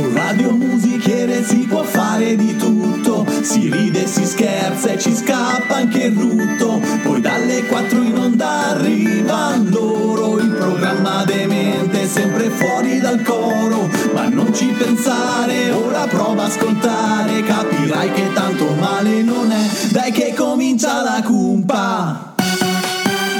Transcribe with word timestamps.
Su 0.00 0.10
Radio 0.14 0.52
Musichiere 0.52 1.44
si 1.44 1.66
può 1.68 1.82
fare 1.82 2.34
di 2.34 2.56
tutto, 2.56 3.26
si 3.42 3.68
ride, 3.70 4.06
si 4.06 4.24
scherza 4.24 4.92
e 4.92 4.98
ci 4.98 5.14
scappa 5.14 5.74
anche 5.74 6.04
il 6.04 6.16
rutto. 6.16 6.80
Poi 7.02 7.20
dalle 7.20 7.66
4 7.66 8.00
in 8.00 8.16
onda 8.16 8.68
arriva 8.70 9.60
loro, 9.62 10.38
il 10.38 10.48
programma 10.52 11.22
demente 11.26 12.08
sempre 12.08 12.48
fuori 12.48 12.98
dal 12.98 13.20
coro. 13.20 13.90
Ma 14.14 14.26
non 14.28 14.54
ci 14.54 14.68
pensare, 14.68 15.70
ora 15.70 16.06
prova 16.06 16.44
a 16.44 16.46
ascoltare, 16.46 17.42
capirai 17.42 18.12
che 18.12 18.32
tanto 18.32 18.72
male 18.76 19.20
non 19.22 19.52
è. 19.52 19.68
Dai 19.90 20.12
che 20.12 20.32
comincia 20.34 21.02
la 21.02 21.20
cumpa, 21.22 22.32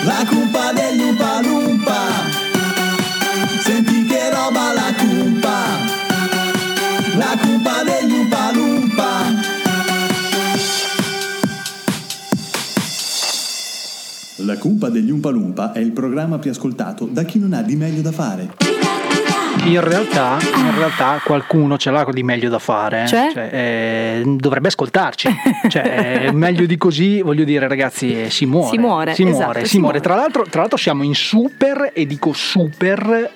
la 0.05 0.27
cumpa 0.29 0.73
degli 0.75 1.09
Umpa 1.09 1.40
La 14.45 14.57
cumpa 14.57 14.89
degli 14.89 15.11
Umpa 15.11 15.31
Lumpa 15.31 15.73
è 15.73 15.79
il 15.81 15.93
programma 15.93 16.39
più 16.39 16.51
ascoltato 16.51 17.05
da 17.05 17.25
chi 17.25 17.39
non 17.39 17.53
ha 17.53 17.63
di 17.63 17.77
meglio 17.77 18.01
da 18.01 18.13
fare. 18.13 18.49
In 19.65 19.81
realtà, 19.81 20.39
in 20.57 20.75
realtà 20.77 21.21
qualcuno 21.23 21.77
ce 21.77 21.91
l'ha 21.91 22.07
di 22.11 22.23
meglio 22.23 22.49
da 22.49 22.59
fare. 22.59 23.03
eh. 23.03 23.07
Cioè? 23.07 23.51
eh, 23.53 24.23
dovrebbe 24.37 24.69
ascoltarci. 24.69 25.29
cioè, 25.69 26.27
eh, 26.29 26.33
meglio 26.33 26.65
di 26.65 26.79
così, 26.79 27.21
voglio 27.21 27.45
dire, 27.45 27.69
ragazzi, 27.69 28.23
eh, 28.23 28.31
si 28.31 28.47
muore. 28.47 28.71
Si 28.71 28.79
muore, 28.79 29.15
si 29.15 29.23
esatto, 29.25 29.43
muore, 29.43 29.61
si 29.61 29.67
si 29.67 29.79
muore. 29.79 29.99
muore. 29.99 30.09
Tra, 30.09 30.15
l'altro, 30.15 30.45
tra 30.49 30.61
l'altro 30.61 30.79
siamo 30.79 31.03
in 31.03 31.15
super, 31.15 31.91
e 31.93 32.07
dico 32.07 32.33
super, 32.33 33.31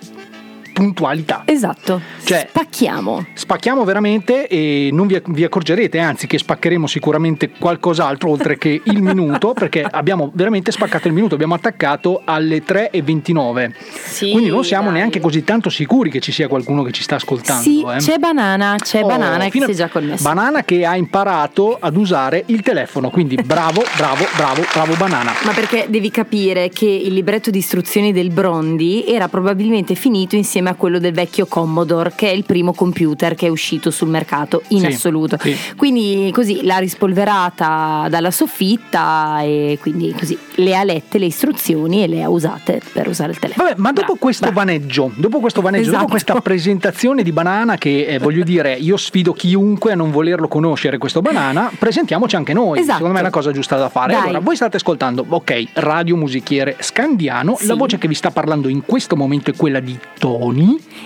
puntualità. 0.75 1.43
Esatto. 1.47 2.01
Cioè- 2.25 2.49
Spacchiamo. 2.51 3.25
Spacchiamo 3.33 3.85
veramente 3.85 4.47
e 4.49 4.91
non 4.93 5.07
vi, 5.07 5.19
vi 5.29 5.45
accorgerete, 5.45 5.99
anzi 5.99 6.27
che 6.27 6.37
spaccheremo 6.37 6.87
sicuramente 6.87 7.51
qualcos'altro 7.59 8.29
oltre 8.29 8.59
che 8.59 8.83
il 8.85 9.01
minuto, 9.01 9.53
perché 9.59 9.87
abbiamo 9.89 10.31
veramente 10.35 10.71
spaccato 10.73 11.09
il 11.09 11.15
minuto, 11.15 11.35
abbiamo 11.35 11.55
attaccato 11.55 12.21
alle 12.25 12.63
3.29. 12.63 13.71
Sì, 14.05 14.31
Quindi 14.33 14.51
non 14.51 14.65
siamo 14.65 14.87
dai. 14.91 14.99
neanche 14.99 15.21
così 15.21 15.45
tanto 15.45 15.71
sicuri 15.71 16.11
che 16.11 16.21
ci 16.21 16.33
sia 16.33 16.49
qualcuno 16.49 16.83
che 16.83 16.93
ci 16.93 17.03
sta 17.03 17.15
ascoltando. 17.15 17.63
Sì, 17.63 17.83
eh. 17.83 17.97
c'è 17.99 18.19
Banana, 18.19 18.75
c'è 18.77 19.03
Oh, 19.03 19.07
Banana 19.07 19.49
che 19.49 19.61
si 19.65 19.71
è 19.71 19.75
già 19.75 19.89
connesso. 19.89 20.23
Banana 20.25 20.65
che 20.65 20.85
ha 20.85 20.97
imparato 20.97 21.77
ad 21.81 21.97
usare 21.97 22.43
il 22.47 22.63
telefono, 22.63 23.11
quindi 23.11 23.37
bravo, 23.37 23.83
bravo, 23.97 24.25
bravo, 24.37 24.63
bravo 24.73 24.95
Banana. 24.97 25.33
Ma 25.45 25.53
perché 25.53 25.87
devi 25.89 26.11
capire 26.11 26.69
che 26.71 26.87
il 26.87 27.13
libretto 27.13 27.51
di 27.51 27.59
istruzioni 27.59 28.13
del 28.13 28.31
Brondi 28.31 29.05
era 29.07 29.29
probabilmente 29.29 29.95
finito 29.95 30.35
insieme 30.35 30.64
a 30.71 30.75
quello 30.75 30.99
del 30.99 31.13
vecchio 31.13 31.47
Commodore, 31.47 32.13
che 32.15 32.31
è 32.31 32.33
il 32.33 32.45
primo 32.45 32.73
computer 32.73 33.35
che 33.35 33.47
è 33.47 33.49
uscito 33.51 33.91
sul 33.91 34.09
mercato 34.09 34.63
in 34.69 34.81
Sì, 34.81 34.87
assoluto. 34.87 35.37
sì. 35.41 35.57
Quindi 35.77 36.31
così 36.33 36.63
l'ha 36.65 36.79
rispolverata 36.79 38.07
dalla 38.11 38.31
soffitta 38.31 39.41
e 39.43 39.79
quindi 39.81 40.13
così 40.19 40.37
le 40.57 40.77
ha 40.77 40.85
lette 40.85 41.19
le 41.19 41.27
istruzioni 41.27 42.03
e 42.03 42.07
le 42.07 42.23
ha 42.23 42.29
usate 42.29 42.81
per 42.93 43.09
usare 43.09 43.33
il 43.33 43.39
telefono. 43.39 43.69
Vabbè, 43.69 43.81
ma 43.81 43.89
dopo 43.93 44.01
Bravo, 44.07 44.19
questo 44.21 44.45
bravo. 44.51 44.59
vaneggio, 44.61 45.11
dopo 45.17 45.41
questo 45.41 45.61
vaneggio, 45.61 45.83
Esatto. 45.85 45.99
dopo 45.99 46.11
questa 46.11 46.41
presentazione 46.41 47.23
di 47.23 47.33
Banana 47.33 47.77
che 47.77 48.07
eh, 48.07 48.19
voglio 48.19 48.45
dire, 48.45 48.75
io 48.75 48.97
sfido 48.97 49.33
chiunque 49.33 49.93
a 49.93 49.95
non 49.95 50.11
volerlo 50.11 50.49
conoscere 50.49 50.99
questo 50.99 51.21
Banana, 51.23 51.71
presentiamoci 51.79 52.37
anche 52.37 52.53
noi. 52.53 52.79
Esatto. 52.79 52.97
Secondo 52.99 53.15
me 53.15 53.21
è 53.21 53.23
la 53.23 53.31
cosa 53.31 53.51
giusta 53.53 53.77
da 53.77 53.89
fare. 53.89 54.13
Dai. 54.13 54.23
Allora, 54.23 54.39
voi 54.41 54.57
state 54.57 54.77
ascoltando, 54.77 55.25
ok, 55.29 55.65
Radio 55.75 56.17
Musichiere 56.17 56.77
Scandiano, 56.81 57.57
Sì. 57.59 57.67
la 57.67 57.75
voce 57.75 57.99
che 57.99 58.09
vi 58.09 58.15
sta 58.15 58.31
parlando 58.31 58.69
in 58.69 58.83
questo 58.85 59.17
momento 59.17 59.51
è 59.51 59.55
quella 59.57 59.81
di 59.81 59.99
Tony. 60.19 60.54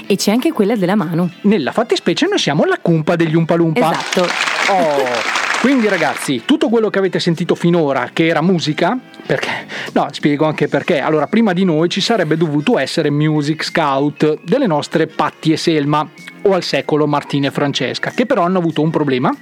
E 0.07 0.17
c'è 0.17 0.31
anche 0.31 0.53
quella 0.53 0.77
della 0.77 0.95
mano. 0.95 1.31
Nella 1.43 1.73
fattispecie 1.73 2.27
noi 2.27 2.39
siamo 2.39 2.65
la 2.65 2.79
cumpa 2.81 3.17
degli 3.17 3.35
Umpalumpa. 3.35 3.91
Esatto. 3.91 4.23
Oh, 4.71 5.47
quindi 5.61 5.89
ragazzi, 5.89 6.43
tutto 6.45 6.69
quello 6.69 6.89
che 6.89 6.99
avete 6.99 7.19
sentito 7.19 7.55
finora 7.57 8.11
che 8.13 8.27
era 8.27 8.41
musica, 8.41 8.97
perché 9.27 9.67
no, 9.93 10.07
spiego 10.13 10.47
anche 10.47 10.69
perché. 10.69 11.01
Allora, 11.01 11.27
prima 11.27 11.53
di 11.53 11.65
noi 11.65 11.89
ci 11.89 12.01
sarebbe 12.01 12.37
dovuto 12.37 12.79
essere 12.79 13.11
Music 13.11 13.65
Scout 13.65 14.41
delle 14.45 14.67
nostre 14.67 15.09
Patti 15.09 15.51
e 15.53 15.57
Selma 15.57 16.09
o 16.43 16.53
al 16.55 16.63
secolo 16.63 17.07
Martina 17.07 17.49
e 17.49 17.51
Francesca, 17.51 18.11
che 18.11 18.25
però 18.25 18.43
hanno 18.43 18.59
avuto 18.59 18.83
un 18.83 18.91
problema. 18.91 19.35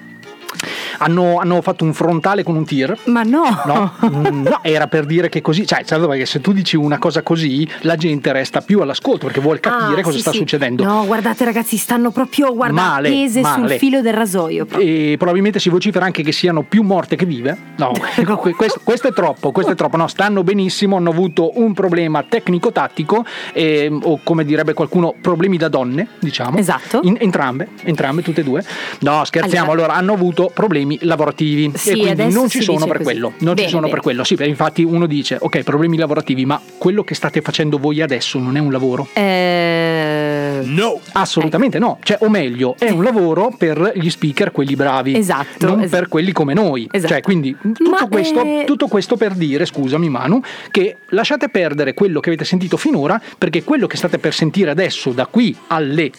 Hanno, 0.99 1.39
hanno 1.39 1.61
fatto 1.61 1.85
un 1.85 1.93
frontale 1.93 2.43
con 2.43 2.57
un 2.57 2.65
tir. 2.65 2.97
Ma 3.05 3.23
no. 3.23 3.45
No, 3.67 3.93
Mm, 4.07 4.43
no, 4.45 4.59
era 4.63 4.87
per 4.87 5.05
dire 5.05 5.29
che 5.29 5.41
così, 5.43 5.67
cioè, 5.67 5.83
dov'è 5.99 6.17
che 6.17 6.27
se 6.27 6.41
tu 6.41 6.53
dici 6.53 6.77
una 6.77 6.99
cosa 6.99 7.23
così, 7.23 7.69
la 7.81 7.97
gente 7.97 8.33
resta 8.33 8.61
più 8.61 8.81
all'ascolto 8.81 9.27
perché 9.27 9.41
vuole 9.41 9.61
capire 9.61 10.01
Ah, 10.01 10.05
cosa 10.05 10.17
sì, 10.17 10.21
sta 10.23 10.31
sì. 10.31 10.39
succedendo. 10.39 10.85
No, 10.85 11.05
guardate 11.07 11.45
ragazzi, 11.45 11.77
stanno 11.77 12.11
proprio 12.11 12.55
guarda, 12.55 12.75
Male, 12.81 13.09
tese 13.11 13.41
male. 13.41 13.69
sul 13.69 13.79
filo 13.79 14.01
del 14.01 14.15
rasoio. 14.15 14.65
proprio. 14.65 14.87
e 14.89 15.15
probabilmente 15.19 15.59
si 15.59 15.69
vocifera 15.69 16.05
anche 16.07 16.23
che 16.23 16.33
siano 16.33 16.63
più 16.63 16.83
morte 16.83 17.17
che 17.17 17.27
vive. 17.27 17.57
No, 17.77 17.93
que- 18.41 18.55
questo, 18.55 18.81
questo 18.83 19.09
è 19.09 19.13
troppo, 19.13 19.53
questo 19.53 19.73
è 19.73 19.75
troppo. 19.75 19.97
No, 19.97 20.07
stanno 20.07 20.43
benissimo, 20.43 20.97
hanno 20.97 21.11
avuto 21.11 21.59
un 21.61 21.75
problema 21.75 22.23
tecnico-tattico, 22.23 23.25
ehm, 23.53 24.01
o 24.05 24.21
come 24.23 24.45
direbbe 24.45 24.73
qualcuno, 24.73 25.15
problemi 25.21 25.57
da 25.59 25.69
donne, 25.69 26.09
diciamo. 26.21 26.57
Esatto. 26.57 27.01
In- 27.03 27.17
entrambe, 27.21 27.69
entrambe, 27.83 28.23
tutte 28.23 28.41
e 28.41 28.45
due. 28.45 28.65
No, 29.01 29.25
scherziamo, 29.25 29.71
allora, 29.73 29.85
Allora- 29.87 29.95
hanno 30.01 30.13
avuto 30.15 30.46
problemi 30.53 30.99
lavorativi 31.03 31.71
Sì, 31.75 31.91
e 31.91 31.97
quindi 31.97 32.33
non 32.33 32.49
ci 32.49 32.63
sono 32.63 32.87
per 32.87 32.99
così. 32.99 33.03
quello. 33.05 33.33
Non 33.39 33.51
ci 33.57 33.63
Bene, 33.63 33.69
sono 33.69 33.81
per 33.83 33.91
bene. 33.91 34.03
quello. 34.03 34.25
Sì, 34.25 34.37
infatti 34.41 34.83
uno 34.83 35.07
dice, 35.07 35.37
ok, 35.41 35.63
problemi 35.63 35.97
lavorativi, 35.97 36.45
ma 36.45 36.61
quello 36.79 37.03
che 37.05 37.15
state 37.15 37.41
facendo 37.41 37.79
voi 37.79 38.01
adesso 38.03 38.39
non 38.39 38.57
è 38.57 38.61
un 38.61 38.71
lavoro? 38.73 39.09
Eh, 39.13 40.61
No! 40.65 41.01
Assolutamente 41.13 41.79
no, 41.79 41.99
cioè, 42.03 42.19
o 42.21 42.29
meglio, 42.29 42.75
è 42.79 42.91
un 42.91 43.03
lavoro 43.03 43.55
per 43.57 43.93
gli 43.95 44.09
speaker, 44.11 44.51
quelli 44.53 44.75
bravi, 44.75 45.15
Esatto, 45.17 45.67
non 45.67 45.81
esatto. 45.83 45.99
per 46.01 46.09
quelli 46.09 46.33
come 46.33 46.55
noi. 46.55 46.89
Esatto. 46.91 47.13
Cioè, 47.13 47.23
quindi 47.23 47.55
tutto, 47.61 47.91
Ma, 47.91 48.07
questo, 48.09 48.41
eh, 48.43 48.63
tutto 48.67 48.87
questo 48.89 49.17
per 49.17 49.35
dire, 49.35 49.65
scusami 49.67 50.09
Manu, 50.09 50.41
che 50.71 50.97
lasciate 51.11 51.49
perdere 51.49 51.95
quello 51.95 52.21
che 52.21 52.29
avete 52.31 52.45
sentito 52.45 52.77
finora, 52.77 53.21
perché 53.39 53.63
quello 53.65 53.87
che 53.87 53.97
state 53.97 54.19
per 54.19 54.33
sentire 54.35 54.71
adesso, 54.71 55.11
da 55.11 55.27
qui 55.27 55.55
alle 55.69 56.11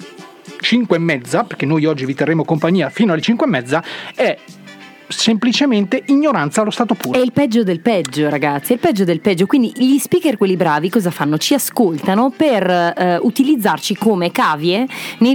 5 0.60 0.96
e 0.96 1.00
mezza, 1.00 1.44
perché 1.44 1.66
noi 1.66 1.86
oggi 1.86 2.06
vi 2.06 2.14
terremo 2.14 2.44
compagnia 2.44 2.90
fino 2.90 3.14
alle 3.14 3.22
5 3.22 3.46
e 3.46 3.50
mezza, 3.50 3.84
è 4.16 4.38
semplicemente 5.08 6.04
ignoranza 6.08 6.62
allo 6.62 6.70
stato 6.70 6.94
puro. 6.94 7.18
È 7.18 7.22
il 7.22 7.32
peggio 7.32 7.64
del 7.64 7.80
peggio, 7.80 8.30
ragazzi, 8.30 8.72
è 8.72 8.76
il 8.76 8.82
peggio 8.82 9.04
del 9.04 9.22
peggio. 9.22 9.46
Quindi 9.46 9.72
gli 9.76 9.98
speaker, 9.98 10.38
quelli 10.38 10.56
bravi, 10.56 10.90
cosa 10.90 11.12
fanno? 11.12 11.38
Ci 11.38 11.54
ascoltano 11.54 12.32
per 12.36 12.70
eh, 12.70 13.18
utilizzarci 13.22 13.96
come 13.96 14.32
cavie 14.32 14.86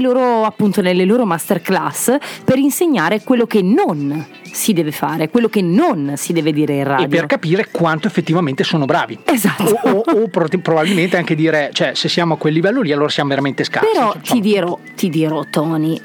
loro, 0.00 0.44
appunto, 0.44 0.80
nelle 0.80 1.04
loro 1.04 1.24
masterclass 1.24 2.16
per 2.44 2.58
insegnare 2.58 3.22
quello 3.22 3.46
che 3.46 3.62
non 3.62 4.40
si 4.52 4.72
deve 4.72 4.92
fare, 4.92 5.28
quello 5.30 5.48
che 5.48 5.62
non 5.62 6.12
si 6.16 6.32
deve 6.32 6.52
dire 6.52 6.74
in 6.74 6.84
radio. 6.84 7.06
E 7.06 7.08
per 7.08 7.26
capire 7.26 7.68
quanto 7.70 8.06
effettivamente 8.06 8.62
sono 8.64 8.84
bravi. 8.84 9.18
Esatto. 9.24 9.64
O, 9.64 9.90
o- 10.06 10.20
o 10.22 10.28
pro- 10.28 10.46
probabilmente 10.60 11.16
anche 11.16 11.34
dire, 11.34 11.70
cioè, 11.72 11.92
se 11.94 12.08
siamo 12.08 12.34
a 12.34 12.36
quel 12.36 12.52
livello 12.52 12.80
lì, 12.82 12.92
allora 12.92 13.08
siamo 13.08 13.30
veramente 13.30 13.64
scarsi. 13.64 13.88
Però 13.92 14.12
Cioè, 14.20 14.34
ti 14.34 14.40
dirò, 14.40 14.78
ti 14.94 15.08
dirò, 15.08 15.42
Tony, 15.50 15.98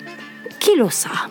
chi 0.58 0.72
lo 0.78 0.90
sa? 0.90 1.30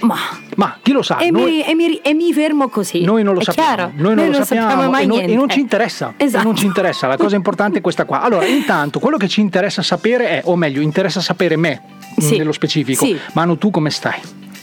Ma, 0.00 0.14
Ma 0.54 0.78
chi 0.80 0.92
lo 0.92 1.02
sa? 1.02 1.16
e, 1.18 1.28
noi, 1.32 1.50
mi, 1.50 1.64
e 1.64 1.74
mi- 1.74 1.96
e 2.00 2.14
mi 2.14 2.32
fermo 2.32 2.68
così. 2.68 3.02
noi 3.02 3.24
non 3.24 3.34
lo 3.34 3.40
sappiamo, 3.42 3.74
chiaro? 3.74 3.92
noi 3.96 4.14
non 4.14 4.28
lo 4.30 4.44
sappiamo, 4.44 4.88
mai 4.88 5.02
e, 5.02 5.06
non, 5.06 5.18
e 5.18 5.34
non 5.34 5.48
ci 5.48 5.58
interessa. 5.58 6.14
Esatto. 6.16 6.42
E 6.44 6.46
non 6.46 6.54
ci 6.54 6.66
interessa, 6.66 7.08
la 7.08 7.16
cosa 7.16 7.34
importante 7.36 7.78
è 7.78 7.80
questa 7.80 8.04
qua. 8.04 8.20
Allora, 8.22 8.46
intanto, 8.46 9.00
quello 9.00 9.16
che 9.16 9.26
ci 9.26 9.40
interessa 9.40 9.82
sapere 9.82 10.28
è, 10.28 10.42
o 10.44 10.54
meglio, 10.54 10.80
interessa 10.82 11.20
sapere 11.20 11.56
me 11.56 11.82
Sì. 12.16 12.36
nello 12.36 12.52
specifico. 12.52 13.04
Sì. 13.04 13.18
Manu, 13.32 13.58
tu 13.58 13.70
come 13.72 13.90
stai? 13.90 14.20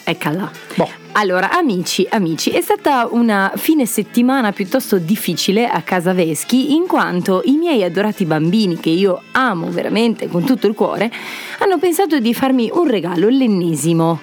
Eccola. 0.08 0.52
Boh. 0.76 0.88
Allora, 1.14 1.50
amici, 1.52 2.06
amici, 2.10 2.52
è 2.52 2.62
stata 2.62 3.08
una 3.10 3.52
fine 3.56 3.86
settimana 3.88 4.52
piuttosto 4.52 4.98
difficile 5.00 5.68
a 5.68 5.82
casa 5.82 6.14
Veschi, 6.14 6.76
in 6.76 6.86
quanto 6.86 7.42
i 7.46 7.54
miei 7.56 7.84
adorati 7.84 8.26
bambini, 8.26 8.78
che 8.80 8.90
io 8.90 9.22
amo 9.32 9.70
veramente 9.72 10.28
con 10.28 10.44
tutto 10.44 10.68
il 10.68 10.76
cuore, 10.76 11.12
hanno 11.60 11.80
pensato 11.80 12.20
di 12.20 12.34
farmi 12.36 12.70
un 12.72 12.88
regalo, 12.88 13.30
l'ennesimo. 13.30 14.20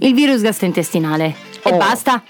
Il 0.00 0.12
virus 0.14 0.42
gastrointestinale. 0.42 1.34
E 1.62 1.70
Oh. 1.72 1.76
basta. 1.78 2.22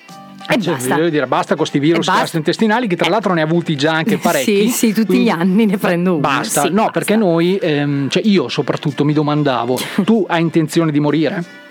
E 0.49 0.61
Cioè, 0.61 0.75
basta. 0.75 0.95
Voglio 0.95 1.09
dire, 1.09 1.27
basta 1.27 1.49
con 1.57 1.67
questi 1.67 1.81
virus 1.81 2.07
E 2.07 2.13
gastrointestinali 2.13 2.87
che 2.87 2.95
tra 2.95 3.09
l'altro 3.09 3.33
ne 3.35 3.41
ha 3.41 3.45
avuti 3.45 3.75
già 3.77 3.93
anche 3.95 4.19
parecchi. 4.23 4.69
Sì, 4.69 4.69
sì, 4.69 4.89
tutti 4.93 5.07
Quindi- 5.07 5.25
gli 5.25 5.29
anni 5.31 5.67
ne 5.67 5.77
prendo 5.79 6.13
uno. 6.13 6.21
Basta, 6.21 6.61
Sì, 6.63 6.69
no, 6.69 6.75
basta. 6.85 6.91
perché 6.93 7.17
noi, 7.17 7.57
ehm, 7.61 8.09
cioè 8.11 8.23
io 8.25 8.49
soprattutto 8.49 9.05
mi 9.05 9.13
domandavo, 9.13 9.77
tu 10.05 10.25
hai 10.29 10.43
intenzione 10.43 10.93
di 10.93 11.01
morire? 11.01 11.65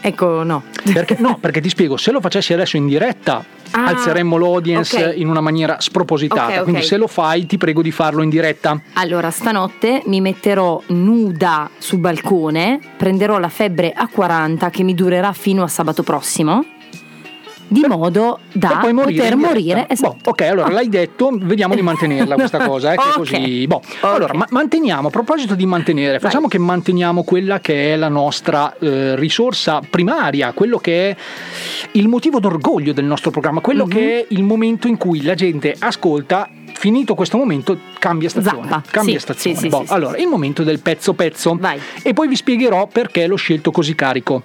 Ecco, 0.00 0.42
no. 0.42 0.62
Perché, 0.92 1.16
no, 1.18 1.38
perché 1.40 1.60
ti 1.60 1.68
spiego, 1.68 1.96
se 1.96 2.12
lo 2.12 2.20
facessi 2.20 2.52
adesso 2.52 2.76
in 2.76 2.86
diretta 2.86 3.44
Ah, 3.72 3.84
alzeremmo 3.88 4.38
l'audience 4.38 4.96
ok. 5.08 5.18
in 5.18 5.28
una 5.28 5.42
maniera 5.42 5.76
spropositata, 5.78 6.44
Ok, 6.46 6.56
ok. 6.56 6.62
quindi 6.62 6.82
se 6.82 6.96
lo 6.96 7.06
fai 7.06 7.44
ti 7.44 7.58
prego 7.58 7.82
di 7.82 7.90
farlo 7.90 8.22
in 8.22 8.30
diretta. 8.30 8.80
Allora, 8.94 9.30
stanotte 9.30 10.00
mi 10.06 10.22
metterò 10.22 10.80
nuda 10.86 11.68
sul 11.76 11.98
balcone, 11.98 12.80
prenderò 12.96 13.38
la 13.38 13.50
febbre 13.50 13.92
a 13.94 14.08
40 14.08 14.70
che 14.70 14.82
mi 14.84 14.94
durerà 14.94 15.34
fino 15.34 15.62
a 15.62 15.68
sabato 15.68 16.02
prossimo, 16.02 16.64
di 17.68 17.84
modo 17.86 18.38
da 18.52 18.80
morire 18.80 18.92
poter 18.94 19.12
diretta. 19.14 19.36
morire. 19.36 19.86
Esatto. 19.88 20.16
Boh, 20.22 20.30
ok, 20.30 20.40
allora 20.42 20.68
l'hai 20.70 20.88
detto, 20.88 21.30
vediamo 21.40 21.74
di 21.74 21.82
mantenerla 21.82 22.34
questa 22.34 22.58
cosa, 22.66 22.92
eh, 22.92 22.96
che 22.96 23.02
Ok. 23.08 23.14
così. 23.16 23.66
Boh. 23.66 23.76
Ok. 23.76 23.96
Allora, 24.00 24.34
ma- 24.34 24.46
manteniamo, 24.50 25.08
a 25.08 25.10
proposito 25.10 25.54
di 25.54 25.66
mantenere, 25.66 26.18
facciamo 26.18 26.48
che 26.48 26.58
manteniamo 26.58 27.22
quella 27.22 27.60
che 27.60 27.92
è 27.92 27.96
la 27.96 28.08
nostra 28.08 28.74
eh, 28.78 29.14
risorsa 29.16 29.80
primaria, 29.88 30.52
quello 30.52 30.78
che 30.78 31.10
è 31.10 31.16
il 31.92 32.08
motivo 32.08 32.40
d'orgoglio 32.40 32.92
del 32.92 33.04
nostro 33.04 33.30
programma, 33.30 33.60
quello 33.60 33.84
Mhm. 33.84 33.90
che 33.90 34.18
è 34.20 34.26
il 34.30 34.42
momento 34.42 34.88
in 34.88 34.96
cui 34.96 35.22
la 35.22 35.34
gente 35.34 35.74
ascolta. 35.78 36.48
Finito 36.74 37.14
questo 37.14 37.36
momento, 37.36 37.76
cambia 37.98 38.28
stazione. 38.28 38.68
Zappa. 38.68 38.82
Cambia 38.90 39.14
Sì, 39.14 39.20
stazione. 39.20 39.56
sì, 39.56 39.68
Boh, 39.68 39.84
sì, 39.86 39.92
allora, 39.92 40.16
il 40.18 40.26
momento 40.26 40.62
del 40.62 40.80
pezzo 40.80 41.12
pezzo. 41.14 41.56
Vai. 41.58 41.80
E 42.02 42.12
poi 42.12 42.28
vi 42.28 42.36
spiegherò 42.36 42.86
perché 42.86 43.26
l'ho 43.26 43.36
scelto 43.36 43.70
così 43.70 43.94
carico. 43.94 44.42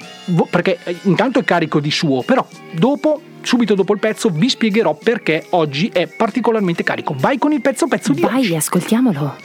Perché 0.49 0.79
eh, 0.83 0.95
intanto 1.03 1.39
è 1.39 1.43
carico 1.43 1.79
di 1.79 1.91
suo, 1.91 2.21
però 2.23 2.45
dopo, 2.71 3.21
subito 3.41 3.75
dopo 3.75 3.93
il 3.93 3.99
pezzo, 3.99 4.29
vi 4.29 4.49
spiegherò 4.49 4.95
perché 4.95 5.45
oggi 5.51 5.89
è 5.93 6.07
particolarmente 6.07 6.83
carico. 6.83 7.13
Vai 7.17 7.37
con 7.37 7.51
il 7.51 7.61
pezzo 7.61 7.87
pezzo 7.87 8.13
di 8.13 8.21
Vai, 8.21 8.39
oggi. 8.39 8.55
ascoltiamolo. 8.55 9.35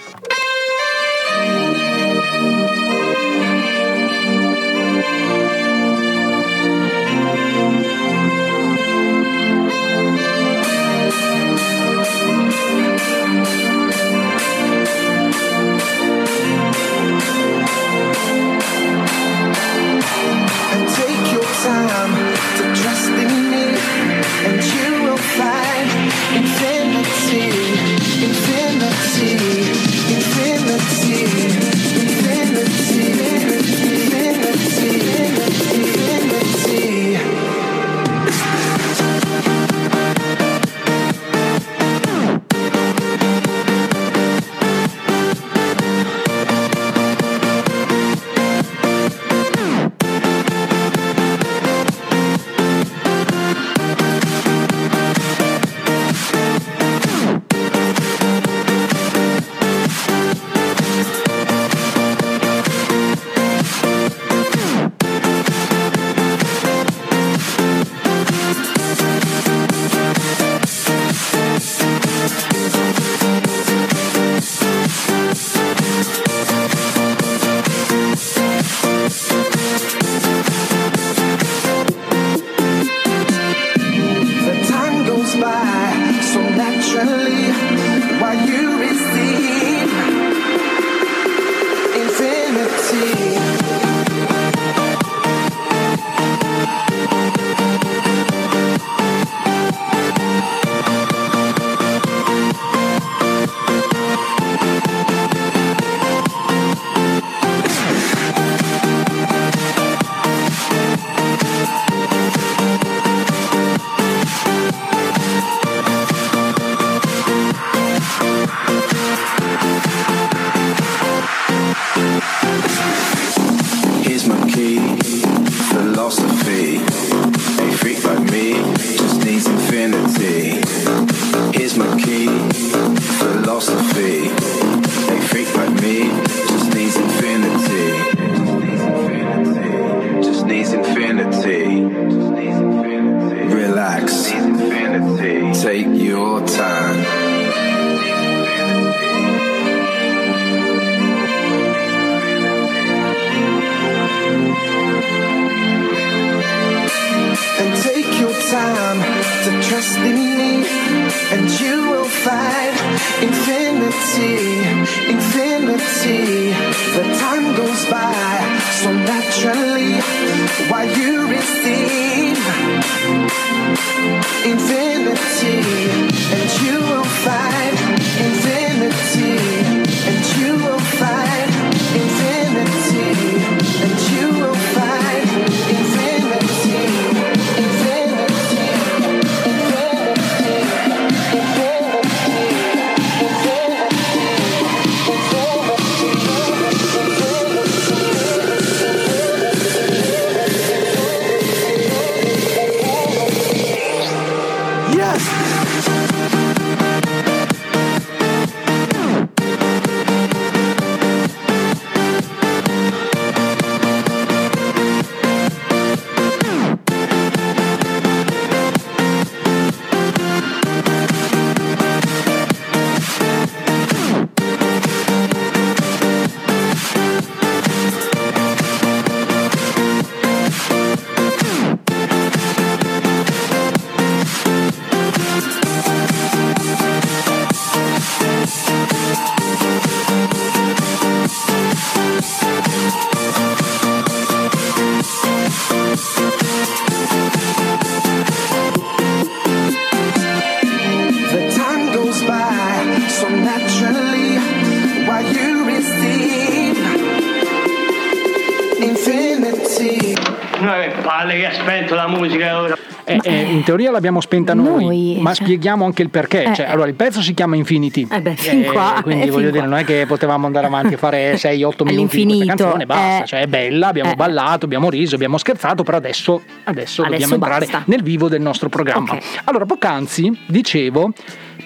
Teoria 263.78 263.90
l'abbiamo 263.92 264.20
spenta 264.20 264.54
noi, 264.54 264.84
Noi, 264.84 265.18
ma 265.20 265.32
cioè- 265.32 265.44
spieghiamo 265.46 265.84
anche 265.84 266.02
il 266.02 266.10
perché. 266.10 266.42
Eh, 266.44 266.54
Cioè, 266.54 266.66
eh. 266.66 266.70
allora, 266.70 266.88
il 266.88 266.94
pezzo 266.94 267.22
si 267.22 267.32
chiama 267.34 267.54
Infinity. 267.56 268.06
Eh 268.10 268.20
beh, 268.20 268.34
fin 268.34 268.64
qua, 268.64 268.98
Quindi 269.02 269.28
eh, 269.28 269.30
voglio 269.30 269.44
fin 269.44 269.52
dire, 269.52 269.58
qua. 269.60 269.68
non 269.68 269.78
è 269.78 269.84
che 269.84 270.04
potevamo 270.06 270.46
andare 270.46 270.66
avanti 270.66 270.94
a 270.94 270.96
fare 270.96 271.34
6-8 271.38 271.84
minuti 271.84 272.24
di 272.26 272.34
questa 272.36 272.54
canzone, 272.54 272.86
basta. 272.86 273.22
eh. 273.22 273.26
Cioè, 273.26 273.40
è 273.42 273.46
bella, 273.46 273.88
abbiamo 273.88 274.12
Eh. 274.12 274.14
ballato, 274.16 274.64
abbiamo 274.64 274.90
riso, 274.90 275.14
abbiamo 275.14 275.38
scherzato, 275.38 275.82
però 275.84 275.96
adesso, 275.96 276.42
adesso, 276.64 277.02
Adesso 277.02 277.02
dobbiamo 277.02 277.34
entrare 277.34 277.66
basta. 277.66 277.82
nel 277.86 278.02
vivo 278.02 278.28
del 278.28 278.40
nostro 278.40 278.68
programma. 278.68 279.12
Ok. 279.12 279.22
Allora, 279.44 279.64
poc'anzi 279.64 280.36
dicevo. 280.46 281.12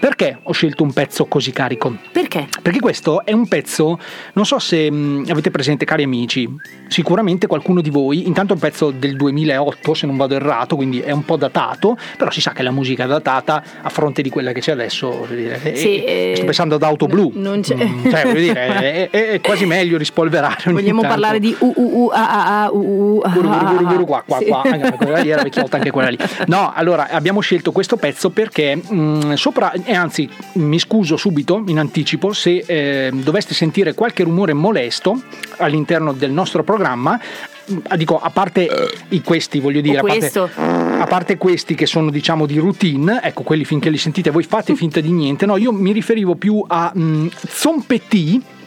Perché 0.03 0.37
ho 0.43 0.51
scelto 0.53 0.83
un 0.83 0.93
pezzo 0.93 1.27
così 1.27 1.53
carico? 1.53 1.97
Perché? 2.11 2.49
Perché 2.61 2.81
questo 2.81 3.25
è 3.25 3.33
un 3.33 3.47
pezzo, 3.47 4.01
non 4.33 4.45
so 4.45 4.59
se 4.59 4.91
mh, 4.91 5.27
avete 5.29 5.53
presente 5.53 5.85
cari 5.85 6.03
amici, 6.03 6.49
sicuramente 6.89 7.47
qualcuno 7.47 7.81
di 7.81 7.89
voi, 7.89 8.27
intanto 8.27 8.53
è 8.53 8.57
un 8.57 8.61
pezzo 8.63 8.91
del 8.91 9.15
2008 9.15 9.95
se 9.95 10.07
non 10.07 10.17
vado 10.17 10.35
errato, 10.35 10.75
quindi 10.75 10.99
è 10.99 11.13
un 11.13 11.25
po' 11.25 11.37
datato, 11.37 11.97
però 12.19 12.33
si 12.33 12.41
sa 12.41 12.51
che 12.51 12.65
la 12.65 12.73
musica 12.73 13.05
è 13.05 13.07
datata 13.07 13.63
a 13.81 13.89
fronte 13.91 14.23
di 14.23 14.29
quella 14.29 14.51
che 14.51 14.59
c'è 14.59 14.73
adesso, 14.73 15.25
e- 15.31 15.77
Sì, 15.77 16.03
e- 16.03 16.31
eh, 16.33 16.35
sto 16.35 16.45
pensando 16.47 16.75
ad 16.75 16.83
Auto 16.83 17.07
Blu, 17.07 17.31
non 17.37 17.61
c'è- 17.61 17.77
Mm, 17.77 18.11
cioè, 18.11 18.23
voglio 18.25 18.41
dire, 18.41 18.67
è, 19.09 19.09
è- 19.09 19.29
è 19.35 19.41
quasi 19.41 19.67
meglio 19.67 19.99
rispolverare 19.99 20.73
Vogliamo 20.73 21.03
tanto. 21.03 21.15
parlare 21.15 21.39
di 21.39 21.55
u 21.61 21.73
u 21.77 22.05
u 22.07 22.09
a 22.13 22.29
a 22.29 22.65
a 22.65 22.71
u 22.73 22.81
u 22.81 23.21
a 23.23 23.29
Guru, 23.31 23.49
guru, 23.49 23.67
guru, 23.67 23.87
guru, 23.87 24.05
qua, 24.05 24.25
qua, 24.27 24.39
Sì. 24.39 24.47
qua. 24.47 24.63
Anche 24.65 24.97
quella 24.97 25.21
lì 25.21 25.31
era 25.31 25.43
vecchiotta, 25.45 25.77
anche 25.77 25.93
quella 25.93 26.09
lì. 26.09 26.19
No, 26.49 26.73
allora 26.75 27.09
abbiamo 27.09 27.39
scelto 27.39 27.71
questo 27.71 27.97
pezzo 27.97 28.31
perché 28.31 28.75
mh, 28.75 29.35
sopra, 29.35 29.73
e 29.93 29.95
anzi 29.95 30.29
mi 30.55 30.79
scuso 30.79 31.19
subito 31.19 31.63
in 31.67 31.79
anticipo 31.79 32.33
se 32.33 32.65
eh, 32.67 33.11
doveste 33.13 33.53
sentire 33.53 33.93
qualche 33.93 34.23
rumore 34.25 34.55
molesto 34.55 35.23
all'interno 35.59 36.13
del 36.13 36.31
nostro 36.31 36.65
programma. 36.65 37.21
mh, 37.67 37.97
Dico, 37.97 38.19
a 38.19 38.31
parte 38.31 38.69
i 39.11 39.21
questi, 39.23 39.61
voglio 39.61 39.83
dire, 39.83 39.99
a 39.99 40.03
parte, 40.03 40.33
a 40.39 41.07
parte 41.07 41.37
questi 41.37 41.75
che 41.75 41.85
sono 41.85 42.11
diciamo 42.11 42.47
di 42.47 42.59
routine, 42.59 43.21
ecco 43.23 43.43
quelli 43.43 43.67
finché 43.67 43.91
li 43.91 43.99
sentite 43.99 44.31
voi 44.31 44.45
fate 44.45 44.75
finta 44.75 45.01
di 45.01 45.13
niente, 45.13 45.45
no, 45.45 45.59
io 45.59 45.73
mi 45.73 45.93
riferivo 45.93 46.37
più 46.37 46.65
a 46.67 46.91
mh, 46.95 47.29
zompetti 47.49 48.37
e 48.37 48.62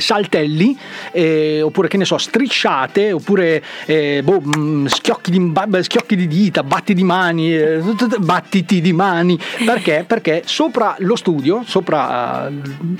saltelli 0.00 0.76
eh, 1.12 1.60
oppure 1.62 1.88
che 1.88 1.96
ne 1.96 2.04
so 2.04 2.16
strisciate 2.18 3.12
oppure 3.12 3.62
eh, 3.86 4.20
boh, 4.24 4.40
mh, 4.40 4.86
schiocchi, 4.86 5.30
di, 5.30 5.52
schiocchi 5.82 6.16
di 6.16 6.26
dita 6.26 6.62
batti 6.62 6.94
di 6.94 7.04
mani 7.04 7.54
eh, 7.54 7.80
battiti 8.20 8.80
di 8.80 8.92
mani 8.92 9.38
perché 9.64 10.04
perché 10.06 10.42
sopra 10.46 10.94
lo 10.98 11.16
studio 11.16 11.62
sopra 11.66 12.50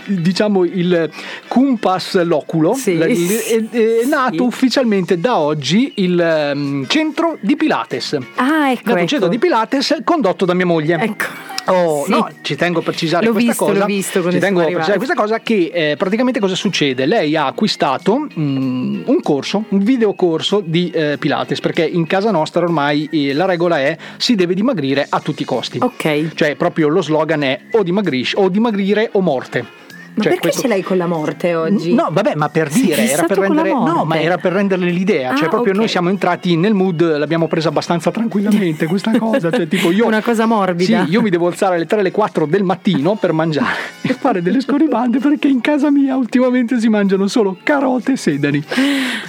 diciamo 0.04 0.64
il 0.64 1.10
Compass 1.48 2.22
Loculo 2.22 2.74
Sì, 2.74 2.96
è, 2.98 3.68
è 3.70 4.04
nato 4.06 4.34
sì. 4.34 4.40
ufficialmente 4.40 5.18
da 5.18 5.38
oggi 5.38 5.92
il 5.96 6.18
ehm, 6.20 6.86
centro 6.86 7.36
di 7.40 7.56
Pilates 7.56 8.16
Ah, 8.36 8.70
ecco, 8.72 8.90
ecco. 8.96 9.06
centro 9.06 9.28
di 9.28 9.38
Pilates 9.38 9.96
condotto 10.04 10.44
da 10.44 10.54
mia 10.54 10.66
moglie 10.66 10.98
Ecco. 11.00 11.24
Oh, 11.66 12.04
Sì. 12.04 12.10
no, 12.10 12.28
ci 12.42 12.56
tengo 12.56 12.80
a 12.80 12.82
precisare 12.82 13.24
L'ho 13.26 13.32
questa 13.32 13.50
visto, 13.50 13.64
cosa. 13.66 13.78
l'ho 13.78 13.84
visto 13.86 14.20
quando 14.20 14.38
ci 14.38 14.44
tengo 14.44 14.60
a 14.60 14.64
precisare 14.64 14.96
questa 14.96 15.14
cosa 15.14 15.38
che 15.40 15.70
eh, 15.72 15.94
praticamente 15.96 16.40
cosa 16.40 16.54
succede? 16.54 17.06
Lei 17.06 17.36
ha 17.36 17.46
acquistato 17.46 18.26
mm, 18.38 19.02
un 19.06 19.20
corso, 19.22 19.64
un 19.68 19.78
videocorso 19.78 20.60
di 20.64 20.90
eh, 20.90 21.16
Pilates, 21.18 21.60
perché 21.60 21.84
in 21.84 22.06
casa 22.06 22.30
nostra 22.30 22.62
ormai 22.62 23.08
eh, 23.12 23.32
la 23.32 23.44
regola 23.44 23.78
è 23.78 23.96
si 24.16 24.34
deve 24.34 24.54
dimagrire 24.54 25.06
a 25.08 25.20
tutti 25.20 25.42
i 25.42 25.44
costi. 25.44 25.78
Ok. 25.80 26.34
Cioè, 26.34 26.56
proprio 26.56 26.88
lo 26.88 27.02
slogan 27.02 27.42
è 27.42 27.60
o 27.72 27.82
dimagrisci 27.82 28.34
o 28.38 28.48
dimagrire 28.48 29.08
o 29.12 29.20
morte. 29.20 29.80
Ma 30.14 30.22
Cioè, 30.24 30.32
perché 30.32 30.48
questo- 30.48 30.60
ce 30.62 30.68
l'hai 30.68 30.82
con 30.82 30.98
la 30.98 31.06
morte 31.06 31.54
oggi? 31.54 31.94
No, 31.94 32.08
vabbè, 32.12 32.34
ma 32.34 32.50
per 32.50 32.68
dire, 32.68 33.08
era 33.10 33.22
per 33.24 33.38
rendere, 33.38 33.70
no, 33.70 34.04
ma 34.04 34.20
era 34.20 34.36
per 34.36 34.52
renderle 34.52 34.90
l'idea. 34.90 35.34
cioè, 35.34 35.46
Ah, 35.46 35.48
proprio 35.48 35.72
ok. 35.72 35.78
noi 35.78 35.88
siamo 35.88 36.10
entrati 36.10 36.54
nel 36.56 36.74
mood, 36.74 37.16
l'abbiamo 37.16 37.48
presa 37.48 37.68
abbastanza 37.70 38.10
tranquillamente 38.10 38.84
questa 38.86 39.10
cosa. 39.18 39.50
Cioè, 39.50 39.66
tipo 39.68 39.90
io, 39.90 40.04
Una 40.06 40.20
cosa 40.20 40.44
morbida. 40.44 41.04
Sì, 41.06 41.10
io 41.12 41.22
mi 41.22 41.30
devo 41.30 41.46
alzare 41.46 41.76
alle 41.76 41.86
3 41.86 42.00
alle 42.00 42.10
4 42.10 42.44
del 42.44 42.62
mattino 42.62 43.14
per 43.14 43.32
mangiare 43.32 43.74
e 44.02 44.12
fare 44.12 44.42
delle 44.42 44.60
scorribande 44.60 45.18
perché 45.18 45.48
in 45.48 45.62
casa 45.62 45.90
mia 45.90 46.14
ultimamente 46.14 46.78
si 46.78 46.88
mangiano 46.90 47.26
solo 47.26 47.56
carote 47.62 48.12
e 48.12 48.16
sedani. 48.16 48.60
Per 48.60 48.76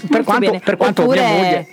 Molto 0.10 0.24
quanto, 0.26 0.46
bene. 0.48 0.60
per 0.60 0.76
quanto 0.76 1.02
Oppure- 1.04 1.20
mia 1.22 1.30
moglie. 1.30 1.68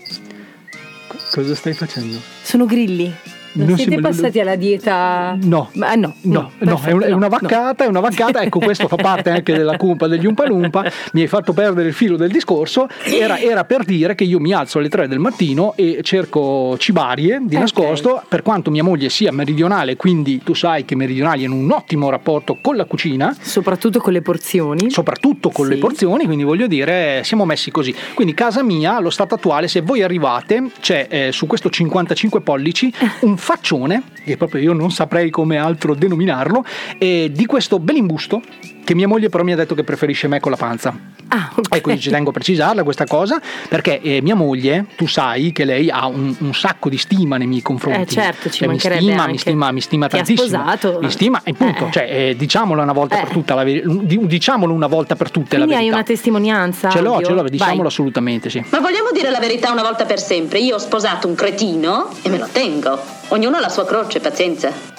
Cosa 1.33 1.55
stai 1.57 1.73
facendo? 1.73 2.17
Sono 2.43 2.65
grilli. 2.67 3.13
Non, 3.53 3.67
Non 3.67 3.77
si 3.77 3.83
siete 3.83 3.97
lo- 4.01 4.09
passati 4.09 4.39
alla 4.39 4.55
dieta? 4.55 5.37
No. 5.43 5.71
Ma, 5.75 5.95
no, 5.95 6.15
No, 6.23 6.53
no, 6.59 6.81
è, 6.85 6.93
un- 6.93 7.03
è 7.03 7.11
una 7.13 7.27
no, 7.27 7.37
vaccata, 7.39 7.85
è 7.85 7.89
una 7.89 7.99
vaccata, 8.01 8.43
ecco 8.43 8.59
questo 8.61 8.87
fa 8.87 8.95
parte 8.97 9.31
anche 9.31 9.53
della 9.53 9.77
cumpa 9.77 10.07
degli 10.07 10.25
Umpalumpa, 10.25 10.85
mi 11.15 11.23
hai 11.23 11.27
fatto 11.27 11.53
perdere 11.53 11.89
il 11.89 11.95
filo 11.95 12.17
del 12.17 12.31
discorso, 12.31 12.87
era, 13.03 13.39
era 13.41 13.65
per 13.65 13.83
dire 13.85 14.15
che 14.15 14.23
io 14.23 14.39
mi 14.39 14.53
alzo 14.53 14.79
alle 14.79 14.89
3 14.89 15.09
del 15.09 15.19
mattino 15.19 15.73
e 15.77 15.99
cerco 16.03 16.77
cibarie 16.79 17.41
di 17.43 17.59
nascosto, 17.59 18.23
per 18.29 18.43
quanto 18.43 18.71
mia 18.71 18.85
moglie 18.85 19.09
sia 19.09 19.33
meridionale, 19.33 19.97
quindi 19.97 20.41
tu 20.45 20.55
sai 20.55 20.85
che 20.85 20.95
i 20.95 20.97
meridionali 20.97 21.45
hanno 21.45 21.57
un 21.57 21.71
ottimo 21.73 22.09
rapporto 22.09 22.59
con 22.61 22.77
la 22.77 22.85
cucina, 22.85 23.27
no. 23.27 23.37
Soprattutto 23.41 23.99
con 23.99 24.13
le 24.13 24.23
porzioni. 24.23 24.91
soprattutto 24.91 25.51
con 25.51 25.67
Sì. 25.67 25.73
le 25.73 25.79
porzioni, 25.79 26.25
quindi 26.27 26.45
voglio 26.45 26.69
dire, 26.69 27.23
siamo 27.25 27.45
messi 27.45 27.73
così. 27.73 27.93
Quindi 28.15 28.33
casa 28.35 28.63
mia, 28.63 28.95
allo 28.97 29.11
stato 29.11 29.35
attuale, 29.35 29.67
se 29.67 29.81
voi 29.81 30.03
arrivate, 30.03 30.71
c'è 30.81 31.07
eh, 31.11 31.33
su 31.33 31.47
questo 31.49 31.69
55 31.69 32.41
pollici 32.43 32.93
un 33.23 33.37
faccione, 33.41 34.03
che 34.25 34.37
proprio 34.37 34.61
io 34.63 34.73
non 34.73 34.91
saprei 34.91 35.31
come 35.31 35.57
altro 35.57 35.95
denominarlo, 35.95 36.65
eh, 36.99 37.31
di 37.33 37.47
questo 37.47 37.79
belimbusto 37.79 38.41
che 38.85 38.95
mia 38.95 39.07
moglie 39.07 39.29
però 39.29 39.45
mi 39.45 39.53
ha 39.53 39.57
detto 39.57 39.75
che 39.75 39.85
preferisce 39.85 40.27
me 40.27 40.41
con 40.41 40.51
la 40.51 40.57
panza. 40.57 40.93
Ah, 41.29 41.49
ok. 41.55 41.77
E 41.77 41.81
quindi 41.81 42.01
ci 42.01 42.11
tengo 42.11 42.31
a 42.31 42.33
precisarla 42.33 42.83
questa 42.83 43.05
cosa, 43.07 43.41
perché 43.69 44.01
eh, 44.01 44.21
mia 44.21 44.35
moglie, 44.35 44.87
tu 44.97 45.07
sai 45.07 45.53
che 45.53 45.65
lei 45.65 45.89
ha 45.89 46.07
un, 46.07 46.35
un 46.41 46.53
sacco 46.55 46.89
di 46.89 46.99
stima 46.99 47.37
nei 47.37 47.47
miei 47.47 47.63
confronti. 47.63 48.01
Eh, 48.01 48.07
certo, 48.21 48.51
ci 48.51 48.59
Cioè, 48.59 48.67
mi 48.67 48.75
mancherebbe 48.75 49.03
stima, 49.03 49.21
anche. 49.21 49.31
mi 49.33 49.39
stima, 49.39 49.71
mi 49.71 49.81
stima 49.81 50.07
Ti 50.09 50.15
ha 50.17 50.19
tantissimo. 50.25 50.49
sposato. 50.49 50.99
Mi 51.01 51.11
stima, 51.11 51.41
e 51.45 51.51
appunto, 51.53 51.87
Eh. 51.87 51.91
cioè, 51.93 52.03
eh, 52.31 52.37
diciamolo 52.37 52.83
una 52.83 52.93
volta 52.93 53.19
Eh. 53.19 53.23
per 53.23 53.29
tutte, 53.31 53.55
la 53.55 53.63
veri- 53.63 53.83
di- 54.07 54.27
diciamolo 54.27 54.73
una 54.73 54.89
volta 54.89 55.15
per 55.15 55.31
tutte 55.31 55.55
Quindi 55.55 55.69
la 55.69 55.75
hai 55.77 55.83
verità. 55.83 55.95
una 55.97 56.05
testimonianza? 56.05 56.89
Ce 56.91 57.01
l'ho, 57.01 57.23
ce 57.23 57.33
l'ho, 57.33 57.43
diciamolo 57.45 57.77
Vai. 57.79 57.87
assolutamente, 57.87 58.51
sì. 58.51 58.65
Ma 58.71 58.81
vogliamo 58.81 59.11
dire 59.13 59.31
la 59.31 59.39
verità 59.39 59.71
una 59.71 59.83
volta 59.83 60.05
per 60.07 60.19
sempre? 60.19 60.59
Io 60.59 60.75
ho 60.75 60.79
sposato 60.79 61.29
un 61.29 61.37
cretino 61.37 62.09
e 62.23 62.29
me 62.29 62.39
lo 62.39 62.49
tengo. 62.51 63.19
Ognuno 63.33 63.57
ha 63.57 63.61
la 63.61 63.69
sua 63.69 63.85
croce, 63.85 64.21
pazienza. 64.21 64.99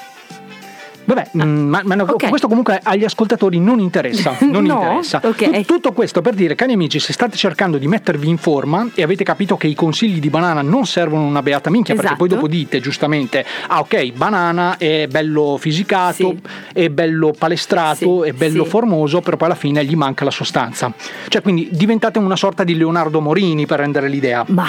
Vabbè, 1.03 1.31
mm, 1.35 1.67
ma, 1.67 1.81
ma 1.83 1.95
no, 1.95 2.03
Ok. 2.03 2.29
questo 2.29 2.47
comunque 2.47 2.79
agli 2.81 3.03
ascoltatori 3.03 3.59
non 3.59 3.79
interessa. 3.79 4.37
Non 4.45 4.63
No? 4.63 4.75
interessa. 4.81 5.19
Ok. 5.23 5.35
Tut- 5.49 5.65
tutto 5.65 5.91
questo 5.93 6.21
per 6.21 6.35
dire, 6.35 6.55
cari 6.55 6.73
amici, 6.73 6.99
se 6.99 7.11
state 7.11 7.35
cercando 7.35 7.77
di 7.77 7.87
mettervi 7.87 8.29
in 8.29 8.37
forma 8.37 8.87
e 8.93 9.01
avete 9.03 9.23
capito 9.25 9.57
che 9.57 9.67
i 9.67 9.73
consigli 9.73 10.19
di 10.19 10.29
banana 10.29 10.61
non 10.61 10.85
servono 10.85 11.25
una 11.25 11.41
beata 11.41 11.69
minchia, 11.69 11.95
perché 11.95 12.11
Esatto. 12.11 12.25
poi 12.25 12.33
dopo 12.35 12.47
dite 12.47 12.79
giustamente: 12.79 13.43
ah, 13.67 13.79
ok, 13.79 14.11
banana 14.13 14.77
è 14.77 15.07
bello 15.07 15.57
fisicato, 15.59 16.13
Sì. 16.13 16.39
è 16.71 16.87
bello 16.89 17.33
palestrato, 17.37 18.21
Sì, 18.23 18.29
è 18.29 18.33
bello 18.33 18.63
sì. 18.63 18.69
formoso, 18.69 19.19
però 19.21 19.35
poi 19.35 19.47
alla 19.47 19.57
fine 19.57 19.83
gli 19.83 19.95
manca 19.95 20.23
la 20.23 20.31
sostanza. 20.31 20.93
Cioè, 21.27 21.41
quindi 21.41 21.67
diventate 21.71 22.19
una 22.19 22.37
sorta 22.37 22.63
di 22.63 22.77
Leonardo 22.77 23.19
Morini 23.19 23.65
per 23.65 23.79
rendere 23.79 24.07
l'idea. 24.07 24.45
Ma 24.49 24.67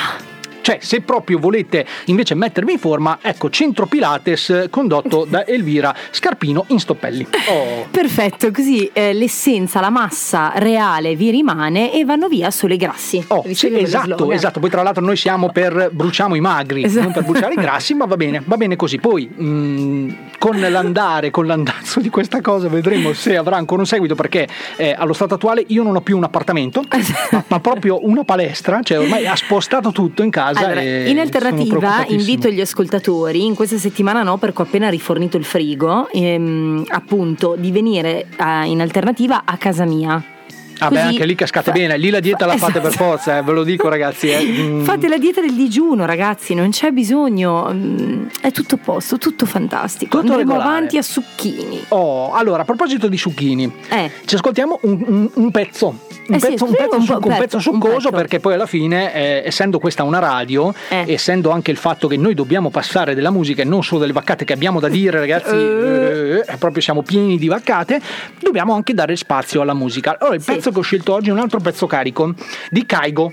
Cioè, 0.63 0.79
se 0.81 1.01
proprio 1.01 1.39
volete 1.39 1.85
invece 2.07 2.35
mettervi 2.35 2.73
in 2.73 2.79
forma, 2.79 3.19
ecco, 3.21 3.51
Centro 3.51 3.87
Pilates 3.87 4.67
condotto 4.71 5.27
da 5.29 5.47
Elvira 5.47 5.95
Scarpino 6.11 6.65
in 6.69 6.79
Stoppelli. 6.79 7.27
Oh. 7.49 7.87
perfetto, 7.91 8.51
così 8.51 8.89
eh, 8.93 9.13
l'essenza, 9.13 9.81
la 9.81 9.91
massa 9.91 10.53
reale 10.57 11.15
vi 11.17 11.31
rimane 11.31 11.93
e 11.93 12.05
vanno 12.05 12.29
via 12.29 12.51
solo 12.51 12.75
i 12.75 12.77
grassi. 12.77 13.23
Oh, 13.29 13.45
sì, 13.53 13.77
esatto, 13.77 14.31
esatto. 14.31 14.61
Poi 14.61 14.71
tra 14.71 14.83
l'altro 14.83 15.05
noi 15.05 15.17
siamo 15.17 15.51
per 15.51 15.91
bruciamo 15.93 16.35
i 16.35 16.41
magri, 16.41 16.85
Esatto. 16.85 17.03
non 17.05 17.13
per 17.13 17.25
bruciare 17.25 17.55
i 17.55 17.57
grassi, 17.57 17.95
ma 17.95 18.05
va 18.07 18.17
bene, 18.17 18.43
va 18.45 18.57
bene 18.57 18.77
così. 18.77 18.99
Poi 18.99 19.27
mh, 19.27 20.15
con 20.39 20.59
l'andare, 20.61 21.31
con 21.31 21.47
l'andazzo 21.47 22.01
di 22.01 22.09
questa 22.09 22.41
cosa 22.41 22.69
vedremo 22.69 23.13
se 23.13 23.37
avrà 23.37 23.57
ancora 23.57 23.81
un 23.81 23.87
seguito 23.87 24.15
perché 24.15 24.49
eh, 24.77 24.95
allo 24.97 25.13
stato 25.13 25.35
attuale 25.35 25.65
io 25.69 25.83
non 25.83 25.97
ho 25.97 26.01
più 26.01 26.17
un 26.17 26.25
appartamento, 26.25 26.83
ma, 27.31 27.45
ma 27.49 27.61
proprio 27.61 28.07
una 28.07 28.25
palestra, 28.25 28.81
cioè 28.83 28.99
ormai 29.01 29.27
ha 29.27 29.35
spostato 29.37 29.91
tutto 29.93 30.23
in 30.23 30.31
casa. 30.31 30.52
Allora, 30.59 30.81
e 30.81 31.11
in 31.11 31.19
alternativa 31.19 32.05
invito 32.09 32.49
gli 32.49 32.61
ascoltatori, 32.61 33.45
in 33.45 33.55
questa 33.55 33.79
settimana 33.79 34.23
no 34.23 34.37
perché 34.39 34.63
ho 34.63 34.65
appena 34.65 34.89
rifornito 34.89 35.37
il 35.37 35.45
frigo, 35.45 36.09
ehm, 36.11 36.85
appunto 36.89 37.57
di 37.59 37.71
venire 37.71 38.27
eh, 38.37 38.67
in 38.67 38.81
alternativa 38.81 39.43
a 39.45 39.57
casa 39.57 39.85
mia. 39.85 40.32
Ah 40.79 40.89
beh, 40.91 41.01
anche 41.01 41.25
lì 41.25 41.35
cascate 41.35 41.71
fa- 41.71 41.77
bene, 41.77 41.97
lì 41.97 42.11
la 42.11 42.21
dieta 42.21 42.47
la 42.47 42.57
fate 42.59 42.81
per 42.81 42.91
Esatto. 42.91 43.05
forza, 43.05 43.39
eh, 43.39 43.43
ve 43.43 43.53
lo 43.53 43.63
dico 43.65 43.89
ragazzi. 43.89 44.29
eh. 44.31 44.41
Mm. 44.63 44.83
Fate 44.85 45.09
la 45.09 45.19
dieta 45.19 45.41
del 45.41 45.55
digiuno, 45.55 46.05
ragazzi, 46.05 46.55
non 46.55 46.71
c'è 46.71 46.91
bisogno. 46.91 47.69
mm, 47.73 48.27
È 48.41 48.51
tutto 48.51 48.75
a 48.77 48.79
posto, 48.79 49.19
tutto 49.19 49.47
fantastico. 49.47 50.19
Tutto 50.21 50.33
Andremo 50.33 50.53
regolare. 50.55 50.77
avanti 50.77 50.99
a 50.99 51.03
succhini. 51.03 51.81
Oh, 51.89 52.33
allora, 52.33 52.63
a 52.63 52.65
proposito 52.65 53.09
di 53.09 53.17
succhini, 53.17 53.71
Eh. 53.89 54.11
ci 54.25 54.35
ascoltiamo 54.35 54.79
un, 54.83 55.05
un- 55.07 55.31
un 55.35 55.51
pezzo. 55.51 56.11
Un 56.29 56.35
Eh 56.37 56.41
sì, 56.41 56.47
pezzo, 56.51 56.65
un 56.65 56.71
sì, 56.71 56.77
pezzo 56.77 56.97
un 56.97 57.05
po' 57.07 57.15
un 57.15 57.21
pezzo 57.21 57.39
pezzo, 57.41 57.57
un 57.57 57.63
succoso 57.63 57.95
pezzo. 57.97 58.11
perché 58.11 58.39
poi 58.41 58.55
alla 58.55 58.67
fine, 58.67 59.13
eh, 59.13 59.43
essendo 59.45 59.79
questa 59.81 60.05
una 60.05 60.19
radio, 60.21 60.73
Eh. 60.89 61.05
essendo 61.09 61.51
anche 61.51 61.71
il 61.73 61.77
fatto 61.77 62.07
che 62.07 62.17
noi 62.17 62.35
dobbiamo 62.35 62.71
passare 62.71 63.15
della 63.15 63.31
musica 63.31 63.63
e 63.63 63.65
non 63.65 63.83
solo 63.83 64.01
delle 64.01 64.13
vaccate 64.13 64.45
che 64.45 64.53
abbiamo 64.53 64.79
da 64.81 64.89
dire, 64.89 65.19
ragazzi, 65.19 65.55
proprio 66.59 66.81
siamo 66.83 67.03
pieni 67.03 67.39
di 67.39 67.49
vaccate, 67.49 68.01
dobbiamo 68.41 68.73
anche 68.75 68.95
dare 68.95 69.17
spazio 69.17 69.61
alla 69.63 69.75
musica. 69.75 70.17
Allora, 70.19 70.37
il 70.37 70.43
Sì. 70.43 70.53
pezzo 70.53 70.71
che 70.73 70.79
ho 70.79 70.83
scelto 70.83 71.13
oggi 71.15 71.29
è 71.29 71.33
un 71.33 71.39
altro 71.39 71.61
pezzo 71.61 71.87
carico 71.87 72.35
di 72.71 72.85
Kaigo. 72.87 73.33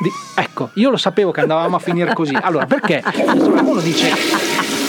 Di- 0.00 0.10
ecco, 0.36 0.70
io 0.74 0.90
lo 0.90 0.96
sapevo 0.96 1.32
che 1.32 1.40
andavamo 1.40 1.76
a 1.76 1.78
finire 1.80 2.12
così. 2.14 2.36
Allora, 2.40 2.66
perché 2.66 3.02
uno 3.34 3.80
dice 3.80 4.10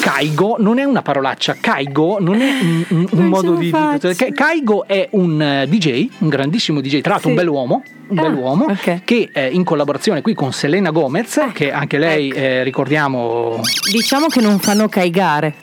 Kaigo 0.01 0.57
non 0.59 0.77
è 0.77 0.83
una 0.83 1.01
parolaccia, 1.01 1.55
Kaigo 1.59 2.17
non 2.19 2.39
è 2.41 2.59
un, 2.61 2.85
un- 2.89 3.07
Non 3.11 3.25
modo 3.27 3.55
di, 3.55 3.65
di- 3.65 3.69
faccio. 3.71 4.11
Ka- 4.15 4.31
Kaigo 4.31 4.85
è 4.87 5.07
un 5.11 5.41
eh, 5.41 5.67
DJ, 5.67 6.09
un 6.19 6.29
grandissimo 6.29 6.79
DJ, 6.79 7.01
tra 7.01 7.13
l'altro 7.13 7.29
Sì. 7.29 7.35
un 7.35 7.41
bell'uomo, 7.41 7.83
un 8.09 8.17
Ah, 8.19 8.21
bell'uomo 8.21 8.65
ok. 8.69 9.01
che 9.03 9.29
eh, 9.33 9.47
in 9.47 9.63
collaborazione 9.63 10.21
qui 10.21 10.33
con 10.35 10.53
Selena 10.53 10.91
Gomez, 10.91 11.39
che 11.53 11.71
anche 11.71 11.97
lei 11.97 12.29
ecco. 12.29 12.37
eh, 12.39 12.63
ricordiamo 12.63 13.59
Diciamo 13.91 14.27
che 14.27 14.41
non 14.41 14.59
fanno 14.59 14.87
caigare. 14.89 15.55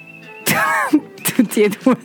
Tutti 1.23 1.63
e 1.63 1.71
due. 1.83 1.97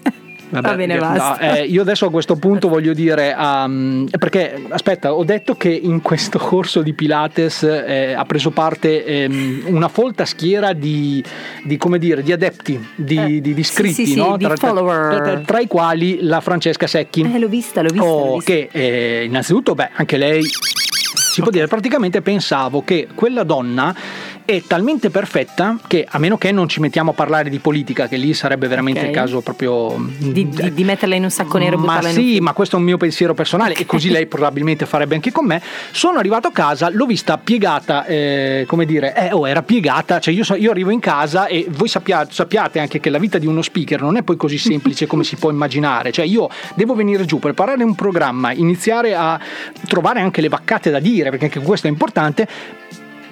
Vabbè, 0.52 0.68
Va 0.68 0.76
bene, 0.76 0.96
no, 0.96 1.00
basta. 1.00 1.40
eh, 1.60 1.64
io 1.66 1.82
adesso 1.82 2.06
a 2.06 2.12
questo 2.12 2.36
punto 2.36 2.68
voglio 2.68 2.94
dire, 2.94 3.34
um, 3.38 4.06
perché 4.20 4.62
aspetta, 4.70 5.14
ho 5.14 5.24
detto 5.24 5.56
che 5.56 5.70
in 5.70 6.02
questo 6.02 6.38
corso 6.40 6.82
di 6.82 6.92
Pilates 6.94 7.64
eh, 7.64 8.14
ha 8.14 8.26
preso 8.26 8.52
parte 8.52 9.06
ehm, 9.06 9.64
una 9.68 9.88
folta 9.88 10.26
schiera 10.26 10.74
di, 10.74 11.24
di, 11.64 11.78
come 11.78 11.98
dire, 12.00 12.22
di 12.22 12.34
adepti, 12.34 12.86
di, 12.96 13.18
Eh, 13.38 13.42
di- 13.42 13.54
sì, 13.54 13.60
iscritti, 13.60 13.94
sì, 13.94 14.06
sì, 14.08 14.16
no? 14.18 14.36
di 14.36 14.44
tra, 14.44 14.56
tra- 14.56 14.68
follower. 14.68 15.44
tra- 15.46 15.60
i 15.62 15.68
quali 15.68 16.20
la 16.22 16.42
Francesca 16.42 16.86
Secchi. 16.88 17.22
Eh, 17.22 17.40
l'ho 17.40 17.48
vista, 17.48 17.82
l'ho 17.82 17.90
vista. 17.90 18.06
l'ho 18.06 18.12
Oh, 18.12 18.34
vista. 18.36 18.52
che 18.52 18.70
eh, 18.72 19.24
innanzitutto, 19.26 19.74
beh, 19.74 19.90
anche 19.94 20.18
lei 20.18 20.44
si 20.44 21.42
può 21.42 21.50
dire, 21.50 21.68
praticamente 21.68 22.22
pensavo 22.22 22.84
che 22.84 23.08
quella 23.16 23.44
donna 23.44 23.96
è 24.56 24.64
talmente 24.64 25.10
perfetta 25.10 25.78
che 25.88 26.06
a 26.10 26.18
meno 26.20 26.38
che 26.38 26.52
non 26.52 26.68
ci 26.68 26.80
mettiamo 26.80 27.12
a 27.12 27.14
parlare 27.14 27.50
di 27.50 27.60
politica, 27.60 28.08
che 28.08 28.18
lì 28.18 28.34
sarebbe 28.34 28.68
veramente 28.68 29.02
Ok. 29.02 29.06
il 29.08 29.12
caso 29.14 29.42
proprio 29.42 29.96
Di, 30.18 30.50
di- 30.50 30.74
di 30.74 30.84
metterla 30.84 31.16
in 31.16 31.24
un 31.24 31.30
sacco 31.32 31.58
nero 31.58 31.78
ma 31.78 31.98
un 31.98 32.04
sì, 32.04 32.22
fiume. 32.24 32.40
ma 32.42 32.54
questo 32.54 32.76
è 32.76 32.80
un 32.80 32.86
mio 32.86 32.98
pensiero 32.98 33.34
personale 33.34 33.74
e 33.76 33.86
così 33.86 34.10
lei 34.12 34.26
probabilmente 34.28 34.86
farebbe 34.86 35.16
anche 35.16 35.32
con 35.32 35.46
me. 35.46 35.62
Sono 35.92 36.20
arrivato 36.20 36.48
a 36.48 36.52
casa, 36.52 36.90
l'ho 36.90 37.06
vista 37.06 37.38
piegata, 37.38 38.06
eh, 38.06 38.66
come 38.68 38.86
dire, 38.86 39.16
eh, 39.16 39.32
oh, 39.32 39.48
era 39.48 39.62
piegata, 39.64 40.20
cioè 40.20 40.34
io, 40.34 40.44
so- 40.44 40.56
io 40.56 40.72
arrivo 40.72 40.90
in 40.92 41.00
casa 41.00 41.48
e 41.48 41.66
voi 41.70 41.88
sappiate, 41.88 42.32
sappiate 42.34 42.80
anche 42.80 43.00
che 43.00 43.10
la 43.10 43.18
vita 43.20 43.38
di 43.38 43.48
uno 43.48 43.62
speaker 43.62 44.02
non 44.02 44.18
è 44.18 44.24
poi 44.24 44.36
così 44.38 44.58
semplice 44.58 45.08
come 45.08 45.24
si 45.24 45.36
può 45.36 45.50
immaginare, 45.50 46.12
cioè 46.12 46.26
io 46.26 46.50
devo 46.76 46.94
venire 46.96 47.26
giù, 47.26 47.40
preparare 47.40 47.84
un 47.84 47.96
programma, 47.96 48.52
iniziare 48.52 49.16
a 49.16 49.40
trovare 49.88 50.20
anche 50.20 50.42
le 50.42 50.50
vaccate 50.50 50.90
da 50.90 51.00
dire, 51.00 51.30
perché 51.30 51.46
anche 51.46 51.60
questo 51.60 51.88
è 51.88 51.90
importante 51.90 52.48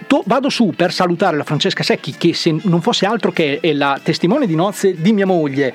to- 0.10 0.24
vado 0.25 0.50
su 0.50 0.74
per 0.75 0.92
salutare 0.92 1.38
la 1.38 1.44
Francesca 1.44 1.84
Secchi 1.84 2.16
che 2.18 2.34
se 2.34 2.56
non 2.63 2.82
fosse 2.82 3.06
altro 3.06 3.32
che 3.32 3.60
è 3.62 3.74
la 3.74 4.00
testimone 4.01 4.48
di 4.48 4.55
nozze 4.55 5.00
di 5.00 5.14
mia 5.14 5.27
moglie 5.27 5.72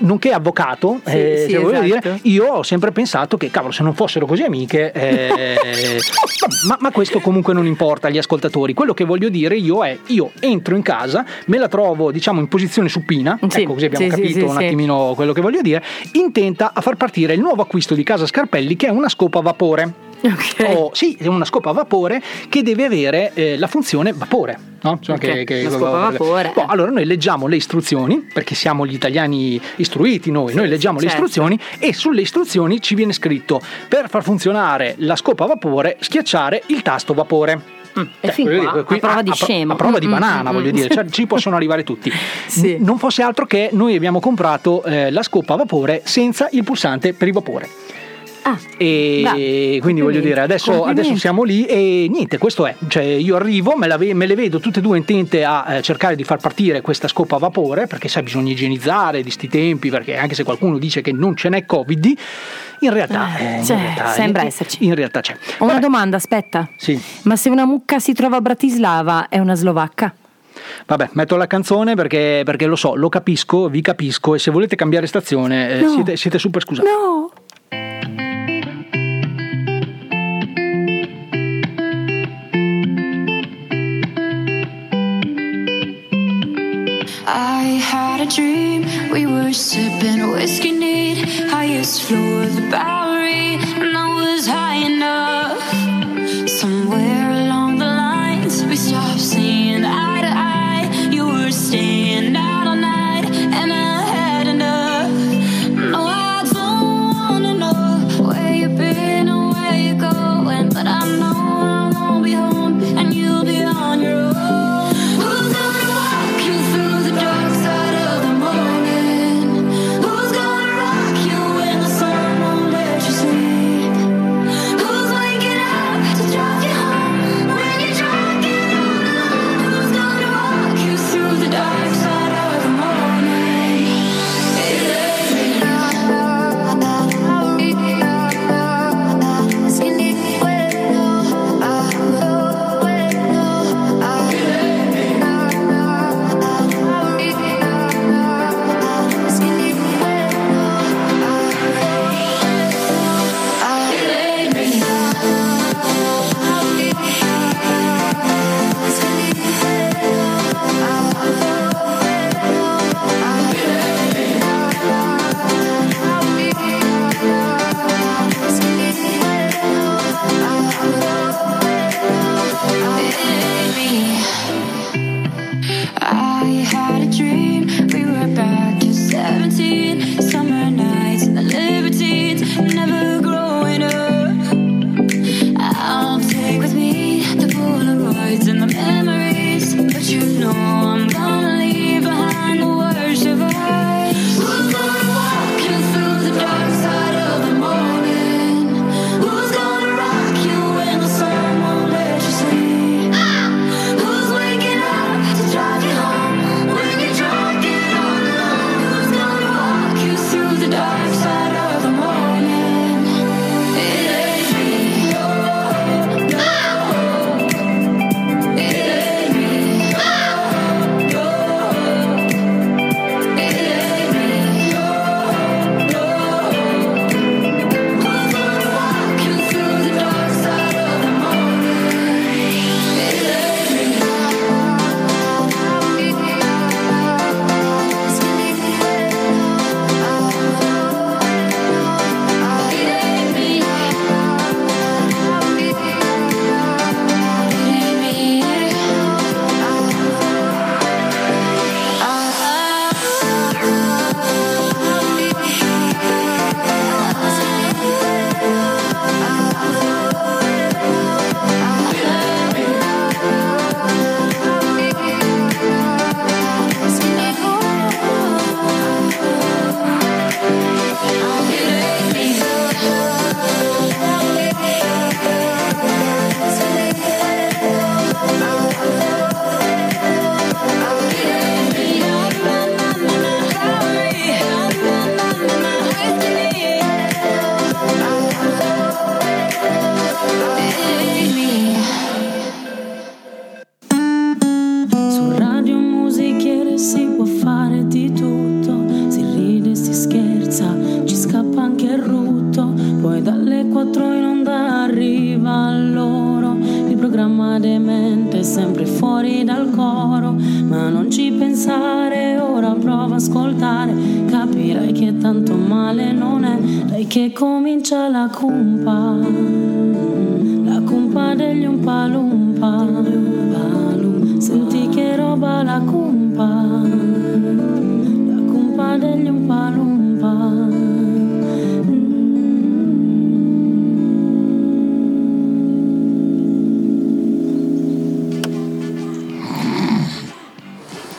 nonché 0.00 0.32
avvocato 0.32 1.00
Sì, 1.02 1.12
eh, 1.16 1.46
sì, 1.48 1.54
esatto. 1.56 1.80
dire, 1.80 2.18
io 2.24 2.44
ho 2.44 2.62
sempre 2.62 2.92
pensato 2.92 3.38
che 3.38 3.50
cavolo 3.50 3.72
se 3.72 3.82
non 3.82 3.94
fossero 3.94 4.26
così 4.26 4.42
amiche 4.42 4.92
eh, 4.92 5.98
ma, 6.68 6.76
ma 6.78 6.90
questo 6.90 7.20
comunque 7.20 7.54
non 7.54 7.64
importa 7.64 8.08
agli 8.08 8.18
ascoltatori. 8.18 8.74
Quello 8.74 8.92
che 8.92 9.04
voglio 9.04 9.30
dire 9.30 9.56
io 9.56 9.82
è 9.82 9.96
io 10.08 10.32
entro 10.40 10.76
in 10.76 10.82
casa 10.82 11.24
me 11.46 11.56
la 11.56 11.68
trovo 11.68 12.10
diciamo 12.12 12.38
in 12.38 12.48
posizione 12.48 12.90
supina 12.90 13.38
Sì, 13.48 13.62
ecco 13.62 13.72
così 13.72 13.86
abbiamo 13.86 14.08
capito 14.08 14.46
un 14.46 14.56
attimino 14.58 15.12
quello 15.14 15.32
che 15.32 15.40
voglio 15.40 15.62
dire 15.62 15.82
intenta 16.12 16.72
a 16.74 16.82
far 16.82 16.96
partire 16.96 17.32
il 17.32 17.40
nuovo 17.40 17.62
acquisto 17.62 17.94
di 17.94 18.02
casa 18.02 18.26
Scarpelli 18.26 18.76
che 18.76 18.88
è 18.88 18.90
una 18.90 19.08
scopa 19.08 19.38
a 19.38 19.42
vapore 19.42 20.08
Ok. 20.22 20.76
Oh, 20.76 20.90
sì, 20.92 21.16
è 21.18 21.26
una 21.26 21.44
scopa 21.44 21.70
a 21.70 21.72
vapore 21.72 22.22
che 22.48 22.62
deve 22.62 22.84
avere 22.84 23.32
eh, 23.34 23.58
la 23.58 23.66
funzione 23.66 24.12
vapore. 24.12 24.58
No? 24.82 24.92
Insomma, 24.98 25.18
Ok, 25.18 25.46
una 25.48 25.70
scopa 25.70 26.06
a 26.06 26.10
vapore. 26.10 26.52
Boh, 26.54 26.66
allora 26.66 26.90
noi 26.90 27.04
leggiamo 27.04 27.46
le 27.46 27.56
istruzioni, 27.56 28.26
perché 28.32 28.54
siamo 28.54 28.86
gli 28.86 28.94
italiani 28.94 29.60
istruiti 29.76 30.30
noi, 30.30 30.54
noi 30.54 30.68
leggiamo 30.68 30.98
le 30.98 31.08
certo. 31.08 31.24
istruzioni 31.24 31.58
e 31.78 31.92
sulle 31.92 32.22
istruzioni 32.22 32.80
ci 32.80 32.94
viene 32.94 33.12
scritto 33.12 33.60
per 33.88 34.08
far 34.08 34.22
funzionare 34.22 34.94
la 34.98 35.16
scopa 35.16 35.44
a 35.44 35.48
vapore 35.48 35.96
schiacciare 36.00 36.62
il 36.66 36.82
tasto 36.82 37.14
vapore. 37.14 37.78
Mm, 37.98 38.02
e 38.20 38.30
fin 38.30 38.46
qua, 38.46 38.70
a 38.80 38.84
prova 38.84 39.22
di 39.22 39.30
pro- 39.30 39.34
scemo. 39.34 39.72
a 39.72 39.76
prova 39.76 39.98
di 39.98 40.06
Mm, 40.06 40.10
mm, 40.10 40.12
banana, 40.12 40.50
mm, 40.50 40.52
voglio 40.54 40.68
mm. 40.68 40.74
dire, 40.74 40.88
cioè, 40.94 41.04
ci 41.10 41.26
possono 41.26 41.56
arrivare 41.56 41.82
tutti. 41.82 42.10
Sì. 42.46 42.76
Non 42.80 42.98
fosse 42.98 43.22
altro 43.22 43.46
che 43.46 43.70
noi 43.72 43.94
abbiamo 43.94 44.18
comprato 44.20 44.82
eh, 44.82 45.10
la 45.10 45.22
scopa 45.22 45.54
a 45.54 45.56
vapore 45.56 46.02
senza 46.04 46.48
il 46.52 46.64
pulsante 46.64 47.14
per 47.14 47.28
il 47.28 47.34
vapore. 47.34 47.68
Ah, 48.42 48.58
E 48.78 49.20
Beh, 49.22 49.78
quindi 49.82 50.00
voglio 50.00 50.20
dire, 50.20 50.40
adesso, 50.40 50.84
adesso 50.84 51.14
siamo 51.16 51.42
lì 51.42 51.66
e 51.66 52.06
niente, 52.10 52.38
questo 52.38 52.66
è. 52.66 52.74
Cioè, 52.88 53.02
io 53.02 53.36
arrivo, 53.36 53.76
me, 53.76 53.86
ve- 53.98 54.14
me 54.14 54.26
le 54.26 54.34
vedo 54.34 54.60
tutte 54.60 54.78
e 54.78 54.82
due 54.82 54.96
intente 54.96 55.44
a 55.44 55.76
eh, 55.76 55.82
cercare 55.82 56.16
di 56.16 56.24
far 56.24 56.38
partire 56.38 56.80
questa 56.80 57.06
scopa 57.06 57.36
a 57.36 57.38
vapore, 57.38 57.86
perché 57.86 58.08
sai, 58.08 58.22
bisogna 58.22 58.50
igienizzare 58.52 59.22
di 59.22 59.30
sti 59.30 59.48
tempi, 59.48 59.90
perché 59.90 60.16
anche 60.16 60.34
se 60.34 60.44
qualcuno 60.44 60.78
dice 60.78 61.02
che 61.02 61.12
non 61.12 61.36
ce 61.36 61.50
n'è 61.50 61.66
Covid, 61.66 62.12
in 62.80 62.92
realtà, 62.92 63.36
Eh, 63.38 63.44
eh, 63.44 63.56
in 63.58 63.64
cioè, 63.64 63.76
realtà- 63.76 64.06
sembra 64.12 64.40
in- 64.42 64.48
esserci. 64.48 64.84
In 64.86 64.94
realtà 64.94 65.20
c'è. 65.20 65.36
Ho 65.58 65.64
una 65.64 65.78
domanda, 65.78 66.16
aspetta. 66.16 66.68
Sì. 66.76 66.98
Ma 67.24 67.36
se 67.36 67.50
una 67.50 67.66
mucca 67.66 67.98
si 67.98 68.14
trova 68.14 68.36
a 68.36 68.40
Bratislava, 68.40 69.28
è 69.28 69.38
una 69.38 69.54
slovacca? 69.54 70.14
Vabbè, 70.86 71.10
metto 71.12 71.36
la 71.36 71.46
canzone 71.46 71.94
perché, 71.94 72.42
perché 72.44 72.66
lo 72.66 72.76
so, 72.76 72.94
lo 72.94 73.08
capisco, 73.08 73.68
vi 73.68 73.80
capisco 73.80 74.34
e 74.34 74.38
se 74.38 74.50
volete 74.50 74.76
cambiare 74.76 75.06
stazione 75.06 75.70
eh, 75.70 75.80
No. 75.80 75.88
siete, 75.90 76.16
siete 76.16 76.38
super 76.38 76.62
scusati. 76.62 76.86
No. 76.88 77.29
Dream. 88.30 88.82
We 89.10 89.26
were 89.26 89.52
sipping 89.52 90.30
whiskey 90.30 90.70
neat, 90.70 91.18
highest 91.50 92.02
floor 92.02 92.44
of 92.44 92.54
the 92.54 92.62
Bowery, 92.70 93.56
and 93.56 93.96
I 93.96 94.08
was 94.14 94.46
high 94.46 94.80
enough. 94.92 95.60
Somewhere 96.48 97.09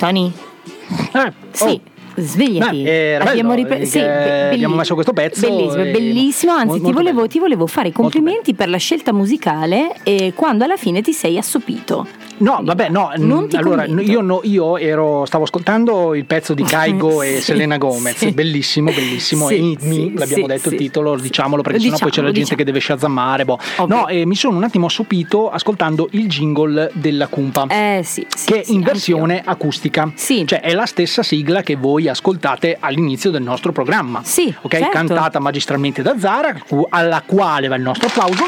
Tony? 0.01 0.33
Eh, 1.13 1.31
Sì. 1.51 1.79
Svegliati. 2.21 2.83
Beh, 2.83 3.15
abbiamo, 3.17 3.53
bello, 3.53 3.61
ripre- 3.67 3.79
eh, 3.81 3.85
sì, 3.85 3.99
be- 3.99 4.49
abbiamo 4.53 4.75
messo 4.75 4.93
questo 4.93 5.13
pezzo 5.13 5.47
Bellissimo, 5.47 5.83
e- 5.83 5.91
bellissimo. 5.91 6.51
Anzi, 6.53 6.67
molto 6.67 6.85
ti, 6.87 6.93
volevo, 6.93 7.27
ti 7.27 7.39
volevo 7.39 7.67
fare 7.67 7.87
i 7.89 7.91
complimenti 7.91 8.53
per 8.53 8.69
la 8.69 8.77
scelta 8.77 9.11
musicale 9.13 9.95
e 10.03 10.33
quando 10.35 10.63
alla 10.63 10.77
fine 10.77 11.01
ti 11.01 11.13
sei 11.13 11.37
assopito. 11.37 12.07
No, 12.37 12.59
vabbè, 12.63 12.89
no, 12.89 13.11
Non 13.17 13.47
ti 13.47 13.55
allora 13.55 13.85
io, 13.85 14.21
no- 14.21 14.39
io 14.43 14.77
ero, 14.77 15.25
stavo 15.25 15.43
ascoltando 15.43 16.15
il 16.15 16.25
pezzo 16.25 16.55
di 16.55 16.63
Caigo 16.63 17.21
e 17.23 17.35
Sì, 17.35 17.41
Selena 17.41 17.77
Gomez, 17.77 18.17
sì. 18.17 18.31
bellissimo, 18.31 18.91
bellissimo. 18.91 19.47
Sì, 19.47 19.55
e 19.55 19.61
Me, 19.85 19.93
sì, 19.93 20.13
l'abbiamo 20.15 20.47
sì, 20.47 20.51
detto 20.53 20.69
sì. 20.69 20.75
il 20.75 20.81
titolo, 20.81 21.15
diciamolo 21.17 21.61
perché 21.61 21.79
sennò 21.79 21.97
poi 21.99 22.09
c'è 22.09 22.21
la 22.21 22.31
Diciamolo, 22.31 22.33
gente 22.39 22.55
che 22.55 22.63
deve 22.63 22.79
shazammare. 22.79 23.45
Boh. 23.45 23.59
No, 23.87 24.07
e 24.07 24.25
mi 24.25 24.33
sono 24.35 24.57
un 24.57 24.63
attimo 24.63 24.87
assopito 24.87 25.51
ascoltando 25.51 26.07
il 26.13 26.27
jingle 26.27 26.89
della 26.93 27.27
Cumpa. 27.27 27.67
Eh 27.69 28.01
sì, 28.03 28.25
sì, 28.35 28.51
che 28.51 28.61
è 28.61 28.63
sì, 28.63 28.73
in 28.73 28.81
versione 28.81 29.41
acustica. 29.45 30.11
Cioè 30.15 30.61
è 30.61 30.73
la 30.73 30.85
stessa 30.87 31.21
sigla 31.21 31.61
che 31.61 31.75
voi 31.75 32.07
ascoltate 32.11 32.77
all'inizio 32.79 33.31
del 33.31 33.41
nostro 33.41 33.71
programma. 33.71 34.21
Sì, 34.23 34.53
Ok, 34.61 34.71
certo. 34.71 34.89
cantata 34.89 35.39
magistralmente 35.39 36.01
da 36.01 36.17
Zara, 36.19 36.53
alla 36.89 37.23
quale 37.25 37.67
va 37.67 37.75
il 37.75 37.81
nostro 37.81 38.07
applauso. 38.07 38.43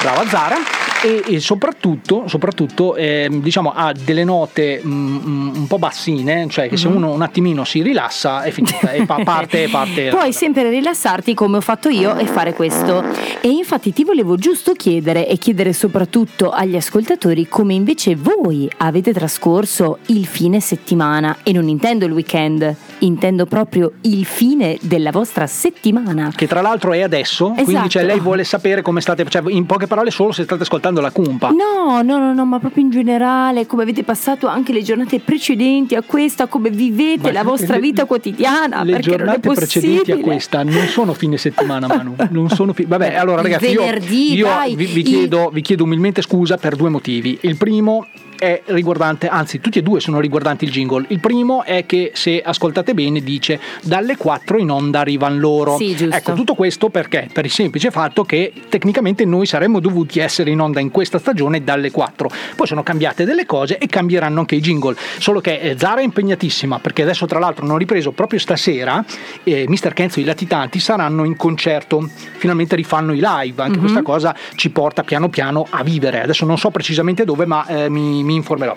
Brava 0.00 0.26
Zara. 0.28 0.56
E, 1.04 1.22
e 1.34 1.40
soprattutto, 1.40 2.24
soprattutto 2.28 2.96
ehm, 2.96 3.42
diciamo, 3.42 3.72
ha 3.74 3.92
delle 3.92 4.24
note 4.24 4.80
mm, 4.84 5.16
mm, 5.16 5.54
un 5.56 5.66
po' 5.66 5.78
bassine, 5.78 6.46
cioè 6.48 6.68
che 6.68 6.78
se 6.78 6.88
Mhm. 6.88 6.96
uno 6.96 7.12
un 7.12 7.20
attimino 7.20 7.64
si 7.64 7.82
rilassa 7.82 8.42
è 8.42 8.50
finita, 8.50 8.90
e 8.90 9.04
pa- 9.04 9.20
parte, 9.22 9.68
parte. 9.70 10.08
Puoi 10.08 10.32
sempre 10.32 10.70
rilassarti 10.70 11.34
come 11.34 11.58
ho 11.58 11.60
fatto 11.60 11.88
io 11.90 12.16
e 12.16 12.24
fare 12.26 12.54
questo. 12.54 13.04
E 13.42 13.48
infatti 13.48 13.92
ti 13.92 14.02
volevo 14.04 14.36
giusto 14.36 14.72
chiedere 14.72 15.28
e 15.28 15.36
chiedere 15.36 15.72
soprattutto 15.74 16.50
agli 16.50 16.76
ascoltatori 16.76 17.48
come 17.48 17.74
invece 17.74 18.16
voi 18.16 18.70
avete 18.78 19.12
trascorso 19.12 19.98
il 20.06 20.24
fine 20.26 20.58
settimana 20.60 21.36
e 21.42 21.52
non 21.52 21.68
intendo 21.68 22.06
il 22.06 22.12
weekend, 22.12 22.74
intendo 23.00 23.44
proprio 23.44 23.92
il 24.02 24.24
fine 24.24 24.78
della 24.80 25.10
vostra 25.10 25.46
settimana. 25.46 26.32
Che 26.34 26.46
tra 26.46 26.62
l'altro 26.62 26.92
è 26.94 27.02
adesso, 27.02 27.50
quindi 27.50 27.72
Esatto. 27.72 27.88
cioè, 27.90 28.04
lei 28.04 28.20
vuole 28.20 28.44
sapere 28.44 28.80
come 28.80 29.02
state, 29.02 29.24
cioè, 29.28 29.42
in 29.48 29.66
poche 29.66 29.86
parole 29.86 30.10
solo 30.10 30.32
se 30.32 30.44
state 30.44 30.62
ascoltando 30.62 30.92
la 31.00 31.10
cumpa. 31.10 31.50
No, 31.50 32.02
no, 32.02 32.18
no, 32.18 32.32
no, 32.34 32.44
ma 32.44 32.58
proprio 32.58 32.82
in 32.84 32.90
generale, 32.90 33.66
come 33.66 33.82
avete 33.82 34.02
passato 34.04 34.46
anche 34.46 34.72
le 34.72 34.82
giornate 34.82 35.20
precedenti 35.20 35.94
a 35.94 36.02
questa, 36.02 36.46
come 36.46 36.70
vivete 36.70 37.22
Ma 37.28 37.32
la 37.32 37.42
vostra 37.42 37.74
le- 37.74 37.80
vita 37.80 38.04
quotidiana, 38.04 38.82
Le 38.84 38.98
giornate 39.00 39.40
precedenti 39.50 40.12
a 40.12 40.18
questa 40.18 40.62
non 40.62 40.86
sono 40.86 41.12
fine 41.14 41.36
settimana, 41.36 41.86
Manu. 41.86 42.14
Non 42.30 42.48
sono 42.48 42.72
fi- 42.72 42.84
Vabbè, 42.84 43.14
allora 43.14 43.42
ragazzi, 43.42 43.66
io, 43.70 43.80
venerdì, 43.80 44.34
io 44.34 44.46
dai, 44.46 44.74
vi, 44.74 44.86
vi 44.86 45.02
chiedo, 45.02 45.50
vi 45.52 45.60
chiedo 45.60 45.84
umilmente 45.84 46.22
scusa 46.22 46.56
per 46.56 46.76
due 46.76 46.88
motivi. 46.90 47.38
Il 47.42 47.56
primo 47.56 48.06
è 48.38 48.62
riguardante, 48.66 49.28
anzi 49.28 49.60
tutti 49.60 49.78
e 49.78 49.82
due 49.82 50.00
sono 50.00 50.20
riguardanti 50.20 50.64
il 50.64 50.70
jingle. 50.70 51.04
Il 51.08 51.20
primo 51.20 51.64
è 51.64 51.86
che 51.86 52.12
se 52.14 52.40
ascoltate 52.40 52.94
bene 52.94 53.20
dice 53.20 53.60
dalle 53.82 54.16
4 54.16 54.58
in 54.58 54.70
onda 54.70 55.00
arrivano 55.00 55.38
loro. 55.38 55.76
Sì, 55.76 55.94
giusto. 55.94 56.14
Ecco, 56.16 56.32
tutto 56.34 56.54
questo 56.54 56.88
perché? 56.88 57.28
Per 57.32 57.44
il 57.44 57.50
semplice 57.50 57.90
fatto 57.90 58.24
che 58.24 58.52
tecnicamente 58.68 59.24
noi 59.24 59.46
saremmo 59.46 59.80
dovuti 59.80 60.18
essere 60.18 60.50
in 60.50 60.60
onda 60.60 60.80
in 60.80 60.90
questa 60.90 61.18
stagione 61.18 61.62
dalle 61.64 61.90
4. 61.90 62.30
Poi 62.56 62.66
sono 62.66 62.82
cambiate 62.82 63.24
delle 63.24 63.46
cose 63.46 63.78
e 63.78 63.86
cambieranno 63.86 64.40
anche 64.40 64.56
i 64.56 64.60
jingle. 64.60 64.96
Solo 65.18 65.40
che 65.40 65.58
eh, 65.60 65.78
Zara 65.78 66.00
è 66.00 66.04
impegnatissima 66.04 66.78
perché 66.78 67.02
adesso 67.02 67.26
tra 67.26 67.38
l'altro 67.38 67.64
hanno 67.64 67.76
ripreso 67.76 68.12
proprio 68.12 68.38
stasera 68.38 69.04
eh, 69.44 69.64
Mr. 69.68 69.92
Kenzo 69.92 70.18
e 70.18 70.22
i 70.22 70.24
latitanti 70.24 70.80
saranno 70.80 71.24
in 71.24 71.36
concerto. 71.36 72.08
Finalmente 72.36 72.76
rifanno 72.76 73.12
i 73.12 73.20
live. 73.22 73.62
Anche 73.62 73.76
Mhm. 73.76 73.80
questa 73.80 74.02
cosa 74.02 74.34
ci 74.56 74.70
porta 74.70 75.02
piano 75.02 75.28
piano 75.28 75.66
a 75.70 75.82
vivere. 75.82 76.22
Adesso 76.22 76.44
non 76.46 76.58
so 76.58 76.70
precisamente 76.70 77.24
dove, 77.24 77.46
ma 77.46 77.66
eh, 77.66 77.88
mi, 77.88 78.22
mi 78.24 78.34
informerò. 78.34 78.76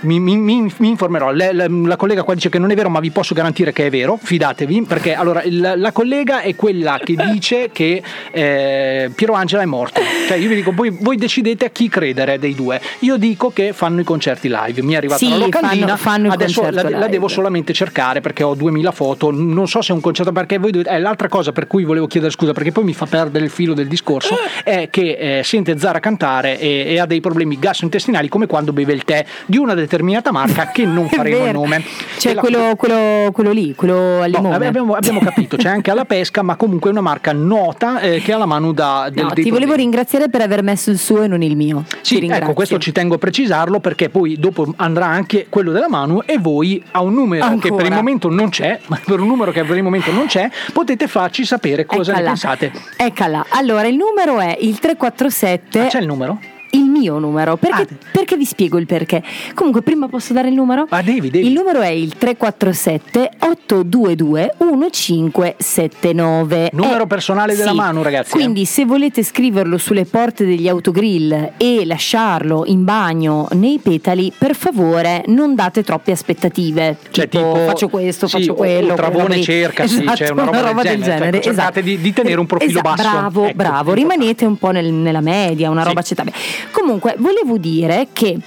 Mi, 0.00 0.20
mi- 0.20 0.36
mi- 0.36 0.70
informerò. 0.80 1.32
Le- 1.32 1.52
le- 1.52 1.68
la 1.68 1.96
collega 1.96 2.22
qua 2.22 2.34
dice 2.34 2.48
che 2.48 2.58
non 2.58 2.70
è 2.70 2.74
vero, 2.76 2.88
ma 2.88 3.00
vi 3.00 3.10
posso 3.10 3.34
garantire 3.34 3.72
che 3.72 3.86
è 3.86 3.90
vero. 3.90 4.18
Fidatevi, 4.22 4.82
perché 4.82 5.14
allora 5.14 5.42
il- 5.42 5.74
la 5.76 5.92
collega 5.92 6.40
è 6.40 6.54
quella 6.54 7.00
che 7.02 7.14
dice 7.32 7.70
che 7.72 8.02
eh, 8.30 9.10
Piero 9.14 9.32
Angela 9.34 9.62
è 9.62 9.66
morto. 9.66 10.00
Cioè, 10.28 10.36
io 10.36 10.48
vi 10.48 10.54
dico, 10.54 10.72
voi, 10.72 10.90
voi 10.90 11.16
decidete 11.16 11.64
a 11.64 11.68
chi 11.70 11.88
credere 11.88 12.38
dei 12.38 12.54
due. 12.54 12.80
Io 13.00 13.16
dico 13.16 13.50
che 13.50 13.72
fanno 13.72 14.00
i 14.00 14.04
concerti 14.04 14.48
live. 14.48 14.82
Mi 14.82 14.92
è 14.92 14.96
arrivata 14.96 15.18
Sì, 15.18 15.30
la 15.30 15.36
locandina. 15.38 15.96
fanno- 15.96 16.28
fanno 16.28 16.32
adesso 16.32 16.70
la, 16.70 16.88
la 16.88 17.06
devo 17.08 17.26
solamente 17.28 17.72
cercare 17.72 18.20
perché 18.20 18.42
ho 18.44 18.54
2000 18.54 18.92
foto. 18.92 19.30
Non 19.32 19.66
so 19.66 19.82
se 19.82 19.92
è 19.92 19.94
un 19.94 20.00
concerto 20.00 20.30
perché 20.32 20.58
voi 20.58 20.70
dovete. 20.70 20.90
eh, 20.90 20.98
l'altra 21.00 21.28
cosa 21.28 21.50
per 21.52 21.66
cui 21.66 21.84
volevo 21.84 22.06
chiedere 22.06 22.30
scusa, 22.32 22.52
perché 22.52 22.70
poi 22.72 22.84
mi 22.84 22.94
fa 22.94 23.06
perdere 23.06 23.44
il 23.44 23.50
filo 23.50 23.74
del 23.74 23.88
discorso, 23.88 24.36
è 24.62 24.88
che 24.90 25.38
eh, 25.38 25.42
sente 25.42 25.76
Zara 25.78 25.98
cantare 25.98 26.58
e, 26.58 26.84
e 26.88 26.98
ha 27.00 27.06
dei 27.06 27.20
problemi 27.20 27.58
gastrointestinali 27.58 28.28
come 28.28 28.46
quando 28.46 28.72
beve 28.72 28.92
il 28.92 29.04
tè 29.04 29.24
di 29.46 29.56
una 29.56 29.74
determinata 29.88 30.30
marca 30.30 30.68
che 30.70 30.84
non 30.84 31.08
faremo 31.10 31.46
il 31.46 31.52
nome. 31.52 31.82
Cioè 32.18 32.34
la- 32.34 32.40
quello, 32.40 32.74
quello, 32.76 33.30
quello 33.32 33.50
lì, 33.52 33.74
quello 33.74 34.20
al 34.22 34.30
No, 34.30 34.36
limone. 34.42 34.66
abbiamo, 34.66 34.94
abbiamo 34.94 35.20
capito, 35.24 35.56
c'è 35.56 35.68
anche 35.68 35.90
alla 35.90 36.04
pesca, 36.04 36.42
ma 36.42 36.56
comunque 36.56 36.90
è 36.90 36.92
una 36.92 37.00
marca 37.02 37.32
nota 37.32 38.00
eh, 38.00 38.20
che 38.20 38.32
ha 38.32 38.38
la 38.38 38.46
mano 38.46 38.72
da 38.72 39.08
del, 39.10 39.24
No, 39.24 39.30
ti 39.30 39.42
volevo 39.42 39.56
problemi. 39.58 39.82
ringraziare 39.82 40.28
per 40.28 40.42
aver 40.42 40.62
messo 40.62 40.90
il 40.90 40.98
suo 40.98 41.22
e 41.22 41.26
non 41.26 41.42
il 41.42 41.56
mio. 41.56 41.84
Sì, 42.02 42.18
ecco, 42.26 42.52
questo 42.52 42.78
ci 42.78 42.92
tengo 42.92 43.14
a 43.14 43.18
precisarlo 43.18 43.80
perché 43.80 44.08
poi 44.10 44.36
dopo 44.38 44.72
andrà 44.76 45.06
anche 45.06 45.46
quello 45.48 45.72
della 45.72 45.88
Manu 45.88 46.20
e 46.26 46.38
voi 46.38 46.82
a 46.92 47.00
un 47.02 47.14
numero 47.14 47.44
che 47.46 47.50
Ancora. 47.52 47.76
per 47.76 47.86
il 47.86 47.92
momento 47.92 48.28
non 48.28 48.48
c'è, 48.50 48.78
ma 48.86 49.00
per 49.04 49.20
un 49.20 49.26
numero 49.26 49.50
che 49.52 49.64
per 49.64 49.76
il 49.76 49.82
momento 49.82 50.12
non 50.12 50.26
c'è, 50.26 50.48
potete 50.72 51.06
farci 51.08 51.44
sapere 51.44 51.86
cosa 51.86 52.12
ne 52.12 52.18
Eccola. 52.18 52.30
pensate. 52.32 52.72
Eccola. 52.96 53.46
Allora, 53.50 53.86
il 53.86 53.96
numero 53.96 54.38
è 54.40 54.56
il 54.60 54.78
347. 54.78 55.80
Ah, 55.80 55.86
c'è 55.86 56.00
il 56.00 56.06
numero? 56.06 56.38
Il 56.70 56.84
mio 56.84 57.18
numero, 57.18 57.56
perché, 57.56 57.86
perché 58.12 58.36
vi 58.36 58.44
spiego 58.44 58.78
il 58.78 58.86
perché. 58.86 59.22
Comunque, 59.54 59.82
prima 59.82 60.08
posso 60.08 60.32
dare 60.32 60.48
il 60.48 60.54
numero? 60.54 60.86
Ah, 60.90 61.02
devi, 61.02 61.30
devi. 61.30 61.46
Il 61.46 61.52
numero 61.52 61.80
è 61.80 61.88
il 61.88 62.14
347 62.16 63.30
822 63.38 64.54
1579. 64.58 66.70
Numero 66.72 67.04
Eh, 67.04 67.06
personale 67.06 67.54
della 67.56 67.70
sì. 67.70 67.76
Manu, 67.76 68.02
ragazzi. 68.02 68.30
eh. 68.30 68.32
Quindi, 68.32 68.64
se 68.64 68.84
volete 68.84 69.22
scriverlo 69.22 69.78
sulle 69.78 70.04
porte 70.04 70.44
degli 70.44 70.68
autogrill 70.68 71.52
e 71.56 71.84
lasciarlo 71.86 72.64
in 72.66 72.84
bagno 72.84 73.48
nei 73.52 73.78
petali, 73.82 74.32
per 74.36 74.54
favore, 74.54 75.22
non 75.26 75.54
date 75.54 75.82
troppe 75.82 76.12
aspettative. 76.12 76.96
Cioè, 77.10 77.28
tipo, 77.28 77.52
tipo, 77.52 77.64
faccio 77.66 77.88
questo, 77.88 78.26
sì, 78.26 78.38
faccio 78.38 78.54
quello. 78.54 78.92
o 78.92 78.96
Travone 78.96 79.10
quella 79.12 79.22
roba 79.24 79.34
lì. 79.34 79.42
cerca, 79.42 79.86
sì, 79.86 80.00
Esatto, 80.00 80.16
c'è 80.16 80.28
una 80.30 80.44
roba 80.60 80.82
del 80.82 81.02
genere. 81.02 81.36
Ecco, 81.38 81.46
cercate 81.46 81.82
di- 81.82 82.00
di 82.00 82.12
tenere 82.12 82.38
un 82.40 82.46
profilo 82.46 82.70
Esatto, 82.70 82.88
basso. 82.94 83.08
Bravo, 83.10 83.44
Ecco, 83.44 83.54
bravo. 83.54 83.92
Rimanete 83.94 84.44
un 84.44 84.56
po' 84.58 84.70
nel- 84.70 84.92
nella 84.92 85.20
media, 85.20 85.70
una 85.70 85.82
roba 85.82 86.00
accettabile. 86.00 86.36
Comunque, 86.70 87.14
volevo 87.18 87.58
dire 87.58 88.08
che, 88.12 88.38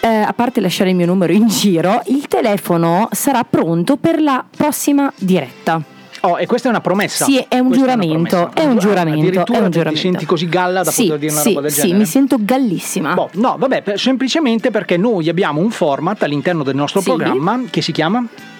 eh, 0.00 0.06
a 0.06 0.32
parte 0.32 0.60
lasciare 0.60 0.90
il 0.90 0.96
mio 0.96 1.06
numero 1.06 1.32
in 1.32 1.48
giro, 1.48 2.02
il 2.06 2.26
telefono 2.28 3.08
sarà 3.12 3.44
pronto 3.44 3.96
per 3.96 4.20
la 4.20 4.44
prossima 4.56 5.12
diretta. 5.16 5.82
Oh, 6.22 6.38
e 6.38 6.46
questa 6.46 6.68
è 6.68 6.70
una 6.70 6.82
promessa. 6.82 7.24
Sì, 7.24 7.38
è 7.48 7.58
un 7.58 7.68
Questa 7.68 7.78
giuramento, 7.86 8.36
promessa. 8.36 8.52
è 8.52 8.64
un 8.66 8.78
giuramento, 8.78 9.52
è 9.52 9.58
un 9.58 9.70
giuramento. 9.70 9.90
Ti 9.90 9.96
senti 9.96 10.26
così 10.26 10.48
galla 10.50 10.82
da 10.82 10.90
sì, 10.90 11.04
poter 11.04 11.18
dire 11.18 11.32
una 11.32 11.40
sì, 11.40 11.48
roba 11.48 11.60
del 11.62 11.70
sì, 11.70 11.80
genere? 11.80 11.98
mi 11.98 12.04
sento 12.04 12.36
gallissima. 12.40 13.14
Boh, 13.14 13.30
no, 13.34 13.56
vabbè, 13.58 13.96
semplicemente 13.96 14.70
perché 14.70 14.98
noi 14.98 15.30
abbiamo 15.30 15.60
un 15.60 15.70
format 15.70 16.22
all'interno 16.22 16.62
del 16.62 16.74
nostro 16.74 17.00
Sì. 17.00 17.06
programma 17.06 17.62
che 17.70 17.80
si 17.80 17.92
chiama 17.92 18.22
è 18.22 18.59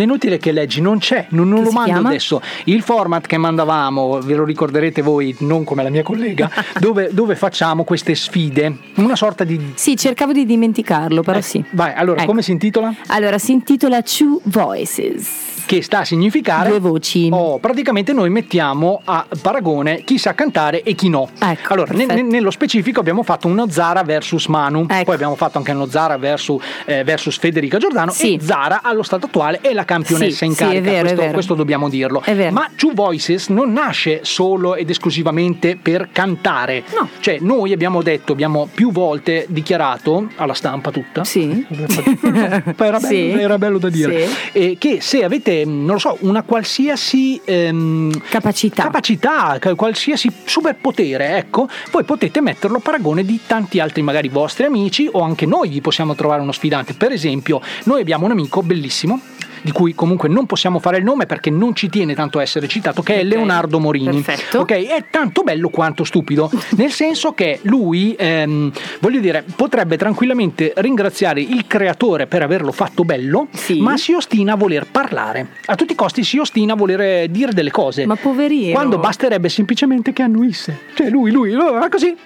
inutile 0.00 0.38
che 0.38 0.52
leggi, 0.52 0.80
non 0.80 0.98
c'è, 0.98 1.26
non, 1.30 1.48
non 1.48 1.62
lo 1.62 1.70
mando 1.70 1.92
chiama? 1.92 2.08
adesso. 2.08 2.40
Il 2.64 2.82
format 2.82 3.26
che 3.26 3.36
mandavamo, 3.36 4.20
ve 4.20 4.34
lo 4.34 4.44
ricorderete 4.44 5.02
voi, 5.02 5.34
non 5.40 5.64
come 5.64 5.82
la 5.82 5.90
mia 5.90 6.02
collega, 6.02 6.50
dove, 6.78 7.10
dove 7.12 7.36
facciamo 7.36 7.84
queste 7.84 8.14
sfide, 8.14 8.76
una 8.96 9.16
sorta 9.16 9.44
di... 9.44 9.72
Sì, 9.74 9.96
cercavo 9.96 10.32
di 10.32 10.44
dimenticarlo, 10.44 11.22
però 11.22 11.40
sì. 11.40 11.62
Vai, 11.70 11.92
allora, 11.94 12.20
Ecco. 12.20 12.30
come 12.30 12.42
si 12.42 12.52
intitola? 12.52 12.94
Allora, 13.08 13.38
si 13.38 13.52
intitola 13.52 14.02
Two 14.02 14.40
Voices. 14.44 15.50
Che 15.66 15.82
sta 15.82 16.00
a 16.00 16.04
significare 16.04 16.70
Due 16.70 16.80
voci. 16.80 17.28
Oh, 17.30 17.58
praticamente 17.58 18.12
noi 18.12 18.30
mettiamo 18.30 19.00
a 19.04 19.26
paragone 19.40 20.02
chi 20.04 20.18
sa 20.18 20.34
cantare 20.34 20.82
e 20.82 20.94
chi 20.94 21.08
no. 21.08 21.28
Ecco, 21.38 21.72
allora, 21.72 21.92
ne- 21.94 22.06
ne- 22.06 22.22
nello 22.22 22.50
specifico 22.50 23.00
abbiamo 23.00 23.22
fatto 23.22 23.46
uno 23.48 23.68
Zara 23.68 24.02
versus 24.02 24.46
Manu, 24.46 24.86
Ecco. 24.88 25.04
poi 25.04 25.14
abbiamo 25.14 25.34
fatto 25.36 25.58
anche 25.58 25.70
uno 25.72 25.86
Zara 25.86 26.16
versus, 26.18 26.62
eh, 26.84 27.04
versus 27.04 27.38
Federica 27.38 27.78
Giordano 27.78 28.10
Sì. 28.12 28.34
e 28.34 28.40
Zara 28.40 28.80
allo 28.82 29.02
stato 29.02 29.26
attuale 29.26 29.60
è 29.60 29.72
la 29.72 29.84
campionessa 29.84 30.36
Sì, 30.38 30.44
in 30.46 30.54
sì, 30.54 30.62
è 30.62 30.66
carica, 30.66 30.82
vero, 30.82 30.96
è 30.96 31.00
questo, 31.02 31.20
vero. 31.20 31.32
questo 31.32 31.54
dobbiamo 31.54 31.88
dirlo. 31.88 32.22
È 32.22 32.34
vero. 32.34 32.52
Ma 32.52 32.68
Two 32.76 32.92
Voices 32.94 33.48
non 33.48 33.72
nasce 33.72 34.20
solo 34.22 34.74
ed 34.74 34.90
esclusivamente 34.90 35.76
per 35.80 36.08
cantare. 36.12 36.82
No. 36.98 37.08
Cioè, 37.20 37.38
noi 37.40 37.72
abbiamo 37.72 38.02
detto, 38.02 38.32
abbiamo 38.32 38.68
più 38.72 38.90
volte 38.92 39.46
dichiarato 39.48 40.28
alla 40.36 40.54
stampa 40.54 40.90
tutta. 40.90 41.24
Sì. 41.24 41.64
era, 42.76 42.98
bello, 42.98 43.38
era 43.40 43.58
bello 43.58 43.78
da 43.78 43.88
dire. 43.88 44.26
Sì. 44.52 44.76
che 44.78 45.00
se 45.00 45.24
avete, 45.24 45.61
mh, 45.64 45.84
non 45.84 45.94
lo 45.94 45.98
so, 45.98 46.16
una 46.20 46.42
qualsiasi 46.42 47.40
ehm, 47.44 48.20
Capacità. 48.28 48.84
capacità, 48.84 49.56
ca- 49.58 49.74
qualsiasi 49.74 50.30
superpotere, 50.44 51.36
ecco, 51.36 51.68
voi 51.90 52.04
potete 52.04 52.40
metterlo 52.40 52.78
a 52.78 52.80
paragone 52.80 53.24
di 53.24 53.40
tanti 53.46 53.80
altri 53.80 54.02
magari 54.02 54.28
vostri 54.28 54.64
amici 54.64 55.08
o 55.10 55.20
anche 55.20 55.46
noi 55.46 55.68
vi 55.68 55.80
possiamo 55.80 56.14
trovare 56.14 56.42
uno 56.42 56.52
sfidante. 56.52 56.94
Per 56.94 57.12
esempio, 57.12 57.60
noi 57.84 58.00
abbiamo 58.00 58.24
un 58.26 58.32
amico 58.32 58.62
bellissimo 58.62 59.20
di 59.62 59.72
cui 59.72 59.94
comunque 59.94 60.28
non 60.28 60.46
possiamo 60.46 60.78
fare 60.78 60.98
il 60.98 61.04
nome 61.04 61.26
perché 61.26 61.50
non 61.50 61.74
ci 61.74 61.88
tiene 61.88 62.14
tanto 62.14 62.38
a 62.38 62.42
essere 62.42 62.68
citato, 62.68 63.02
che 63.02 63.20
è 63.20 63.22
Leonardo 63.24 63.78
Morini. 63.78 64.20
perfetto. 64.20 64.60
Ok, 64.60 64.72
è 64.72 65.04
tanto 65.10 65.42
bello 65.42 65.68
quanto 65.68 66.04
stupido, 66.04 66.50
nel 66.76 66.90
senso 66.90 67.32
che 67.32 67.60
lui, 67.62 68.14
ehm, 68.18 68.70
voglio 69.00 69.20
dire, 69.20 69.44
potrebbe 69.56 69.96
tranquillamente 69.96 70.72
ringraziare 70.76 71.40
il 71.40 71.66
creatore 71.66 72.26
per 72.26 72.42
averlo 72.42 72.72
fatto 72.72 73.04
bello, 73.04 73.46
Sì. 73.52 73.80
ma 73.80 73.96
si 73.96 74.12
ostina 74.12 74.52
a 74.54 74.56
voler 74.56 74.86
parlare. 74.90 75.48
A 75.66 75.74
tutti 75.76 75.92
i 75.92 75.96
costi 75.96 76.24
si 76.24 76.38
ostina 76.38 76.72
a 76.72 76.76
voler 76.76 77.28
dire 77.28 77.52
delle 77.52 77.70
cose. 77.70 78.06
Ma 78.06 78.16
poverino. 78.16 78.72
Quando 78.72 78.98
basterebbe 78.98 79.48
semplicemente 79.48 80.12
che 80.12 80.22
annuisse. 80.22 80.78
Cioè 80.94 81.08
lui, 81.08 81.30
lui, 81.30 81.52
lui 81.52 81.88
così. 81.88 82.16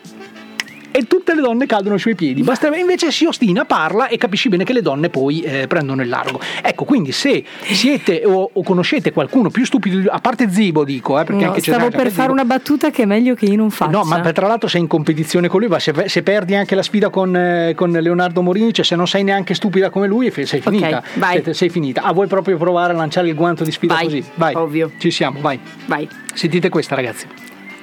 E 0.96 1.02
tutte 1.06 1.34
le 1.34 1.42
donne 1.42 1.66
cadono 1.66 1.92
ai 1.94 2.00
suoi 2.00 2.14
piedi. 2.14 2.42
Basterebbe, 2.42 2.80
invece 2.80 3.10
si 3.12 3.26
ostina, 3.26 3.66
parla 3.66 4.08
e 4.08 4.16
capisci 4.16 4.48
bene 4.48 4.64
che 4.64 4.72
le 4.72 4.80
donne 4.80 5.10
poi 5.10 5.42
eh, 5.42 5.66
prendono 5.66 6.00
il 6.00 6.08
largo. 6.08 6.40
Ecco, 6.62 6.84
quindi 6.84 7.12
se 7.12 7.44
siete 7.60 8.22
o, 8.24 8.48
o 8.50 8.62
conoscete 8.62 9.12
qualcuno 9.12 9.50
più 9.50 9.66
stupido, 9.66 10.10
a 10.10 10.18
parte 10.20 10.50
Zibo 10.50 10.84
dico, 10.84 11.20
eh, 11.20 11.24
perché 11.24 11.42
No, 11.42 11.48
anche 11.48 11.60
stavo 11.60 11.90
per 11.90 12.08
Zibo. 12.08 12.10
fare 12.22 12.32
una 12.32 12.46
battuta 12.46 12.88
che 12.88 13.02
è 13.02 13.04
meglio 13.04 13.34
che 13.34 13.44
io 13.44 13.56
non 13.56 13.68
faccia. 13.70 13.90
No, 13.90 14.04
ma 14.04 14.20
tra 14.32 14.46
l'altro 14.46 14.68
sei 14.70 14.80
in 14.80 14.86
competizione 14.86 15.48
con 15.48 15.60
lui, 15.60 15.68
ma 15.68 15.78
se, 15.78 15.92
se 16.06 16.22
perdi 16.22 16.54
anche 16.54 16.74
la 16.74 16.82
sfida 16.82 17.10
con, 17.10 17.36
eh, 17.36 17.74
con 17.76 17.90
Leonardo 17.90 18.40
Morini, 18.40 18.72
cioè 18.72 18.84
se 18.86 18.96
non 18.96 19.06
sei 19.06 19.22
neanche 19.22 19.52
stupida 19.52 19.90
come 19.90 20.06
lui, 20.06 20.30
sei 20.30 20.60
finita. 20.62 21.02
vai. 21.16 21.32
Siete- 21.32 21.52
sei 21.52 21.68
finita. 21.68 22.00
Ah, 22.04 22.12
vuoi 22.14 22.26
proprio 22.26 22.56
provare 22.56 22.94
a 22.94 22.96
lanciare 22.96 23.28
il 23.28 23.34
guanto 23.34 23.64
di 23.64 23.70
sfida 23.70 23.92
Vai, 23.94 24.04
così? 24.04 24.24
Vai. 24.36 24.54
ovvio. 24.54 24.92
Ci 24.96 25.10
siamo, 25.10 25.40
vai. 25.40 25.60
Vai. 25.84 26.08
Sentite 26.32 26.70
questa, 26.70 26.94
ragazzi. 26.94 27.26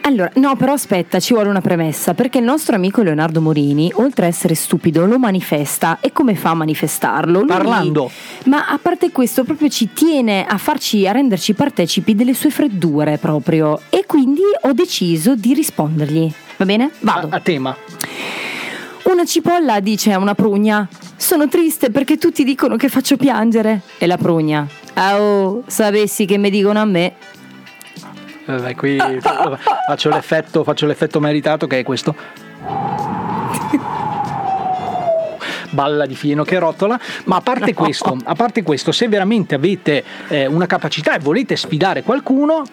Allora, 0.06 0.30
no, 0.36 0.58
però 0.58 0.74
aspetta, 0.74 1.18
ci 1.22 1.34
vuole 1.34 1.48
una 1.48 1.62
premessa, 1.62 2.14
perché 2.14 2.40
il 2.40 2.44
nostro 2.44 2.76
amico 2.76 3.02
Leonardo 3.02 3.40
Morini, 3.40 3.90
oltre 3.96 4.26
a 4.26 4.28
essere 4.28 4.54
stupido, 4.54 5.06
lo 5.06 5.18
manifesta. 5.18 6.00
E 6.02 6.12
come 6.12 6.36
fa 6.36 6.50
a 6.50 6.56
manifestarlo? 6.56 7.40
Lui- 7.40 7.48
Parlando. 7.48 8.12
Ma 8.46 8.68
a 8.68 8.78
parte 8.82 9.12
questo, 9.12 9.46
proprio 9.46 9.70
ci 9.70 9.94
tiene 9.94 10.46
a 10.46 10.58
farci, 10.58 11.08
a 11.08 11.14
renderci 11.14 11.54
partecipi 11.54 12.16
delle 12.16 12.34
sue 12.34 12.50
freddure 12.50 13.18
proprio. 13.18 13.80
E 13.90 14.04
quindi 14.06 14.42
ho 14.64 14.74
deciso 14.74 15.36
di 15.36 15.54
rispondergli. 15.54 16.30
Va 16.58 16.66
bene? 16.66 16.92
Vado. 17.00 17.30
A, 17.32 17.38
a 17.38 17.40
tema. 17.40 17.76
Una 19.04 19.24
cipolla 19.24 19.80
dice 19.80 20.12
a 20.12 20.18
una 20.18 20.36
prugna: 20.36 20.86
Sono 21.16 21.48
triste 21.48 21.92
perché 21.92 22.18
tutti 22.18 22.44
dicono 22.44 22.76
che 22.76 22.90
faccio 22.90 23.16
piangere. 23.16 23.82
E 23.98 24.06
la 24.06 24.18
prugna: 24.18 24.68
Ah, 24.96 25.22
oh, 25.22 25.64
sapessi 25.66 26.26
che 26.26 26.38
mi 26.38 26.50
dicono 26.50 26.82
a 26.82 26.86
me. 26.86 27.14
Vai, 28.46 28.76
qui 28.76 28.98
faccio 29.22 30.10
l'effetto, 30.10 30.64
faccio 30.64 30.86
l'effetto 30.86 31.20
meritato 31.20 31.66
che 31.68 31.80
è 31.80 31.84
questo. 31.84 32.16
Balla 35.70 36.06
di 36.06 36.16
fieno 36.16 36.44
che 36.44 36.60
rotola, 36.60 37.00
ma 37.26 37.38
a 37.38 37.42
parte 37.42 37.74
questo, 37.74 38.18
a 38.24 38.36
parte 38.36 38.62
questo 38.62 38.92
se 38.92 39.08
veramente 39.08 39.56
avete 39.56 40.04
eh, 40.28 40.46
una 40.46 40.68
capacità 40.68 41.16
e 41.16 41.20
volete 41.20 41.56
sfidare 41.56 42.04
qualcuno, 42.04 42.64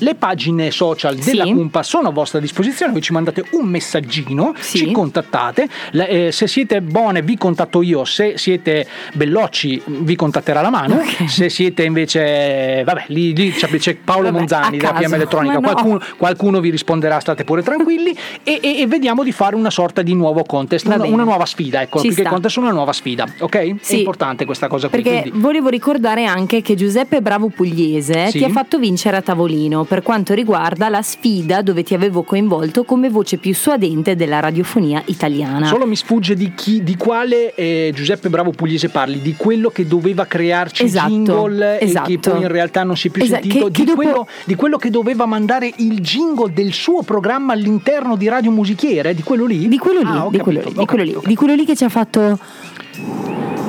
le 0.00 0.14
pagine 0.14 0.70
social 0.70 1.16
della 1.16 1.44
Sì. 1.44 1.52
Cumpa 1.52 1.82
sono 1.82 2.08
a 2.08 2.10
vostra 2.12 2.40
disposizione, 2.40 2.92
voi 2.92 3.00
ci 3.00 3.12
mandate 3.12 3.44
un 3.52 3.66
messaggino, 3.66 4.54
Sì. 4.58 4.78
ci 4.78 4.92
contattate, 4.92 5.68
eh, 5.92 6.30
se 6.32 6.46
siete 6.46 6.80
buone 6.82 7.22
vi 7.22 7.36
contatto 7.36 7.82
io, 7.82 8.04
se 8.04 8.34
siete 8.36 8.86
bellocci 9.14 9.82
vi 9.86 10.14
contatterà 10.16 10.60
la 10.60 10.70
mano, 10.70 10.94
Ok. 10.96 11.28
se 11.28 11.48
siete 11.48 11.84
invece, 11.84 12.82
vabbè, 12.84 13.04
lì, 13.08 13.34
lì 13.34 13.50
c'è, 13.52 13.94
Paolo 13.96 14.24
Vabbè, 14.24 14.38
Monzani 14.38 14.66
a 14.66 14.70
della 14.80 14.92
caso. 14.92 15.02
PM 15.04 15.14
Elettronica, 15.14 15.54
no. 15.54 15.60
qualcuno, 15.60 16.00
qualcuno 16.16 16.60
vi 16.60 16.70
risponderà, 16.70 17.18
state 17.20 17.44
pure 17.44 17.62
tranquilli 17.62 18.16
e, 18.42 18.58
e- 18.62 18.80
e 18.80 18.86
vediamo 18.86 19.22
di 19.24 19.32
fare 19.32 19.54
una 19.54 19.70
sorta 19.70 20.02
di 20.02 20.14
nuovo 20.14 20.42
contest, 20.44 20.86
una, 20.86 21.04
una 21.04 21.24
nuova 21.24 21.46
sfida, 21.46 21.82
ecco, 21.82 22.00
Ci 22.00 22.06
più 22.08 22.16
che 22.16 22.22
sta. 22.22 22.30
contest 22.30 22.56
una 22.56 22.70
nuova 22.70 22.92
sfida, 22.92 23.26
ok? 23.38 23.54
È 23.56 23.74
Sì. 23.80 23.98
importante 23.98 24.44
questa 24.44 24.68
cosa 24.68 24.88
qui. 24.88 25.02
Perché 25.02 25.20
quindi- 25.22 25.38
volevo 25.40 25.68
ricordare 25.68 26.24
anche 26.24 26.62
che 26.62 26.74
Giuseppe 26.74 27.20
Bravo 27.20 27.48
Pugliese 27.48 28.28
Sì. 28.30 28.38
ti 28.38 28.44
ha 28.44 28.48
fatto 28.48 28.78
vincere 28.78 29.16
a 29.16 29.22
tavolino 29.22 29.84
per 29.88 30.02
quanto 30.02 30.34
riguarda 30.34 30.88
la 30.90 31.00
sfida 31.02 31.62
dove 31.62 31.82
ti 31.82 31.94
avevo 31.94 32.22
coinvolto 32.22 32.84
come 32.84 33.08
voce 33.08 33.38
più 33.38 33.54
suadente 33.54 34.14
della 34.16 34.38
radiofonia 34.38 35.02
italiana. 35.06 35.66
Solo 35.66 35.86
mi 35.86 35.96
sfugge 35.96 36.34
di 36.34 36.52
chi, 36.54 36.82
di 36.82 36.94
quale 36.96 37.54
eh, 37.54 37.90
Giuseppe 37.94 38.28
Bravo 38.28 38.50
Pugliese 38.50 38.90
parli, 38.90 39.20
di 39.22 39.34
quello 39.36 39.70
che 39.70 39.86
doveva 39.86 40.26
crearci 40.26 40.84
Esatto, 40.84 41.08
jingle 41.08 41.78
e 41.80 41.84
esatto. 41.86 42.08
che 42.08 42.18
poi 42.18 42.40
in 42.42 42.48
realtà 42.48 42.84
non 42.84 42.96
si 42.96 43.08
è 43.08 43.10
più 43.10 43.22
Esatto, 43.22 43.40
sentito, 43.42 43.64
che- 43.66 43.70
che 43.72 43.80
di, 43.80 43.86
dopo- 43.86 44.02
quello, 44.02 44.28
di 44.44 44.54
quello 44.54 44.76
che 44.76 44.90
doveva 44.90 45.24
mandare 45.26 45.72
il 45.76 46.00
jingle 46.00 46.52
del 46.52 46.72
suo 46.74 47.02
programma 47.02 47.54
all'interno 47.54 48.16
di 48.16 48.28
Radio 48.28 48.50
Musichiere, 48.50 49.14
di 49.14 49.22
quello 49.22 49.46
lì? 49.46 49.68
Di 49.68 49.78
quello 49.78 50.00
lì, 50.00 50.06
Ah, 50.08 50.28
di, 50.30 50.38
quello 50.38 50.58
capito, 50.60 50.68
lì 50.68 50.76
ho 50.76 50.80
di 50.80 50.86
quello 50.86 51.02
lì, 51.04 51.10
capito, 51.12 51.28
di 51.28 51.34
quello 51.34 51.54
lì 51.54 51.64
che 51.64 51.74
ci 51.76 51.84
ha 51.84 51.88
fatto. 51.88 52.38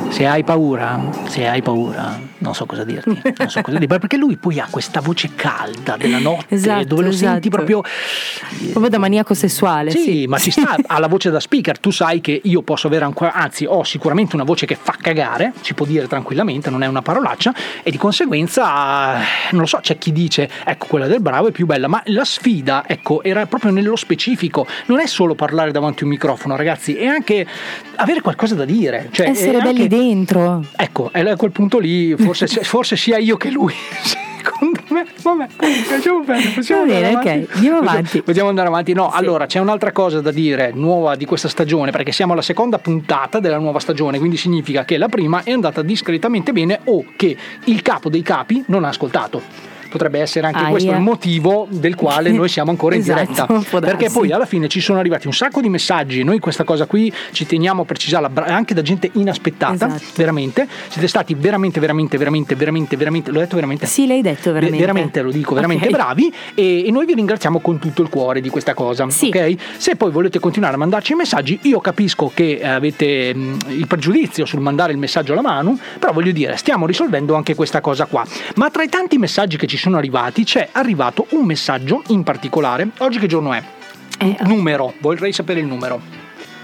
Se 0.10 0.26
hai 0.26 0.44
paura, 0.44 1.00
se 1.28 1.48
hai 1.48 1.62
paura, 1.62 2.20
non 2.40 2.54
so 2.56 2.66
cosa 2.66 2.84
dirti, 2.84 3.22
non 3.38 3.50
so 3.50 3.62
cosa 3.62 3.78
dire, 3.78 4.00
perché 4.00 4.18
lui 4.18 4.36
poi 4.38 4.60
ha 4.60 4.68
questa 4.70 5.00
voce 5.02 5.30
calda 5.36 5.96
della 5.98 6.18
notte 6.20 6.56
Esatto, 6.56 6.84
dove 6.86 7.04
lo 7.04 7.12
senti 7.12 7.48
esatto. 7.48 7.50
proprio 7.50 7.82
proprio 8.72 8.90
da 8.90 8.98
maniaco 8.98 9.34
sessuale. 9.34 9.92
sì, 9.92 10.02
Sì, 10.02 10.28
ma 10.28 10.38
ci 10.40 10.52
sta, 10.52 10.76
ha 10.88 11.00
la 11.00 11.08
voce 11.08 11.30
da 11.30 11.40
speaker, 11.40 11.80
tu 11.80 11.92
sai 11.92 12.22
che 12.22 12.42
io 12.44 12.62
posso 12.64 12.88
avere 12.88 13.06
ancora, 13.06 13.34
anzi 13.34 13.66
ho 13.66 13.84
sicuramente 13.84 14.36
una 14.36 14.44
voce 14.44 14.66
che 14.66 14.76
fa 14.82 14.96
cagare, 15.00 15.54
si 15.62 15.74
può 15.74 15.86
dire 15.86 16.08
tranquillamente, 16.08 16.70
non 16.70 16.82
è 16.84 16.88
una 16.88 17.02
parolaccia 17.04 17.54
e 17.84 17.92
di 17.92 17.98
conseguenza, 17.98 19.14
non 19.52 19.62
lo 19.62 19.68
so, 19.68 19.78
c'è 19.82 19.98
chi 19.98 20.12
dice, 20.12 20.50
ecco 20.66 20.88
quella 20.88 21.08
del 21.08 21.22
bravo 21.22 21.48
è 21.48 21.52
più 21.52 21.66
bella, 21.66 21.88
ma 21.88 22.02
la 22.06 22.26
sfida, 22.26 22.84
ecco, 22.88 23.22
era 23.24 23.46
proprio 23.46 23.72
nello 23.72 23.96
specifico, 23.96 24.66
non 24.88 25.00
è 25.00 25.06
solo 25.06 25.36
parlare 25.36 25.72
davanti 25.72 26.02
a 26.02 26.06
un 26.06 26.12
microfono 26.12 26.56
ragazzi, 26.56 26.96
è 26.96 27.06
anche 27.06 27.46
avere 27.96 28.22
qualcosa 28.22 28.56
da 28.56 28.66
dire, 28.66 29.10
cioè, 29.12 29.28
Essere 29.30 29.60
belli 29.60 29.84
anche- 29.84 29.88
dentro. 30.00 30.64
Ecco, 30.76 31.10
a 31.14 31.36
quel 31.36 31.52
punto 31.52 31.80
lì 31.80 32.16
forse, 32.16 32.48
forse 32.48 32.96
sia 32.96 33.18
io 33.18 33.38
che 33.38 33.50
lui. 33.50 33.74
Secondo 34.42 34.82
me, 34.90 35.06
vabbè, 35.22 35.48
lasciamo 35.90 36.24
perdere, 36.24 36.50
possiamo 36.56 36.86
Va 36.86 36.92
bene, 36.92 37.16
ok, 37.16 37.48
andiamo 37.56 37.78
avanti. 37.78 38.22
Possiamo 38.22 38.50
andare 38.50 38.68
avanti. 38.68 38.94
No, 38.94 39.10
allora 39.10 39.46
c'è 39.46 39.60
un'altra 39.60 39.92
cosa 39.92 40.22
da 40.22 40.32
dire 40.32 40.72
nuova 40.74 41.16
di 41.16 41.26
questa 41.26 41.50
stagione, 41.50 41.92
perché 41.92 42.12
siamo 42.12 42.34
alla 42.34 42.42
seconda 42.42 42.80
puntata 42.80 43.40
della 43.40 43.58
nuova 43.58 43.80
stagione, 43.80 44.18
quindi 44.18 44.38
significa 44.38 44.86
che 44.86 44.98
la 44.98 45.08
prima 45.08 45.44
è 45.44 45.52
andata 45.52 45.82
discretamente 45.82 46.54
bene 46.54 46.80
o 46.86 47.06
che 47.16 47.36
il 47.66 47.82
capo 47.82 48.10
dei 48.10 48.22
capi 48.22 48.64
non 48.68 48.86
ha 48.86 48.90
ascoltato. 48.90 49.69
Potrebbe 49.90 50.20
essere 50.20 50.48
anche 50.48 50.60
Aia. 50.60 50.70
questo 50.70 50.92
il 50.92 51.00
motivo 51.00 51.68
del 51.70 51.96
quale 51.96 52.32
noi 52.32 52.48
siamo 52.48 52.70
ancora 52.72 52.96
in 52.96 53.02
Esatto, 53.10 53.46
diretta. 53.58 53.80
Perché 53.80 54.10
poi 54.10 54.32
alla 54.32 54.46
fine 54.46 54.68
ci 54.68 54.80
sono 54.82 55.00
arrivati 55.00 55.28
un 55.28 55.34
sacco 55.34 55.62
di 55.62 55.70
messaggi. 55.70 56.24
Noi 56.24 56.40
questa 56.40 56.64
cosa 56.64 56.86
qui 56.86 57.12
ci 57.32 57.46
teniamo 57.46 57.82
a 57.82 57.86
precisarla 57.86 58.32
anche 58.46 58.74
da 58.74 58.82
gente 58.82 59.10
inaspettata, 59.14 59.74
Esatto. 59.88 60.04
veramente. 60.16 60.68
Siete 60.90 61.08
stati 61.08 61.34
veramente, 61.34 61.80
veramente, 61.80 62.18
veramente, 62.18 62.56
veramente, 62.56 62.96
veramente, 62.98 63.32
l'ho 63.32 63.40
detto 63.40 63.56
veramente? 63.56 63.86
Sì, 63.88 64.06
l'hai 64.08 64.22
detto 64.22 64.52
veramente. 64.52 64.78
Ve- 64.78 64.86
veramente 64.86 65.22
lo 65.22 65.32
dico, 65.32 65.56
veramente 65.56 65.86
Ok. 65.88 65.92
bravi 65.92 66.34
e, 66.54 66.86
e 66.86 66.92
noi 66.92 67.06
vi 67.06 67.14
ringraziamo 67.16 67.60
con 67.60 67.80
tutto 67.80 68.02
il 68.02 68.10
cuore 68.10 68.42
di 68.42 68.50
questa 68.50 68.74
cosa. 68.74 69.10
Sì. 69.10 69.28
ok? 69.34 69.56
Se 69.78 69.96
poi 69.96 70.12
volete 70.12 70.40
continuare 70.40 70.76
a 70.76 70.78
mandarci 70.78 71.14
i 71.14 71.16
messaggi, 71.16 71.58
io 71.64 71.80
capisco 71.80 72.32
che 72.34 72.60
eh, 72.62 72.68
avete 72.68 73.34
mh, 73.34 73.58
il 73.70 73.88
pregiudizio 73.88 74.46
sul 74.46 74.60
mandare 74.60 74.92
il 74.92 74.98
messaggio 75.00 75.32
alla 75.34 75.42
mano, 75.42 75.78
però 75.98 76.14
voglio 76.14 76.32
dire, 76.32 76.58
stiamo 76.58 76.86
risolvendo 76.86 77.34
anche 77.36 77.56
questa 77.56 77.82
cosa 77.82 78.06
qua. 78.06 78.24
Ma 78.56 78.70
tra 78.70 78.84
i 78.84 78.90
tanti 78.90 79.18
messaggi 79.18 79.58
che 79.58 79.66
ci 79.68 79.78
sono 79.80 79.98
arrivati 79.98 80.44
c'è 80.44 80.70
arrivato 80.72 81.26
un 81.32 81.46
messaggio 81.46 82.04
in 82.08 82.24
particolare. 82.24 82.90
Oggi 83.00 83.18
che 83.20 83.28
giorno 83.28 83.54
è? 83.54 83.64
Eh, 84.20 84.38
Numero, 84.42 84.94
vorrei 85.00 85.32
sapere 85.32 85.62
il 85.62 85.66
numero. 85.66 86.00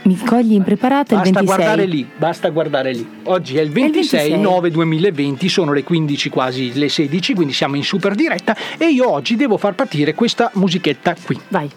mi 0.03 0.17
cogli 0.17 0.53
impreparata 0.53 1.15
il 1.15 1.21
Basta 1.21 1.39
26. 1.39 1.45
guardare 1.45 1.85
lì, 1.85 2.07
basta 2.17 2.49
guardare 2.49 2.91
lì. 2.93 3.07
Oggi 3.23 3.57
è 3.57 3.61
il 3.61 3.67
È 3.67 3.79
il 3.79 3.91
26 3.91 4.19
26. 4.19 4.39
9 4.41 4.71
2020, 4.71 5.49
sono 5.49 5.73
le 5.73 5.83
15 5.83 6.29
quasi 6.29 6.73
le 6.73 6.89
16, 6.89 7.33
quindi 7.33 7.53
siamo 7.53 7.75
in 7.75 7.83
super 7.83 8.13
diretta 8.13 8.55
e 8.77 8.89
io 8.89 9.09
oggi 9.09 9.35
devo 9.35 9.57
far 9.57 9.73
partire 9.73 10.13
questa 10.13 10.51
musichetta 10.55 11.15
qui. 11.25 11.39
Vai. 11.47 11.69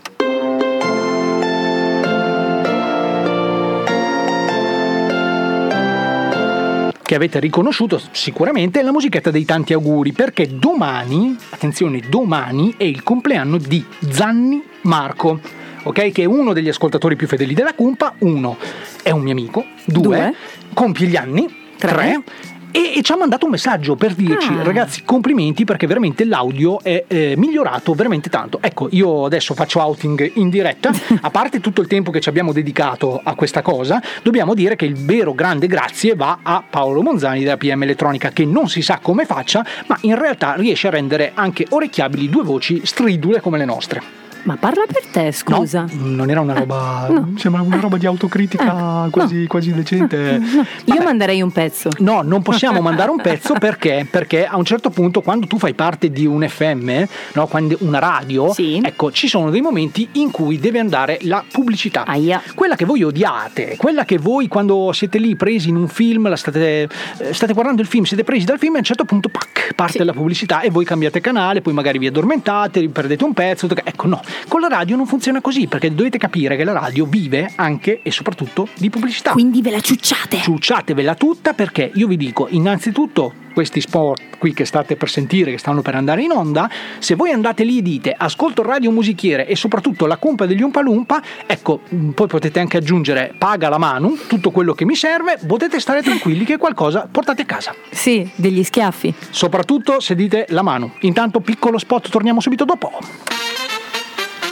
Che 7.09 7.15
avete 7.15 7.41
riconosciuto 7.41 7.99
sicuramente 8.11 8.81
è 8.81 8.83
la 8.83 8.93
musichetta 8.93 9.31
dei 9.31 9.47
tanti 9.47 9.73
auguri, 9.73 10.13
perché 10.13 10.59
domani, 10.59 11.35
attenzione, 11.49 12.03
domani 12.07 12.75
è 12.77 12.85
il 12.85 13.03
compleanno 13.03 13.57
di 13.57 13.83
Zanni 14.11 14.63
Marco. 14.83 15.41
Ok, 15.85 16.13
che 16.13 16.25
è 16.25 16.27
uno 16.27 16.53
degli 16.53 16.69
ascoltatori 16.69 17.17
più 17.17 17.27
fedeli 17.27 17.55
della 17.55 17.73
Cumpa, 17.73 18.15
uno 18.19 18.59
è 19.03 19.09
un 19.09 19.23
mio 19.23 19.33
amico, 19.33 19.65
due, 19.87 20.03
Due. 20.03 20.35
compie 20.75 21.07
gli 21.07 21.17
anni, 21.17 21.49
Tre. 21.79 21.89
tre, 21.89 22.23
e, 22.71 22.95
e 22.97 23.03
ci 23.03 23.13
ha 23.13 23.17
mandato 23.17 23.45
un 23.47 23.53
messaggio 23.53 23.97
per 23.97 24.15
dirci 24.15 24.53
Ah. 24.53 24.63
ragazzi 24.63 25.03
complimenti 25.05 25.65
perché 25.65 25.87
veramente 25.87 26.25
l'audio 26.25 26.81
è 26.83 27.05
eh, 27.07 27.35
migliorato 27.37 27.95
veramente 27.95 28.29
tanto. 28.29 28.59
Ecco 28.61 28.89
io 28.93 29.25
adesso 29.25 29.55
faccio 29.55 29.81
outing 29.81 30.33
in 30.35 30.49
diretta. 30.51 30.91
A 31.21 31.31
parte 31.31 31.61
tutto 31.61 31.81
il 31.81 31.87
tempo 31.87 32.11
che 32.11 32.21
ci 32.21 32.29
abbiamo 32.29 32.53
dedicato 32.53 33.21
a 33.23 33.35
questa 33.35 33.63
cosa 33.63 34.01
dobbiamo 34.23 34.55
dire 34.55 34.77
che 34.77 34.85
il 34.85 34.95
vero 34.95 35.35
grande 35.35 35.67
grazie 35.67 36.15
va 36.15 36.39
a 36.43 36.63
Paolo 36.69 37.03
Monzani 37.03 37.43
della 37.43 37.57
PM 37.57 37.83
Elettronica 37.83 38.31
che 38.31 38.45
non 38.45 38.69
si 38.69 38.83
sa 38.83 38.99
come 39.01 39.25
faccia 39.25 39.65
ma 39.87 39.97
in 40.03 40.19
realtà 40.19 40.55
riesce 40.55 40.87
a 40.89 40.91
rendere 40.91 41.33
anche 41.35 41.67
orecchiabili 41.69 42.29
due 42.29 42.43
voci 42.43 42.81
stridule 42.85 43.41
come 43.41 43.59
le 43.59 43.65
nostre 43.65 44.03
Ma 44.45 44.57
parla 44.57 44.85
per 44.87 45.05
te, 45.11 45.33
scusa. 45.33 45.87
No, 45.91 46.15
non 46.15 46.31
era 46.31 46.41
una 46.41 46.55
roba 46.55 47.07
no. 47.11 47.33
sembra 47.37 47.61
una 47.61 47.81
roba 47.81 47.97
di 47.99 48.07
autocritica 48.07 49.09
quasi, 49.11 49.47
quasi 49.47 49.73
decente 49.73 50.39
No, 50.39 50.65
io 50.85 51.03
manderei 51.03 51.43
un 51.43 51.51
pezzo. 51.51 51.91
No, 51.99 52.23
non 52.23 52.43
possiamo 52.43 52.81
mandare 52.81 53.11
un 53.11 53.21
pezzo 53.21 53.55
perché? 53.55 54.07
Perché 54.11 54.47
a 54.47 54.57
un 54.57 54.65
certo 54.65 54.91
punto, 54.91 55.21
quando 55.21 55.47
tu 55.47 55.59
fai 55.59 55.75
parte 55.75 56.11
di 56.11 56.25
un 56.27 56.47
FM, 56.49 57.03
no, 57.35 57.47
quando 57.47 57.77
una 57.81 57.99
radio, 57.99 58.53
Sì. 58.53 58.81
ecco, 58.83 59.11
ci 59.13 59.29
sono 59.29 59.51
dei 59.51 59.61
momenti 59.61 60.09
in 60.13 60.31
cui 60.31 60.59
deve 60.59 60.79
andare 60.79 61.19
la 61.23 61.45
pubblicità. 61.51 62.05
Aia. 62.07 62.43
Quella 62.55 62.77
che 62.77 62.85
voi 62.85 63.03
odiate, 63.03 63.77
quella 63.77 64.05
che 64.05 64.19
voi 64.19 64.49
quando 64.49 64.91
siete 64.93 65.19
lì 65.19 65.37
presi 65.37 65.69
in 65.69 65.77
un 65.77 65.89
film, 65.89 66.29
la 66.29 66.37
state, 66.37 66.89
eh, 67.19 67.33
state 67.35 67.53
guardando 67.53 67.83
il 67.83 67.89
film, 67.89 68.05
siete 68.05 68.25
presi 68.25 68.45
dal 68.45 68.59
film 68.59 68.75
e 68.75 68.77
a 68.77 68.81
un 68.81 68.85
certo 68.85 69.05
punto 69.05 69.29
pac, 69.29 69.75
parte 69.75 69.99
Sì. 69.99 70.05
la 70.05 70.13
pubblicità 70.13 70.61
e 70.61 70.71
voi 70.71 70.85
cambiate 70.85 71.21
canale, 71.21 71.61
poi 71.61 71.73
magari 71.75 71.99
vi 71.99 72.07
addormentate, 72.07 72.89
perdete 72.89 73.25
un 73.25 73.33
pezzo. 73.35 73.67
Ecco, 73.85 74.07
no, 74.07 74.21
con 74.49 74.61
la 74.61 74.69
radio 74.69 74.97
non 74.97 75.07
funziona 75.07 75.41
così 75.41 75.67
perché 75.67 75.95
dovete 75.95 76.19
capire 76.19 76.57
che 76.57 76.65
la 76.65 76.73
radio 76.73 77.05
vive 77.07 77.51
anche 77.57 78.01
e 78.03 78.11
soprattutto 78.11 78.69
di 78.79 78.91
pubblicità 78.91 79.33
Quindi 79.33 79.63
ve 79.63 79.71
la 79.71 79.81
ciucciate. 79.81 80.39
ciucciatevela 80.39 81.15
tutta 81.15 81.53
perché 81.53 81.91
io 81.95 82.07
vi 82.07 82.17
dico 82.17 82.47
innanzitutto 82.51 83.33
questi 83.55 83.81
sport 83.81 84.39
qui 84.39 84.53
che 84.55 84.65
state 84.65 84.95
per 84.95 85.09
sentire 85.11 85.51
che 85.51 85.59
stanno 85.59 85.83
per 85.83 85.97
andare 85.97 86.23
in 86.23 86.31
onda 86.31 86.71
se 86.99 87.17
voi 87.17 87.33
andate 87.33 87.65
lì 87.65 87.79
e 87.79 87.83
dite 87.83 88.15
ascolto 88.17 88.63
il 88.63 88.69
radio 88.69 88.93
musichiere 88.93 89.49
e 89.49 89.57
soprattutto 89.57 90.07
la 90.07 90.17
cumpa 90.17 90.47
degli 90.47 90.63
Umpalumpa 90.63 91.21
ecco 91.45 91.81
mh, 91.89 92.11
poi 92.11 92.29
potete 92.29 92.61
anche 92.61 92.77
aggiungere 92.77 93.35
paga 93.37 93.69
la 93.69 93.79
mano 93.79 94.17
tutto 94.29 94.53
quello 94.53 94.75
che 94.75 94.85
mi 94.85 94.95
serve 94.95 95.39
potete 95.45 95.81
stare 95.81 96.03
tranquilli 96.03 96.45
che 96.45 96.57
qualcosa 96.57 97.09
portate 97.11 97.43
a 97.43 97.47
casa 97.47 97.75
Sì, 97.91 98.31
degli 98.37 98.63
schiaffi. 98.63 99.13
soprattutto 99.31 99.99
se 99.99 100.15
dite 100.15 100.47
la 100.51 100.63
mano 100.63 100.93
intanto 101.01 101.41
piccolo 101.41 101.79
spot 101.79 102.11
torniamo 102.11 102.41
subito 102.41 102.65
dopo 102.65 102.93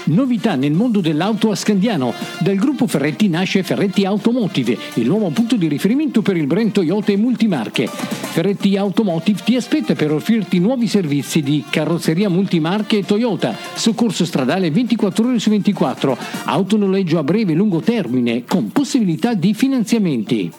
Novità 0.06 0.54
nel 0.54 0.72
mondo 0.72 1.00
dell'auto 1.00 1.50
a 1.50 1.56
Scandiano. 1.56 2.14
Dal 2.38 2.54
gruppo 2.54 2.86
Ferretti 2.86 3.28
nasce 3.28 3.64
Ferretti 3.64 4.04
Automotive, 4.04 4.78
il 4.94 5.08
nuovo 5.08 5.30
punto 5.30 5.56
di 5.56 5.66
riferimento 5.66 6.22
per 6.22 6.36
il 6.36 6.46
brand 6.46 6.70
Toyota 6.70 7.10
e 7.10 7.16
multimarche. 7.16 7.88
Ferretti 7.88 8.76
Automotive 8.76 9.40
ti 9.42 9.56
aspetta 9.56 9.94
per 9.94 10.12
offrirti 10.12 10.60
nuovi 10.60 10.86
servizi 10.86 11.42
di 11.42 11.64
carrozzeria 11.68 12.28
multimarche 12.28 12.98
e 12.98 13.04
Toyota, 13.04 13.56
soccorso 13.74 14.24
stradale 14.24 14.70
24 14.70 15.26
ore 15.26 15.38
su 15.40 15.50
24, 15.50 16.16
autonoleggio 16.44 17.18
a 17.18 17.24
breve 17.24 17.52
e 17.52 17.56
lungo 17.56 17.80
termine 17.80 18.44
con 18.44 18.70
possibilità 18.70 19.34
di 19.34 19.54
finanziamenti. 19.54 20.52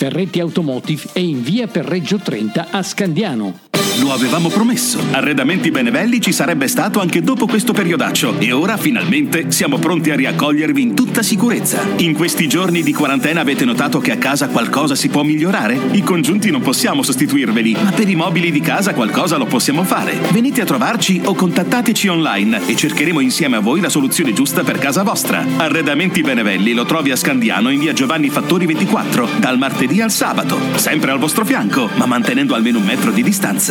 Ferretti 0.00 0.38
Automotive 0.38 1.08
è 1.12 1.18
in 1.18 1.42
via 1.42 1.66
per 1.66 1.84
Reggio 1.84 2.18
30 2.18 2.68
a 2.70 2.82
Scandiano. 2.82 3.69
Lo 4.00 4.12
avevamo 4.12 4.48
promesso. 4.48 4.98
Arredamenti 5.10 5.70
Benevelli 5.70 6.20
ci 6.20 6.32
sarebbe 6.32 6.68
stato 6.68 7.00
anche 7.00 7.22
dopo 7.22 7.46
questo 7.46 7.72
periodaccio 7.72 8.38
e 8.38 8.52
ora 8.52 8.76
finalmente 8.76 9.50
siamo 9.50 9.78
pronti 9.78 10.10
a 10.10 10.16
riaccogliervi 10.16 10.82
in 10.82 10.94
tutta 10.94 11.22
sicurezza. 11.22 11.86
In 11.96 12.12
questi 12.12 12.46
giorni 12.46 12.82
di 12.82 12.92
quarantena 12.92 13.40
avete 13.40 13.64
notato 13.64 13.98
che 14.00 14.12
a 14.12 14.16
casa 14.16 14.48
qualcosa 14.48 14.94
si 14.94 15.08
può 15.08 15.22
migliorare? 15.22 15.78
I 15.92 16.02
congiunti 16.02 16.50
non 16.50 16.60
possiamo 16.60 17.02
sostituirveli, 17.02 17.72
ma 17.72 17.92
per 17.92 18.08
i 18.08 18.14
mobili 18.14 18.50
di 18.50 18.60
casa 18.60 18.92
qualcosa 18.92 19.36
lo 19.36 19.46
possiamo 19.46 19.82
fare. 19.84 20.18
Venite 20.30 20.60
a 20.60 20.66
trovarci 20.66 21.20
o 21.24 21.34
contattateci 21.34 22.08
online 22.08 22.66
e 22.66 22.76
cercheremo 22.76 23.20
insieme 23.20 23.56
a 23.56 23.60
voi 23.60 23.80
la 23.80 23.88
soluzione 23.88 24.32
giusta 24.32 24.62
per 24.62 24.78
casa 24.78 25.02
vostra. 25.02 25.44
Arredamenti 25.56 26.20
Benevelli 26.20 26.74
lo 26.74 26.84
trovi 26.84 27.12
a 27.12 27.16
Scandiano 27.16 27.70
in 27.70 27.80
via 27.80 27.92
Giovanni 27.92 28.28
Fattori 28.28 28.66
24, 28.66 29.28
dal 29.38 29.58
martedì 29.58 30.00
al 30.00 30.10
sabato, 30.10 30.58
sempre 30.74 31.10
al 31.10 31.18
vostro 31.18 31.44
fianco, 31.44 31.88
ma 31.94 32.06
mantenendo 32.06 32.54
almeno 32.54 32.78
un 32.78 32.84
metro 32.84 33.10
di 33.10 33.22
distanza. 33.22 33.69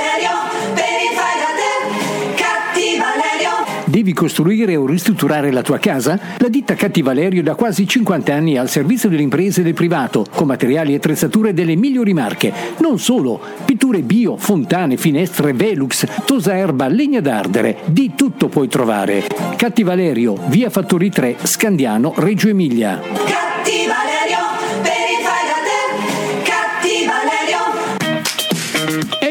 Devi 4.05 4.17
costruire 4.17 4.77
o 4.77 4.85
ristrutturare 4.85 5.51
la 5.51 5.63
tua 5.63 5.79
casa? 5.79 6.21
La 6.37 6.49
ditta 6.49 6.75
Catti 6.75 7.01
Valerio 7.01 7.43
da 7.43 7.55
quasi 7.55 7.89
50 7.89 8.35
anni 8.35 8.53
è 8.53 8.59
al 8.59 8.69
servizio 8.69 9.09
delle 9.09 9.23
imprese 9.23 9.63
e 9.63 9.65
del 9.65 9.73
privato, 9.73 10.27
con 10.31 10.47
materiali 10.47 10.93
e 10.93 10.97
attrezzature 10.97 11.55
delle 11.55 11.75
migliori 11.75 12.13
marche. 12.13 12.53
Non 12.81 12.99
solo, 12.99 13.41
pitture 13.65 14.03
bio, 14.03 14.37
fontane, 14.37 14.99
finestre, 14.99 15.55
Velux, 15.55 16.05
tosa 16.27 16.55
erba, 16.55 16.87
legna 16.87 17.21
d'ardere, 17.21 17.79
di 17.87 18.13
tutto 18.15 18.49
puoi 18.49 18.69
trovare. 18.69 19.25
Catti 19.57 19.83
Valerio, 19.83 20.37
via 20.49 20.69
Fattori 20.69 21.09
3, 21.09 21.37
Scandiano, 21.43 22.13
Reggio 22.15 22.49
Emilia. 22.49 23.01
Cattiveria, 23.01 24.29
baby 24.29 24.54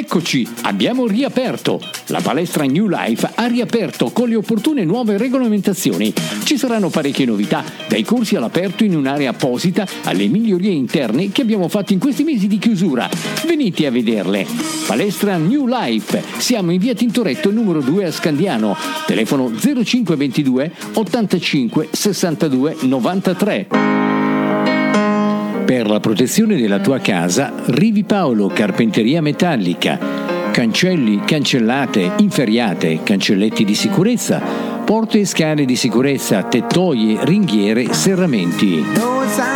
Eccoci, 0.03 0.45
abbiamo 0.63 1.07
riaperto. 1.07 1.79
La 2.07 2.19
palestra 2.19 2.65
New 2.65 2.89
Life 2.89 3.31
ha 3.35 3.45
riaperto 3.45 4.11
con 4.11 4.27
le 4.27 4.35
opportune 4.35 4.83
nuove 4.83 5.17
regolamentazioni. 5.17 6.13
Ci 6.43 6.57
saranno 6.57 6.89
parecchie 6.89 7.25
novità, 7.25 7.63
dai 7.87 8.03
corsi 8.03 8.35
all'aperto 8.35 8.83
in 8.83 8.97
un'area 8.97 9.29
apposita 9.29 9.87
alle 10.03 10.27
migliorie 10.27 10.71
interne 10.71 11.31
che 11.31 11.41
abbiamo 11.41 11.69
fatto 11.69 11.93
in 11.93 11.99
questi 11.99 12.23
mesi 12.23 12.47
di 12.47 12.57
chiusura. 12.57 13.09
Venite 13.47 13.85
a 13.87 13.91
vederle. 13.91 14.45
Palestra 14.85 15.37
New 15.37 15.65
Life. 15.65 16.21
Siamo 16.37 16.73
in 16.73 16.79
via 16.79 16.93
Tintoretto 16.93 17.49
numero 17.49 17.79
2 17.79 18.03
a 18.03 18.11
Scandiano. 18.11 18.75
Telefono 19.07 19.53
0522 19.57 20.71
85 20.95 21.87
62 21.93 22.75
93. 22.81 24.12
Per 25.65 25.87
la 25.87 25.99
protezione 26.01 26.57
della 26.57 26.79
tua 26.79 26.99
casa, 26.99 27.53
Rivi 27.67 28.03
Paolo 28.03 28.47
Carpenteria 28.47 29.21
Metallica. 29.21 29.97
Cancelli, 30.51 31.21
cancellate, 31.25 32.11
inferriate, 32.17 32.99
cancelletti 33.01 33.63
di 33.63 33.73
sicurezza, 33.73 34.41
porte 34.83 35.21
e 35.21 35.25
scale 35.25 35.63
di 35.65 35.75
sicurezza, 35.77 36.43
tettoie, 36.43 37.17
ringhiere, 37.23 37.93
serramenti. 37.93 38.83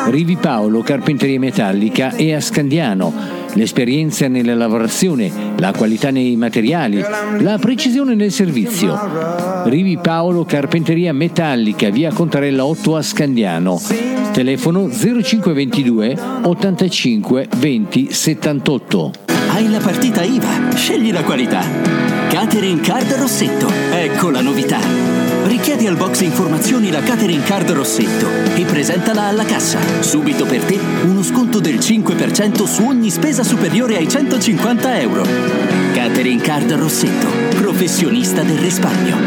Rivi 0.10 0.38
Paolo 0.38 0.82
Carpenteria 0.82 1.40
Metallica 1.40 2.16
è 2.16 2.32
a 2.32 2.40
Scandiano. 2.40 3.37
L'esperienza 3.54 4.28
nella 4.28 4.56
lavorazione, 4.56 5.32
la 5.58 5.74
qualità 5.76 6.12
nei 6.12 6.36
materiali, 6.36 7.04
la 7.40 7.58
precisione 7.58 8.14
nel 8.16 8.32
servizio. 8.32 8.98
Rivi 9.66 9.98
Paolo 9.98 10.46
Carpenteria 10.46 11.14
Metallica, 11.14 11.90
via 11.90 12.12
Contarella 12.12 12.66
8 12.66 12.96
a 12.96 13.02
Scandiano. 13.02 13.82
Telefono 14.32 14.90
0522 14.90 16.18
85 16.44 17.48
20 17.58 18.12
78. 18.12 19.12
Hai 19.50 19.70
la 19.70 19.80
partita 19.80 20.22
IVA, 20.22 20.76
scegli 20.76 21.12
la 21.12 21.24
qualità. 21.24 21.64
Catering 22.30 22.82
Card 22.82 23.12
Rossetto. 23.14 23.68
Ecco 23.92 24.30
la 24.30 24.42
novità. 24.42 25.27
Richiedi 25.68 25.90
al 25.94 25.98
box 25.98 26.22
informazioni 26.22 26.92
la 26.92 27.02
Catering 27.02 27.44
Card 27.44 27.70
Rossetto 27.72 28.26
e 28.56 28.64
presentala 28.64 29.24
alla 29.24 29.44
cassa. 29.44 29.78
Subito 30.00 30.46
per 30.46 30.64
te 30.64 30.80
uno 31.04 31.22
sconto 31.22 31.60
del 31.60 31.76
5% 31.76 32.64
su 32.64 32.86
ogni 32.86 33.10
spesa 33.10 33.44
superiore 33.44 33.98
ai 33.98 34.08
150 34.08 35.00
euro. 35.02 35.26
Catering 35.94 36.40
Card 36.40 36.72
Rossetto, 36.72 37.28
professionista 37.58 38.44
del 38.44 38.60
risparmio. 38.60 39.18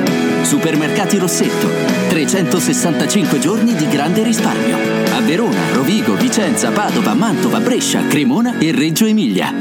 Supermercati 0.40 1.18
Rossetto, 1.18 1.68
365 2.08 3.38
giorni 3.38 3.74
di 3.74 3.86
grande 3.88 4.22
risparmio. 4.22 4.78
A 5.14 5.20
Verona, 5.20 5.60
Rovigo, 5.74 6.14
Vicenza, 6.14 6.70
Padova, 6.70 7.12
Mantova, 7.12 7.60
Brescia, 7.60 8.06
Cremona 8.06 8.56
e 8.56 8.72
Reggio 8.72 9.04
Emilia. 9.04 9.52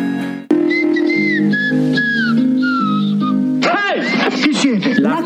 Chi 4.29 4.53
siete? 4.53 4.97
La 5.01 5.21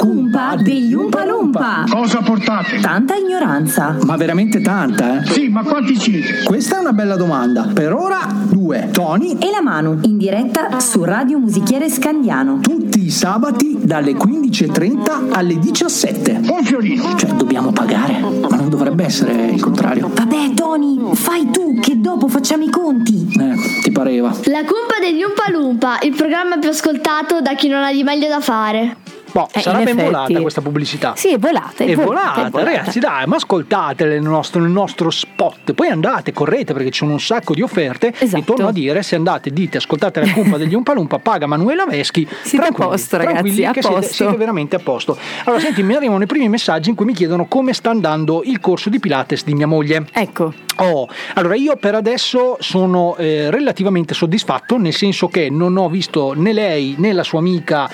cumpa 0.49 0.61
degli 0.61 0.93
Umpalumpa. 0.93 1.85
Cosa 1.89 2.19
portate? 2.21 2.79
Tanta 2.79 3.15
ignoranza. 3.15 3.95
Ma 4.05 4.15
veramente 4.17 4.61
tanta, 4.61 5.21
eh? 5.21 5.25
Sì, 5.25 5.47
ma 5.47 5.63
quanti 5.63 5.95
siete? 5.95 6.43
Questa 6.43 6.77
è 6.77 6.79
una 6.79 6.93
bella 6.93 7.15
domanda. 7.15 7.69
Per 7.73 7.93
ora, 7.93 8.27
due. 8.49 8.89
Tony, 8.91 9.37
E 9.39 9.49
la 9.51 9.61
Manu, 9.61 9.99
in 10.03 10.17
diretta 10.17 10.79
su 10.79 11.03
Radio 11.03 11.37
Musichiere 11.39 11.89
Scandiano. 11.89 12.59
tutti 12.61 13.05
i 13.05 13.09
sabati 13.09 13.79
dalle 13.83 14.13
15.30 14.13 15.31
alle 15.31 15.59
17. 15.59 16.41
Un 16.49 16.63
fiorino. 16.63 17.15
Cioè, 17.15 17.31
dobbiamo 17.31 17.71
pagare. 17.71 18.19
Ma 18.19 18.55
non 18.55 18.69
dovrebbe 18.69 19.05
essere 19.05 19.45
il 19.47 19.61
contrario. 19.61 20.09
Vabbè, 20.13 20.53
Tony, 20.53 21.13
fai 21.15 21.49
tu, 21.51 21.79
che 21.79 21.99
dopo 21.99 22.27
facciamo 22.27 22.63
i 22.63 22.69
conti. 22.69 23.27
Eh, 23.39 23.81
ti 23.81 23.91
pareva. 23.91 24.29
La 24.45 24.59
cumpa 24.59 24.99
degli 25.01 25.21
Umpalumpa, 25.23 25.99
il 26.01 26.13
programma 26.15 26.57
più 26.57 26.69
ascoltato 26.69 27.41
da 27.41 27.53
chi 27.55 27.67
non 27.67 27.83
ha 27.83 27.91
di 27.91 28.03
meglio 28.03 28.27
da 28.27 28.39
fare. 28.39 28.97
Boh, 29.33 29.49
Eh, 29.51 29.61
sarà 29.61 29.79
ben 29.79 29.87
effetti. 29.89 30.03
volata 30.11 30.41
questa 30.41 30.61
pubblicità. 30.61 31.13
Sì, 31.15 31.33
è 31.33 31.39
volata. 31.39 31.83
È 31.83 31.95
volata, 31.95 32.03
volata, 32.05 32.47
è 32.47 32.49
volata. 32.51 32.69
ragazzi, 32.71 32.99
dai, 32.99 33.25
ma 33.25 33.35
ascoltatele 33.37 34.11
nel 34.19 34.21
nostro, 34.29 34.61
nel 34.61 34.69
nostro 34.69 35.09
spot. 35.09 35.73
Poi 35.73 35.87
andate, 35.87 36.31
correte 36.33 36.73
perché 36.73 36.91
ci 36.91 36.99
sono 36.99 37.13
un 37.13 37.19
sacco 37.19 37.53
di 37.55 37.61
offerte. 37.63 38.13
Esatto. 38.17 38.37
E 38.37 38.43
torno 38.45 38.67
a 38.67 38.71
dire: 38.71 39.01
se 39.01 39.15
andate, 39.15 39.49
dite, 39.49 39.77
ascoltate 39.77 40.19
la 40.23 40.31
cumpa 40.31 40.57
degli 40.57 40.75
Umpalumpa, 40.75 41.17
paga 41.17 41.47
Manuela 41.47 41.85
Veschi. 41.87 42.27
Siete 42.43 42.67
a 42.67 42.71
posto, 42.71 43.17
ragazzi, 43.17 43.63
a 43.65 43.73
siete, 43.73 43.87
posto. 43.87 44.13
siete 44.13 44.35
veramente 44.37 44.75
a 44.75 44.79
posto. 44.79 45.17
Allora, 45.45 45.61
senti, 45.61 45.81
mi 45.81 45.95
arrivano 45.95 46.23
i 46.23 46.27
primi 46.27 46.47
messaggi 46.47 46.89
in 46.89 46.95
cui 46.95 47.05
mi 47.05 47.13
chiedono 47.13 47.45
come 47.47 47.73
sta 47.73 47.89
andando 47.89 48.43
il 48.45 48.59
corso 48.59 48.89
di 48.89 48.99
Pilates 48.99 49.43
di 49.43 49.55
mia 49.55 49.67
moglie. 49.67 50.05
Ecco. 50.13 50.53
Oh, 50.77 51.07
allora 51.35 51.55
io 51.55 51.75
per 51.77 51.95
adesso 51.95 52.57
sono 52.59 53.15
eh, 53.17 53.49
relativamente 53.51 54.13
soddisfatto, 54.13 54.77
nel 54.77 54.93
senso 54.93 55.27
che 55.27 55.49
non 55.49 55.77
ho 55.77 55.89
visto 55.89 56.33
né 56.35 56.51
lei 56.53 56.95
né 56.97 57.13
la 57.13 57.23
sua 57.23 57.39
amica 57.39 57.89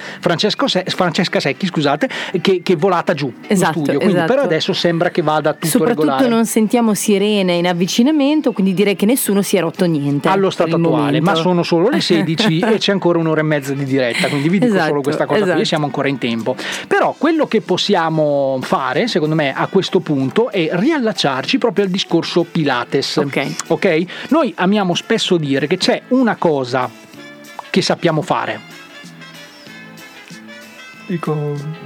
Se- 0.65 0.83
Francesca 0.87 1.39
Secchi, 1.39 1.65
scusate, 1.67 2.09
che, 2.41 2.61
che 2.63 2.73
è 2.73 2.75
volata 2.77 3.13
giù 3.13 3.31
Esatto, 3.47 3.79
in 3.79 3.83
studio. 3.85 3.99
Quindi 3.99 4.17
esatto. 4.17 4.33
per 4.33 4.43
adesso 4.43 4.73
sembra 4.73 5.09
che 5.09 5.21
vada 5.21 5.53
tutto 5.53 5.67
Soprattutto 5.67 6.01
regolare. 6.03 6.27
non 6.29 6.45
sentiamo 6.45 6.93
sirene 6.93 7.53
in 7.53 7.67
avvicinamento, 7.67 8.51
quindi 8.51 8.73
direi 8.73 8.95
che 8.95 9.05
nessuno 9.05 9.41
si 9.41 9.57
è 9.57 9.59
rotto 9.61 9.85
niente. 9.85 10.27
Allo 10.29 10.49
stato 10.49 10.75
attuale, 10.75 11.19
momento. 11.19 11.29
ma 11.31 11.35
sono 11.35 11.63
solo 11.63 11.89
le 11.89 11.99
16 12.01 12.59
e 12.59 12.77
c'è 12.77 12.91
ancora 12.91 13.19
un'ora 13.19 13.41
e 13.41 13.43
mezza 13.43 13.73
di 13.73 13.83
diretta, 13.83 14.27
quindi 14.29 14.49
vi 14.49 14.59
dico 14.59 14.73
Esatto, 14.73 14.87
solo 14.89 15.01
questa 15.01 15.25
cosa 15.25 15.39
qui, 15.41 15.49
esatto. 15.49 15.65
siamo 15.65 15.85
ancora 15.85 16.07
in 16.07 16.17
tempo. 16.17 16.55
Però 16.87 17.13
quello 17.17 17.47
che 17.47 17.61
possiamo 17.61 18.59
fare, 18.61 19.07
secondo 19.07 19.35
me, 19.35 19.53
a 19.53 19.67
questo 19.67 19.99
punto 19.99 20.49
è 20.51 20.69
riallacciarci 20.71 21.57
proprio 21.57 21.85
al 21.85 21.91
discorso 21.91 22.45
Pilates. 22.73 23.15
Ok. 23.17 23.55
ok? 23.67 24.03
Noi 24.29 24.53
amiamo 24.55 24.93
spesso 24.93 25.37
dire 25.37 25.65
che 25.65 25.77
c'è 25.77 26.01
una 26.09 26.35
cosa 26.35 26.87
che 27.71 27.81
sappiamo 27.81 28.21
fare. 28.21 28.59
Dico 31.07 31.77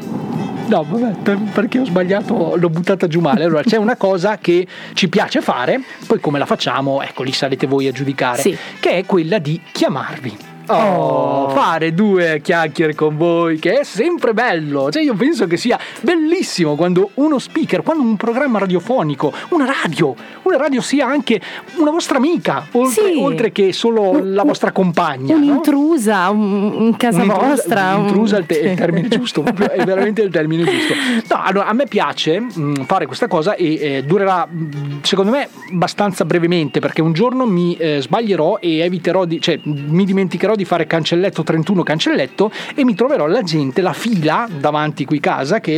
No, 0.65 0.83
vabbè, 0.83 1.15
per- 1.21 1.37
perché 1.53 1.79
ho 1.79 1.85
sbagliato, 1.85 2.55
l'ho 2.57 2.69
buttata 2.69 3.07
giù 3.07 3.19
male. 3.21 3.43
Allora, 3.45 3.63
c'è 3.63 3.77
una 3.77 3.95
cosa 3.97 4.37
che 4.37 4.65
ci 4.93 5.07
piace 5.09 5.41
fare, 5.41 5.81
poi 6.07 6.19
come 6.19 6.39
la 6.39 6.45
facciamo, 6.45 7.01
ecco, 7.01 7.23
lì 7.23 7.31
sarete 7.33 7.67
voi 7.67 7.87
a 7.87 7.91
giudicare, 7.91 8.41
Sì. 8.41 8.57
che 8.79 8.91
è 8.91 9.05
quella 9.05 9.39
di 9.39 9.59
chiamarvi. 9.71 10.37
Oh, 10.67 11.49
fare 11.49 11.93
due 11.93 12.39
chiacchiere 12.41 12.95
con 12.95 13.17
voi, 13.17 13.59
che 13.59 13.79
è 13.79 13.83
sempre 13.83 14.33
bello. 14.33 14.89
Cioè, 14.91 15.03
io 15.03 15.13
penso 15.15 15.45
che 15.47 15.57
sia 15.57 15.77
bellissimo 16.01 16.75
quando 16.75 17.11
uno 17.15 17.39
speaker, 17.39 17.83
quando 17.83 18.03
un 18.03 18.15
programma 18.15 18.59
radiofonico, 18.59 19.31
una 19.49 19.65
radio, 19.65 20.15
una 20.43 20.57
radio 20.57 20.81
sia 20.81 21.05
anche 21.07 21.39
una 21.77 21.91
vostra 21.91 22.17
amica, 22.17 22.67
oltre, 22.71 23.11
Sì. 23.13 23.19
oltre 23.19 23.51
che 23.51 23.73
solo 23.73 24.19
la 24.23 24.43
vostra 24.43 24.71
compagna. 24.71 25.35
no? 25.35 25.41
Un'intrusa 25.41 26.29
un- 26.29 26.73
in 26.79 26.97
casa 26.97 27.17
Un'intrusa- 27.21 27.47
vostra. 27.47 27.93
un- 27.95 28.01
un'intrusa 28.01 28.37
è 28.37 28.39
il, 28.39 28.45
te- 28.45 28.61
è 28.61 28.69
il 28.69 28.77
termine 28.77 29.07
giusto, 29.09 29.43
è 29.43 29.83
veramente 29.83 30.21
il 30.21 30.29
termine 30.31 30.63
giusto. 30.63 30.93
No, 31.35 31.41
allora 31.43 31.67
a 31.67 31.73
me 31.73 31.85
piace 31.85 32.39
mh, 32.39 32.85
fare 32.85 33.05
questa 33.05 33.27
cosa 33.27 33.55
e 33.55 33.73
eh, 33.97 34.03
durerà 34.05 34.45
mh, 34.49 35.01
secondo 35.01 35.31
me 35.31 35.47
abbastanza 35.71 36.25
brevemente 36.25 36.79
perché 36.79 37.01
un 37.01 37.13
giorno 37.13 37.45
mi 37.45 37.75
eh, 37.75 38.01
sbaglierò 38.01 38.57
e 38.59 38.79
eviterò 38.79 39.25
di, 39.25 39.39
cioè 39.41 39.59
mi 39.63 40.05
dimenticherò 40.05 40.52
di 40.55 40.65
fare 40.65 40.85
cancelletto 40.87 41.43
31 41.43 41.83
cancelletto 41.83 42.51
e 42.75 42.83
mi 42.83 42.95
troverò 42.95 43.27
la 43.27 43.41
gente, 43.43 43.81
la 43.81 43.93
fila 43.93 44.47
davanti 44.59 45.05
qui 45.05 45.19
casa 45.19 45.59
che 45.59 45.71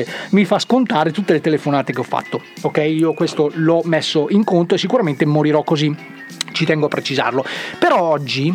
eh, 0.00 0.06
mi 0.30 0.44
fa 0.44 0.58
scontare 0.58 1.10
tutte 1.12 1.32
le 1.32 1.40
telefonate 1.40 1.92
che 1.92 2.00
ho 2.00 2.04
fatto. 2.04 2.40
Ok, 2.62 2.78
io 2.78 3.12
questo 3.14 3.50
l'ho 3.54 3.82
messo 3.84 4.26
in 4.30 4.44
conto 4.44 4.74
e 4.74 4.78
sicuramente 4.78 5.24
morirò 5.24 5.62
così. 5.62 5.94
Ci 6.52 6.64
tengo 6.64 6.86
a 6.86 6.88
precisarlo. 6.88 7.44
Però 7.78 8.00
oggi 8.02 8.52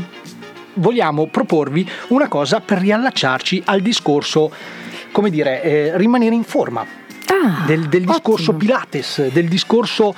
vogliamo 0.76 1.28
proporvi 1.28 1.88
una 2.10 2.28
cosa 2.28 2.60
per 2.60 2.78
riallacciarci 2.80 3.64
al 3.66 3.82
discorso, 3.82 4.52
come 5.12 5.30
dire, 5.30 5.64
eh, 5.64 5.98
rimanere 5.98 6.36
in 6.36 6.44
forma. 6.44 6.86
Ah, 7.30 7.66
del, 7.66 7.88
del 7.90 8.06
discorso 8.06 8.54
Pilates, 8.54 9.28
del 9.32 9.48
discorso 9.48 10.14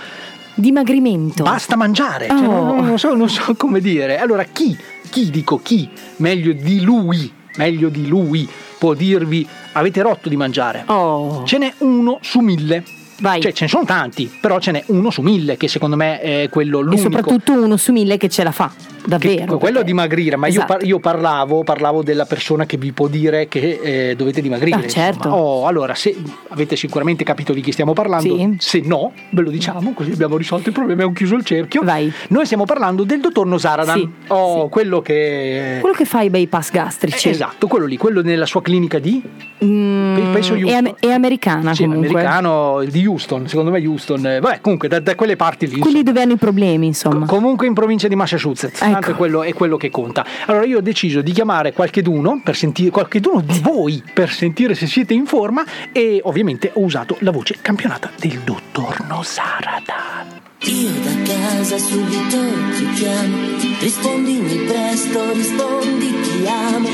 dimagrimento. 0.54 1.44
basta 1.44 1.76
mangiare, 1.76 2.28
cioè, 2.28 2.38
Oh. 2.46 2.64
non, 2.76 2.86
non 2.86 3.00
so, 3.00 3.16
non 3.16 3.30
so 3.30 3.54
come 3.56 3.80
dire. 3.80 4.20
Allora, 4.20 4.44
chi, 4.44 4.78
chi 5.10 5.30
dico 5.30 5.60
chi, 5.62 5.90
meglio 6.18 6.54
di 6.54 6.82
lui, 6.82 7.32
meglio 7.58 7.90
di 7.90 8.08
lui, 8.08 8.48
può 8.78 8.94
dirvi 8.94 9.46
avete 9.74 10.02
rotto 10.02 10.30
di 10.30 10.36
mangiare? 10.38 10.84
Oh. 10.88 11.44
Ce 11.46 11.58
n'è 11.58 11.74
uno 11.80 12.20
su 12.22 12.40
mille. 12.40 12.84
Vai. 13.22 13.42
Cioè, 13.42 13.52
ce 13.52 13.66
ne 13.66 13.70
sono 13.70 13.84
tanti, 13.84 14.32
però 14.40 14.60
ce 14.60 14.72
n'è 14.72 14.84
uno 14.88 15.10
su 15.10 15.22
mille 15.22 15.58
che 15.58 15.68
secondo 15.68 15.98
me 15.98 16.22
è 16.22 16.48
quello 16.50 16.80
E 16.80 16.84
l'unico. 16.84 17.02
soprattutto 17.02 17.52
uno 17.52 17.76
su 17.76 17.92
mille 17.92 18.16
che 18.16 18.30
ce 18.30 18.44
la 18.44 18.52
fa, 18.54 18.72
davvero. 19.10 19.58
Quello 19.58 19.78
perché- 19.80 19.84
dimagrire, 19.84 20.36
ma 20.38 20.48
io, 20.48 20.54
Esatto. 20.54 20.74
par- 20.74 20.86
io 20.86 21.00
parlavo, 21.00 21.64
parlavo 21.64 22.04
della 22.04 22.26
persona 22.26 22.66
che 22.66 22.78
vi 22.78 22.92
può 22.94 23.08
dire 23.08 23.48
che 23.48 23.80
eh, 23.82 24.16
dovete 24.16 24.42
dimagrire. 24.42 24.78
Ah, 24.78 24.88
certo. 24.88 25.30
Oh, 25.30 25.68
allora, 25.68 25.96
se 25.96 26.16
avete 26.50 26.76
sicuramente 26.76 27.24
capito 27.24 27.52
di 27.54 27.62
chi 27.62 27.72
stiamo 27.72 27.94
parlando, 27.94 28.36
Sì. 28.38 28.56
se 28.60 28.82
no, 28.86 29.12
ve 29.32 29.42
lo 29.42 29.50
diciamo, 29.50 29.94
così 29.94 30.12
abbiamo 30.12 30.38
risolto 30.38 30.70
il 30.70 30.74
problema, 30.74 30.94
abbiamo 31.02 31.14
chiuso 31.14 31.36
il 31.36 31.44
cerchio. 31.44 31.82
Vai. 31.84 32.12
Noi 32.30 32.46
stiamo 32.46 32.66
parlando 32.66 33.04
del 33.04 33.20
dottor 33.20 33.46
Nosaradan, 33.48 33.98
Sì, 34.00 34.10
oh, 34.28 34.70
quello 34.70 35.02
che... 35.02 35.78
Quello 35.82 35.96
che 35.96 36.06
fa 36.06 36.22
i 36.22 36.30
bypass 36.30 36.72
gastrici. 36.72 37.30
Esatto, 37.30 37.68
quello 37.68 37.86
lì, 37.86 37.98
quello 37.98 38.22
nella 38.22 38.46
sua 38.46 38.62
clinica 38.62 39.00
di... 39.00 39.22
Mm, 39.64 40.32
Penso 40.32 40.54
è, 40.56 40.74
am- 40.74 40.96
è 41.00 41.12
americana 41.12 41.74
Sì, 41.74 41.84
comunque. 41.84 42.08
americano 42.10 42.84
di 42.88 43.06
Houston, 43.06 43.48
secondo 43.48 43.72
me 43.72 43.86
Houston. 43.86 44.26
eh, 44.26 44.40
Vabbè, 44.40 44.62
comunque 44.62 44.88
da, 44.88 45.00
da 45.00 45.16
quelle 45.16 45.36
parti 45.36 45.68
lì. 45.68 45.80
Quelli 45.80 46.04
dove 46.04 46.22
hanno 46.22 46.34
i 46.34 46.38
problemi, 46.38 46.88
insomma. 46.88 47.26
Comunque 47.26 47.68
in 47.68 47.74
provincia 47.74 48.08
di 48.08 48.16
Massachusetts, 48.16 48.82
Ecco. 48.82 48.99
Tanto 49.00 49.12
è 49.12 49.16
quello, 49.16 49.44
è 49.44 49.54
quello 49.54 49.78
che 49.78 49.90
conta. 49.90 50.26
Allora 50.46 50.66
io 50.66 50.78
ho 50.78 50.82
deciso 50.82 51.22
di 51.22 51.32
chiamare 51.32 51.74
qualcheduno 51.74 52.42
per 52.44 52.56
sentire 52.56 52.90
qualcheduno 52.90 53.42
di 53.42 53.60
voi 53.60 54.04
per 54.14 54.30
sentire 54.30 54.76
se 54.76 54.88
siete 54.88 55.14
in 55.14 55.26
forma 55.26 55.64
e 55.92 56.20
ovviamente 56.24 56.72
ho 56.74 56.82
usato 56.82 57.16
la 57.20 57.32
voce 57.32 57.58
campionata 57.62 58.12
del 58.18 58.40
dottor 58.44 59.06
Nosaradan. 59.08 60.38
Io 60.64 60.90
da 60.90 61.32
casa 61.32 61.78
subito 61.78 62.38
ti 62.76 62.90
chiamo, 62.96 63.38
rispondimi 63.80 64.56
presto, 64.66 65.32
rispondi 65.32 66.08
ti 66.22 66.48
amo. 66.48 66.88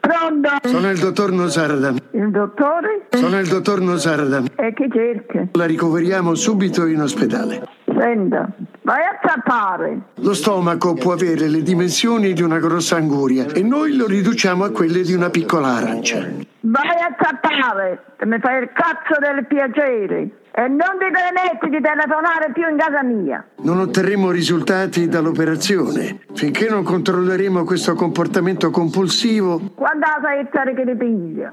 Pronto? 0.00 0.68
Sono 0.68 0.90
il 0.90 0.98
dottor 0.98 1.30
Nosaradan. 1.30 1.98
Il 2.12 2.30
dottore? 2.30 3.06
Sono 3.10 3.38
il 3.38 3.46
dottor 3.46 3.80
Nosaradan. 3.80 4.48
E 4.56 4.74
chi 4.74 4.88
cerca? 4.92 5.48
La 5.52 5.66
ricoveriamo 5.66 6.34
subito 6.34 6.86
in 6.86 7.00
ospedale. 7.00 7.78
Senta, 8.00 8.48
vai 8.80 9.02
a 9.02 9.18
tappare. 9.20 9.98
Lo 10.14 10.32
stomaco 10.32 10.94
può 10.94 11.12
avere 11.12 11.48
le 11.48 11.62
dimensioni 11.62 12.32
di 12.32 12.40
una 12.40 12.58
grossa 12.58 12.96
anguria 12.96 13.44
e 13.52 13.62
noi 13.62 13.94
lo 13.94 14.06
riduciamo 14.06 14.64
a 14.64 14.70
quelle 14.70 15.02
di 15.02 15.12
una 15.12 15.28
piccola 15.28 15.68
arancia. 15.74 16.26
Vai 16.60 16.96
a 16.98 17.14
tappare. 17.14 18.04
Che 18.16 18.24
mi 18.24 18.38
fai 18.38 18.62
il 18.62 18.70
cazzo 18.72 19.20
del 19.20 19.44
piacere. 19.44 20.30
E 20.50 20.66
non 20.68 20.96
ti 20.98 21.10
permetti 21.12 21.68
di 21.68 21.80
telefonare 21.82 22.52
più 22.54 22.66
in 22.70 22.78
casa 22.78 23.02
mia. 23.02 23.44
Non 23.62 23.78
otterremo 23.80 24.30
risultati 24.30 25.06
dall'operazione 25.06 26.20
finché 26.32 26.70
non 26.70 26.82
controlleremo 26.82 27.64
questo 27.64 27.94
comportamento 27.94 28.70
compulsivo. 28.70 29.60
Quando 29.74 30.06
la 30.06 30.20
saettare 30.22 30.74
che 30.74 30.84
ti 30.86 30.96
piglia? 30.96 31.52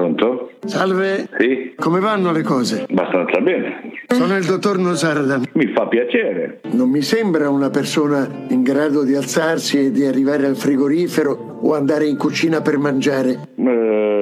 Pronto? 0.00 0.50
Salve, 0.64 1.28
Sì, 1.38 1.74
come 1.76 2.00
vanno 2.00 2.32
le 2.32 2.42
cose? 2.42 2.86
abbastanza 2.88 3.38
bene. 3.40 3.92
Sono 4.08 4.34
il 4.36 4.44
dottor 4.46 4.78
Nosardan. 4.78 5.44
Mi 5.52 5.66
fa 5.74 5.86
piacere. 5.88 6.60
Non 6.72 6.88
mi 6.88 7.02
sembra 7.02 7.50
una 7.50 7.68
persona 7.68 8.26
in 8.48 8.62
grado 8.62 9.04
di 9.04 9.14
alzarsi 9.14 9.78
e 9.78 9.90
di 9.90 10.06
arrivare 10.06 10.46
al 10.46 10.56
frigorifero 10.56 11.58
o 11.60 11.74
andare 11.74 12.06
in 12.06 12.16
cucina 12.16 12.62
per 12.62 12.78
mangiare. 12.78 13.48
Eh, 13.56 14.19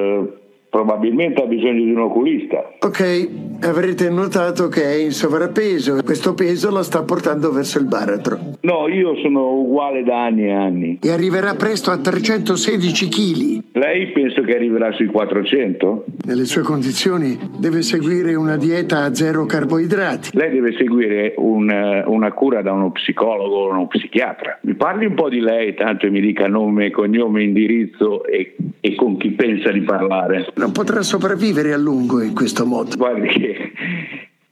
probabilmente 0.69 1.43
ha 1.43 1.47
bisogno 1.47 1.85
di 1.85 1.91
un 1.91 2.01
oculista. 2.01 2.75
Ok, 2.81 3.29
avrete 3.63 4.11
notato 4.11 4.69
che 4.69 4.83
è 4.85 4.95
in 4.95 5.13
sovrappeso 5.13 5.97
e 5.99 6.03
questo 6.03 6.35
peso 6.35 6.71
la 6.71 6.83
sta 6.83 7.03
portando 7.03 7.51
verso 7.51 7.79
il 7.79 7.87
baratro. 7.87 8.39
No, 8.61 8.89
io 8.89 9.17
sono 9.23 9.53
uguale 9.53 10.03
da 10.03 10.25
anni 10.25 10.45
e 10.45 10.53
anni. 10.53 10.99
E 11.03 11.11
arriverà 11.11 11.55
presto 11.55 11.91
a 11.91 11.99
316 11.99 13.09
kg. 13.09 13.63
Lei 13.73 14.09
penso 14.13 14.43
che 14.43 14.55
arriverà 14.55 14.93
sui 14.93 15.07
400? 15.07 16.05
Nelle 16.27 16.45
sue 16.45 16.63
condizioni 16.63 17.39
deve 17.59 17.83
seguire 17.83 18.35
una 18.35 18.57
dieta 18.57 19.05
a 19.05 19.15
zero 19.15 19.47
carboidrati. 19.47 20.31
Lei 20.33 20.51
deve 20.51 20.75
seguire 20.77 21.35
un, 21.37 21.71
eh, 21.71 22.05
una 22.07 22.33
cura 22.33 22.63
da 22.63 22.73
uno 22.73 22.91
psicologo 22.91 23.57
o 23.57 23.71
uno 23.71 23.87
psichiatra. 23.87 24.59
Mi 24.63 24.75
parli 24.75 25.07
un 25.07 25.15
po' 25.15 25.29
di 25.29 25.41
lei, 25.41 25.75
tanto 25.75 26.11
mi 26.11 26.21
dica 26.21 26.47
nome, 26.47 26.91
cognome, 26.91 27.43
indirizzo 27.43 28.25
e, 28.25 28.55
e 28.81 28.95
con 28.95 29.17
chi 29.17 29.31
pensa 29.31 29.71
di 29.71 29.81
parlare. 29.81 30.47
Non 30.59 30.73
potrà 30.73 31.03
sopravvivere 31.03 31.73
a 31.73 31.77
lungo 31.77 32.21
in 32.21 32.35
questo 32.35 32.67
modo. 32.67 32.97
Guardi 32.97 33.29
che 33.29 33.73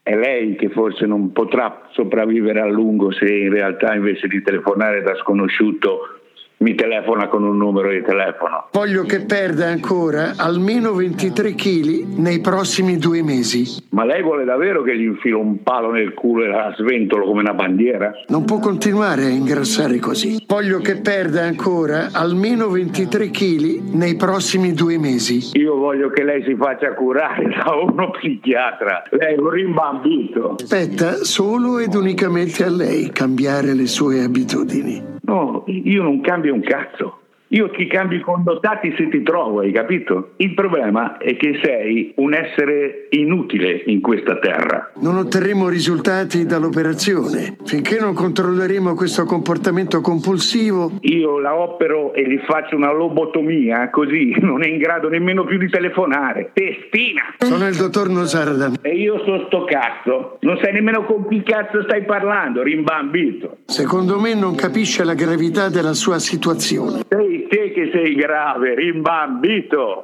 è 0.05 0.15
lei 0.15 0.55
che 0.55 0.69
forse 0.69 1.05
non 1.05 1.33
potrà 1.33 1.89
sopravvivere 1.91 2.61
a 2.61 2.67
lungo 2.67 3.11
se 3.11 3.27
in 3.27 3.51
realtà 3.51 3.93
invece 3.93 4.29
di 4.29 4.41
telefonare 4.41 5.03
da 5.03 5.17
sconosciuto 5.17 6.16
mi 6.59 6.75
telefona 6.75 7.29
con 7.29 7.43
un 7.43 7.57
numero 7.57 7.91
di 7.91 8.03
telefono. 8.03 8.69
Voglio 8.73 9.03
che 9.03 9.25
perda 9.25 9.67
ancora 9.67 10.33
almeno 10.37 10.95
23 10.95 11.55
kg 11.55 12.17
nei 12.17 12.41
prossimi 12.41 12.97
due 12.97 13.23
mesi. 13.23 13.85
Ma 13.91 14.05
lei 14.05 14.23
vuole 14.23 14.45
davvero 14.45 14.83
che 14.83 14.97
gli 14.97 15.05
infilo 15.05 15.39
un 15.39 15.63
palo 15.63 15.91
nel 15.91 16.15
culo 16.15 16.45
e 16.45 16.49
la 16.49 16.75
sventolo 16.77 17.27
come 17.27 17.41
una 17.41 17.53
bandiera? 17.53 18.13
Non 18.29 18.45
può 18.45 18.59
continuare 18.59 19.25
a 19.25 19.29
ingrassare 19.29 19.99
così. 19.99 20.45
Voglio 20.47 20.79
che 20.79 20.97
perda 20.97 21.43
ancora 21.43 22.09
almeno 22.13 22.69
23 22.69 23.31
kg 23.31 23.93
nei 23.93 24.17
prossimi 24.17 24.73
due 24.73 24.99
mesi. 24.99 25.59
Io 25.59 25.77
voglio 25.77 26.09
che 26.09 26.25
lei 26.25 26.43
si 26.45 26.55
faccia 26.55 26.95
curare 26.95 27.49
da 27.53 27.75
uno 27.75 28.11
psichiatra. 28.13 29.03
Lei 29.11 29.35
è 29.35 29.39
un 29.39 29.51
rimbambito. 29.51 30.55
Spetta 30.59 31.25
solo 31.25 31.79
ed 31.79 31.95
unicamente 31.95 32.65
a 32.65 32.71
lei 32.71 33.11
cambiare 33.11 33.75
le 33.75 33.87
sue 33.87 34.23
abitudini. 34.23 35.15
No, 35.27 35.65
io 35.67 36.03
non 36.05 36.21
cambio 36.21 36.46
un 36.51 36.61
cazzo. 36.61 37.26
Io 37.49 37.71
ti 37.71 37.87
cambio 37.87 38.19
i 38.19 38.23
condottati 38.23 38.93
se 38.97 39.09
ti 39.09 39.23
trovo, 39.23 39.61
hai 39.61 39.71
capito? 39.71 40.31
Il 40.37 40.55
problema 40.55 41.17
è 41.19 41.37
che 41.37 41.61
sei 41.63 42.13
un 42.17 42.35
essere 42.35 43.07
inutile 43.11 43.83
in 43.87 44.01
questa 44.01 44.39
terra. 44.39 44.91
Non 44.97 45.17
otterremo 45.17 45.69
risultati 45.69 46.45
dall'operazione. 46.45 47.57
Finché 47.65 48.01
non 48.01 48.15
controlleremo 48.15 48.95
questo 48.95 49.25
comportamento 49.25 50.01
compulsivo, 50.01 50.93
Io 51.03 51.39
la 51.39 51.55
opero 51.55 52.15
e 52.15 52.29
gli 52.29 52.39
faccio 52.47 52.75
una 52.75 52.93
lobotomia, 52.93 53.91
così 53.91 54.35
non 54.41 54.65
è 54.65 54.67
in 54.67 54.79
grado 54.79 55.09
nemmeno 55.09 55.45
più 55.45 55.59
di 55.59 55.69
telefonare. 55.69 56.51
Testina! 56.53 57.35
sono 57.39 57.69
il 57.69 57.77
dottor 57.77 58.09
Nosardan. 58.09 58.77
E 58.83 58.95
io 58.95 59.23
so 59.25 59.45
sto 59.47 59.65
cazzo. 59.65 60.39
Non 60.41 60.59
sai 60.61 60.73
nemmeno 60.73 61.05
con 61.05 61.29
chi 61.29 61.43
cazzo 61.43 61.83
stai 61.85 62.05
parlando, 62.05 62.63
rimbambito. 62.63 63.59
Secondo 63.67 64.19
me 64.19 64.35
non 64.35 64.55
capisce 64.55 65.05
la 65.05 65.15
gravità 65.15 65.69
della 65.69 65.93
sua 65.93 66.19
situazione. 66.19 67.05
Sei 67.37 67.49
te 67.49 67.71
che 67.73 67.91
sei 67.93 68.15
grave, 68.15 68.75
rimbambito. 68.75 70.01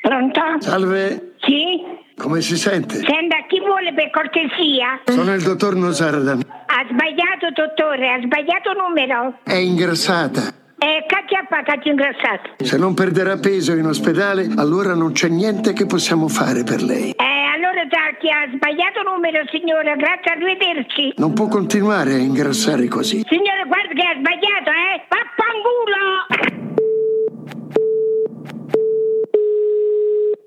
Pronto? 0.00 0.40
Salve, 0.58 1.34
Sì? 1.40 1.80
come 2.16 2.40
si 2.40 2.56
sente? 2.56 2.96
Senta, 2.96 3.44
chi 3.48 3.60
vuole 3.60 3.92
per 3.94 4.10
cortesia? 4.10 5.00
Sono 5.04 5.34
il 5.34 5.42
dottor 5.42 5.74
Nosardan. 5.76 6.40
Ha 6.40 6.86
sbagliato, 6.90 7.50
dottore, 7.54 8.10
ha 8.12 8.20
sbagliato 8.22 8.72
numero. 8.72 9.38
È 9.44 9.54
ingrassata. 9.54 10.60
Eh, 10.82 11.06
cacchiappa, 11.06 11.62
cacchio 11.62 11.92
ingrassato. 11.92 12.54
Se 12.58 12.76
non 12.76 12.92
perderà 12.94 13.36
peso 13.36 13.72
in 13.72 13.86
ospedale, 13.86 14.48
allora 14.56 14.94
non 14.94 15.12
c'è 15.12 15.28
niente 15.28 15.72
che 15.72 15.86
possiamo 15.86 16.26
fare 16.26 16.64
per 16.64 16.82
lei. 16.82 17.10
Eh, 17.10 17.44
allora 17.54 17.86
Zacchi 17.88 18.28
ha 18.28 18.50
sbagliato 18.52 19.02
numero, 19.02 19.38
signora, 19.46 19.94
grazie, 19.94 20.32
arrivederci. 20.32 21.14
Non 21.18 21.34
può 21.34 21.46
continuare 21.46 22.14
a 22.14 22.18
ingrassare 22.18 22.88
così. 22.88 23.24
Signore, 23.28 23.62
guarda 23.68 23.94
che 23.94 24.02
ha 24.02 24.16
sbagliato, 24.18 24.70
eh? 24.74 25.06
Vaffanculo! 25.06 26.81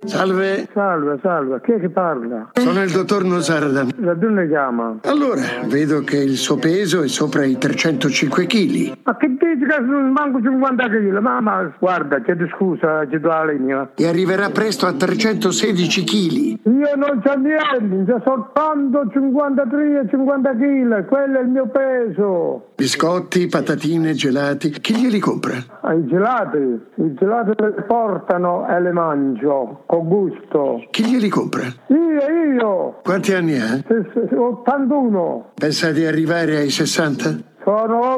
Salve, 0.05 0.67
Salve, 0.73 1.17
salve, 1.21 1.61
chi 1.61 1.71
è 1.73 1.79
che 1.79 1.89
parla? 1.89 2.49
sono 2.53 2.81
il 2.83 2.91
dottor 2.91 3.23
Nosardan. 3.23 3.89
Da 3.95 4.13
dove 4.13 4.47
chiama? 4.47 4.97
Allora, 5.03 5.41
vedo 5.65 6.01
che 6.01 6.17
il 6.17 6.37
suo 6.37 6.57
peso 6.57 7.01
è 7.01 7.07
sopra 7.07 7.43
i 7.43 7.57
305 7.57 8.45
kg. 8.45 8.97
Ma 9.03 9.17
che 9.17 9.27
dici 9.29 9.65
che 9.65 9.79
non 9.81 10.11
manco 10.11 10.41
50 10.41 10.87
kg? 10.87 11.17
Mamma, 11.19 11.73
guarda, 11.79 12.19
chiedo 12.21 12.45
scusa, 12.55 13.07
ci 13.09 13.19
do 13.19 13.27
la 13.29 13.45
linea. 13.45 13.89
E 13.95 14.07
arriverà 14.07 14.49
presto 14.49 14.85
a 14.85 14.93
316 14.93 16.03
kg. 16.03 16.33
Io 16.69 16.95
non 16.95 17.21
c'ho 17.23 17.35
niente, 17.37 18.11
c'ho 18.11 18.21
soltanto 18.23 19.09
53 19.11 19.99
e 20.01 20.09
50 20.09 20.51
kg, 20.51 21.05
quello 21.05 21.39
è 21.39 21.41
il 21.41 21.49
mio 21.49 21.67
peso. 21.67 22.69
Biscotti, 22.75 23.47
patatine, 23.47 24.13
gelati. 24.13 24.69
Chi 24.69 24.95
glieli 24.95 25.19
compra? 25.19 25.53
Ah, 25.81 25.93
I 25.93 26.05
gelati, 26.05 26.57
i 26.95 27.13
gelati 27.15 27.51
le 27.57 27.83
portano 27.87 28.67
e 28.67 28.81
le 28.81 28.91
mangio, 28.91 29.83
con 29.97 30.07
gusto. 30.07 30.83
Chi 30.91 31.03
glieli 31.05 31.29
compra? 31.29 31.63
Io, 31.87 32.55
io, 32.59 32.99
Quanti 33.03 33.33
anni 33.33 33.57
ha? 33.59 33.77
Se- 33.87 34.09
se- 34.13 34.35
81, 34.35 35.51
Pensa 35.55 35.91
di 35.91 36.05
arrivare 36.05 36.57
ai 36.57 36.69
60? 36.69 37.53
sono 37.63 38.15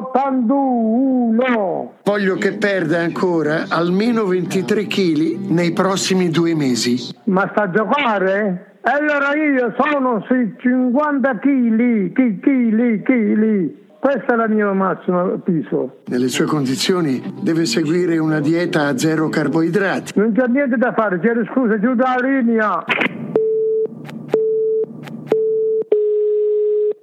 81. 0.92 1.94
Voglio 2.04 2.36
che 2.36 2.54
perda 2.58 3.00
ancora 3.00 3.66
almeno 3.70 4.26
23 4.26 4.88
kg 4.88 5.50
nei 5.50 5.72
prossimi 5.72 6.30
due 6.30 6.54
mesi. 6.56 6.98
Ma 7.26 7.48
sta 7.52 7.64
a 7.64 7.70
giocare? 7.72 8.64
Allora 8.82 9.34
io 9.36 9.74
sono 9.78 10.24
sui 10.28 10.54
50 10.60 11.40
kg, 11.40 12.14
chili, 12.42 13.02
chili. 13.04 13.86
Questo 14.08 14.42
è 14.42 14.46
il 14.46 14.52
mio 14.52 14.74
massimo 14.74 15.38
peso. 15.40 15.98
Nelle 16.06 16.30
sue 16.30 16.46
condizioni 16.46 17.22
deve 17.42 17.66
seguire 17.66 18.18
una 18.18 18.40
dieta 18.40 18.88
a 18.88 18.98
zero 18.98 19.28
carboidrati. 19.28 20.14
Non 20.16 20.32
c'è 20.32 20.48
niente 20.48 20.78
da 20.78 20.94
fare, 20.94 21.20
chiedo 21.20 21.44
scusa, 21.52 21.78
giù 21.78 21.94
dalla 21.94 22.16
linea. 22.22 22.86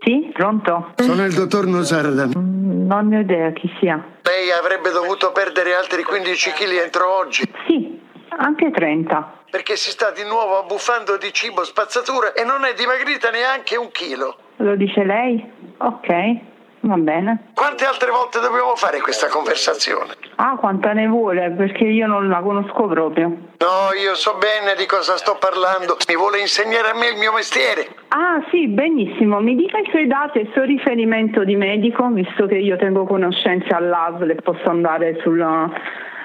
Sì, 0.00 0.30
pronto? 0.32 0.94
Sono 0.96 1.26
il 1.26 1.34
dottor 1.34 1.66
Nosardan. 1.66 2.86
Non 2.86 3.08
ne 3.08 3.18
ho 3.18 3.20
idea 3.20 3.52
chi 3.52 3.70
sia. 3.78 4.02
Lei 4.22 4.50
avrebbe 4.58 4.90
dovuto 4.90 5.30
perdere 5.32 5.74
altri 5.74 6.04
15 6.04 6.52
kg 6.52 6.84
entro 6.84 7.18
oggi. 7.18 7.42
Sì, 7.66 8.00
anche 8.28 8.70
30. 8.70 9.42
Perché 9.50 9.76
si 9.76 9.90
sta 9.90 10.10
di 10.10 10.24
nuovo 10.26 10.56
abbuffando 10.56 11.18
di 11.18 11.30
cibo 11.34 11.64
spazzatura 11.64 12.32
e 12.32 12.44
non 12.44 12.64
è 12.64 12.72
dimagrita 12.72 13.28
neanche 13.28 13.76
un 13.76 13.90
chilo. 13.92 14.38
Lo 14.56 14.74
dice 14.74 15.04
lei? 15.04 15.44
Ok, 15.76 16.52
va 16.86 16.96
bene. 16.96 17.50
Quante 17.54 17.84
altre 17.84 18.10
volte 18.10 18.40
dobbiamo 18.40 18.74
fare 18.76 19.00
questa 19.00 19.28
conversazione? 19.28 20.14
Ah, 20.36 20.56
quanta 20.56 20.92
ne 20.92 21.06
vuole? 21.06 21.50
Perché 21.50 21.84
io 21.84 22.06
non 22.06 22.28
la 22.28 22.40
conosco 22.40 22.86
proprio. 22.86 23.28
No, 23.28 23.92
io 24.00 24.14
so 24.14 24.36
bene 24.38 24.74
di 24.76 24.86
cosa 24.86 25.16
sto 25.16 25.36
parlando. 25.38 25.96
Mi 26.08 26.16
vuole 26.16 26.40
insegnare 26.40 26.90
a 26.90 26.94
me 26.94 27.08
il 27.08 27.18
mio 27.18 27.32
mestiere. 27.32 27.88
Ah, 28.08 28.42
sì, 28.50 28.68
benissimo. 28.68 29.40
Mi 29.40 29.54
dica 29.54 29.78
i 29.78 29.88
suoi 29.90 30.06
dati 30.06 30.38
e 30.38 30.42
il 30.42 30.50
suo 30.52 30.62
riferimento 30.62 31.44
di 31.44 31.56
medico, 31.56 32.06
visto 32.08 32.46
che 32.46 32.56
io 32.56 32.76
tengo 32.76 33.04
conoscenze 33.04 33.72
all'ASL 33.74 34.30
e 34.30 34.34
posso 34.36 34.68
andare 34.68 35.18
sulla... 35.22 35.70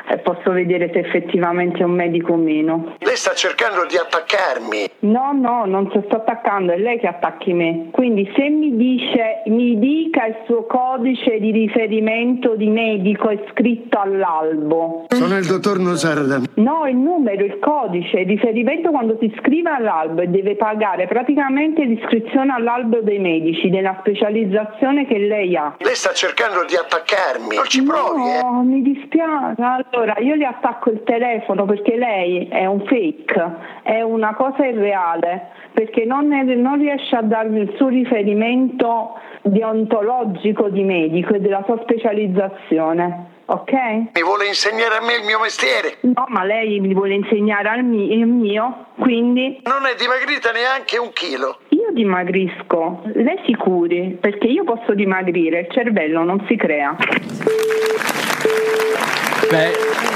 e 0.10 0.18
posso 0.18 0.52
vedere 0.52 0.90
se 0.92 1.00
effettivamente 1.00 1.80
è 1.80 1.84
un 1.84 1.92
medico 1.92 2.34
o 2.34 2.36
meno. 2.36 2.96
Lei 2.98 3.16
sta 3.16 3.34
cercando 3.34 3.86
di 3.86 3.96
attaccarmi. 3.96 4.90
No, 5.02 5.32
no, 5.34 5.66
non 5.66 5.90
ci 5.92 6.02
sto 6.06 6.16
attaccando, 6.16 6.72
è 6.72 6.78
lei 6.78 6.98
che 7.00 7.08
attacchi 7.08 7.54
me. 7.54 7.90
Quindi 7.92 8.30
se 8.36 8.50
mi 8.50 8.76
dice, 8.76 9.44
mi 9.46 9.78
dica 9.78 10.26
il 10.26 10.36
suo 10.46 10.66
codice 10.66 11.40
di 11.40 11.52
riferimento 11.52 12.56
di 12.56 12.70
medico 12.70 13.30
iscritto 13.30 14.00
all'albo. 14.00 15.06
Sono 15.10 15.38
il 15.38 15.46
dottor 15.46 15.78
Nosardan. 15.78 16.46
No, 16.56 16.88
il 16.88 16.98
numero, 16.98 17.46
il 17.46 17.60
codice, 17.60 18.22
il 18.22 18.28
riferimento 18.28 18.90
quando 18.90 19.16
si 19.20 19.26
iscrive 19.26 19.70
all'albo 19.70 20.22
e 20.22 20.28
deve 20.28 20.56
pagare 20.56 21.06
praticamente 21.06 21.84
l'iscrizione 21.84 22.52
all'albo 22.52 23.02
dei 23.02 23.20
medici, 23.20 23.70
della 23.70 23.96
specializzazione 24.00 25.06
che 25.06 25.20
lei 25.20 25.56
ha. 25.56 25.76
Lei 25.78 25.96
sta 25.96 26.14
cercando 26.14 26.66
di 26.66 26.76
attaccarmi. 26.76 27.56
Non 27.56 27.66
ci 27.66 27.84
provi, 27.84 28.22
eh. 28.22 28.42
No, 28.44 28.64
mi 28.64 28.82
dispiace. 28.82 29.62
Allora, 29.62 29.99
io 30.20 30.36
le 30.36 30.46
attacco 30.46 30.90
il 30.92 31.04
telefono 31.04 31.66
perché 31.66 31.96
lei 31.96 32.48
è 32.48 32.66
un 32.66 32.82
fake, 32.86 33.56
è 33.84 34.02
una 34.02 34.34
cosa 34.36 34.66
irreale, 34.66 35.48
perché 35.74 36.06
non, 36.06 36.32
è- 36.34 36.44
non 36.44 36.78
riesce 36.80 37.16
a 37.16 37.22
darmi 37.22 37.62
il 37.62 37.74
suo 37.76 37.88
riferimento 37.88 39.14
deontologico 39.42 40.70
di 40.70 40.84
medico 40.84 41.34
e 41.34 41.40
della 41.40 41.64
sua 41.66 41.80
specializzazione. 41.82 43.38
ok? 43.46 43.72
Mi 44.14 44.24
vuole 44.24 44.46
insegnare 44.46 44.98
a 44.98 45.02
me 45.06 45.16
il 45.16 45.26
mio 45.26 45.40
mestiere? 45.40 45.98
No, 46.02 46.26
ma 46.28 46.44
lei 46.44 46.80
mi 46.80 46.94
vuole 46.94 47.16
insegnare 47.16 47.68
al 47.70 47.84
mi- 47.84 48.12
il 48.14 48.28
mio, 48.28 48.86
quindi 49.00 49.60
Non 49.64 49.86
è 49.88 49.96
dimagrita 49.98 50.52
neanche 50.52 50.98
un 51.00 51.10
chilo. 51.14 51.58
io 51.70 51.88
dimagrisco. 51.92 53.02
Lei 53.16 53.40
si 53.46 53.56
curi, 53.56 54.18
perché 54.22 54.46
io 54.48 54.64
posso 54.64 54.94
dimagrire, 54.94 55.62
il 55.62 55.68
cervello 55.72 56.24
non 56.24 56.46
si 56.48 56.56
crea. 56.56 56.96
Beh, 59.50 59.72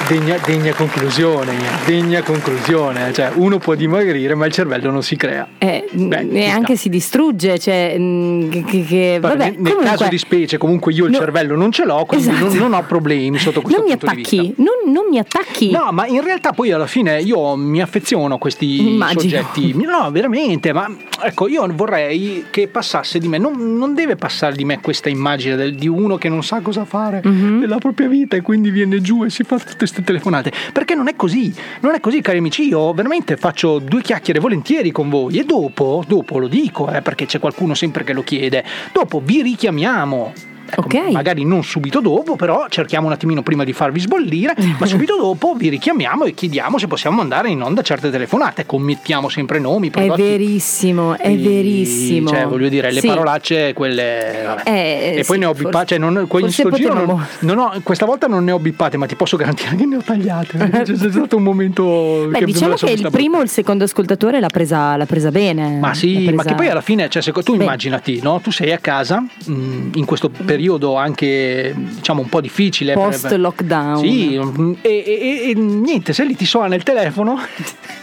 degna, 0.07 0.37
degna 0.45 0.73
conclusione, 0.75 1.53
degna 1.85 2.21
conclusione. 2.21 3.11
Cioè, 3.13 3.31
uno 3.35 3.57
può 3.57 3.73
dimagrire, 3.73 4.35
ma 4.35 4.45
il 4.45 4.51
cervello 4.53 4.91
non 4.91 5.01
si 5.01 5.15
crea. 5.15 5.47
Eh, 5.57 5.87
Beh, 5.91 6.27
e 6.29 6.75
si 6.75 6.87
distrugge, 6.89 7.57
cioè, 7.57 7.95
mm, 7.97 8.49
che, 8.63 8.83
che- 8.85 9.17
Vabbè, 9.19 9.35
vabbè, 9.37 9.49
nel, 9.51 9.55
comunque, 9.71 9.85
caso 9.85 10.07
di 10.07 10.17
specie, 10.19 10.57
comunque 10.57 10.93
io 10.93 11.05
il 11.05 11.11
No. 11.11 11.17
cervello 11.17 11.55
non 11.55 11.71
ce 11.71 11.83
l'ho, 11.85 12.05
quindi 12.05 12.27
Esatto. 12.29 12.45
non, 12.45 12.57
non 12.57 12.73
ho 12.73 12.83
problemi 12.85 13.37
sotto 13.39 13.61
questo 13.61 13.79
non 13.81 13.89
mi 13.89 13.97
punto 13.97 14.13
di 14.15 14.21
vista. 14.21 14.35
attacchi, 14.35 14.53
non, 14.57 14.93
non 14.93 15.05
mi 15.09 15.17
attacchi. 15.17 15.71
No, 15.71 15.89
ma 15.91 16.05
in 16.05 16.21
realtà 16.23 16.51
poi 16.51 16.71
alla 16.71 16.87
fine 16.87 17.19
io 17.21 17.55
mi 17.55 17.81
affeziono 17.81 18.35
a 18.35 18.37
questi 18.37 18.87
Immagino. 18.93 19.19
soggetti. 19.21 19.73
No, 19.83 20.09
veramente, 20.11 20.73
ma 20.73 20.87
ecco, 21.23 21.47
io 21.47 21.65
vorrei 21.73 22.45
che 22.51 22.67
passasse 22.67 23.17
di 23.19 23.27
me, 23.27 23.37
non, 23.39 23.77
non 23.77 23.95
deve 23.95 24.15
passare 24.15 24.55
di 24.55 24.63
me 24.65 24.79
questa 24.79 25.09
immagine 25.09 25.55
del- 25.55 25.73
di 25.75 25.87
uno 25.87 26.17
che 26.17 26.29
non 26.29 26.43
sa 26.43 26.59
cosa 26.61 26.85
fare 26.85 27.21
Mhm. 27.23 27.59
della 27.61 27.77
propria 27.77 28.07
vita 28.07 28.35
e 28.35 28.41
quindi 28.41 28.69
viene 28.69 29.01
giù 29.01 29.22
e 29.25 29.29
si 29.29 29.43
fa 29.43 29.57
tutte 29.57 29.77
queste 29.77 30.03
telefonate. 30.03 30.51
Perché 30.71 30.95
non 30.95 31.07
è 31.07 31.15
così, 31.15 31.53
non 31.81 31.93
è 31.93 31.99
così, 31.99 32.21
cari 32.21 32.37
amici. 32.37 32.67
Io 32.67 32.93
veramente 32.93 33.37
faccio 33.37 33.79
due 33.79 34.01
chiacchiere 34.01 34.39
volentieri 34.39 34.91
con 34.91 35.09
voi 35.09 35.39
e 35.39 35.43
dopo, 35.43 36.03
dopo 36.07 36.37
lo 36.37 36.47
dico, 36.47 36.91
eh, 36.91 37.01
perché 37.01 37.25
c'è 37.25 37.39
qualcuno 37.39 37.73
sempre 37.73 38.03
che 38.03 38.13
lo 38.13 38.23
chiede, 38.23 38.63
dopo 38.91 39.21
vi 39.23 39.41
richiamiamo. 39.41 40.52
Ecco, 40.75 41.11
Magari 41.11 41.45
non 41.45 41.63
subito 41.63 41.99
dopo, 41.99 42.35
però 42.35 42.65
cerchiamo 42.69 43.07
un 43.07 43.13
attimino 43.13 43.41
prima 43.43 43.63
di 43.63 43.73
farvi 43.73 43.99
sbollire, 43.99 44.55
ma 44.79 44.85
subito 44.85 45.15
dopo 45.17 45.53
vi 45.55 45.69
richiamiamo 45.69 46.23
e 46.25 46.33
chiediamo 46.33 46.77
se 46.77 46.87
possiamo 46.87 47.17
mandare 47.17 47.49
in 47.49 47.61
onda 47.61 47.81
certe 47.81 48.09
telefonate. 48.09 48.65
Commettiamo 48.65 49.29
sempre 49.29 49.59
nomi, 49.59 49.89
È 49.91 50.07
verissimo, 50.09 51.17
è 51.17 51.35
verissimo. 51.37 52.29
Cioè, 52.29 52.45
voglio 52.45 52.69
dire, 52.69 52.91
le 52.91 52.99
Sì. 53.01 53.07
parolacce, 53.07 53.73
quelle. 53.73 54.63
Eh, 54.63 55.15
e 55.17 55.23
poi 55.25 55.35
sì, 55.35 55.39
ne 55.41 55.45
ho 55.45 55.53
bippate. 55.53 55.85
Cioè, 55.85 55.97
non, 55.99 56.27
in 56.31 56.51
sto 56.51 56.71
giro 56.71 56.93
non, 56.93 57.25
non 57.39 57.57
ho- 57.59 57.79
questa 57.83 58.05
volta 58.05 58.25
non 58.27 58.43
ne 58.43 58.51
ho 58.51 58.59
bippate, 58.59 58.97
ma 58.97 59.05
ti 59.05 59.15
posso 59.15 59.37
garantire 59.37 59.75
che 59.75 59.85
ne 59.85 59.97
ho 59.97 60.01
tagliate. 60.01 60.57
C'è 60.83 60.95
stato 61.11 61.37
un 61.37 61.43
momento. 61.43 62.27
Beh, 62.29 62.39
che 62.39 62.45
diciamo 62.45 62.73
che 62.75 62.91
il 62.91 63.07
primo 63.11 63.37
o 63.37 63.41
il 63.41 63.49
secondo 63.49 63.83
ascoltatore 63.83 64.39
l'ha 64.39 64.47
presa, 64.47 64.95
l'ha 64.97 65.05
presa 65.05 65.29
bene. 65.29 65.77
ma 65.79 65.93
sì, 65.93 66.25
L'ha 66.25 66.31
ma 66.31 66.41
presa- 66.41 66.49
che 66.49 66.55
poi 66.55 66.67
alla 66.71 66.81
fine, 66.81 67.09
cioè, 67.09 67.21
se- 67.21 67.31
tu 67.31 67.55
Beh. 67.55 67.63
immaginati, 67.63 68.19
no? 68.23 68.39
Tu 68.41 68.51
sei 68.51 68.71
a 68.71 68.77
casa 68.79 69.19
mh, 69.45 69.89
in 69.95 70.05
questo 70.05 70.29
periodo 70.29 70.61
anche 70.95 71.73
diciamo 71.75 72.21
un 72.21 72.29
po' 72.29 72.41
difficile. 72.41 72.93
Post 72.93 73.31
lockdown. 73.31 73.97
Sì, 73.99 74.35
e, 74.81 75.03
e- 75.05 75.49
e 75.49 75.53
niente, 75.55 76.13
se 76.13 76.23
lì 76.25 76.35
ti 76.35 76.45
suona 76.45 76.75
il 76.75 76.83
telefono. 76.83 77.37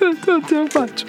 Non 0.00 0.42
ce 0.46 0.54
la 0.54 0.64
faccio. 0.68 1.04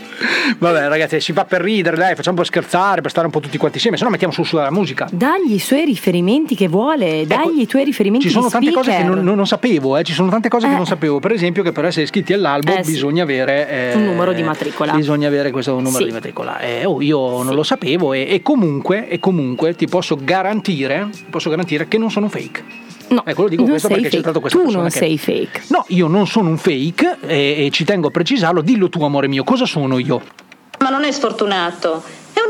Vabbè, 0.57 0.87
ragazzi, 0.87 1.19
si 1.21 1.31
fa 1.33 1.45
per 1.45 1.61
ridere, 1.61 1.95
dai, 1.95 2.15
facciamo 2.15 2.35
un 2.37 2.43
po' 2.43 2.47
scherzare, 2.47 3.01
per 3.01 3.09
stare 3.09 3.25
un 3.27 3.31
po' 3.31 3.39
tutti 3.39 3.57
quanti 3.57 3.77
insieme, 3.77 3.97
se 3.97 4.03
no 4.03 4.09
mettiamo 4.09 4.33
su 4.33 4.43
sulla 4.43 4.69
musica. 4.71 5.07
Dagli 5.11 5.53
i 5.53 5.59
suoi 5.59 5.85
riferimenti 5.85 6.55
che 6.55 6.67
vuole, 6.67 7.25
dagli 7.25 7.61
i 7.61 7.67
tuoi 7.67 7.83
riferimenti 7.85 8.27
Ecco, 8.27 8.35
Ci 8.35 8.39
sono 8.39 8.49
tante 8.51 8.71
cose 8.71 8.89
che 8.89 8.95
speaker. 8.97 9.15
non, 9.15 9.23
non- 9.25 9.35
non 9.35 9.47
sapevo, 9.47 9.97
eh, 9.97 10.03
ci 10.03 10.13
sono 10.13 10.29
tante 10.29 10.49
cose 10.49 10.67
che 10.67 10.73
Eh. 10.73 10.77
non 10.77 10.85
sapevo. 10.85 11.19
Per 11.19 11.31
esempio, 11.31 11.63
che 11.63 11.71
per 11.71 11.85
essere 11.85 12.03
iscritti 12.03 12.33
all'albo 12.33 12.75
Eh, 12.75 12.83
sì. 12.83 12.91
bisogna 12.91 13.23
avere 13.23 13.69
eh, 13.69 13.95
Un 13.95 14.03
numero 14.05 14.33
di 14.33 14.43
matricola. 14.43 14.93
Bisogna 14.93 15.27
avere 15.27 15.51
questo 15.51 15.73
numero 15.75 15.97
Sì. 15.97 16.05
di 16.05 16.11
matricola. 16.11 16.59
Eh, 16.59 16.85
oh, 16.85 17.01
io 17.01 17.41
non 17.43 17.55
lo 17.55 17.63
sapevo 17.63 18.13
e, 18.13 18.27
e 18.29 18.41
comunque, 18.41 19.07
e 19.07 19.19
comunque 19.19 19.75
ti 19.75 19.87
posso 19.87 20.17
garantire, 20.21 21.09
posso 21.29 21.49
garantire 21.49 21.87
che 21.87 21.97
non 21.97 22.11
sono 22.11 22.27
fake. 22.27 22.63
No, 23.11 23.23
ecco, 23.25 23.41
lo 23.43 23.49
dico 23.49 23.63
questo 23.63 23.87
perché 23.87 24.03
c'è 24.03 24.09
fake. 24.09 24.21
stato 24.23 24.39
questo 24.39 24.61
Tu 24.61 24.71
non 24.71 24.89
sei 24.89 25.17
fake. 25.17 25.63
No, 25.67 25.83
io 25.89 26.07
non 26.07 26.27
sono 26.27 26.49
un 26.49 26.57
fake 26.57 27.17
e, 27.25 27.65
e 27.65 27.69
ci 27.71 27.83
tengo 27.83 28.07
a 28.07 28.11
precisarlo. 28.11 28.61
Dillo 28.61 28.89
tu, 28.89 29.03
amore 29.03 29.27
mio, 29.27 29.43
cosa 29.43 29.65
sono 29.65 29.97
io? 29.97 30.21
Ma 30.79 30.89
non 30.89 31.03
è 31.03 31.11
sfortunato, 31.11 32.01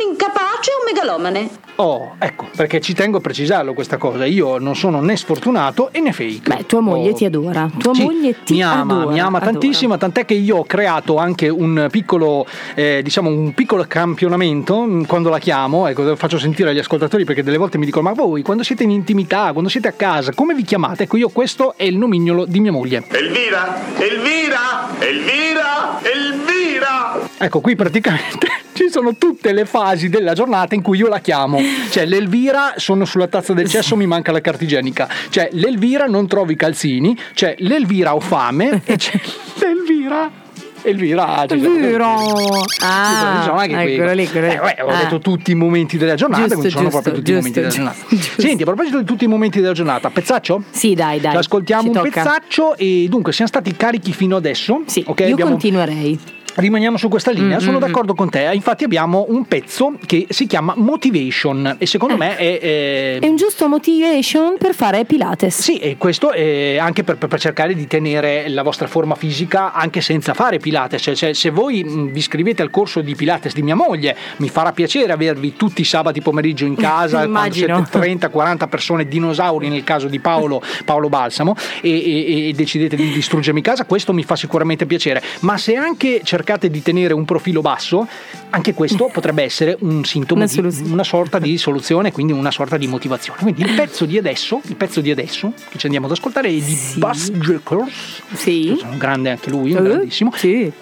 incapace 0.09 0.71
e 0.71 0.73
un 0.79 0.93
megalomane. 0.93 1.49
Oh, 1.75 2.15
ecco, 2.19 2.47
perché 2.55 2.79
ci 2.81 2.93
tengo 2.93 3.17
a 3.17 3.21
precisarlo 3.21 3.73
questa 3.73 3.97
cosa. 3.97 4.25
Io 4.25 4.57
non 4.59 4.75
sono 4.75 5.01
né 5.01 5.15
sfortunato 5.17 5.91
e 5.91 5.99
né 5.99 6.11
fake. 6.11 6.55
Beh, 6.55 6.65
tua 6.65 6.79
moglie 6.81 7.13
ti 7.13 7.25
adora. 7.25 7.69
Tua 7.77 7.93
Sì, 7.93 8.03
moglie 8.03 8.35
ti 8.43 8.53
mi 8.55 8.63
ama, 8.63 8.93
adora, 8.93 9.11
mi 9.11 9.19
ama 9.19 9.37
adora. 9.37 9.51
tantissimo, 9.51 9.97
tant'è 9.97 10.25
che 10.25 10.33
io 10.35 10.57
ho 10.57 10.65
creato 10.65 11.17
anche 11.17 11.49
un 11.49 11.87
piccolo, 11.89 12.45
eh, 12.75 13.01
diciamo, 13.03 13.29
un 13.29 13.53
piccolo 13.53 13.85
campionamento 13.87 14.81
mh, 14.81 15.05
quando 15.07 15.29
la 15.29 15.39
chiamo, 15.39 15.87
ecco, 15.87 16.03
lo 16.03 16.15
faccio 16.15 16.37
sentire 16.37 16.69
agli 16.69 16.79
ascoltatori 16.79 17.23
perché 17.25 17.41
delle 17.43 17.57
volte 17.57 17.77
mi 17.77 17.85
dicono 17.85 18.09
ma 18.09 18.13
voi 18.13 18.41
quando 18.43 18.63
siete 18.63 18.83
in 18.83 18.91
intimità, 18.91 19.51
quando 19.51 19.69
siete 19.69 19.87
a 19.87 19.93
casa, 19.93 20.33
come 20.33 20.53
vi 20.53 20.63
chiamate? 20.63 21.03
Ecco, 21.03 21.17
io 21.17 21.29
questo 21.29 21.73
è 21.75 21.83
il 21.83 21.97
nomignolo 21.97 22.45
di 22.45 22.59
mia 22.59 22.71
moglie. 22.71 23.03
Elvira! 23.09 23.79
Elvira! 23.97 24.89
Elvira! 24.99 25.99
Elvira! 26.03 27.19
Ecco, 27.37 27.59
qui 27.59 27.75
praticamente 27.75 28.47
ci 28.81 28.89
sono 28.89 29.15
tutte 29.15 29.53
le 29.53 29.65
fasi 29.65 30.09
della 30.09 30.33
giornata 30.33 30.73
in 30.75 30.81
cui 30.81 30.97
io 30.97 31.07
la 31.07 31.19
chiamo. 31.19 31.59
Cioè, 31.91 32.05
l'Elvira 32.05 32.73
sono 32.77 33.05
sulla 33.05 33.27
tazza 33.27 33.53
del 33.53 33.67
cesso, 33.69 33.95
mi 33.95 34.07
manca 34.07 34.31
la 34.31 34.41
carta 34.41 34.63
igienica. 34.63 35.07
Cioè, 35.29 35.49
l'Elvira 35.51 36.05
non 36.05 36.27
trovo 36.27 36.51
i 36.51 36.55
calzini. 36.55 37.15
Cioè, 37.33 37.55
l'Elvira 37.59 38.15
ho 38.15 38.19
fame. 38.19 38.81
e 38.85 38.95
c'è 38.95 39.19
l'Elvira. 39.59 40.39
Elvira, 40.83 41.45
cioè, 41.47 41.59
Vero. 41.59 42.17
ci 42.65 42.79
Ah, 42.83 43.41
sono 43.45 43.57
anche 43.59 43.75
quei- 43.75 43.93
eccolo 43.93 44.13
lì, 44.13 44.23
eccolo 44.23 44.47
lì. 44.47 44.53
Eh, 44.53 44.57
beh, 44.57 44.81
ho 44.81 44.87
Ah. 44.87 44.95
detto 45.03 45.19
tutti 45.19 45.51
i 45.51 45.53
momenti 45.53 45.95
della 45.99 46.15
giornata, 46.15 46.41
Giusto, 46.41 46.55
quindi 46.55 46.71
sono 46.73 46.83
giusto, 46.89 47.01
proprio 47.01 47.21
tutti 47.21 47.31
i 47.31 47.35
momenti 47.35 47.59
della 47.59 47.71
giusto, 47.71 47.93
giornata. 48.09 48.41
Senti, 48.41 48.61
a 48.63 48.65
proposito 48.65 48.97
di 48.97 49.03
tutti 49.05 49.23
i 49.25 49.27
momenti 49.27 49.61
della 49.61 49.73
giornata, 49.73 50.09
pezzaccio? 50.09 50.63
Sì, 50.71 50.95
dai, 50.95 51.19
dai. 51.19 51.33
Ci 51.33 51.37
ascoltiamo 51.37 51.81
ci 51.83 51.87
un 51.89 51.93
tocca. 51.93 52.09
pezzaccio 52.09 52.75
e 52.77 53.05
dunque 53.07 53.31
siamo 53.31 53.49
stati 53.51 53.75
carichi 53.75 54.11
fino 54.11 54.35
adesso. 54.35 54.81
Sì, 54.87 55.05
Io 55.07 55.37
continuerei. 55.37 56.19
Rimaniamo 56.53 56.97
su 56.97 57.07
questa 57.07 57.31
linea, 57.31 57.57
Mm, 57.57 57.59
sono 57.61 57.77
mm, 57.77 57.79
d'accordo 57.79 58.13
con 58.13 58.29
te. 58.29 58.49
Infatti, 58.53 58.83
abbiamo 58.83 59.25
un 59.29 59.45
pezzo 59.45 59.93
che 60.05 60.25
si 60.29 60.47
chiama 60.47 60.73
Motivation 60.75 61.75
e 61.77 61.85
secondo 61.85 62.17
me 62.17 62.35
è. 62.35 62.59
è- 62.59 63.19
È 63.19 63.27
un 63.27 63.35
giusto 63.37 63.67
motivation 63.69 64.55
per 64.57 64.73
fare 64.75 65.05
Pilates. 65.05 65.59
Sì, 65.61 65.77
e 65.77 65.95
questo 65.97 66.31
è 66.31 66.77
anche 66.77 67.03
per, 67.03 67.15
per 67.17 67.39
cercare 67.39 67.73
di 67.73 67.87
tenere 67.87 68.49
la 68.49 68.63
vostra 68.63 68.87
forma 68.87 69.15
fisica 69.15 69.71
anche 69.73 70.01
senza 70.01 70.33
fare 70.33 70.59
Pilates. 70.59 71.11
Cioè, 71.15 71.33
se 71.33 71.49
voi 71.51 71.83
mh, 71.83 72.11
vi 72.11 72.19
iscrivete 72.19 72.61
al 72.61 72.69
corso 72.69 72.99
di 73.01 73.15
Pilates 73.15 73.53
di 73.53 73.61
mia 73.61 73.75
moglie, 73.75 74.15
mi 74.37 74.49
farà 74.49 74.73
piacere 74.73 75.11
avervi 75.13 75.55
tutti 75.55 75.81
i 75.81 75.85
sabati 75.85 76.21
pomeriggio 76.21 76.65
in 76.65 76.75
casa, 76.77 77.19
quando 77.19 77.29
Immagino. 77.29 77.85
siete 77.89 78.27
30-40 78.29 78.67
persone 78.67 79.07
dinosauri 79.07 79.69
nel 79.69 79.83
caso 79.85 80.07
di 80.07 80.19
Paolo, 80.19 80.61
Paolo 80.85 81.07
Balsamo, 81.09 81.55
e, 81.81 81.89
e- 81.91 82.49
e 82.49 82.53
decidete 82.53 82.95
di 82.97 83.09
distruggermi 83.11 83.61
casa, 83.61 83.85
questo 83.85 84.11
mi 84.13 84.23
fa 84.23 84.35
sicuramente 84.35 84.85
piacere. 84.85 85.21
Ma 85.41 85.57
se 85.57 85.75
anche 85.75 86.19
cercate 86.23 86.39
di 86.69 86.81
tenere 86.81 87.13
un 87.13 87.25
profilo 87.25 87.61
basso, 87.61 88.07
anche 88.49 88.73
questo 88.73 89.09
potrebbe 89.13 89.43
essere 89.43 89.77
un 89.81 90.03
sintomo 90.03 90.43
Una 90.43 90.69
di 90.69 90.81
una 90.89 91.03
sorta 91.03 91.39
di 91.39 91.57
soluzione, 91.59 92.11
quindi 92.11 92.33
una 92.33 92.51
sorta 92.51 92.77
di 92.77 92.87
motivazione. 92.87 93.39
Quindi 93.41 93.61
il 93.61 93.73
pezzo 93.73 94.05
di 94.05 94.17
adesso, 94.17 94.61
il 94.65 94.75
pezzo 94.75 95.01
di 95.01 95.11
adesso 95.11 95.53
che 95.69 95.77
ci 95.77 95.85
andiamo 95.85 96.07
ad 96.07 96.11
ascoltare 96.13 96.49
è 96.49 96.51
di 96.51 96.77
Buzz 96.95 97.29
Jacobs. 97.29 98.21
Sì. 98.33 98.79
Un 98.83 98.97
grande 98.97 99.29
anche 99.29 99.49
lui, 99.49 99.71
un 99.73 99.85
Eh, 99.85 99.89
grandissimo. 99.89 100.31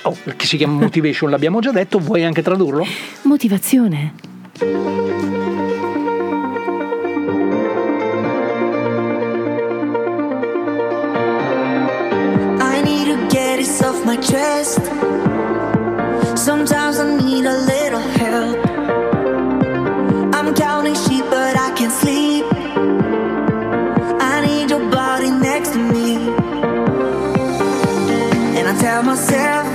Oh, 0.04 0.18
che 0.36 0.46
si 0.46 0.58
chiama 0.58 0.80
Motivation, 0.80 1.30
l'abbiamo 1.30 1.60
già 1.60 1.72
detto, 1.72 2.00
vuoi 2.00 2.24
anche 2.24 2.42
tradurlo? 2.42 2.86
Motivazione. 3.24 4.14
Off 13.82 14.06
my 14.06 14.18
chest. 14.18 15.29
Sometimes 16.50 16.98
I 16.98 17.16
need 17.16 17.46
a 17.46 17.58
little 17.60 18.00
help. 18.00 18.58
I'm 20.34 20.56
counting 20.56 20.96
sheep, 20.96 21.24
but 21.30 21.56
I 21.56 21.72
can't 21.78 21.94
sleep. 21.94 22.44
I 24.20 24.44
need 24.48 24.72
your 24.72 24.90
body 24.90 25.30
next 25.30 25.74
to 25.74 25.78
me. 25.78 26.16
And 28.58 28.68
I 28.68 28.76
tell 28.82 29.04
myself 29.04 29.69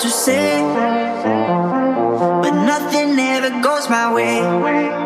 to 0.00 0.10
say, 0.10 0.62
but 2.42 2.50
nothing 2.50 3.18
ever 3.18 3.60
goes 3.62 3.90
my 3.90 4.12
way. 4.14 4.97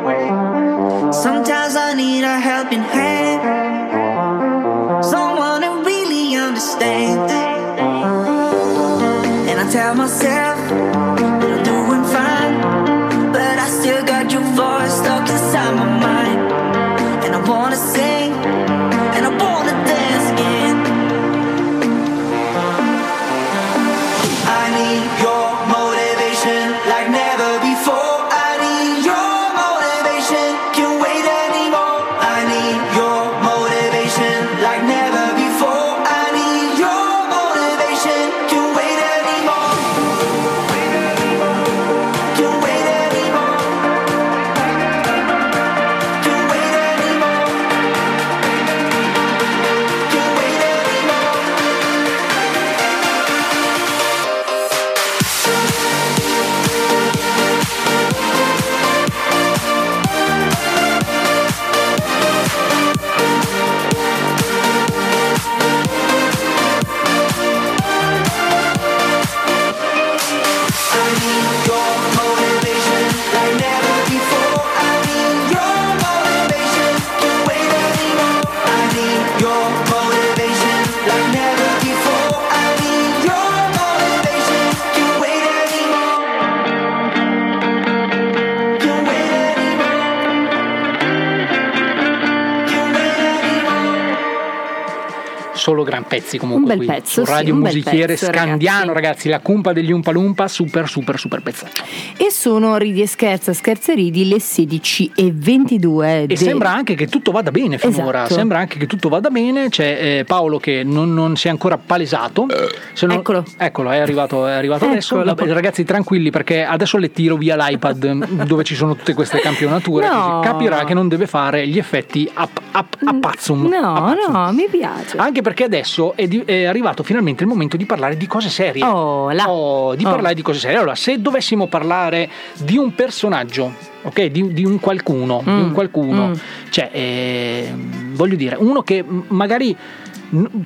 Pezzi 96.13 96.37
comunque 96.39 96.73
Un 96.73 96.79
bel 96.79 96.87
qui 96.87 96.95
pezzo, 96.97 97.25
sì, 97.25 97.31
Radio 97.31 97.55
un 97.55 97.61
bel 97.63 97.75
Musichiere 97.75 98.07
pezzo, 98.15 98.27
Scandiano 98.27 98.93
ragazzi. 98.93 99.29
la 99.29 99.41
cumpa 99.41 99.73
degli 99.73 99.91
Umpa 99.93 100.11
Lumpa 100.11 100.47
super 100.49 100.89
super 100.89 101.19
super 101.19 101.41
pezzetto 101.43 101.83
E 102.19 102.31
sono 102.31 102.77
ridi 102.77 103.01
e 103.03 103.07
scherza, 103.07 103.53
scherza 103.55 103.93
e 103.93 103.95
ridi 103.95 104.29
le 104.29 104.39
16 104.41 105.13
e 105.15 105.33
22. 105.35 106.27
e 106.29 106.37
sembra 106.37 106.73
anche 106.73 106.95
che 106.95 107.07
tutto 107.07 107.31
vada 107.31 107.51
bene 107.51 107.79
finora 107.79 108.21
Esatto. 108.21 108.35
sembra 108.35 108.59
anche 108.59 108.79
che 108.79 108.87
tutto 108.87 109.09
vada 109.09 109.31
bene 109.31 109.69
c'è 109.71 110.19
eh, 110.19 110.25
Paolo 110.25 110.59
che 110.59 110.83
non, 110.85 111.15
non 111.15 111.37
si 111.37 111.47
è 111.47 111.51
ancora 111.51 111.79
palesato 111.79 112.47
Se 112.93 113.07
non- 113.07 113.17
Eccolo. 113.19 113.45
eccolo 113.57 113.91
è 113.91 113.99
arrivato, 113.99 114.47
è 114.47 114.53
arrivato 114.53 114.85
adesso. 114.87 115.23
Vabbè, 115.23 115.47
ragazzi 115.53 115.85
tranquilli 115.85 116.31
perché 116.31 116.65
adesso 116.65 116.99
le 116.99 117.11
tiro 117.13 117.37
via 117.37 117.57
l'iPad 117.57 118.45
dove 118.45 118.65
ci 118.65 118.75
sono 118.75 118.95
tutte 118.97 119.15
queste 119.15 119.39
campionature 119.41 120.09
No. 120.09 120.41
capirà 120.43 120.85
che 120.85 120.95
non 120.95 121.09
deve 121.09 121.27
fare 121.27 121.67
gli 121.67 121.79
effetti 121.79 122.29
a, 122.35 122.49
a, 122.73 122.85
a 123.05 123.15
pazzum 123.21 123.67
No, 123.69 124.15
no, 124.29 124.53
mi 124.53 124.67
piace. 124.71 125.17
anche 125.17 125.41
perché 125.43 125.65
adesso 125.65 126.02
è, 126.17 126.27
di- 126.27 126.43
è 126.45 126.65
arrivato 126.65 127.03
finalmente 127.03 127.45
il 127.45 127.49
momento 127.49 127.77
di 127.77 127.87
parlare 127.87 128.17
di 128.17 128.27
cose 128.27 128.49
serie. 128.49 128.85
Oh, 128.85 129.31
là. 129.31 129.49
Oh, 129.49 129.95
di 129.95 130.05
Oh. 130.05 130.11
parlare 130.11 130.35
di 130.35 130.43
cose 130.43 130.59
serie. 130.59 130.77
Allora, 130.77 130.95
se 130.97 131.21
dovessimo 131.21 131.67
parlare 131.69 132.29
di 132.59 132.77
un 132.77 132.95
personaggio, 132.95 133.73
ok, 134.03 134.25
di, 134.27 134.53
di 134.53 134.65
un 134.65 134.81
qualcuno, 134.81 135.41
di 135.45 135.51
un 135.51 135.69
Mm, 135.69 135.73
qualcuno, 135.73 136.27
mm. 136.29 136.33
cioè, 136.71 136.91
ehm, 136.93 138.15
voglio 138.15 138.37
dire, 138.37 138.57
uno 138.59 138.83
che 138.83 139.05
magari 139.29 139.77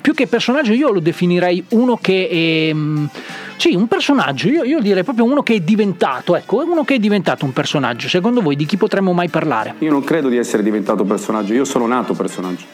più 0.01 0.15
che 0.15 0.29
personaggio 0.29 0.73
io 0.73 0.93
lo 0.93 1.01
definirei 1.01 1.65
uno 1.71 1.99
che 2.01 2.29
ehm, 2.69 3.09
sì, 3.57 3.75
un 3.75 3.89
personaggio, 3.89 4.49
io, 4.49 4.63
io 4.63 4.81
direi 4.81 5.03
proprio 5.03 5.25
uno 5.25 5.43
che 5.43 5.55
è 5.55 5.61
diventato, 5.61 6.37
ecco, 6.37 6.63
uno 6.65 6.85
che 6.85 6.95
è 6.95 6.99
diventato 7.01 7.45
un 7.45 7.53
personaggio. 7.53 8.09
Secondo 8.09 8.41
voi 8.43 8.55
di 8.55 8.65
chi 8.65 8.77
potremmo 8.77 9.13
mai 9.13 9.29
parlare? 9.29 9.75
Io 9.81 9.91
non 9.91 10.05
credo 10.05 10.29
di 10.29 10.37
essere 10.37 10.63
diventato 10.63 11.03
personaggio, 11.05 11.53
io 11.53 11.65
sono 11.65 11.87
nato 11.87 12.15
personaggio. 12.15 12.65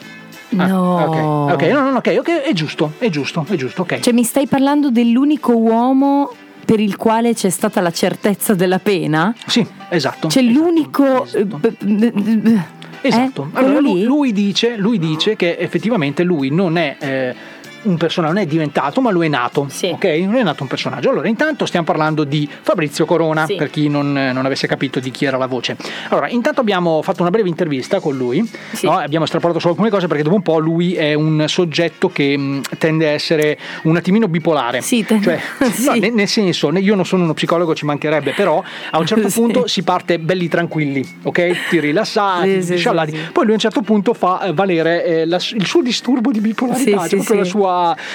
No. 0.53 1.47
Ah, 1.49 1.53
Ok, 1.55 1.63
no, 1.63 1.81
no, 1.81 1.91
no, 1.91 1.97
ok, 1.99 2.09
è 2.43 2.53
giusto, 2.53 2.93
è 2.99 3.09
giusto, 3.09 3.45
è 3.49 3.55
giusto, 3.57 3.83
ok. 3.83 4.01
Cioè, 4.01 4.13
mi 4.13 4.25
stai 4.25 4.47
parlando 4.47 4.91
dell'unico 4.91 5.57
uomo 5.57 6.33
per 6.65 6.79
il 6.81 6.97
quale 6.97 7.35
c'è 7.35 7.51
stata 7.51 7.81
la 7.81 7.91
certezza 7.91 8.55
della 8.55 8.79
pena? 8.79 9.35
Sì, 9.47 9.67
esatto. 9.89 10.29
C'è 10.29 10.43
l'unico. 10.43 11.27
eh, 11.33 11.45
b- 11.45 12.61
Esatto. 13.05 13.49
eh, 13.53 13.59
Allora, 13.59 13.81
lui, 13.81 14.05
lui 14.05 14.33
dice, 14.33 14.77
lui 14.77 14.97
dice 14.99 15.35
che 15.35 15.57
effettivamente 15.59 16.23
lui 16.23 16.51
non 16.51 16.77
è 16.77 16.97
eh, 17.01 17.35
un 17.83 17.97
personaggio, 17.97 18.33
non 18.35 18.43
è 18.43 18.47
diventato, 18.47 19.01
ma 19.01 19.11
lui 19.11 19.27
è 19.27 19.29
nato. 19.29 19.69
Ok? 19.93 20.05
Non 20.05 20.37
è 20.37 20.43
nato 20.43 20.63
un 20.63 20.69
personaggio. 20.69 21.11
Allora, 21.11 21.29
intanto 21.29 21.67
stiamo 21.67 21.85
parlando 21.87 22.25
di 22.25 22.49
Fabrizio 22.63 23.05
Corona, 23.05 23.47
Sì. 23.47 23.57
per 23.57 23.71
chi 23.71 23.89
non, 23.89 24.13
non 24.13 24.45
avesse 24.47 24.67
capito 24.67 25.01
di 25.01 25.11
chi 25.11 25.25
era 25.25 25.37
la 25.37 25.47
voce. 25.47 25.77
Allora, 26.09 26.29
intanto 26.29 26.61
abbiamo 26.61 27.03
fatto 27.03 27.23
una 27.23 27.31
breve 27.31 27.49
intervista 27.49 28.01
con 28.01 28.17
lui, 28.17 28.49
no? 28.83 28.93
abbiamo 28.97 29.25
estrapolato 29.25 29.59
solo 29.59 29.73
alcune 29.73 29.91
cose 29.91 30.07
perché 30.07 30.23
dopo 30.23 30.35
un 30.37 30.43
po' 30.43 30.59
lui 30.59 30.95
è 30.95 31.15
un 31.15 31.45
soggetto 31.49 32.09
che 32.11 32.37
mh, 32.37 32.61
tende 32.79 33.09
a 33.09 33.11
essere 33.11 33.59
un 33.85 33.97
attimino 33.97 34.29
bipolare. 34.29 34.81
Cioè, 34.83 35.41
no, 35.87 35.93
nel, 35.95 36.13
nel 36.13 36.29
senso, 36.29 36.71
io 36.77 36.95
non 36.95 37.05
sono 37.05 37.25
uno 37.25 37.35
psicologo, 37.35 37.75
ci 37.75 37.85
mancherebbe, 37.85 38.33
però 38.33 38.63
a 38.91 38.99
un 38.99 39.07
certo 39.07 39.29
Sì. 39.33 39.41
punto 39.41 39.67
si 39.67 39.83
parte 39.83 40.19
belli 40.19 40.49
tranquilli, 40.49 41.07
ok? 41.23 41.69
Ti 41.71 41.81
rilassati, 41.81 42.61
Sì, 42.61 42.73
sì, 42.73 42.77
sciallati. 42.77 43.13
sì, 43.13 43.17
sì. 43.17 43.31
Poi 43.33 43.43
lui 43.45 43.53
a 43.53 43.55
un 43.55 43.61
certo 43.61 43.81
punto 43.83 44.13
fa 44.15 44.43
eh, 44.43 44.53
valere 44.53 45.05
eh, 45.05 45.27
la- 45.27 45.37
il 45.55 45.65
suo 45.67 45.81
disturbo 45.83 46.31
di 46.31 46.41
bipolarità, 46.41 47.03
Sì, 47.03 47.09
cioè 47.09 47.09
sì, 47.09 47.15
proprio 47.17 47.37
sì. 47.37 47.37
la 47.39 47.45
sua 47.45 47.71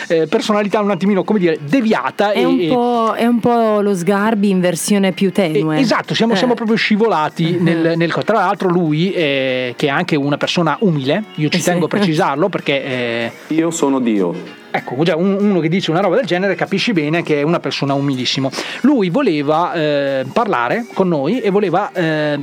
eh, 0.07 0.27
personalità 0.27 0.79
un 0.81 0.91
attimino, 0.91 1.23
come 1.23 1.39
dire, 1.39 1.57
deviata. 1.61 2.31
È 2.31 2.39
e, 2.39 2.45
un, 2.45 2.59
e- 2.59 2.67
po', 2.67 3.13
è 3.15 3.25
un 3.25 3.39
po' 3.39 3.81
lo 3.81 3.95
Sgarbi 3.95 4.49
in 4.49 4.59
versione 4.59 5.11
più 5.11 5.31
tenue. 5.31 5.77
Esatto, 5.79 6.13
siamo, 6.13 6.33
Eh. 6.33 6.37
siamo 6.37 6.53
proprio 6.53 6.75
scivolati 6.77 7.57
nel, 7.59 7.93
nel 7.97 8.11
co- 8.11 8.23
Tra 8.23 8.37
l'altro 8.37 8.69
lui, 8.69 9.11
eh, 9.11 9.73
che 9.77 9.87
è 9.87 9.89
anche 9.89 10.15
una 10.15 10.37
persona 10.37 10.77
umile, 10.81 11.23
io 11.35 11.49
ci 11.49 11.61
tengo 11.61 11.85
a 11.85 11.87
precisarlo 11.89 12.49
perché... 12.49 12.83
eh, 12.83 13.31
Io 13.47 13.71
sono 13.71 13.99
Dio. 13.99 14.33
Ecco, 14.69 15.01
già 15.03 15.15
un- 15.15 15.37
uno 15.39 15.59
che 15.59 15.69
dice 15.69 15.89
una 15.91 16.01
roba 16.01 16.15
del 16.17 16.25
genere 16.25 16.53
capisci 16.55 16.93
bene 16.93 17.23
che 17.23 17.39
è 17.39 17.41
una 17.41 17.59
persona 17.59 17.93
umilissimo. 17.93 18.51
Lui 18.81 19.09
voleva 19.09 19.73
eh, 19.73 20.25
parlare 20.31 20.85
con 20.93 21.07
noi 21.07 21.39
e 21.39 21.49
voleva 21.49 21.91
eh, 21.93 22.37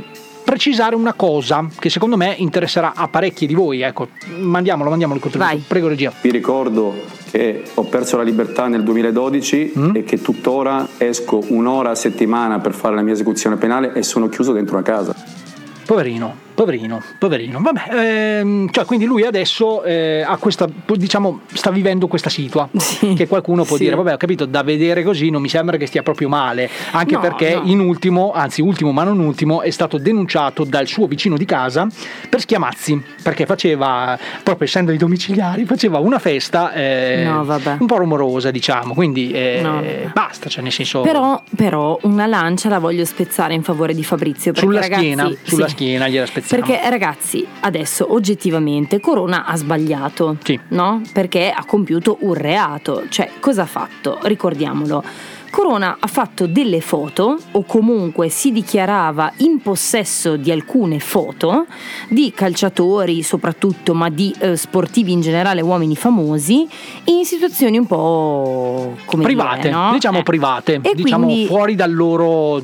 precisare 0.44 0.94
una 0.94 1.14
cosa 1.14 1.66
che 1.78 1.90
secondo 1.90 2.16
me 2.16 2.34
interesserà 2.38 2.92
a 2.94 3.08
parecchi 3.08 3.46
di 3.46 3.54
voi. 3.54 3.80
Ecco, 3.80 4.08
mandiamolo, 4.38 4.90
mandiamolo 4.90 5.18
il 5.18 5.22
contributo. 5.24 5.64
Prego 5.66 5.88
regia. 5.88 6.12
Vi 6.20 6.30
ricordo 6.30 6.94
che 7.30 7.64
ho 7.74 7.82
perso 7.84 8.16
la 8.16 8.22
libertà 8.22 8.68
nel 8.68 8.84
2012 8.84 9.72
e 9.94 10.04
che 10.04 10.22
tuttora 10.22 10.86
esco 10.98 11.42
un'ora 11.48 11.90
a 11.90 11.94
settimana 11.96 12.60
per 12.60 12.74
fare 12.74 12.94
la 12.94 13.02
mia 13.02 13.14
esecuzione 13.14 13.56
penale 13.56 13.92
e 13.94 14.02
sono 14.02 14.28
chiuso 14.28 14.52
dentro 14.52 14.76
una 14.76 14.84
casa. 14.84 15.14
Poverino, 15.84 16.34
poverino, 16.54 17.02
poverino. 17.18 17.60
Vabbè, 17.60 18.38
ehm, 18.38 18.70
cioè 18.70 18.84
quindi 18.84 19.04
lui 19.04 19.24
adesso 19.24 19.82
eh, 19.82 20.22
ha 20.26 20.36
questa, 20.36 20.68
diciamo, 20.86 21.40
sta 21.52 21.70
vivendo 21.70 22.06
questa 22.06 22.30
situa. 22.30 22.68
che 23.14 23.26
qualcuno 23.26 23.64
può 23.64 23.76
sì. 23.76 23.84
dire, 23.84 23.96
vabbè, 23.96 24.14
ho 24.14 24.16
capito, 24.16 24.46
da 24.46 24.62
vedere 24.62 25.02
così 25.02 25.30
non 25.30 25.42
mi 25.42 25.48
sembra 25.48 25.76
che 25.76 25.86
stia 25.86 26.02
proprio 26.02 26.28
male. 26.28 26.70
Anche 26.92 27.14
No, 27.14 27.20
perché 27.20 27.54
no. 27.54 27.62
in 27.64 27.80
ultimo, 27.80 28.32
anzi 28.32 28.60
ultimo 28.60 28.92
ma 28.92 29.04
non 29.04 29.18
ultimo, 29.18 29.62
è 29.62 29.70
stato 29.70 29.98
denunciato 29.98 30.64
dal 30.64 30.86
suo 30.86 31.06
vicino 31.06 31.36
di 31.36 31.44
casa 31.44 31.86
per 32.28 32.40
schiamazzi. 32.40 33.02
Perché 33.22 33.46
faceva, 33.46 34.18
proprio 34.42 34.66
essendo 34.66 34.92
i 34.92 34.96
domiciliari, 34.96 35.64
faceva 35.64 35.98
una 35.98 36.18
festa 36.18 36.72
eh, 36.72 37.24
No, 37.24 37.44
vabbè. 37.44 37.76
un 37.80 37.86
po' 37.86 37.96
rumorosa, 37.96 38.50
diciamo. 38.50 38.94
Quindi 38.94 39.30
eh, 39.30 40.10
basta, 40.12 40.48
cioè 40.48 40.62
nel 40.62 40.72
senso. 40.72 41.00
Però, 41.00 41.42
però 41.56 41.98
una 42.02 42.26
lancia 42.26 42.68
la 42.68 42.78
voglio 42.78 43.04
spezzare 43.04 43.54
in 43.54 43.62
favore 43.62 43.94
di 43.94 44.04
Fabrizio. 44.04 44.52
Perché, 44.52 44.66
sulla 44.66 44.80
ragazzi, 44.80 45.02
schiena, 45.02 45.30
sulla 45.42 45.66
sì. 45.66 45.72
schiena 45.72 46.08
gliela 46.08 46.26
spezziamo. 46.44 46.66
Perché 46.66 46.90
ragazzi, 46.90 47.46
adesso 47.60 48.12
oggettivamente 48.12 49.00
Corona 49.00 49.46
ha 49.46 49.56
sbagliato, 49.56 50.36
no? 50.68 51.00
Perché 51.12 51.50
ha 51.50 51.64
compiuto 51.64 52.18
un 52.20 52.34
reato. 52.34 53.04
Cioè, 53.08 53.30
cosa 53.40 53.62
ha 53.62 53.66
fatto? 53.66 54.18
Ricordiamolo. 54.22 55.02
Corona 55.54 55.98
ha 56.00 56.06
fatto 56.08 56.48
delle 56.48 56.80
foto 56.80 57.38
o 57.52 57.62
comunque 57.62 58.28
si 58.28 58.50
dichiarava 58.50 59.32
in 59.36 59.62
possesso 59.62 60.34
di 60.36 60.50
alcune 60.50 60.98
foto 60.98 61.66
di 62.08 62.32
calciatori 62.34 63.22
soprattutto, 63.22 63.94
ma 63.94 64.08
di 64.08 64.34
eh, 64.40 64.56
sportivi 64.56 65.12
in 65.12 65.20
generale, 65.20 65.60
uomini 65.60 65.94
famosi, 65.94 66.66
in 67.04 67.24
situazioni 67.24 67.78
un 67.78 67.86
po' 67.86 68.96
come 69.04 69.22
private, 69.22 69.60
dire, 69.60 69.70
no? 69.70 69.90
diciamo 69.92 70.18
Eh. 70.18 70.22
private, 70.24 70.80
E 70.82 70.92
diciamo 70.96 71.26
quindi- 71.26 71.46
fuori 71.46 71.76
dal 71.76 71.94
loro, 71.94 72.60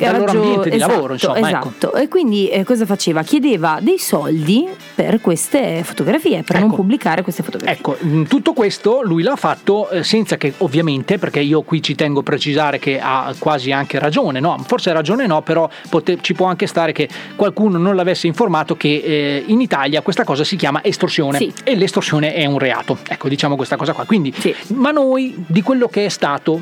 dal 0.00 0.18
loro 0.18 0.30
ambiente 0.32 0.68
di 0.68 0.76
esatto, 0.76 0.92
lavoro, 0.92 1.12
insomma, 1.12 1.38
ecco. 1.38 1.46
Esatto, 1.68 1.94
e 1.94 2.08
quindi 2.08 2.48
eh, 2.48 2.64
cosa 2.64 2.84
faceva? 2.86 3.22
Chiedeva 3.22 3.78
dei 3.80 3.98
soldi 4.00 4.66
per 5.04 5.20
queste 5.20 5.82
fotografie, 5.82 6.42
per 6.42 6.60
non 6.60 6.72
pubblicare 6.74 7.22
queste 7.22 7.42
fotografie. 7.42 7.76
Ecco, 7.76 7.96
mh, 7.98 8.22
tutto 8.24 8.52
questo 8.52 9.00
lui 9.02 9.22
l'ha 9.22 9.36
fatto 9.36 9.88
eh, 9.90 10.04
senza 10.04 10.36
che 10.36 10.54
ovviamente, 10.58 11.18
perché 11.18 11.40
io 11.40 11.62
qui 11.62 11.82
ci 11.82 11.94
tengo 11.94 12.20
a 12.20 12.22
precisare 12.22 12.78
che 12.78 13.00
ha 13.00 13.34
quasi 13.38 13.72
anche 13.72 13.98
ragione, 13.98 14.38
no? 14.40 14.56
Forse 14.66 14.92
ragione 14.92 15.26
no, 15.26 15.42
però 15.42 15.68
pote- 15.88 16.18
ci 16.20 16.34
può 16.34 16.46
anche 16.46 16.66
stare 16.66 16.92
che 16.92 17.08
qualcuno 17.36 17.78
non 17.78 17.96
l'avesse 17.96 18.26
informato 18.28 18.76
che 18.76 19.02
eh, 19.04 19.44
in 19.46 19.60
Italia 19.60 20.02
questa 20.02 20.24
cosa 20.24 20.44
si 20.44 20.56
chiama 20.56 20.82
estorsione 20.84 21.38
Sì. 21.38 21.52
e 21.64 21.74
l'estorsione 21.74 22.34
è 22.34 22.46
un 22.46 22.58
reato. 22.58 22.98
Ecco, 23.08 23.28
diciamo 23.28 23.56
questa 23.56 23.76
cosa 23.76 23.92
qua. 23.92 24.04
Quindi, 24.04 24.32
ma 24.68 24.90
noi 24.92 25.34
di 25.46 25.62
quello 25.62 25.88
che 25.88 26.04
è 26.04 26.08
stato 26.08 26.60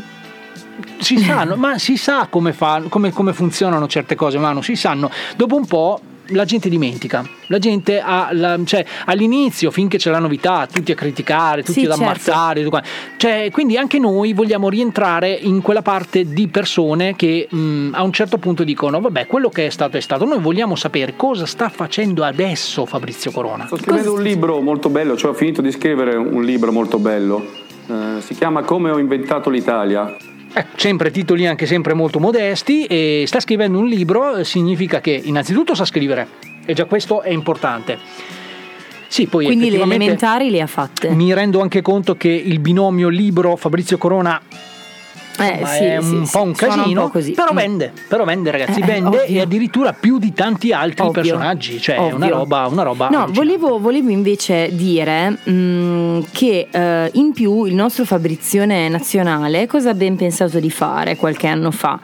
si 0.99 1.19
sanno, 1.19 1.57
ma 1.61 1.79
si 1.79 1.97
sa 1.97 2.27
come, 2.31 2.53
fa, 2.53 2.83
come, 2.89 3.11
come 3.13 3.33
funzionano 3.33 3.87
certe 3.87 4.15
cose, 4.15 4.39
Manu, 4.39 4.63
si 4.63 4.77
sanno. 4.77 5.11
Dopo 5.37 5.57
un 5.57 5.67
po' 5.67 6.01
la 6.31 6.45
gente 6.45 6.69
dimentica, 6.69 7.27
la 7.47 7.59
gente 7.59 8.01
ha, 8.01 8.29
la- 8.33 8.59
cioè, 8.65 8.85
all'inizio, 9.07 9.71
finché 9.71 9.99
c'è 9.99 10.11
la 10.11 10.19
novità, 10.19 10.67
tutti 10.71 10.93
a 10.93 10.95
criticare, 10.95 11.63
tutti 11.63 11.81
Sì, 11.81 11.87
ad 11.87 11.93
certo. 11.93 12.03
ammazzare, 12.05 12.65
qua. 12.65 12.83
Cioè, 13.17 13.49
quindi 13.53 13.77
anche 13.77 13.99
noi 13.99 14.33
vogliamo 14.33 14.69
rientrare 14.69 15.31
in 15.33 15.61
quella 15.63 15.83
parte 15.83 16.25
di 16.33 16.49
persone 16.49 17.17
che 17.17 17.47
mh, 17.51 17.91
a 17.93 18.03
un 18.03 18.13
certo 18.13 18.39
punto 18.39 18.65
dicono, 18.65 19.01
vabbè, 19.01 19.27
quello 19.27 19.49
che 19.49 19.67
è 19.67 19.71
stato 19.71 19.97
è 19.97 20.01
stato, 20.01 20.25
noi 20.25 20.39
vogliamo 20.41 20.77
sapere 20.77 21.15
cosa 21.17 21.47
sta 21.47 21.69
facendo 21.69 22.25
adesso 22.25 22.87
Fabrizio 22.87 23.31
Corona. 23.31 23.67
Sto 23.67 23.77
scrivendo 23.79 24.13
un 24.15 24.23
libro 24.23 24.61
molto 24.61 24.89
bello, 24.89 25.17
cioè 25.17 25.31
ho 25.31 25.35
finito 25.35 25.61
di 25.63 25.71
scrivere 25.73 26.17
un 26.17 26.43
libro 26.43 26.73
molto 26.73 26.99
bello. 26.99 27.45
Eh, 27.89 28.21
si 28.21 28.35
chiama 28.35 28.63
Come 28.63 28.91
ho 28.91 28.99
inventato 28.99 29.51
l'Italia. 29.51 30.15
Eh, 30.53 30.67
sempre 30.77 31.11
titoli 31.11 31.47
anche 31.47 31.67
sempre 31.67 31.95
molto 31.95 32.19
modesti 32.19 32.85
e 32.87 33.25
sta 33.27 33.39
scrivendo 33.39 33.79
un 33.79 33.87
libro, 33.87 34.43
significa 34.43 35.01
che 35.01 35.21
innanzitutto 35.23 35.75
sa 35.75 35.85
scrivere 35.85 36.27
e 36.65 36.75
già 36.75 36.87
questo 36.87 37.23
è 37.23 37.31
importante. 37.31 37.99
Sì, 39.07 39.27
poi 39.27 39.47
Quindi 39.47 39.71
le 39.71 39.77
elementari 39.81 40.51
le 40.51 40.61
ha 40.61 40.67
fatte. 40.67 41.11
mi 41.11 41.33
rendo 41.35 41.61
anche 41.61 41.83
conto 41.83 42.17
che 42.17 42.29
il 42.29 42.61
binomio 42.61 43.09
libro 43.09 43.57
Fabrizio 43.57 43.99
Corona 43.99 44.41
Eh, 45.41 45.59
ma 45.61 45.67
sì, 45.69 45.85
è 45.85 45.97
un 45.99 46.27
sì, 46.27 46.33
po' 46.37 46.43
un 46.43 46.53
casino, 46.55 47.03
po' 47.05 47.09
così. 47.11 47.33
però 47.33 47.53
Mm. 47.53 47.57
vende, 47.57 47.93
però 48.09 48.25
vende 48.25 48.51
ragazzi, 48.51 48.81
Eh, 48.81 48.85
vende 48.85 49.19
ovvio. 49.21 49.23
e 49.37 49.41
addirittura 49.41 49.93
più 49.93 50.19
di 50.19 50.33
tanti 50.33 50.73
altri 50.73 51.07
Ovvio. 51.07 51.23
personaggi, 51.23 51.81
cioè 51.81 51.97
è 51.97 52.13
una 52.13 52.27
Ovvio. 52.27 52.29
roba, 52.39 52.67
una 52.67 52.83
roba 52.83 53.09
No, 53.09 53.27
volevo, 53.31 53.79
volevo 53.79 54.11
invece 54.11 54.69
dire 54.73 55.31
mh, 55.31 56.27
che 56.33 56.69
eh, 56.71 57.11
in 57.15 57.33
più 57.33 57.65
il 57.65 57.75
nostro 57.75 58.05
Fabrizione 58.05 58.89
Nazionale 58.89 59.67
cosa 59.67 59.91
ha 59.91 59.95
ben 59.95 60.17
pensato 60.17 60.59
di 60.61 60.71
fare 60.71 61.17
qualche 61.17 61.47
anno 61.47 61.71
fa? 61.71 61.99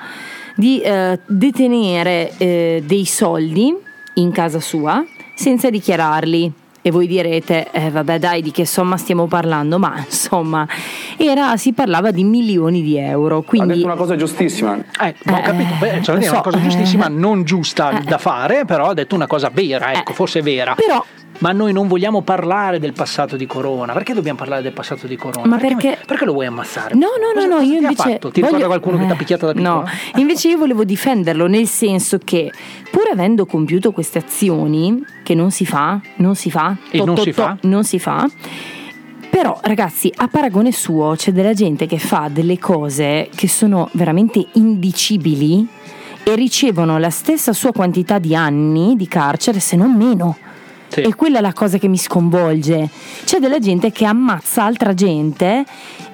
Di 0.55 0.80
eh, 0.80 1.18
detenere 1.26 2.32
eh, 2.39 2.82
dei 2.84 3.05
soldi 3.05 3.74
in 4.14 4.32
casa 4.32 4.61
sua 4.61 5.05
senza 5.34 5.68
dichiararli. 5.68 6.51
E 6.87 6.93
voi 6.93 7.09
direte, 7.09 7.68
eh, 7.72 7.91
vabbè 7.91 8.20
dai, 8.20 8.43
di 8.43 8.53
che 8.53 8.64
somma 8.64 8.97
stiamo 8.97 9.26
parlando? 9.26 9.76
Ma 9.76 9.99
insomma, 9.99 10.68
era, 11.16 11.57
si 11.57 11.72
parlava 11.72 12.12
di 12.12 12.22
milioni 12.22 12.80
di 12.80 12.97
euro. 12.97 13.39
Ha 13.39 13.43
Quindi 13.43 13.74
detto 13.74 13.87
una 13.87 13.97
cosa 13.97 14.14
giustissima. 14.14 14.76
Eh, 14.76 15.16
ma 15.24 15.39
ho 15.39 15.43
capito, 15.43 15.74
beh, 15.80 16.01
cioè, 16.05 16.14
è 16.14 16.28
una 16.28 16.37
so, 16.37 16.41
cosa 16.43 16.59
eh. 16.59 16.61
giustissima, 16.61 17.09
non 17.09 17.43
giusta 17.43 18.01
da 18.05 18.18
fare, 18.18 18.66
però 18.66 18.91
ha 18.91 18.95
detto 18.95 19.16
una 19.16 19.26
cosa 19.26 19.51
vera, 19.53 19.95
ecco, 19.95 20.12
forse 20.12 20.43
vera. 20.43 20.74
Eh. 20.74 20.87
Però 20.87 21.05
ma 21.39 21.53
noi 21.53 21.72
non 21.72 21.87
vogliamo 21.89 22.22
parlare 22.22 22.78
del 22.78 22.93
passato 22.93 23.37
di 23.37 23.47
Corona. 23.47 23.93
Perché 23.93 24.14
dobbiamo 24.14 24.39
parlare 24.39 24.62
del 24.62 24.72
passato 24.72 25.07
di 25.07 25.16
Corona? 25.16 25.47
Ma 25.47 25.57
perché- 25.59 25.99
perché 26.07 26.24
lo 26.24 26.32
vuoi 26.32 26.47
ammazzare? 26.47 26.95
No, 26.95 27.09
no, 27.20 27.39
no, 27.41 27.47
no, 27.47 27.61
io 27.61 27.78
ti 27.78 27.82
invece 27.84 27.95
fatto? 28.03 28.28
Ti 28.30 28.41
ricorda 28.41 28.57
voglio- 28.57 28.66
qualcuno 28.68 28.99
che 28.99 29.07
ti 29.07 29.12
ha 29.12 29.16
picchiato 29.16 29.47
da 29.47 29.53
piccolo? 29.53 29.70
No, 29.80 29.84
invece 30.20 30.49
io 30.49 30.59
volevo 30.59 30.84
difenderlo 30.84 31.47
nel 31.47 31.66
senso 31.66 32.18
che 32.22 32.51
pur 32.91 33.09
avendo 33.12 33.47
compiuto 33.47 33.93
queste 33.93 34.18
azioni 34.18 35.05
che 35.22 35.34
non 35.34 35.51
si 35.51 35.66
fa, 35.66 36.01
non 36.16 36.34
si 36.34 36.51
fa, 36.51 36.76
E 36.91 37.03
non 37.05 37.16
si 37.16 37.32
fa? 37.32 37.57
non 37.62 37.84
si 37.84 37.99
fa. 37.99 38.28
Però 39.28 39.59
ragazzi, 39.62 40.11
a 40.16 40.28
paragone 40.28 40.72
suo 40.72 41.12
c'è 41.16 41.30
della 41.32 41.53
gente 41.53 41.84
che 41.87 41.99
fa 41.99 42.28
delle 42.32 42.59
cose 42.59 43.28
che 43.34 43.49
sono 43.49 43.89
veramente 43.93 44.47
indicibili 44.55 45.66
e 46.22 46.34
ricevono 46.34 46.97
la 46.99 47.11
stessa 47.11 47.53
sua 47.53 47.70
quantità 47.72 48.18
di 48.18 48.34
anni 48.34 48.97
di 48.97 49.07
carcere, 49.07 49.61
se 49.61 49.76
non 49.76 49.93
meno. 49.95 50.39
E 50.95 51.14
quella 51.14 51.39
è 51.39 51.41
la 51.41 51.53
cosa 51.53 51.78
che 51.78 51.89
mi 51.89 51.99
sconvolge. 51.99 52.89
C'è 53.24 53.39
della 53.39 53.59
gente 53.59 53.91
che 53.93 54.05
ammazza 54.05 54.64
altra 54.64 54.95
gente 54.95 55.64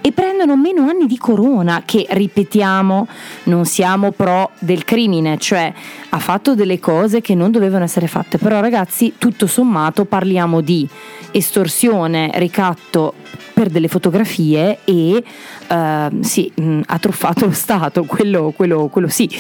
e 0.01 0.13
prendono 0.13 0.57
meno 0.57 0.83
anni 0.89 1.07
di 1.07 1.17
corona, 1.17 1.83
che 1.85 2.07
ripetiamo, 2.09 3.07
non 3.45 3.65
siamo 3.65 4.11
pro 4.11 4.51
del 4.59 4.85
crimine, 4.85 5.39
cioè 5.39 5.73
ha 6.09 6.19
fatto 6.19 6.55
delle 6.55 6.81
cose 6.81 7.21
che 7.21 7.35
non 7.35 7.51
dovevano 7.51 7.85
essere 7.85 8.07
fatte. 8.09 8.39
Però 8.39 8.61
ragazzi, 8.61 9.15
tutto 9.19 9.47
sommato 9.47 10.05
parliamo 10.05 10.61
di 10.61 10.89
estorsione, 11.31 12.31
ricatto 12.35 13.15
per 13.53 13.69
delle 13.69 13.89
fotografie 13.89 14.79
e 14.85 15.23
ehm, 15.69 16.21
sì, 16.21 16.51
mh, 16.55 16.81
ha 16.87 16.99
truffato 16.99 17.47
lo 17.47 17.53
Stato, 17.53 18.05
quello, 18.09 18.53
quello- 18.57 18.89
quello 18.89 19.09
sì, 19.09 19.31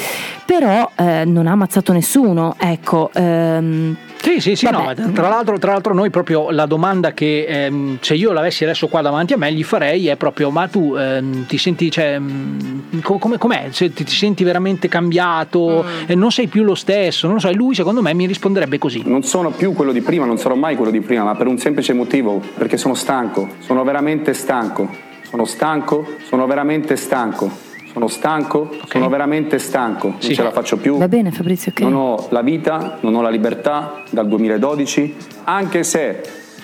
però 0.45 0.91
eh, 0.97 1.25
non 1.25 1.47
ha 1.47 1.53
ammazzato 1.53 1.93
nessuno, 1.93 2.55
ecco. 2.59 3.11
ehm, 3.15 3.97
Sì, 4.23 4.41
sì, 4.41 4.55
sì, 4.55 4.71
no, 4.71 4.93
tra 5.13 5.29
l'altro, 5.29 5.59
tra 5.59 5.73
l'altro 5.73 5.93
noi 5.93 6.09
proprio 6.11 6.53
la 6.53 6.67
domanda 6.67 7.13
che 7.13 7.45
ehm, 7.45 7.99
se 8.01 8.15
io 8.15 8.31
l'avessi 8.31 8.63
adesso 8.63 8.87
qua 8.87 9.01
davanti 9.01 9.33
a 9.33 9.37
me 9.37 9.53
gli 9.53 9.65
farei 9.65 10.07
è 10.07 10.15
proprio 10.15 10.51
ma 10.51 10.69
tu 10.69 10.95
ehm, 10.95 11.47
ti 11.47 11.59
senti, 11.59 11.91
cioè, 11.91 12.21
mm, 12.21 13.01
co- 13.03 13.19
come, 13.19 13.37
com'è? 13.37 13.67
Se 13.71 13.93
ti, 13.93 14.05
ti 14.05 14.15
senti 14.15 14.45
veramente 14.45 14.87
cambiato 14.87 15.85
e 16.07 16.15
non 16.15 16.31
sei 16.31 16.47
più 16.47 16.63
lo 16.63 16.77
stesso, 16.77 17.27
non 17.27 17.35
lo 17.35 17.41
so, 17.41 17.49
e 17.49 17.55
lui 17.55 17.75
secondo 17.75 18.01
me 18.01 18.15
mi 18.15 18.27
risponderebbe 18.27 18.79
così. 18.79 19.03
Non 19.05 19.25
sono 19.25 19.51
più 19.51 19.73
quello 19.73 19.91
di 19.91 20.03
prima, 20.03 20.25
non 20.25 20.39
sarò 20.39 20.55
mai 20.55 20.77
quello 20.77 20.93
di 20.93 21.01
prima, 21.01 21.25
ma 21.25 21.35
per 21.35 21.49
un 21.49 21.59
semplice 21.59 21.93
motivo, 21.93 22.41
perché 22.57 22.77
sono 22.77 22.95
stanco, 22.95 23.49
sono 23.59 23.83
veramente 23.83 24.35
stanco, 24.35 24.89
sono 25.23 25.45
stanco, 25.45 26.07
sono 26.29 26.47
veramente 26.47 26.95
stanco, 26.95 27.51
sono 27.93 28.09
stanco, 28.09 28.71
sono 28.87 29.09
veramente 29.09 29.59
stanco, 29.59 30.09
non 30.09 30.21
ce 30.21 30.43
la 30.43 30.51
faccio 30.51 30.79
più. 30.79 30.97
Va 30.97 31.09
bene 31.09 31.31
Fabrizio, 31.31 31.73
ok. 31.73 31.81
Non 31.81 31.95
ho 31.95 32.27
la 32.31 32.41
vita, 32.41 32.99
non 33.01 33.15
ho 33.15 33.21
la 33.21 33.29
libertà 33.29 34.03
dal 34.11 34.27
2012, 34.27 35.15
anche 35.45 35.83
se 35.85 36.23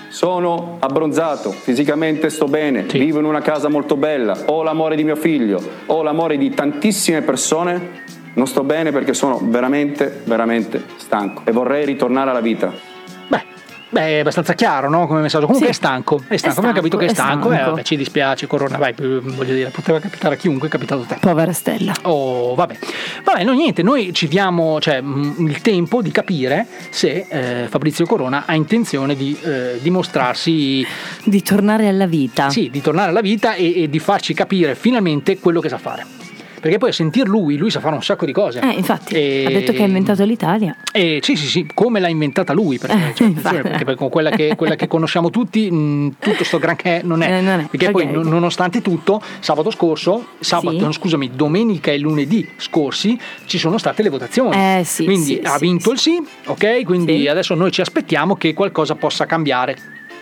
sono 0.08 0.76
abbronzato, 0.78 1.50
fisicamente 1.50 2.30
sto 2.30 2.46
bene, 2.46 2.82
vivo 2.84 3.18
in 3.18 3.26
una 3.26 3.42
casa 3.42 3.68
molto 3.68 3.96
bella, 3.96 4.36
ho 4.46 4.62
l'amore 4.62 4.96
di 4.96 5.04
mio 5.04 5.16
figlio, 5.16 5.60
ho 5.86 6.02
l'amore 6.02 6.38
di 6.38 6.48
tantissime 6.50 7.20
persone, 7.20 8.06
non 8.32 8.46
sto 8.46 8.62
bene 8.62 8.90
perché 8.90 9.12
sono 9.12 9.38
veramente, 9.42 10.22
veramente 10.24 10.82
stanco 10.96 11.42
e 11.44 11.52
vorrei 11.52 11.84
ritornare 11.84 12.30
alla 12.30 12.40
vita. 12.40 12.96
Beh, 13.90 14.00
è 14.00 14.18
abbastanza 14.18 14.52
chiaro, 14.54 14.90
no? 14.90 15.06
Come 15.06 15.20
messaggio. 15.22 15.46
Comunque 15.46 15.72
Sì. 15.72 15.72
è 15.72 15.74
stanco, 15.76 16.22
è 16.28 16.36
stanco, 16.36 16.60
abbiamo 16.60 16.60
stanco, 16.60 16.72
capito 16.74 16.96
che 16.98 17.06
è 17.06 17.08
è 17.08 17.12
stanco, 17.14 17.50
eh, 17.50 17.54
stanco. 17.54 17.70
vabbè, 17.70 17.82
ci 17.84 17.96
dispiace, 17.96 18.46
Corona, 18.46 18.76
vai, 18.76 18.92
voglio 18.96 19.54
dire, 19.54 19.70
poteva 19.70 19.98
capitare 19.98 20.34
a 20.34 20.36
chiunque, 20.38 20.68
è 20.68 20.70
capitato 20.70 21.02
a 21.02 21.04
te. 21.06 21.16
Povera 21.20 21.52
Stella. 21.52 21.94
Oh, 22.02 22.54
vabbè. 22.54 22.76
Vabbè, 23.24 23.44
no, 23.44 23.52
niente, 23.52 23.82
noi 23.82 24.12
ci 24.12 24.28
diamo 24.28 24.78
cioè, 24.80 25.00
mh, 25.00 25.36
il 25.48 25.60
tempo 25.62 26.02
di 26.02 26.10
capire 26.10 26.66
se 26.90 27.26
eh, 27.28 27.66
Fabrizio 27.68 28.04
Corona 28.04 28.44
ha 28.46 28.54
intenzione 28.54 29.16
di 29.16 29.36
eh, 29.42 29.78
dimostrarsi... 29.80 30.86
Di 31.24 31.42
tornare 31.42 31.88
alla 31.88 32.06
vita. 32.06 32.50
Sì, 32.50 32.68
di 32.70 32.80
tornare 32.82 33.08
alla 33.10 33.22
vita 33.22 33.54
e, 33.54 33.82
e 33.84 33.88
di 33.88 33.98
farci 33.98 34.34
capire 34.34 34.74
finalmente 34.74 35.38
quello 35.38 35.60
che 35.60 35.68
sa 35.70 35.78
fare. 35.78 36.04
Perché 36.60 36.78
poi 36.78 36.90
a 36.90 36.92
sentir 36.92 37.26
lui, 37.28 37.56
lui 37.56 37.70
sa 37.70 37.80
fare 37.80 37.94
un 37.94 38.02
sacco 38.02 38.26
di 38.26 38.32
cose. 38.32 38.60
Eh, 38.60 38.70
infatti, 38.72 39.14
E- 39.14 39.44
ha 39.46 39.50
detto 39.50 39.72
che 39.72 39.82
ha 39.82 39.86
inventato 39.86 40.24
l'Italia. 40.24 40.74
eh, 40.92 41.20
sì, 41.22 41.36
sì, 41.36 41.46
sì, 41.46 41.66
come 41.72 42.00
l'ha 42.00 42.08
inventata 42.08 42.52
lui, 42.52 42.78
perché, 42.78 42.96
cioè, 43.14 43.26
attenzione, 43.28 43.62
perché 43.62 43.84
poi 43.84 43.94
con 43.96 44.08
quella 44.08 44.30
che, 44.30 44.54
quella 44.56 44.74
che 44.74 44.86
conosciamo 44.88 45.30
tutti, 45.30 45.70
mh, 45.70 46.16
tutto 46.18 46.44
sto 46.44 46.58
granché 46.58 47.00
non 47.04 47.22
è. 47.22 47.38
Eh, 47.38 47.40
non 47.40 47.60
è. 47.60 47.64
Perché 47.70 47.86
Ok, 47.86 47.92
poi, 47.92 48.04
ok. 48.04 48.10
non- 48.10 48.28
nonostante 48.28 48.80
tutto, 48.82 49.20
sabato 49.40 49.70
scorso, 49.70 50.26
sabato, 50.40 50.76
Sì. 50.78 50.84
no, 50.84 50.92
scusami, 50.92 51.30
domenica 51.34 51.90
e 51.92 51.98
lunedì 51.98 52.48
scorsi 52.56 53.18
ci 53.46 53.58
sono 53.58 53.78
state 53.78 54.02
le 54.02 54.08
votazioni. 54.08 54.54
Eh, 54.56 54.82
sì, 54.84 55.04
quindi 55.04 55.24
sì, 55.24 55.40
ha 55.44 55.58
vinto 55.58 55.90
il 55.92 55.98
sì, 55.98 56.20
ok? 56.46 56.84
Quindi 56.84 57.28
adesso 57.28 57.54
noi 57.54 57.70
ci 57.70 57.80
aspettiamo 57.80 58.34
che 58.36 58.52
qualcosa 58.54 58.94
possa 58.94 59.26
cambiare. 59.26 59.76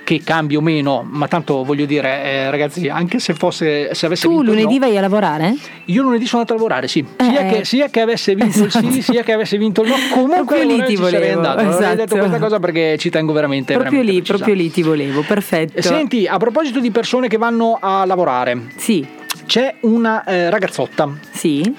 Che 0.06 0.20
cambi 0.22 0.54
o 0.54 0.60
meno, 0.60 1.04
ma 1.10 1.26
tanto 1.26 1.64
voglio 1.64 1.84
dire, 1.84 2.22
eh, 2.22 2.48
ragazzi, 2.52 2.86
anche 2.88 3.18
se 3.18 3.34
fosse 3.34 3.92
se 3.92 4.06
avesse 4.06 4.28
Tu 4.28 4.34
vinto 4.34 4.42
il 4.44 4.48
no- 4.50 4.54
lunedì 4.62 4.78
vai 4.78 4.96
a 4.96 5.00
lavorare? 5.00 5.56
io 5.86 6.02
lunedì 6.02 6.26
sono 6.26 6.42
andato 6.42 6.52
a 6.52 6.56
lavorare, 6.62 6.86
sì. 6.86 7.04
Sia, 7.18 7.40
Eh, 7.40 7.52
che, 7.52 7.64
sia 7.64 7.88
che 7.88 8.00
avesse 8.02 8.36
vinto 8.36 8.62
il 8.62 8.70
sì, 8.70 9.02
sia 9.02 9.24
che 9.24 9.32
avesse 9.32 9.58
vinto 9.58 9.82
il 9.82 9.88
no, 9.88 9.94
comunque 10.12 10.64
lì 10.64 10.80
ti 10.84 10.94
volevo, 10.94 11.38
andato. 11.38 11.62
Non 11.64 11.72
avrei 11.72 11.88
detto 11.96 12.02
esatto. 12.14 12.18
questa 12.18 12.38
cosa 12.38 12.60
perché 12.60 12.96
ci 12.98 13.10
tengo 13.10 13.32
veramente. 13.32 13.72
Proprio 13.72 13.98
veramente 13.98 14.20
lì, 14.22 14.30
a 14.32 14.36
proprio 14.36 14.54
lì 14.54 14.70
ti 14.70 14.82
volevo, 14.82 15.22
perfetto. 15.22 15.82
Senti, 15.82 16.28
a 16.28 16.36
proposito 16.36 16.78
di 16.78 16.92
persone 16.92 17.26
che 17.26 17.36
vanno 17.36 17.76
a 17.80 18.04
lavorare. 18.04 18.60
Sì. 18.76 19.04
c'è 19.46 19.74
una 19.80 20.24
eh, 20.24 20.50
ragazzotta 20.50 21.08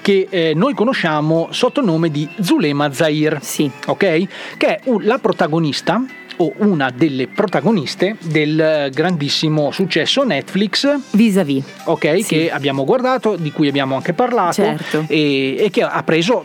che 0.00 0.26
eh, 0.30 0.52
noi 0.54 0.72
conosciamo 0.74 1.48
sotto 1.50 1.80
il 1.80 1.86
nome 1.86 2.10
di 2.10 2.26
Zulema 2.40 2.90
Zair, 2.92 3.38
ok? 3.86 3.96
Che 4.56 4.66
è 4.66 4.80
un- 4.84 5.02
la 5.04 5.18
protagonista 5.18 6.02
o 6.38 6.52
una 6.58 6.90
delle 6.94 7.28
protagoniste 7.28 8.16
del 8.20 8.58
eh, 8.60 8.90
grandissimo 8.92 9.70
successo 9.70 10.24
Netflix 10.24 10.98
Vis-a-vis. 11.12 11.64
ok 11.84 12.26
che 12.26 12.50
abbiamo 12.50 12.84
guardato 12.84 13.36
di 13.36 13.52
cui 13.52 13.68
abbiamo 13.68 13.94
anche 13.94 14.12
parlato 14.12 14.52
Certo. 14.54 15.04
e, 15.08 15.56
e 15.58 15.70
che 15.70 15.82
ha 15.82 16.02
preso 16.02 16.44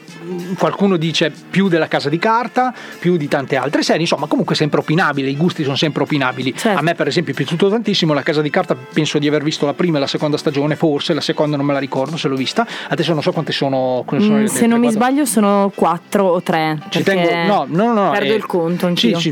qualcuno 0.58 0.98
dice 0.98 1.32
più 1.50 1.68
della 1.68 1.88
casa 1.88 2.10
di 2.10 2.18
carta 2.20 2.74
più 3.00 3.18
di 3.18 3.28
tante 3.28 3.56
altre 3.56 3.84
serie 3.84 4.02
insomma 4.02 4.28
comunque 4.28 4.56
sempre 4.56 4.80
opinabile 4.80 5.30
i 5.30 5.36
gusti 5.36 5.64
sono 5.64 5.76
sempre 5.76 6.04
opinabili 6.04 6.54
Certo. 6.56 6.80
a 6.80 6.82
me 6.82 6.96
per 6.96 7.08
esempio 7.08 7.34
è 7.34 7.36
piaciuto 7.36 7.70
tantissimo 7.70 8.14
la 8.14 8.22
casa 8.24 8.42
di 8.42 8.50
carta 8.50 8.76
penso 8.76 9.20
di 9.20 9.28
aver 9.28 9.44
visto 9.44 9.66
la 9.66 9.74
prima 9.74 9.98
e 9.98 10.00
la 10.00 10.08
seconda 10.08 10.38
stagione 10.38 10.76
forse 10.76 11.14
la 11.14 11.22
seconda 11.22 11.58
non 11.58 11.66
me 11.66 11.74
la 11.74 11.80
ricordo 11.80 12.18
se 12.18 12.28
l'ho 12.28 12.36
vista 12.36 12.66
adesso 12.90 13.14
non 13.14 13.22
so 13.22 13.32
quante 13.32 13.52
sono, 13.52 14.04
quante 14.06 14.26
sono 14.26 14.38
Mm, 14.44 14.46
se 14.46 14.66
non 14.66 14.80
mi 14.80 14.90
sbaglio 14.90 15.26
sono 15.26 15.72
quattro 15.76 16.26
o 16.26 16.42
tre. 16.42 16.80
Ci 16.90 17.04
tengo, 17.04 17.30
no, 17.46 17.66
no, 17.70 17.94
no, 17.94 18.12
Perdo 18.12 18.34
eh, 18.34 18.36
il 18.36 18.46
conto 18.46 18.80
Sì, 18.96 19.14
anch'io. 19.14 19.20
sì, 19.20 19.32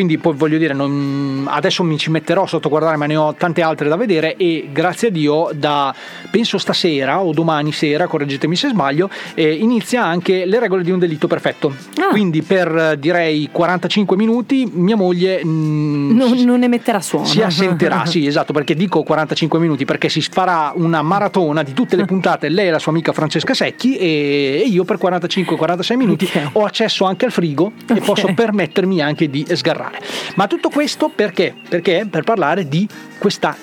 quindi 0.00 0.18
poi 0.18 0.34
voglio 0.34 0.56
dire, 0.56 0.72
non- 0.72 1.46
adesso 1.50 1.82
mi 1.82 1.98
ci 1.98 2.10
metterò 2.10 2.46
sotto 2.46 2.68
a 2.68 2.70
guardare, 2.70 2.96
ma 2.96 3.04
ne 3.04 3.16
ho 3.16 3.34
tante 3.34 3.60
altre 3.60 3.88
da 3.88 3.96
vedere 3.96 4.36
e 4.36 4.68
grazie 4.72 5.08
a 5.08 5.10
Dio 5.10 5.50
da 5.52 5.94
penso 6.30 6.56
stasera 6.56 7.20
o 7.20 7.32
domani 7.32 7.70
sera, 7.70 8.06
correggetemi 8.06 8.56
se 8.56 8.68
sbaglio, 8.68 9.10
eh, 9.34 9.52
inizia 9.52 10.02
anche 10.04 10.46
le 10.46 10.58
regole 10.58 10.82
di 10.82 10.90
un 10.90 10.98
delitto 10.98 11.26
perfetto. 11.26 11.74
Ah. 11.98 12.08
Quindi 12.10 12.42
per 12.42 12.74
eh, 12.74 12.98
direi 12.98 13.50
45 13.52 14.16
minuti 14.16 14.70
mia 14.72 14.96
moglie 14.96 15.44
mm, 15.44 16.16
non, 16.16 16.30
non 16.44 16.58
ne 16.60 16.68
metterà 16.68 17.00
suono. 17.00 17.26
si 17.26 17.42
assenterà, 17.42 18.06
sì, 18.06 18.26
esatto, 18.26 18.52
perché 18.54 18.74
dico 18.74 19.02
45 19.02 19.58
minuti 19.58 19.84
perché 19.84 20.08
si 20.08 20.22
farà 20.22 20.72
una 20.74 21.02
maratona 21.02 21.62
di 21.62 21.74
tutte 21.74 21.96
le 21.96 22.06
puntate, 22.06 22.48
lei 22.48 22.68
e 22.68 22.70
la 22.70 22.78
sua 22.78 22.92
amica 22.92 23.12
Francesca 23.12 23.52
Secchi 23.54 23.96
e 23.96 24.60
e 24.60 24.66
io 24.66 24.84
per 24.84 24.98
45-46 25.00 25.96
minuti 25.96 26.30
ho 26.52 26.64
accesso 26.64 27.04
anche 27.04 27.24
al 27.26 27.32
frigo 27.32 27.72
e 27.94 28.00
posso 28.00 28.32
permettermi 28.32 29.00
anche 29.00 29.28
di 29.28 29.46
sgarrare. 29.52 29.89
Ma 30.36 30.46
tutto 30.46 30.68
questo 30.68 31.08
perché? 31.14 31.54
Perché 31.68 32.06
per 32.08 32.22
parlare 32.24 32.68
di 32.68 32.86
questa 33.18 33.56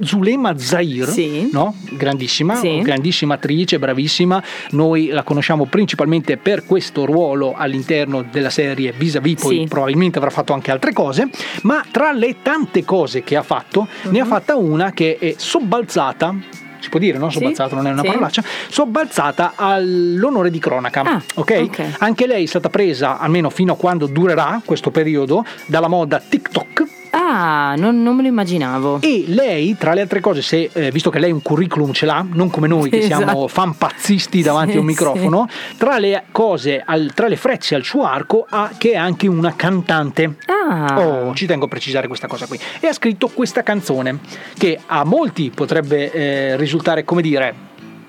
Zulema 0.00 0.58
Zair, 0.58 1.08
no? 1.52 1.74
grandissima, 1.90 2.54
Sì. 2.56 2.80
grandissima 2.80 3.34
attrice, 3.34 3.78
bravissima. 3.78 4.42
Noi 4.70 5.08
la 5.08 5.22
conosciamo 5.22 5.66
principalmente 5.66 6.36
per 6.36 6.64
questo 6.64 7.04
ruolo 7.04 7.54
all'interno 7.54 8.22
della 8.30 8.50
serie 8.50 8.92
Vis-a-Vis, 8.96 9.40
poi 9.40 9.58
Sì. 9.60 9.66
probabilmente 9.68 10.18
avrà 10.18 10.30
fatto 10.30 10.52
anche 10.52 10.70
altre 10.70 10.92
cose, 10.92 11.28
ma 11.62 11.84
tra 11.90 12.12
le 12.12 12.36
tante 12.42 12.84
cose 12.84 13.22
che 13.22 13.36
ha 13.36 13.42
fatto, 13.42 13.86
Mhm. 14.04 14.12
ne 14.12 14.20
ha 14.20 14.24
fatta 14.24 14.56
una 14.56 14.92
che 14.92 15.16
è 15.18 15.34
sobbalzata. 15.36 16.34
Si 16.80 16.88
può 16.88 16.98
dire, 16.98 17.18
no? 17.18 17.30
Sobbalzata 17.30 17.74
non 17.74 17.86
è 17.86 17.92
una 17.92 18.02
sì. 18.02 18.08
parolaccia. 18.08 18.44
Sobbalzata 18.68 19.52
all'onore 19.56 20.50
di 20.50 20.58
cronaca. 20.58 21.02
Ah, 21.02 21.22
ok? 21.34 21.60
ok. 21.64 21.96
Anche 21.98 22.26
lei 22.26 22.44
è 22.44 22.46
stata 22.46 22.68
presa, 22.68 23.18
almeno 23.18 23.50
fino 23.50 23.72
a 23.72 23.76
quando 23.76 24.06
durerà 24.06 24.60
questo 24.64 24.90
periodo, 24.90 25.44
dalla 25.66 25.88
moda 25.88 26.20
TikTok. 26.26 26.98
Ah, 27.10 27.74
non, 27.76 28.02
non 28.02 28.14
me 28.16 28.22
lo 28.22 28.28
immaginavo. 28.28 28.98
E 29.02 29.24
lei, 29.26 29.76
tra 29.76 29.94
le 29.94 30.02
altre 30.02 30.20
cose, 30.20 30.42
se, 30.42 30.70
eh, 30.72 30.90
visto 30.90 31.10
che 31.10 31.18
lei 31.18 31.32
un 31.32 31.42
curriculum 31.42 31.92
ce 31.92 32.06
l'ha, 32.06 32.24
non 32.32 32.50
come 32.50 32.68
noi 32.68 32.88
che 32.90 33.02
siamo 33.02 33.22
Esatto. 33.24 33.48
fan 33.48 33.76
pazzisti 33.76 34.42
davanti 34.42 34.72
Sì, 34.72 34.76
a 34.76 34.80
un 34.80 34.86
microfono, 34.86 35.48
tra 35.76 35.98
le 35.98 36.24
cose, 36.30 36.82
al- 36.84 37.10
tra 37.14 37.26
le 37.28 37.36
frecce 37.36 37.74
al 37.74 37.84
suo 37.84 38.04
arco, 38.04 38.46
ha 38.48 38.70
che 38.78 38.92
è 38.92 38.96
anche 38.96 39.26
una 39.26 39.54
cantante. 39.56 40.36
Ah. 40.46 40.98
Oh, 41.00 41.34
ci 41.34 41.46
tengo 41.46 41.64
a 41.64 41.68
precisare 41.68 42.06
questa 42.06 42.26
cosa 42.28 42.46
qui. 42.46 42.58
E 42.80 42.86
ha 42.86 42.92
scritto 42.92 43.28
questa 43.28 43.62
canzone 43.62 44.18
che 44.56 44.78
a 44.86 45.04
molti 45.04 45.50
potrebbe 45.54 46.12
eh, 46.12 46.56
risultare, 46.56 47.04
come 47.04 47.22
dire, 47.22 47.54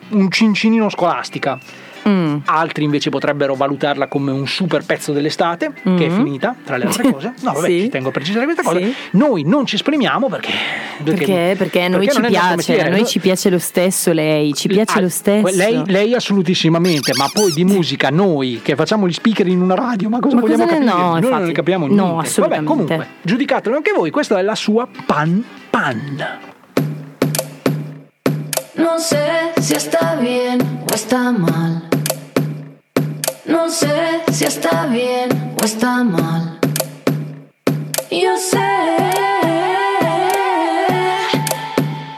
un 0.09 0.29
cincinino 0.29 0.89
scolastica. 0.89 1.57
Mm. 2.07 2.37
Altri 2.45 2.83
invece 2.83 3.09
potrebbero 3.09 3.53
valutarla 3.55 4.07
come 4.07 4.31
un 4.31 4.47
super 4.47 4.83
pezzo 4.85 5.11
dell'estate, 5.13 5.71
che 5.83 6.05
è 6.05 6.09
Mm. 6.09 6.15
finita, 6.15 6.55
tra 6.63 6.77
le 6.77 6.85
altre 6.85 7.11
cose. 7.11 7.33
No, 7.41 7.53
vabbè, 7.53 7.67
Sì. 7.69 7.81
ci 7.81 7.89
tengo 7.89 8.09
a 8.09 8.11
precisare 8.11 8.45
questa 8.45 8.63
cosa. 8.63 8.79
Sì. 8.79 8.93
Noi 9.11 9.43
non 9.43 9.65
ci 9.65 9.75
esprimiamo 9.75 10.27
perché. 10.27 10.51
Perché, 11.03 11.55
perché 11.57 11.81
a 11.83 11.87
noi 11.87 11.99
perché 12.05 12.13
ci 12.15 12.21
non 12.21 12.29
piace, 12.29 12.81
a 12.81 12.89
noi 12.89 13.05
ci 13.05 13.19
piace 13.19 13.49
lo 13.49 13.59
stesso 13.59 14.11
lei, 14.13 14.53
ci 14.53 14.67
piace 14.67 14.97
Ah, 14.97 15.01
lo 15.01 15.09
stesso. 15.09 15.55
Lei, 15.55 15.81
lei 15.85 16.13
assolutissimamente, 16.15 17.11
ma 17.17 17.29
poi 17.31 17.51
di 17.53 17.63
musica 17.65 18.09
noi 18.09 18.59
che 18.63 18.75
facciamo 18.75 19.07
gli 19.07 19.13
speaker 19.13 19.47
in 19.47 19.61
una 19.61 19.75
radio, 19.75 20.09
ma 20.09 20.19
cosa 20.19 20.35
Ma 20.35 20.41
vogliamo 20.41 20.63
cosa 20.63 20.75
capire? 20.75 20.91
no, 20.91 20.97
noi 20.99 21.11
non 21.11 21.23
infatti, 21.23 21.45
ne 21.47 21.51
capiamo 21.51 21.85
no, 21.87 21.91
niente. 21.93 22.11
Vabbè, 22.11 22.27
assolutamente. 22.27 22.65
comunque, 22.71 23.07
giudicatelo 23.21 23.75
anche 23.75 23.91
voi, 23.95 24.09
questa 24.11 24.37
è 24.39 24.41
la 24.41 24.55
sua 24.55 24.87
pan 25.05 25.43
pan. 25.69 26.25
No 28.75 28.99
sé 28.99 29.51
si 29.61 29.73
está 29.73 30.15
bien 30.15 30.83
o 30.89 30.93
está 30.93 31.31
mal. 31.31 31.89
No 33.45 33.69
sé 33.69 34.21
si 34.31 34.45
está 34.45 34.85
bien 34.87 35.55
o 35.61 35.65
está 35.65 36.03
mal. 36.03 36.59
Yo 38.09 38.37
sé, 38.37 38.57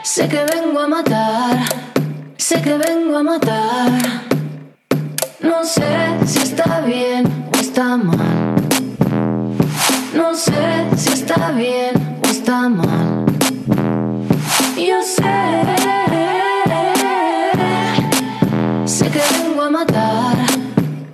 sé 0.02 0.28
que 0.28 0.44
vengo 0.54 0.80
a 0.80 0.88
matar, 0.88 1.64
sé 2.36 2.62
que 2.62 2.76
vengo 2.78 3.18
a 3.18 3.22
matar. 3.22 3.90
No 5.40 5.64
sé 5.64 6.18
si 6.26 6.38
está 6.38 6.80
bien 6.80 7.50
o 7.52 7.58
está 7.58 7.96
mal. 7.96 8.54
No 10.14 10.34
sé 10.34 10.86
si 10.96 11.12
está 11.12 11.50
bien 11.52 12.20
o 12.24 12.30
está 12.30 12.68
mal. 12.68 13.26
Yo 14.76 15.02
sé, 15.02 15.83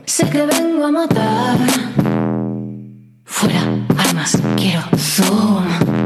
sé 0.07 0.29
que 0.29 0.45
vengo 0.45 0.85
a 0.85 0.91
matar. 0.91 1.59
Fuera, 3.25 3.61
armas, 3.97 4.37
quiero 4.57 4.83
zoom. 4.97 6.00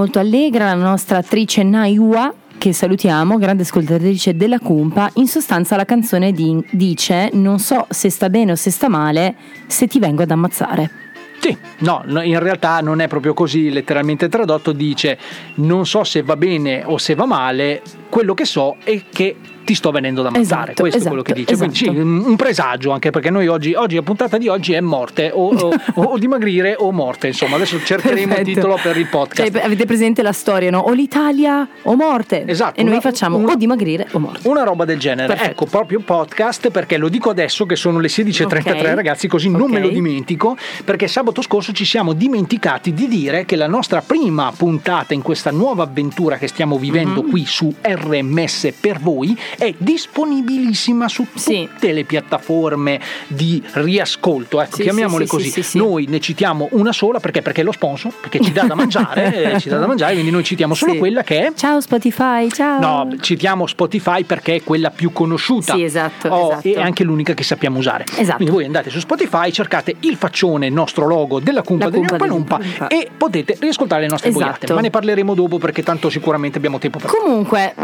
Molto 0.00 0.18
allegra 0.18 0.64
la 0.64 0.82
nostra 0.82 1.18
attrice 1.18 1.62
Naiwa 1.62 2.32
che 2.56 2.72
salutiamo, 2.72 3.36
grande 3.36 3.64
ascoltatrice 3.64 4.34
della 4.34 4.58
Cumpa. 4.58 5.10
In 5.14 5.26
sostanza 5.26 5.76
la 5.76 5.84
canzone 5.84 6.32
di- 6.32 6.64
dice 6.70 7.28
non 7.34 7.58
so 7.58 7.86
se 7.90 8.08
sta 8.08 8.30
bene 8.30 8.52
o 8.52 8.54
se 8.54 8.70
sta 8.70 8.88
male, 8.88 9.34
se 9.66 9.86
ti 9.86 9.98
vengo 9.98 10.22
ad 10.22 10.30
ammazzare. 10.30 10.90
Sì, 11.38 11.54
no, 11.80 12.02
in 12.22 12.38
realtà 12.38 12.80
non 12.80 13.00
è 13.00 13.08
proprio 13.08 13.34
così 13.34 13.70
letteralmente 13.70 14.30
tradotto, 14.30 14.72
dice 14.72 15.18
non 15.56 15.86
so 15.86 16.02
se 16.02 16.22
va 16.22 16.36
bene 16.36 16.82
o 16.84 16.96
se 16.96 17.14
va 17.14 17.26
male, 17.26 17.82
quello 18.10 18.34
che 18.34 18.44
so 18.44 18.76
è 18.84 19.00
che 19.10 19.36
ti 19.62 19.74
sto 19.76 19.92
venendo 19.92 20.22
da 20.22 20.30
mangiare, 20.30 20.72
Esatto, 20.72 20.82
questo 20.82 20.98
è 20.98 21.06
quello 21.06 21.22
che 21.22 21.32
esatto, 21.32 21.66
dice. 21.68 21.84
Quindi 21.86 22.00
sì, 22.02 22.12
esatto. 22.16 22.28
un 22.30 22.36
presagio 22.36 22.90
anche 22.90 23.10
perché 23.10 23.30
noi 23.30 23.46
oggi, 23.46 23.74
oggi 23.74 23.94
la 23.94 24.02
puntata 24.02 24.36
di 24.36 24.48
oggi 24.48 24.72
è 24.72 24.80
morte 24.80 25.30
o, 25.32 25.54
o- 25.54 25.72
o 25.94 26.18
dimagrire 26.18 26.74
o 26.76 26.90
morte, 26.90 27.28
insomma 27.28 27.54
adesso 27.54 27.78
cercheremo 27.80 28.34
il 28.36 28.42
titolo 28.42 28.76
per 28.82 28.96
il 28.96 29.06
podcast. 29.06 29.48
Cioè, 29.52 29.62
avete 29.62 29.84
presente 29.86 30.22
la 30.22 30.32
storia, 30.32 30.70
no? 30.70 30.80
O 30.80 30.90
l'Italia 30.92 31.68
o 31.82 31.94
morte. 31.94 32.42
Esatto, 32.48 32.80
E 32.80 32.82
noi 32.82 32.92
una- 32.94 33.00
facciamo 33.00 33.36
una- 33.36 33.52
o 33.52 33.54
dimagrire 33.54 34.08
o 34.10 34.18
morte. 34.18 34.48
Una 34.48 34.64
roba 34.64 34.84
del 34.84 34.98
genere, 34.98 35.28
Perfetto. 35.28 35.50
ecco 35.52 35.66
proprio 35.66 36.00
podcast 36.00 36.70
perché 36.70 36.96
lo 36.96 37.08
dico 37.08 37.30
adesso 37.30 37.64
che 37.64 37.76
sono 37.76 38.00
le 38.00 38.08
16.33 38.08 38.70
Ok. 38.88 38.94
ragazzi 38.94 39.28
così 39.28 39.50
non 39.50 39.70
me 39.70 39.78
lo 39.78 39.88
dimentico 39.88 40.56
perché 40.84 41.06
sabato 41.06 41.42
scorso 41.42 41.70
ci 41.72 41.84
siamo 41.84 42.12
dimenticati 42.12 42.92
di 42.92 43.06
dire 43.06 43.44
che 43.44 43.54
la 43.54 43.68
nostra 43.68 44.00
prima 44.04 44.50
puntata 44.56 45.14
in 45.14 45.22
questa 45.22 45.52
nuova 45.52 45.84
avventura 45.84 46.38
che 46.38 46.48
stiamo 46.48 46.76
vivendo 46.76 47.22
Mhm. 47.22 47.30
qui 47.30 47.44
su 47.46 47.72
RMS 48.02 48.72
per 48.80 48.98
voi 49.00 49.36
è 49.58 49.72
disponibilissima 49.76 51.08
su 51.08 51.26
tutte 51.32 51.92
le 51.92 52.04
piattaforme 52.04 53.00
di 53.26 53.62
riascolto, 53.72 54.60
ecco 54.60 54.76
Sì, 54.76 54.82
chiamiamole 54.82 55.24
sì, 55.26 55.30
sì, 55.30 55.36
così. 55.36 55.50
sì, 55.50 55.62
sì. 55.62 55.78
Noi 55.78 56.06
ne 56.08 56.20
citiamo 56.20 56.68
una 56.72 56.92
sola 56.92 57.20
perché, 57.20 57.42
perché 57.42 57.60
è 57.62 57.64
lo 57.64 57.72
sponsor, 57.72 58.12
perché 58.20 58.40
ci 58.40 58.52
dà 58.52 58.62
da 58.64 58.74
mangiare, 58.74 59.52
eh, 59.54 59.60
ci 59.60 59.68
dà 59.68 59.78
da 59.78 59.86
mangiare, 59.86 60.12
quindi 60.14 60.30
noi 60.30 60.44
citiamo 60.44 60.74
solo 60.74 60.92
Sì. 60.92 60.98
quella 60.98 61.22
che 61.22 61.46
è 61.46 61.52
Ciao 61.54 61.80
Spotify, 61.80 62.48
ciao. 62.50 62.80
No, 62.80 63.16
citiamo 63.20 63.66
Spotify 63.66 64.24
perché 64.24 64.56
è 64.56 64.62
quella 64.62 64.90
più 64.90 65.12
conosciuta. 65.12 65.74
Sì, 65.74 65.82
esatto, 65.82 66.28
Oh, 66.28 66.52
esatto. 66.52 66.68
E 66.68 66.80
anche 66.80 67.04
l'unica 67.04 67.34
che 67.34 67.42
sappiamo 67.42 67.78
usare. 67.78 68.04
Esatto. 68.16 68.36
Quindi 68.36 68.54
voi 68.54 68.64
andate 68.64 68.90
su 68.90 68.98
Spotify, 69.00 69.50
cercate 69.52 69.96
il 70.00 70.16
faccione, 70.16 70.66
il 70.66 70.72
nostro 70.72 71.06
logo 71.06 71.40
della 71.40 71.62
Cumpa 71.62 71.88
degli 71.90 72.00
Umpalumpa. 72.00 72.58
e 72.88 73.08
potete 73.16 73.56
riascoltare 73.60 74.02
le 74.02 74.08
nostre 74.08 74.28
Esatto. 74.30 74.44
boiate. 74.44 74.72
Ma 74.74 74.80
ne 74.80 74.90
parleremo 74.90 75.34
dopo 75.34 75.58
perché 75.58 75.82
tanto 75.82 76.08
sicuramente 76.10 76.58
abbiamo 76.58 76.78
tempo 76.78 76.98
per 76.98 77.10
Comunque, 77.10 77.74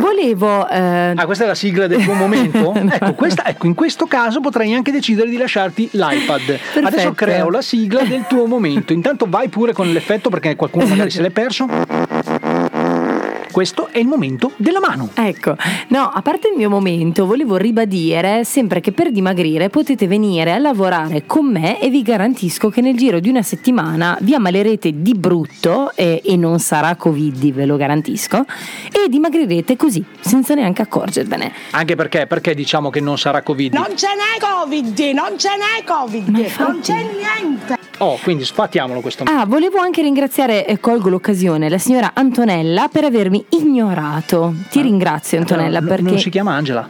volevo. 0.00 0.68
eh, 0.68 1.12
Ah, 1.14 1.24
questa 1.26 1.44
è 1.44 1.46
la 1.46 1.54
sigla 1.54 1.86
del 1.86 2.02
tuo 2.02 2.14
momento? 2.14 2.72
ecco, 2.90 3.14
questa- 3.14 3.44
ecco, 3.46 3.66
in 3.66 3.74
questo 3.74 4.06
caso 4.06 4.40
potrei 4.40 4.72
anche 4.74 4.90
decidere 4.90 5.28
di 5.28 5.36
lasciarti 5.36 5.90
l'iPad. 5.92 6.58
Adesso 6.82 7.12
creo 7.12 7.50
la 7.50 7.62
sigla 7.62 8.02
del 8.02 8.24
tuo 8.28 8.46
momento. 8.46 8.92
Intanto 8.92 9.26
vai 9.28 9.48
pure 9.48 9.72
con 9.72 9.90
l'effetto 9.92 10.30
perché 10.30 10.56
qualcuno 10.56 10.86
magari 10.88 11.10
se 11.10 11.22
l'è 11.22 11.30
perso. 11.30 11.66
Questo 13.50 13.88
è 13.90 13.98
il 13.98 14.06
momento 14.06 14.52
della 14.56 14.80
mano. 14.80 15.10
Ecco, 15.14 15.56
no, 15.88 16.08
a 16.08 16.22
parte 16.22 16.48
il 16.48 16.56
mio 16.56 16.70
momento, 16.70 17.26
volevo 17.26 17.56
ribadire 17.56 18.44
sempre 18.44 18.80
che 18.80 18.92
per 18.92 19.10
dimagrire 19.10 19.68
potete 19.68 20.06
venire 20.06 20.52
a 20.52 20.58
lavorare 20.58 21.24
con 21.26 21.50
me 21.50 21.80
e 21.80 21.90
vi 21.90 22.02
garantisco 22.02 22.68
che 22.68 22.80
nel 22.80 22.96
giro 22.96 23.18
di 23.18 23.28
una 23.28 23.42
settimana 23.42 24.16
vi 24.20 24.34
ammalerete 24.34 25.02
di 25.02 25.14
brutto 25.14 25.92
e, 25.94 26.22
e 26.24 26.36
non 26.36 26.60
sarà 26.60 26.94
Covid, 26.94 27.52
ve 27.52 27.66
lo 27.66 27.76
garantisco, 27.76 28.44
e 28.92 29.08
dimagrirete 29.08 29.76
così, 29.76 30.04
senza 30.20 30.54
neanche 30.54 30.82
accorgervene. 30.82 31.52
Anche 31.70 31.96
perché, 31.96 32.26
perché 32.26 32.54
diciamo 32.54 32.90
che 32.90 33.00
non 33.00 33.18
sarà 33.18 33.42
Covid? 33.42 33.74
Non 33.74 33.96
ce 33.96 34.08
n'è 34.08 34.38
Covid, 34.38 34.98
non 35.12 35.36
ce 35.36 35.48
n'è 35.48 35.84
Covid, 35.84 36.28
non 36.58 36.80
c'è 36.80 36.94
niente. 36.94 37.79
Oh, 37.98 38.18
quindi 38.22 38.44
sfatiamolo 38.44 39.00
questo. 39.00 39.24
Ah, 39.26 39.44
volevo 39.46 39.78
anche 39.78 40.02
ringraziare, 40.02 40.66
e 40.66 40.80
colgo 40.80 41.08
l'occasione, 41.08 41.68
la 41.68 41.78
signora 41.78 42.12
Antonella 42.14 42.88
per 42.88 43.04
avermi 43.04 43.44
ignorato. 43.50 44.54
Ti 44.70 44.80
ringrazio 44.80 45.38
Antonella 45.38 45.80
No, 45.80 45.86
perché... 45.86 46.02
Non 46.02 46.18
si 46.18 46.30
chiama 46.30 46.54
Angela. 46.54 46.88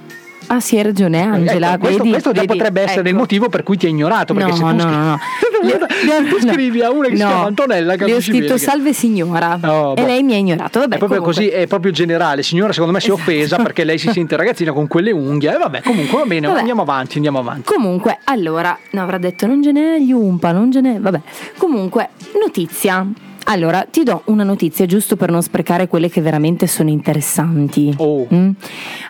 Ah 0.52 0.58
sì, 0.58 0.76
hai 0.76 0.82
ragione 0.82 1.22
Angela. 1.22 1.74
Ecco, 1.74 1.78
questo 1.78 1.98
vedi, 1.98 2.10
questo 2.10 2.32
già 2.32 2.40
vedi? 2.40 2.52
potrebbe 2.56 2.80
essere 2.82 3.02
il 3.02 3.06
Ecco. 3.08 3.16
motivo 3.18 3.48
per 3.48 3.62
cui 3.62 3.76
ti 3.76 3.86
ha 3.86 3.88
ignorato. 3.88 4.34
Perché 4.34 4.50
No, 4.50 4.56
se 4.56 4.62
tu 4.62 4.66
no, 4.66 4.80
scrivi, 4.80 4.96
no, 4.96 5.04
no. 5.04 6.28
tu 6.28 6.40
scrivi 6.40 6.82
a 6.82 6.90
una 6.90 7.08
che 7.08 7.16
si 7.16 7.22
No, 7.22 7.28
chiama 7.28 7.46
Antonella, 7.46 7.94
Le 7.94 8.14
ho 8.14 8.20
scritto 8.20 8.54
che- 8.54 8.58
salve 8.58 8.92
signora 8.92 9.60
Oh, 9.62 9.94
e 9.96 10.00
boh. 10.00 10.06
lei 10.08 10.22
mi 10.24 10.34
ha 10.34 10.38
ignorato. 10.38 10.80
Vabbè, 10.80 10.96
È 10.96 10.98
proprio 10.98 11.20
comunque. 11.20 11.44
così, 11.44 11.54
è 11.56 11.66
proprio 11.68 11.92
generale. 11.92 12.42
Signora, 12.42 12.72
secondo 12.72 12.92
me 12.92 13.00
si 13.00 13.10
è 13.10 13.12
offesa 13.12 13.58
perché 13.58 13.84
lei 13.84 13.96
si 13.98 14.10
sente 14.12 14.34
ragazzina 14.36 14.72
con 14.72 14.88
quelle 14.88 15.12
unghie. 15.12 15.54
E 15.54 15.56
vabbè, 15.56 15.82
comunque 15.82 16.18
va 16.18 16.24
bene, 16.26 16.46
Vabbè. 16.48 16.58
andiamo 16.58 16.82
avanti, 16.82 17.14
andiamo 17.16 17.38
avanti. 17.38 17.62
Comunque, 17.72 18.18
allora, 18.24 18.76
no, 18.90 19.02
avrà 19.02 19.18
detto 19.18 19.46
non 19.46 19.62
ce 19.62 19.70
n'è 19.70 19.98
gli 20.00 20.10
umpa, 20.10 20.50
non 20.50 20.72
ce 20.72 20.80
n'è, 20.80 20.98
vabbè. 20.98 21.20
Comunque, 21.58 22.08
notizia. 22.42 23.06
Allora, 23.50 23.84
ti 23.90 24.04
do 24.04 24.22
una 24.26 24.44
notizia 24.44 24.86
giusto 24.86 25.16
per 25.16 25.32
non 25.32 25.42
sprecare 25.42 25.88
quelle 25.88 26.08
che 26.08 26.20
veramente 26.20 26.68
sono 26.68 26.88
interessanti. 26.88 27.92
Oh. 27.96 28.24
Mm? 28.32 28.50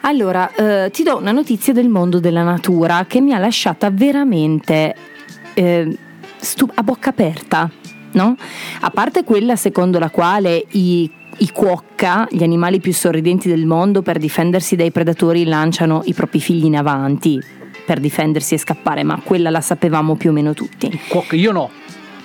Allora, 0.01 0.51
eh, 0.55 0.91
ti 0.91 1.03
do 1.03 1.19
una 1.19 1.31
notizia 1.31 1.75
del 1.75 1.91
mondo 1.91 2.21
della 2.21 2.43
natura 2.43 3.05
che 3.07 3.21
mi 3.21 3.35
ha 3.35 3.39
lasciata 3.39 3.91
veramente 3.91 4.95
eh, 5.53 5.95
stu- 6.39 6.73
a 6.73 6.83
bocca 6.83 7.11
aperta, 7.11 7.71
no? 8.13 8.35
A 8.81 8.89
parte 8.89 9.25
quella 9.25 9.57
secondo 9.57 9.99
la 9.99 10.09
quale 10.09 10.65
i 10.71 11.11
i 11.41 11.53
cuocca, 11.53 12.27
gli 12.31 12.43
animali 12.43 12.81
più 12.81 12.93
sorridenti 12.93 13.49
del 13.49 13.65
mondo, 13.65 14.03
per 14.03 14.19
difendersi 14.19 14.77
dai 14.77 14.91
predatori 14.91 15.45
lanciano 15.45 16.03
i 16.05 16.13
propri 16.13 16.39
figli 16.39 16.67
in 16.67 16.77
avanti 16.77 17.43
per 17.87 17.99
difendersi 17.99 18.55
e 18.55 18.59
scappare, 18.59 19.05
ma 19.05 19.19
quella 19.25 19.49
la 19.49 19.63
sapevamo 19.63 20.17
più 20.17 20.31
o 20.31 20.33
meno 20.35 20.53
tutti. 20.53 20.91
Cuoca, 21.09 21.37
io 21.37 21.53
no. 21.53 21.71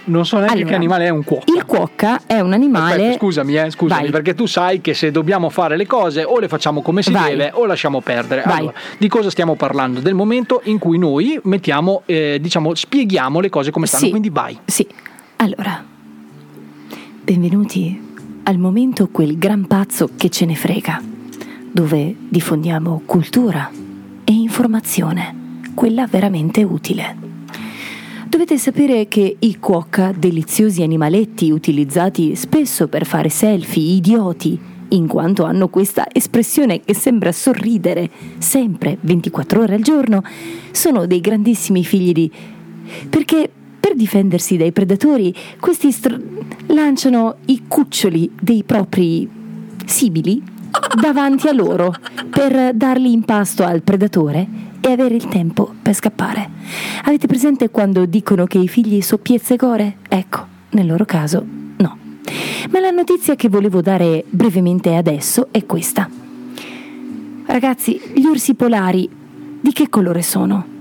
Non 0.05 0.25
so 0.25 0.37
neanche 0.37 0.53
Allora, 0.53 0.69
che 0.69 0.75
animale 0.75 1.05
è 1.05 1.09
un 1.09 1.23
cuoca. 1.23 1.51
Il 1.51 1.65
cuocca 1.65 2.21
è 2.27 2.39
un 2.39 2.53
animale. 2.53 2.93
Aspetta, 2.93 3.17
scusami, 3.17 3.55
eh, 3.55 3.71
scusami, 3.71 4.01
Vai. 4.01 4.11
perché 4.11 4.35
tu 4.35 4.45
sai 4.45 4.81
che 4.81 4.93
se 4.93 5.11
dobbiamo 5.11 5.49
fare 5.49 5.77
le 5.77 5.87
cose 5.87 6.23
o 6.23 6.39
le 6.39 6.47
facciamo 6.47 6.81
come 6.81 7.01
si 7.01 7.11
Vai. 7.11 7.31
deve 7.31 7.51
o 7.53 7.65
lasciamo 7.65 8.01
perdere. 8.01 8.43
Vai. 8.45 8.59
Allora, 8.59 8.73
di 8.97 9.07
cosa 9.07 9.29
stiamo 9.29 9.55
parlando? 9.55 9.99
Del 9.99 10.13
momento 10.13 10.61
in 10.65 10.77
cui 10.77 10.97
noi 10.97 11.39
mettiamo, 11.43 12.03
eh, 12.05 12.37
diciamo, 12.39 12.75
spieghiamo 12.75 13.39
le 13.39 13.49
cose 13.49 13.71
come 13.71 13.87
stanno. 13.87 14.03
Sì. 14.03 14.09
Quindi 14.09 14.29
vai. 14.29 14.57
Sì. 14.65 14.87
Allora, 15.37 15.83
benvenuti 17.21 18.13
al 18.43 18.57
momento 18.59 19.07
quel 19.07 19.37
gran 19.39 19.65
pazzo 19.65 20.11
che 20.15 20.29
ce 20.29 20.45
ne 20.45 20.55
frega, 20.55 21.01
dove 21.71 22.15
diffondiamo 22.29 23.01
cultura 23.05 23.69
e 24.23 24.31
informazione, 24.31 25.59
quella 25.73 26.05
veramente 26.05 26.63
utile. 26.63 27.33
Dovete 28.35 28.57
sapere 28.57 29.07
che 29.07 29.37
i 29.39 29.59
cuocca, 29.59 30.11
deliziosi 30.11 30.83
animaletti 30.83 31.51
utilizzati 31.51 32.35
spesso 32.35 32.89
per 32.89 33.05
fare 33.05 33.29
selfie 33.29 33.95
idioti, 33.95 34.59
in 34.89 35.07
quanto 35.07 35.45
hanno 35.45 35.69
questa 35.69 36.05
espressione 36.11 36.81
che 36.81 36.93
sembra 36.93 37.31
sorridere 37.31 38.09
sempre 38.39 38.97
24 38.99 39.61
ore 39.61 39.75
al 39.75 39.81
giorno, 39.81 40.21
sono 40.71 41.05
dei 41.05 41.21
grandissimi 41.21 41.85
figli 41.85 42.11
di... 42.11 42.29
perché 43.09 43.49
per 43.79 43.95
difendersi 43.95 44.57
dai 44.57 44.73
predatori 44.73 45.33
questi 45.57 45.93
str- 45.93 46.21
lanciano 46.67 47.35
i 47.45 47.63
cuccioli 47.65 48.31
dei 48.37 48.63
propri 48.65 49.29
simili 49.85 50.43
davanti 50.99 51.47
a 51.47 51.53
loro 51.53 51.93
per 52.31 52.73
darli 52.73 53.13
in 53.13 53.23
pasto 53.23 53.63
al 53.63 53.81
predatore 53.81 54.73
e 54.85 54.91
avere 54.91 55.15
il 55.15 55.27
tempo 55.27 55.73
per 55.81 55.95
scappare. 55.95 56.47
Avete 57.05 57.25
presente 57.25 57.71
quando 57.71 58.05
dicono 58.05 58.45
che 58.45 58.59
i 58.59 58.67
figli 58.67 59.01
soppiezze 59.01 59.55
gore? 59.55 59.97
Ecco, 60.07 60.45
nel 60.69 60.85
loro 60.85 61.05
caso 61.05 61.43
no. 61.77 61.97
Ma 62.69 62.79
la 62.79 62.91
notizia 62.91 63.35
che 63.35 63.49
volevo 63.49 63.81
dare 63.81 64.23
brevemente 64.29 64.95
adesso 64.95 65.47
è 65.49 65.65
questa. 65.65 66.07
Ragazzi, 67.47 67.99
gli 68.13 68.25
orsi 68.27 68.53
polari 68.53 69.09
di 69.59 69.71
che 69.71 69.89
colore 69.89 70.21
sono? 70.21 70.74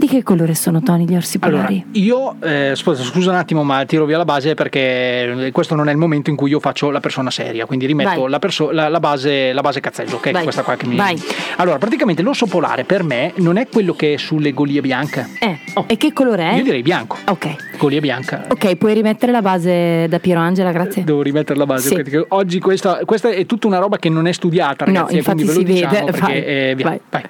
Di 0.00 0.06
che 0.08 0.22
colore 0.22 0.54
sono, 0.54 0.80
Tony, 0.80 1.04
gli 1.04 1.14
orsi 1.14 1.36
Allora, 1.42 1.64
polari? 1.64 1.84
io, 1.92 2.36
eh, 2.40 2.72
scusa, 2.74 3.02
scusa 3.02 3.28
un 3.32 3.36
attimo, 3.36 3.62
ma 3.64 3.84
tiro 3.84 4.06
via 4.06 4.16
la 4.16 4.24
base 4.24 4.54
perché 4.54 5.50
questo 5.52 5.74
non 5.74 5.90
è 5.90 5.92
il 5.92 5.98
momento 5.98 6.30
in 6.30 6.36
cui 6.36 6.48
io 6.48 6.58
faccio 6.58 6.88
la 6.90 7.00
persona 7.00 7.30
seria, 7.30 7.66
quindi 7.66 7.84
rimetto 7.84 8.26
la, 8.26 8.38
perso- 8.38 8.70
la- 8.70 8.88
la 8.88 8.98
base, 8.98 9.52
la 9.52 9.60
base 9.60 9.80
cazzeggio, 9.80 10.16
ok? 10.16 10.30
Vai. 10.30 10.42
Questa 10.42 10.62
qua 10.62 10.76
che 10.76 10.86
mi... 10.86 10.96
Vai. 10.96 11.20
Allora, 11.56 11.76
praticamente 11.76 12.22
l'orso 12.22 12.46
polare 12.46 12.84
per 12.84 13.02
me 13.02 13.32
non 13.36 13.58
è 13.58 13.68
quello 13.68 13.92
che 13.92 14.14
è 14.14 14.16
sulle 14.16 14.52
golie 14.54 14.80
bianche. 14.80 15.28
Eh, 15.38 15.58
e 15.86 15.96
che 15.98 16.14
colore 16.14 16.50
è? 16.50 16.54
Io 16.56 16.62
direi 16.62 16.80
bianco. 16.80 17.18
Ok. 17.26 17.76
Golia 17.76 18.00
bianca. 18.00 18.46
Ok, 18.48 18.76
puoi 18.76 18.94
rimettere 18.94 19.32
la 19.32 19.42
base 19.42 20.06
da 20.08 20.18
Piero 20.18 20.40
Angela, 20.40 20.72
grazie. 20.72 21.04
Devo 21.04 21.20
rimettere 21.20 21.58
la 21.58 21.66
base 21.66 21.88
Sì. 21.88 21.94
perché 21.96 22.24
oggi 22.28 22.58
questa, 22.58 23.00
questa 23.04 23.28
è 23.28 23.44
tutta 23.44 23.66
una 23.66 23.76
roba 23.78 23.98
che 23.98 24.08
non 24.08 24.26
è 24.26 24.32
studiata, 24.32 24.86
No, 24.86 24.92
ragazzi, 24.94 25.12
e 25.14 25.16
infatti 25.18 25.44
quindi 25.44 25.52
ve 25.52 25.60
lo 25.60 25.66
si 25.66 25.74
diciamo 25.74 25.92
vede. 26.06 26.10
perché 26.18 26.32
Vai. 26.32 26.44
eh, 26.70 26.72
via, 26.74 26.84
Vai. 26.86 27.00
vai. 27.10 27.22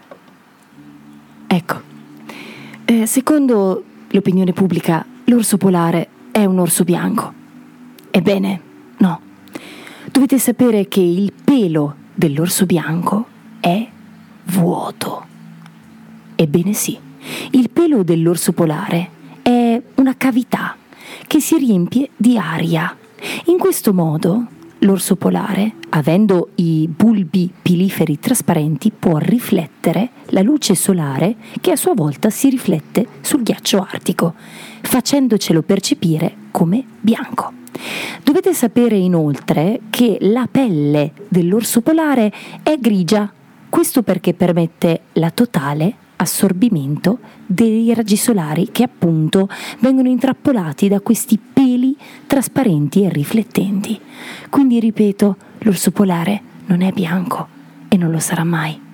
Ecco, 1.52 1.80
Eh, 2.90 3.06
secondo 3.06 3.84
l'opinione 4.08 4.52
pubblica, 4.52 5.06
l'orso 5.26 5.56
polare 5.58 6.08
è 6.32 6.44
un 6.44 6.58
orso 6.58 6.82
bianco. 6.82 7.32
Ebbene, 8.10 8.60
no. 8.96 9.20
Dovete 10.10 10.40
sapere 10.40 10.88
che 10.88 10.98
il 10.98 11.32
pelo 11.32 11.94
dell'orso 12.12 12.66
bianco 12.66 13.26
è 13.60 13.88
vuoto. 14.46 15.24
Ebbene 16.34 16.72
sì, 16.72 16.98
il 17.52 17.70
pelo 17.70 18.02
dell'orso 18.02 18.50
polare 18.50 19.10
è 19.42 19.80
una 19.94 20.16
cavità 20.16 20.76
che 21.28 21.38
si 21.38 21.58
riempie 21.58 22.10
di 22.16 22.36
aria. 22.38 22.96
In 23.44 23.58
questo 23.58 23.94
modo 23.94 24.46
l'orso 24.80 25.16
polare 25.16 25.74
avendo 25.90 26.50
i 26.56 26.88
bulbi 26.88 27.52
piliferi 27.60 28.18
trasparenti, 28.18 28.92
può 28.96 29.18
riflettere 29.18 30.10
la 30.26 30.42
luce 30.42 30.74
solare 30.74 31.36
che 31.60 31.72
a 31.72 31.76
sua 31.76 31.94
volta 31.94 32.30
si 32.30 32.48
riflette 32.48 33.06
sul 33.20 33.42
ghiaccio 33.42 33.80
artico, 33.80 34.34
facendocelo 34.82 35.62
percepire 35.62 36.34
come 36.50 36.84
bianco. 37.00 37.52
Dovete 38.22 38.52
sapere 38.52 38.96
inoltre 38.96 39.80
che 39.90 40.18
la 40.20 40.46
pelle 40.50 41.12
dell'orso 41.28 41.80
polare 41.80 42.32
è 42.62 42.76
grigia, 42.78 43.32
questo 43.68 44.02
perché 44.02 44.34
permette 44.34 45.02
la 45.14 45.30
totale 45.30 45.94
assorbimento 46.16 47.18
dei 47.46 47.92
raggi 47.94 48.16
solari 48.16 48.68
che 48.70 48.82
appunto 48.82 49.48
vengono 49.78 50.08
intrappolati 50.08 50.88
da 50.88 51.00
questi 51.00 51.38
peli 51.38 51.69
trasparenti 52.26 53.04
e 53.04 53.08
riflettenti. 53.08 54.00
Quindi 54.48 54.80
ripeto, 54.80 55.36
l'orso 55.58 55.90
polare 55.90 56.42
non 56.66 56.82
è 56.82 56.92
bianco 56.92 57.48
e 57.88 57.96
non 57.96 58.10
lo 58.10 58.18
sarà 58.18 58.44
mai. 58.44 58.89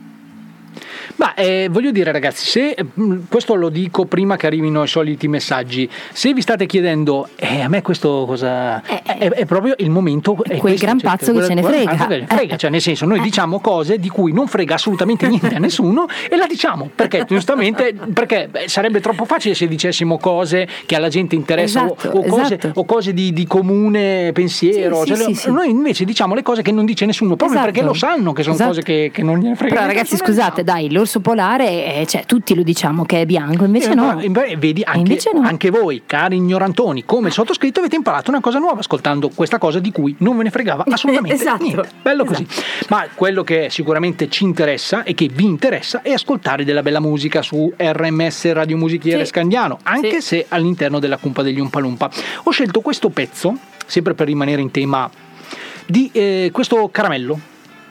Ma 1.16 1.34
eh, 1.34 1.68
voglio 1.70 1.90
dire 1.90 2.12
ragazzi, 2.12 2.46
se 2.46 2.76
mh, 2.92 3.16
questo 3.28 3.54
lo 3.54 3.68
dico 3.68 4.04
prima 4.06 4.36
che 4.36 4.46
arrivino 4.46 4.82
i 4.82 4.88
soliti 4.88 5.28
messaggi, 5.28 5.88
se 6.12 6.32
vi 6.32 6.40
state 6.40 6.66
chiedendo, 6.66 7.28
eh, 7.36 7.60
a 7.60 7.68
me 7.68 7.82
questo 7.82 8.24
cosa... 8.26 8.82
è, 8.82 9.16
è 9.30 9.44
proprio 9.46 9.74
il 9.78 9.90
momento... 9.90 10.32
è 10.32 10.36
quel 10.48 10.60
questo, 10.60 10.84
gran 10.86 10.98
cioè, 10.98 11.10
pazzo 11.10 11.26
che 11.26 11.32
quel- 11.32 11.46
ce 11.46 11.54
ne 11.54 11.62
frega. 11.62 12.06
che 12.06 12.18
ne 12.18 12.26
frega, 12.26 12.56
cioè 12.56 12.70
nel 12.70 12.80
senso 12.80 13.06
noi 13.06 13.20
diciamo 13.20 13.60
cose 13.60 13.98
di 13.98 14.08
cui 14.08 14.32
non 14.32 14.46
frega 14.46 14.74
assolutamente 14.74 15.26
niente 15.28 15.54
a 15.54 15.58
nessuno 15.58 16.06
e 16.28 16.36
la 16.36 16.46
diciamo, 16.46 16.90
perché 16.94 17.24
giustamente, 17.26 17.94
perché 18.12 18.48
beh, 18.50 18.68
sarebbe 18.68 19.00
troppo 19.00 19.24
facile 19.24 19.54
se 19.54 19.66
dicessimo 19.66 20.18
cose 20.18 20.66
che 20.86 20.96
alla 20.96 21.08
gente 21.08 21.34
interessano 21.34 21.94
Esatto, 21.96 22.16
o, 22.16 22.20
o 22.20 22.24
cose, 22.26 22.54
esatto. 22.56 22.80
o 22.80 22.84
cose 22.84 23.12
di, 23.12 23.32
di 23.32 23.46
comune 23.46 24.32
pensiero, 24.32 25.04
Sì, 25.04 25.14
Cioè, 25.14 25.34
sì, 25.34 25.50
noi 25.50 25.70
invece 25.70 26.04
diciamo 26.04 26.34
le 26.34 26.42
cose 26.42 26.62
che 26.62 26.72
non 26.72 26.84
dice 26.84 27.06
nessuno, 27.06 27.36
proprio 27.36 27.58
Esatto. 27.58 27.72
perché 27.72 27.86
lo 27.86 27.94
sanno 27.94 28.32
che 28.32 28.42
sono 28.42 28.54
Esatto. 28.54 28.70
cose 28.70 28.82
che, 28.82 29.10
che 29.12 29.22
non 29.22 29.38
gliene 29.38 29.54
frega. 29.56 29.74
Però 29.74 29.86
ragazzi 29.86 30.16
scusate, 30.16 30.64
dai, 30.64 30.90
l'orso 30.96 31.20
polare, 31.20 32.00
eh, 32.00 32.06
cioè 32.06 32.24
tutti 32.26 32.54
lo 32.54 32.62
diciamo 32.62 33.04
che 33.04 33.20
è 33.20 33.26
bianco, 33.26 33.64
invece 33.64 33.90
Eh, 33.92 33.94
no. 33.94 34.20
inve- 34.20 34.56
Vedi, 34.56 34.82
anche, 34.84 34.98
invece 34.98 35.30
no. 35.32 35.42
anche 35.42 35.70
voi, 35.70 36.02
cari 36.06 36.36
ignorantoni, 36.36 37.04
come 37.04 37.30
sottoscritto, 37.30 37.80
avete 37.80 37.96
imparato 37.96 38.30
una 38.30 38.40
cosa 38.40 38.58
nuova 38.58 38.80
ascoltando 38.80 39.28
questa 39.34 39.58
cosa 39.58 39.78
di 39.78 39.92
cui 39.92 40.14
non 40.18 40.36
ve 40.36 40.44
ne 40.44 40.50
fregava 40.50 40.84
assolutamente 40.90 41.36
Esatto. 41.40 41.62
niente. 41.62 41.88
Bello 42.02 42.24
così. 42.24 42.46
Ma 42.88 43.06
quello 43.14 43.42
che 43.44 43.68
sicuramente 43.70 44.28
ci 44.28 44.44
interessa 44.44 45.02
e 45.04 45.14
che 45.14 45.28
vi 45.32 45.44
interessa 45.44 46.02
è 46.02 46.12
ascoltare 46.12 46.64
della 46.64 46.82
bella 46.82 47.00
musica 47.00 47.42
su 47.42 47.72
RMS 47.76 48.52
Radio 48.52 48.76
Musichiere 48.76 49.24
Sì. 49.24 49.30
Scandiano, 49.30 49.78
anche 49.82 50.20
se 50.20 50.46
all'interno 50.48 50.98
della 50.98 51.16
cumpa 51.18 51.42
degli 51.42 51.60
Umpalumpa. 51.60 52.10
Ho 52.44 52.50
scelto 52.50 52.80
questo 52.80 53.10
pezzo, 53.10 53.56
sempre 53.86 54.14
per 54.14 54.26
rimanere 54.26 54.62
in 54.62 54.70
tema, 54.70 55.08
di 55.86 56.08
eh, 56.12 56.50
questo 56.52 56.88
caramello. 56.90 57.38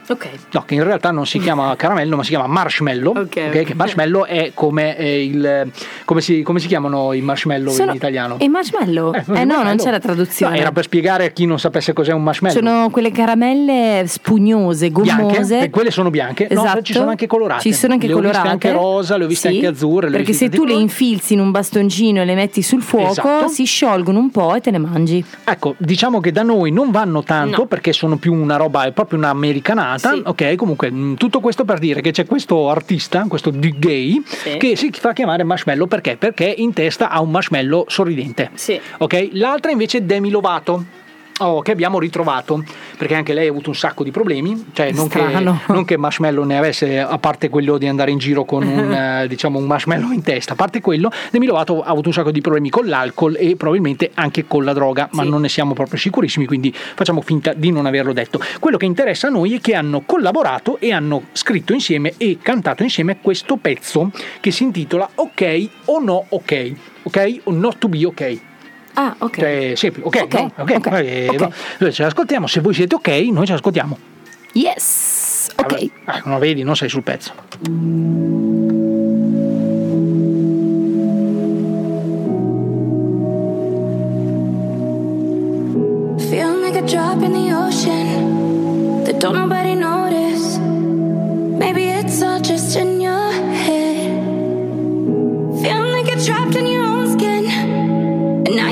Ok. 0.08 0.28
No, 0.52 0.64
che 0.66 0.76
in 0.76 0.84
realtà 0.84 1.12
non 1.12 1.26
si 1.26 1.40
chiama 1.40 1.74
caramello, 1.78 2.16
ma 2.16 2.24
si 2.24 2.30
chiama 2.30 2.48
marshmallow. 2.48 3.18
Ok, 3.18 3.42
ok, 3.48 3.56
ok. 3.56 3.64
Che 3.64 3.74
marshmallow 3.74 4.26
è 4.26 4.52
come 4.54 4.96
eh, 4.98 5.24
il. 5.24 5.72
Come 6.06 6.22
si, 6.22 6.42
come 6.44 6.60
si 6.60 6.68
chiamano 6.68 7.14
i 7.14 7.22
marshmallow 7.22 7.74
Sono- 7.74 7.90
in 7.92 7.96
italiano? 7.98 8.38
E 8.40 8.48
marshmallow? 8.48 9.14
Eh, 9.14 9.18
il 9.20 9.24
no, 9.28 9.34
non 9.34 9.46
marshmallow. 9.48 9.78
c'è 9.78 9.92
la 9.92 10.00
traduzione. 10.00 10.56
No, 10.56 10.62
era 10.62 10.72
per 10.72 10.84
spiegare 10.84 11.26
a 11.26 11.30
chi 11.30 11.46
non 11.46 11.60
sapesse 11.60 11.94
cos'è 11.94 12.12
un 12.12 12.24
marshmallow. 12.24 12.58
Sono 12.58 12.90
quelle 12.92 13.12
caramelle 13.12 14.04
spugnose, 14.08 14.90
bianche, 14.92 15.22
gommose. 15.24 15.60
e 15.62 15.70
quelle 15.70 15.92
sono 15.92 16.10
bianche. 16.10 16.48
No, 16.52 16.64
Esatto. 16.64 16.82
ci 16.84 16.94
sono 16.94 17.10
anche 17.10 17.28
colorate. 17.28 17.62
Ci 17.62 17.74
sono 17.74 17.94
anche 17.94 18.08
le 18.08 18.14
ho 18.14 18.18
viste 18.20 18.32
colorate. 18.32 18.52
anche 18.54 18.72
rosa, 18.72 19.18
le 19.18 19.24
ho 19.26 19.28
viste 19.28 19.50
Sì, 19.50 19.56
anche 19.56 19.68
azzurre. 19.68 20.10
le 20.10 20.18
Perché 20.18 20.34
se 20.34 20.50
tu 20.50 20.66
le 20.66 20.74
i 20.74 20.82
infilzi 20.82 21.34
in 21.34 21.40
un 21.40 21.52
bastoncino 21.52 22.22
e 22.22 22.26
le 22.26 22.36
metti 22.36 22.62
sul 22.62 22.82
fuoco, 22.82 23.10
Esatto. 23.12 23.48
si 23.48 23.64
sciolgono 23.66 24.20
un 24.20 24.30
po' 24.30 24.54
e 24.56 24.62
te 24.62 24.72
le 24.72 24.78
mangi. 24.78 25.24
Ecco, 25.44 25.76
diciamo 25.78 26.20
che 26.20 26.32
da 26.32 26.44
noi 26.44 26.72
non 26.72 26.92
vanno 26.92 27.24
tanto 27.24 27.62
No. 27.62 27.66
perché 27.68 27.94
sono 27.94 28.18
più 28.18 28.34
una 28.34 28.56
roba, 28.58 28.84
è 28.84 28.92
proprio 28.92 29.18
un'americanata. 29.20 29.95
Ok, 30.26 30.56
comunque 30.56 30.92
mh, 30.92 31.16
tutto 31.16 31.40
questo 31.40 31.66
per 31.66 31.80
dire 31.80 32.02
che 32.02 32.12
c'è 32.12 32.26
questo 32.26 32.70
artista, 32.70 33.26
questo 33.28 33.50
DJ, 33.50 34.22
che 34.58 34.76
si 34.76 34.92
fa 34.92 35.14
chiamare 35.14 35.44
Marshmallow 35.44 35.88
perché? 35.88 36.18
Perché 36.18 36.46
in 36.46 36.74
testa 36.74 37.10
ha 37.10 37.22
un 37.22 37.32
marshmallow 37.32 37.86
sorridente. 37.88 38.52
Sì. 38.54 38.80
Ok, 39.00 39.30
l'altra 39.34 39.72
invece 39.72 40.00
è 40.00 40.02
Demi 40.02 40.30
Lovato. 40.30 41.04
Oh, 41.40 41.62
che 41.62 41.72
abbiamo 41.72 42.00
ritrovato 42.00 42.64
perché 42.98 43.14
anche 43.14 43.34
lei 43.34 43.48
ha 43.48 43.50
avuto 43.50 43.68
un 43.68 43.76
sacco 43.76 44.06
di 44.06 44.12
problemi, 44.12 44.68
cioè 44.72 44.94
non 44.94 45.10
che, 45.10 45.20
non 45.68 45.84
che 45.84 45.98
Marshmallow 45.98 46.46
ne 46.46 46.58
avesse, 46.58 46.98
a 46.98 47.18
parte 47.18 47.50
quello 47.50 47.78
di 47.78 47.88
andare 47.88 48.12
in 48.12 48.20
giro 48.20 48.46
con 48.46 48.66
un, 48.66 48.90
eh, 48.94 49.28
diciamo, 49.28 49.60
un 49.60 49.66
marshmallow 49.66 50.12
in 50.12 50.24
testa, 50.24 50.54
a 50.54 50.56
parte 50.56 50.80
quello, 50.80 51.12
Demi 51.32 51.46
Lovato 51.46 51.82
ha 51.82 51.90
avuto 51.90 52.08
un 52.08 52.14
sacco 52.14 52.32
di 52.32 52.40
problemi 52.40 52.70
con 52.70 52.86
l'alcol 52.86 53.36
e 53.38 53.58
probabilmente 53.58 54.12
anche 54.14 54.46
con 54.48 54.64
la 54.64 54.72
droga, 54.72 55.10
ma 55.12 55.24
non 55.24 55.42
ne 55.42 55.50
siamo 55.50 55.74
proprio 55.74 56.00
sicurissimi, 56.00 56.46
quindi 56.46 56.74
facciamo 56.74 57.20
finta 57.20 57.52
di 57.52 57.70
non 57.70 57.86
averlo 57.86 58.14
detto. 58.14 58.40
Quello 58.62 58.78
che 58.78 58.86
interessa 58.86 59.28
a 59.28 59.32
noi 59.32 59.56
è 59.56 59.60
che 59.60 59.76
hanno 59.76 60.04
collaborato 60.06 60.80
e 60.80 60.94
hanno 60.94 61.24
scritto 61.34 61.74
insieme 61.74 62.14
e 62.16 62.38
cantato 62.42 62.82
insieme 62.82 63.20
questo 63.22 63.58
pezzo 63.58 64.10
che 64.40 64.52
si 64.52 64.64
intitola 64.64 65.10
Ok 65.16 65.70
o 65.86 66.00
no 66.00 66.26
ok, 66.30 66.72
ok 67.04 67.40
o 67.44 67.52
not 67.52 67.78
to 67.78 67.90
be 67.90 68.06
ok. 68.06 68.54
Ah, 68.96 69.16
ok. 69.20 69.38
Cioè, 69.38 69.72
sì, 69.76 69.88
ok, 70.00 70.22
Ok, 70.24 70.34
no? 70.34 70.52
Ok, 70.58 70.72
ok, 70.78 70.86
eh, 70.94 71.28
ok. 71.30 71.40
no. 71.40 71.52
Noi 71.80 71.94
ce 71.94 72.04
l'ascoltiamo, 72.04 72.48
se 72.48 72.60
voi 72.62 72.74
siete 72.74 72.96
ok, 72.96 73.08
noi 73.32 73.46
ce 73.46 73.52
l'ascoltiamo. 73.54 73.98
Yes. 74.54 75.50
Ok. 75.58 75.74
Eh, 75.82 75.92
non 76.26 76.40
vedi, 76.40 76.64
non 76.64 76.76
sei 76.76 76.90
sul 76.90 77.04
pezzo. 77.04 77.34
Feeling 86.30 86.62
like 86.62 86.76
a 86.76 86.86
drop 86.86 87.22
in 87.24 87.32
the 87.34 87.52
ocean 87.52 89.04
that 89.06 89.20
don't 89.20 89.36
nobody 89.36 89.76
notice. 89.76 90.58
Maybe 90.58 91.84
it's 91.90 92.22
all 92.22 92.40
just 92.42 92.76
in 92.76 93.02
your 93.02 93.32
head. 93.66 94.12
Feeling 95.64 95.92
like 95.96 96.08
you're 96.08 96.24
trapped 96.24 96.56
in 96.56 96.66
your 96.68 96.84
own 96.84 97.08
skin, 97.18 97.46
and 98.46 98.56
now 98.56 98.70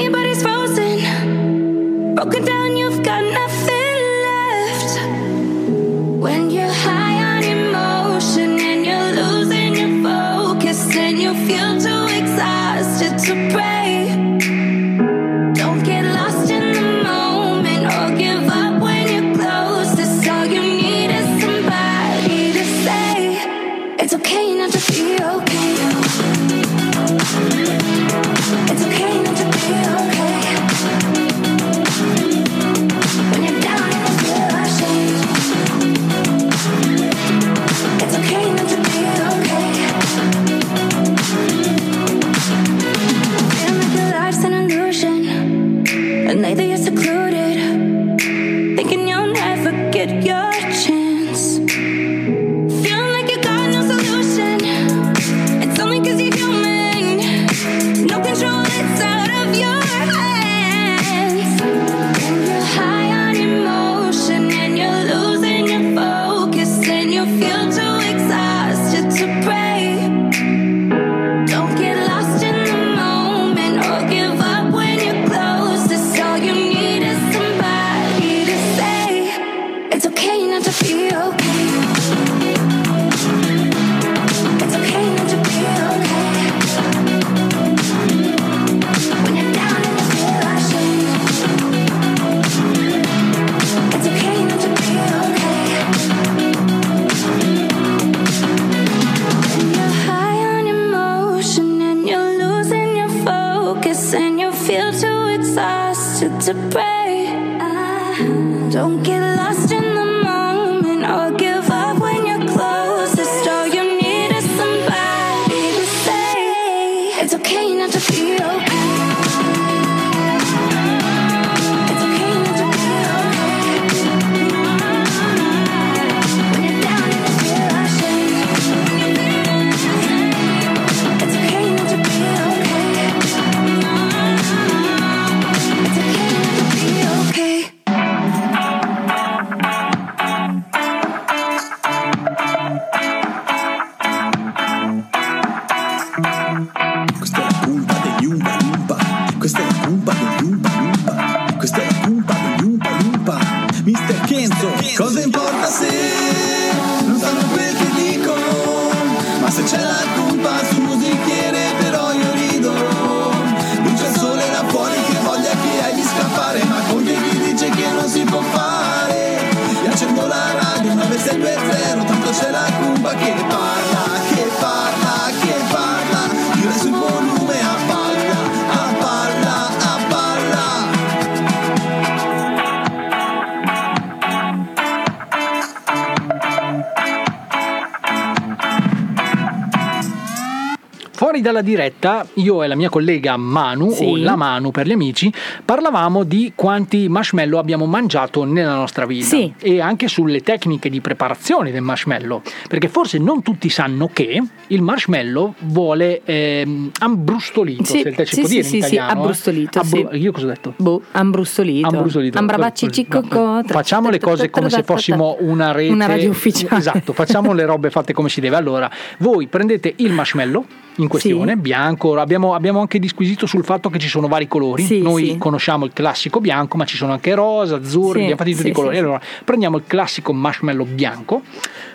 dalla 191.53 191.61
diretta, 191.61 192.25
io 192.35 192.63
e 192.63 192.67
la 192.67 192.75
mia 192.75 192.89
collega 192.89 193.37
Manu, 193.37 193.91
Sì. 193.91 194.03
o 194.05 194.17
la 194.17 194.35
Manu 194.35 194.71
per 194.71 194.87
gli 194.87 194.91
amici, 194.91 195.31
parlavamo 195.63 196.23
di 196.23 196.53
quanti 196.55 197.07
marshmallow 197.07 197.59
abbiamo 197.59 197.85
mangiato 197.85 198.43
nella 198.43 198.73
nostra 198.75 199.05
vita 199.05 199.27
Sì. 199.27 199.53
e 199.59 199.79
anche 199.79 200.07
sulle 200.07 200.41
tecniche 200.41 200.89
di 200.89 200.99
preparazione 200.99 201.71
del 201.71 201.81
marshmallow, 201.83 202.41
perché 202.67 202.87
forse 202.87 203.19
non 203.19 203.43
tutti 203.43 203.69
sanno 203.69 204.09
che 204.11 204.41
il 204.67 204.81
marshmallow 204.81 205.53
vuole 205.59 206.21
ehm, 206.25 206.91
ambrustolito, 206.99 207.83
Sì, 207.83 208.01
se 208.01 208.11
te 208.11 208.25
ci 208.25 208.33
sì, 208.35 208.39
può 208.41 208.49
sì, 208.49 208.55
dire 208.55 208.67
sì, 208.67 208.75
in 208.77 208.81
sì, 208.83 208.87
italiano. 208.95 209.09
eh. 209.19 209.21
abbrustolito, 209.21 209.79
Abbru- 209.79 210.11
sì. 210.11 210.17
Io 210.17 210.31
cosa 210.31 210.45
ho 210.45 210.49
detto? 210.49 210.73
Boh, 210.77 211.01
ambrustolito. 211.11 211.87
Ambrustolito. 211.87 212.37
Ambrabacci 212.39 212.91
cicocco. 212.91 213.61
Facciamo 213.65 214.09
le 214.09 214.19
cose 214.19 214.49
come 214.49 214.69
se 214.69 214.81
fossimo 214.83 215.37
una 215.41 215.71
rete. 215.71 215.93
Una 215.93 216.07
radio 216.07 216.29
ufficiale. 216.31 216.77
Esatto, 216.77 217.13
facciamo 217.13 217.53
le 217.53 217.65
robe 217.65 217.89
fatte 217.91 218.13
come 218.13 218.29
si 218.29 218.41
deve. 218.41 218.55
Allora, 218.55 218.89
voi 219.19 219.47
prendete 219.47 219.93
il 219.97 220.11
marshmallow 220.11 220.65
in 220.97 221.07
questione, 221.07 221.55
bianco, 221.55 222.15
abbiamo, 222.19 222.53
abbiamo 222.53 222.79
anche 222.79 222.99
disquisito 222.99 223.45
sul 223.45 223.63
fatto 223.63 223.89
che 223.89 223.99
ci 223.99 224.07
sono 224.07 224.27
vari 224.27 224.47
colori. 224.47 224.83
Sì, 224.83 225.01
Noi 225.01 225.25
sì. 225.31 225.37
conosciamo 225.37 225.85
il 225.85 225.93
classico 225.93 226.39
bianco, 226.39 226.77
ma 226.77 226.85
ci 226.85 226.95
sono 226.97 227.13
anche 227.13 227.33
rosa, 227.33 227.77
azzurri, 227.77 228.19
Sì, 228.19 228.19
abbiamo 228.19 228.37
fatti 228.37 228.51
tutti 228.51 228.63
sì, 228.63 228.69
i 228.69 228.73
colori. 228.73 228.95
sì, 228.95 228.99
sì. 229.01 229.05
Allora, 229.07 229.21
prendiamo 229.43 229.77
il 229.77 229.83
classico 229.87 230.33
marshmallow 230.33 230.85
bianco, 230.85 231.41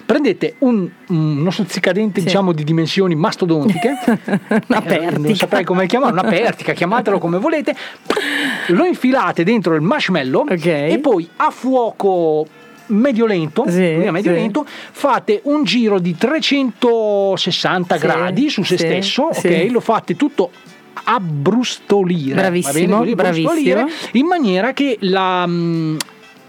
prendete 0.05 0.57
un, 0.59 0.89
uno 1.09 1.51
stuzzicadente, 1.51 2.23
diciamo, 2.23 2.53
di 2.53 2.65
dimensioni 2.65 3.15
mastodontiche. 3.15 3.95
una 4.67 4.83
pertica. 4.83 5.19
Non 5.19 5.35
saprei 5.37 5.65
come 5.65 5.87
chiamarlo, 5.87 6.21
una 6.21 6.29
pertica, 6.29 6.73
chiamatelo 6.73 7.19
come 7.19 7.39
volete. 7.39 7.77
Lo 8.69 8.85
infilate 8.85 9.45
dentro 9.45 9.75
il 9.75 9.83
marshmallow 9.83 10.47
e 10.49 10.99
poi 11.01 11.29
a 11.37 11.51
fuoco 11.51 12.47
medio 12.89 13.27
lento, 13.27 13.65
medio 13.65 14.33
sì. 14.33 14.39
lento, 14.39 14.67
fate 14.67 15.41
un 15.45 15.65
giro 15.65 15.99
di 15.99 16.17
360 16.17 17.95
Sì, 17.97 18.01
gradi 18.01 18.51
su 18.51 18.63
se 18.63 18.77
sì, 18.77 18.85
stesso, 18.85 19.29
sì. 19.33 19.47
ok? 19.47 19.71
Lo 19.71 19.81
fate 19.81 20.17
tutto 20.17 20.51
abbrustolire, 21.05 22.35
Bravissimo, 22.35 22.99
così? 22.99 23.15
Bravissimo. 23.15 23.89
in 24.13 24.27
maniera 24.27 24.73
che 24.73 24.97
la, 25.01 25.47
mm, 25.47 25.97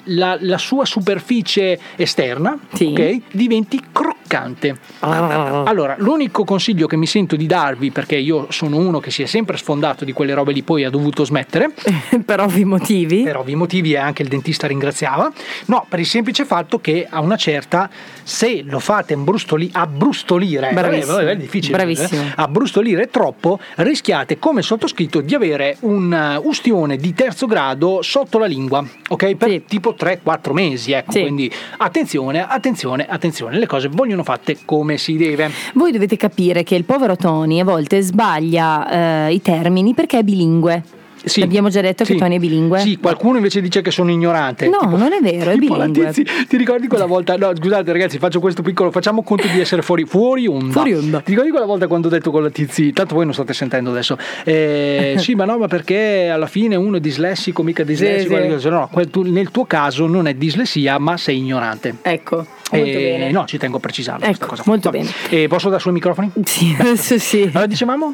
la, 0.10 0.38
la 0.40 0.58
sua 0.58 0.86
superficie 0.86 1.80
esterna 1.96 2.58
ok, 2.72 3.22
diventi 3.32 3.82
croccante. 3.92 4.78
Allora, 5.00 5.96
l'unico 5.98 6.44
consiglio 6.44 6.86
che 6.88 6.96
mi 6.96 7.08
sento 7.08 7.36
di 7.36 7.48
darvi, 7.48 7.92
perché 7.92 8.16
io 8.16 8.48
sono 8.52 8.78
uno 8.78 9.00
che 9.00 9.10
si 9.12 9.24
è 9.24 9.26
sempre 9.26 9.58
sfondato 9.58 10.06
di 10.06 10.12
quelle 10.14 10.34
robe 10.34 10.52
lì, 10.54 10.62
poi 10.62 10.84
ha 10.84 10.90
dovuto 10.90 11.24
smettere. 11.24 11.72
per 12.26 12.40
ovvi 12.40 12.64
motivi. 12.66 13.24
Per 13.24 13.38
ovvi 13.38 13.56
motivi 13.56 13.94
e 13.94 13.98
anche 13.98 14.22
il 14.22 14.28
dentista 14.28 14.68
ringraziava. 14.68 15.32
No, 15.66 15.86
per 15.90 16.00
il 16.00 16.06
semplice 16.06 16.46
fatto 16.46 16.80
che 16.80 17.08
a 17.10 17.22
una 17.22 17.38
certa, 17.38 17.90
se 18.24 18.62
lo 18.64 18.80
fate 18.80 19.14
imbrustoli- 19.14 19.70
abbrustolire, 19.74 20.72
Bravissimo. 20.74 21.14
vabbè, 21.14 21.26
vabbè, 21.26 21.36
è 21.36 21.40
difficile, 21.40 21.78
Bravissimo. 21.78 22.22
eh, 22.22 22.34
abbrustolire 22.36 23.10
troppo, 23.10 23.60
rischiate, 23.76 24.38
come 24.38 24.62
sottoscritto, 24.62 25.22
di 25.22 25.34
avere 25.34 25.78
un 25.82 26.38
uh, 26.42 26.48
ustione 26.48 26.98
di 26.98 27.14
terzo 27.14 27.48
grado 27.48 28.02
sotto 28.02 28.38
la 28.38 28.46
lingua, 28.46 28.86
ok? 29.08 29.36
Per 29.36 29.62
tipo 29.64 29.94
3-4 30.00 30.52
mesi, 30.54 30.92
ecco. 30.92 31.12
Quindi 31.12 31.52
attenzione, 31.78 32.46
attenzione, 32.48 33.06
attenzione, 33.08 33.58
le 33.58 33.68
cose 33.68 33.90
vogliono 33.90 34.24
fatte 34.24 34.58
come 34.66 34.98
si 34.98 35.18
deve. 35.18 35.52
Voi 35.74 35.92
dovete 35.92 36.16
capire 36.18 36.64
che 36.64 36.76
il 36.76 36.86
povero 36.86 37.16
Tony 37.16 37.60
a 37.60 37.64
volte 37.64 38.02
sbaglia 38.02 39.28
eh, 39.28 39.34
i 39.34 39.42
termini 39.42 39.94
perché 39.94 40.20
è 40.20 40.24
bilingue. 40.24 40.98
Abbiamo 41.42 41.70
già 41.70 41.82
detto 41.82 42.04
che 42.04 42.14
Sì. 42.14 42.18
Tony 42.18 42.36
è 42.36 42.40
bilingue. 42.40 42.80
Sì, 42.80 42.98
qualcuno 42.98 43.38
invece 43.38 43.62
dice 43.62 43.82
che 43.82 43.92
sono 43.92 44.12
ignorante. 44.12 44.68
No, 44.68 44.80
Tipo- 44.80 44.98
non 44.98 45.12
è 45.14 45.20
vero, 45.22 45.52
è 45.52 45.56
bilingue. 45.58 46.12
Tizi, 46.12 46.26
ti 46.48 46.58
ricordi 46.58 46.88
quella 46.88 47.06
volta? 47.06 47.36
No, 47.36 47.52
scusate 47.56 47.92
ragazzi, 47.92 48.18
faccio 48.18 48.40
questo 48.40 48.62
piccolo, 48.62 48.92
facciamo 48.92 49.24
conto 49.24 49.48
di 49.48 49.60
essere 49.60 49.82
fuori, 49.82 50.06
fuori 50.06 50.48
onda. 50.48 50.72
Fuori 50.72 50.94
onda. 50.94 51.20
Ti 51.22 51.32
ricordi 51.32 51.50
quella 51.52 51.66
volta 51.66 51.88
quando 51.88 52.08
ho 52.08 52.10
detto 52.12 52.32
con 52.32 52.44
la 52.44 52.50
Tizi, 52.50 52.92
tanto 52.94 53.16
voi 53.16 53.26
non 53.26 53.34
state 53.34 53.54
sentendo 53.54 53.90
adesso, 53.92 54.18
eh, 54.44 55.16
sì 55.18 55.36
ma 55.36 55.46
no 55.46 55.58
ma 55.58 55.68
perché 55.68 56.30
alla 56.30 56.48
fine 56.48 56.76
uno 56.76 56.98
è 56.98 57.00
dislessico, 57.00 57.64
mica 57.64 57.84
dislessico, 57.84 58.36
sì. 58.36 58.48
Dico, 58.58 58.70
no, 58.70 58.90
nel 59.24 59.52
tuo 59.52 59.66
caso 59.66 60.08
non 60.08 60.28
è 60.28 60.34
dislessia 60.34 60.98
ma 61.00 61.18
sei 61.18 61.38
ignorante. 61.38 61.96
Ecco, 62.02 62.46
Eh, 62.72 62.84
bene. 63.18 63.32
No, 63.32 63.46
ci 63.46 63.58
tengo 63.58 63.78
a 63.78 63.80
precisarlo. 63.80 64.26
questa 64.26 64.46
cosa. 64.46 64.64
molto 64.66 64.92
Vabbè. 64.92 65.06
Eh, 65.30 65.48
posso 65.48 65.70
dare 65.70 65.82
sui 65.82 65.92
microfoni? 65.92 66.32
Sì, 66.46 66.76
adesso 66.80 67.18
sì. 67.20 67.44
Allora 67.44 67.66
dicevamo? 67.68 68.14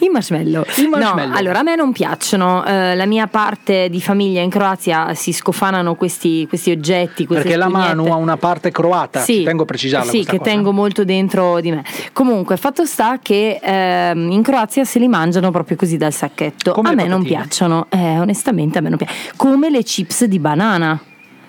I 0.00 0.08
marshmallow. 0.08 0.64
Il 0.76 0.88
marshmallow. 0.88 1.28
No, 1.30 1.36
allora 1.36 1.58
a 1.60 1.62
me 1.62 1.76
non 1.76 1.92
piacciono. 1.92 2.64
eh, 2.64 2.94
la 2.94 3.06
mia 3.06 3.26
parte 3.26 3.88
di 3.90 4.00
famiglia 4.00 4.40
in 4.40 4.50
Croazia 4.50 5.14
si 5.14 5.32
scofanano 5.32 5.94
questi, 5.94 6.46
questi 6.48 6.70
oggetti. 6.70 7.26
Perché 7.26 7.56
la 7.56 7.68
mano 7.68 8.12
ha 8.12 8.16
una 8.16 8.36
parte 8.36 8.70
croata, 8.70 9.20
Sì, 9.20 9.34
ci 9.38 9.42
tengo 9.44 9.62
a 9.62 9.66
precisarla 9.66 10.10
Sì, 10.10 10.24
che 10.24 10.38
cosa. 10.38 10.50
tengo 10.50 10.72
molto 10.72 11.04
dentro 11.04 11.60
di 11.60 11.70
me. 11.70 11.84
Comunque, 12.12 12.56
fatto 12.56 12.84
sta 12.84 13.18
che 13.22 13.60
ehm, 13.62 14.30
in 14.30 14.42
Croazia 14.42 14.84
se 14.84 14.98
li 14.98 15.08
mangiano 15.08 15.50
proprio 15.50 15.76
così 15.76 15.96
dal 15.96 16.12
sacchetto. 16.12 16.72
Come 16.72 16.90
a 16.90 16.94
me 16.94 17.06
non 17.06 17.22
patatine. 17.22 17.40
piacciono, 17.40 17.86
eh, 17.90 18.18
onestamente 18.18 18.78
a 18.78 18.80
me 18.80 18.88
non 18.88 18.98
piacciono. 18.98 19.20
Come 19.36 19.70
le 19.70 19.82
chips 19.82 20.24
di 20.24 20.38
banana. 20.38 21.00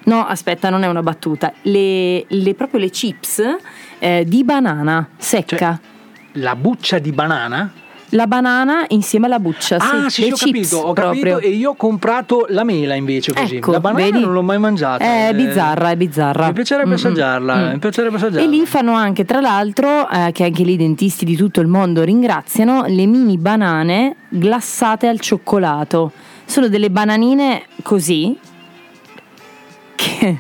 No, 0.06 0.26
aspetta, 0.26 0.70
non 0.70 0.84
è 0.84 0.88
una 0.88 1.02
battuta. 1.02 1.54
Le, 1.64 2.26
le- 2.28 2.54
proprio 2.54 2.80
le 2.80 2.90
chips 2.90 3.42
eh, 4.00 4.24
di 4.26 4.44
banana 4.44 5.08
secca. 5.18 5.58
Cioè, 5.58 6.42
La 6.42 6.56
buccia 6.56 7.00
di 7.00 7.12
banana? 7.12 7.72
La 8.10 8.28
banana 8.28 8.86
insieme 8.90 9.26
alla 9.26 9.40
buccia. 9.40 9.78
Ah, 9.78 10.10
sì, 10.10 10.24
sì, 10.24 10.32
ho 10.32 10.36
capito, 10.36 10.78
ho 10.78 10.94
proprio. 10.94 11.36
capito. 11.36 11.40
E 11.40 11.50
io 11.50 11.72
ho 11.72 11.76
comprato 11.76 12.46
la 12.50 12.64
mela 12.64 12.94
invece 12.94 13.34
così. 13.34 13.56
Ecco, 13.56 13.72
la 13.72 13.80
banana 13.80 14.04
vedi? 14.04 14.20
non 14.20 14.32
l'ho 14.32 14.44
mai 14.44 14.60
mangiata. 14.60 15.04
È 15.04 15.30
eh. 15.30 15.34
bizzarra, 15.34 15.90
è 15.90 15.96
bizzarra. 15.96 16.46
Mi 16.48 16.54
piacerebbe 16.54 16.90
mm, 16.90 16.94
assaggiarla. 16.94 17.56
mm. 17.56 17.72
Mi 17.72 17.80
piacerebbe 17.80 18.16
assaggiarla. 18.18 18.42
E 18.42 18.48
lì 18.48 18.66
fanno 18.68 18.94
anche, 18.94 19.26
tra 19.26 19.42
l'altro, 19.42 20.08
eh, 20.08 20.32
che 20.32 20.44
anche 20.44 20.64
lì 20.64 20.74
i 20.74 20.78
dentisti 20.78 21.26
di 21.26 21.36
tutto 21.36 21.62
il 21.62 21.68
mondo 21.68 22.04
ringraziano, 22.04 22.86
le 22.88 23.06
mini 23.08 23.38
banane 23.38 24.16
glassate 24.30 25.08
al 25.08 25.20
cioccolato. 25.20 26.12
Sono 26.46 26.68
delle 26.68 26.92
bananine 26.92 27.64
così 27.82 28.38
Okay. 30.06 30.40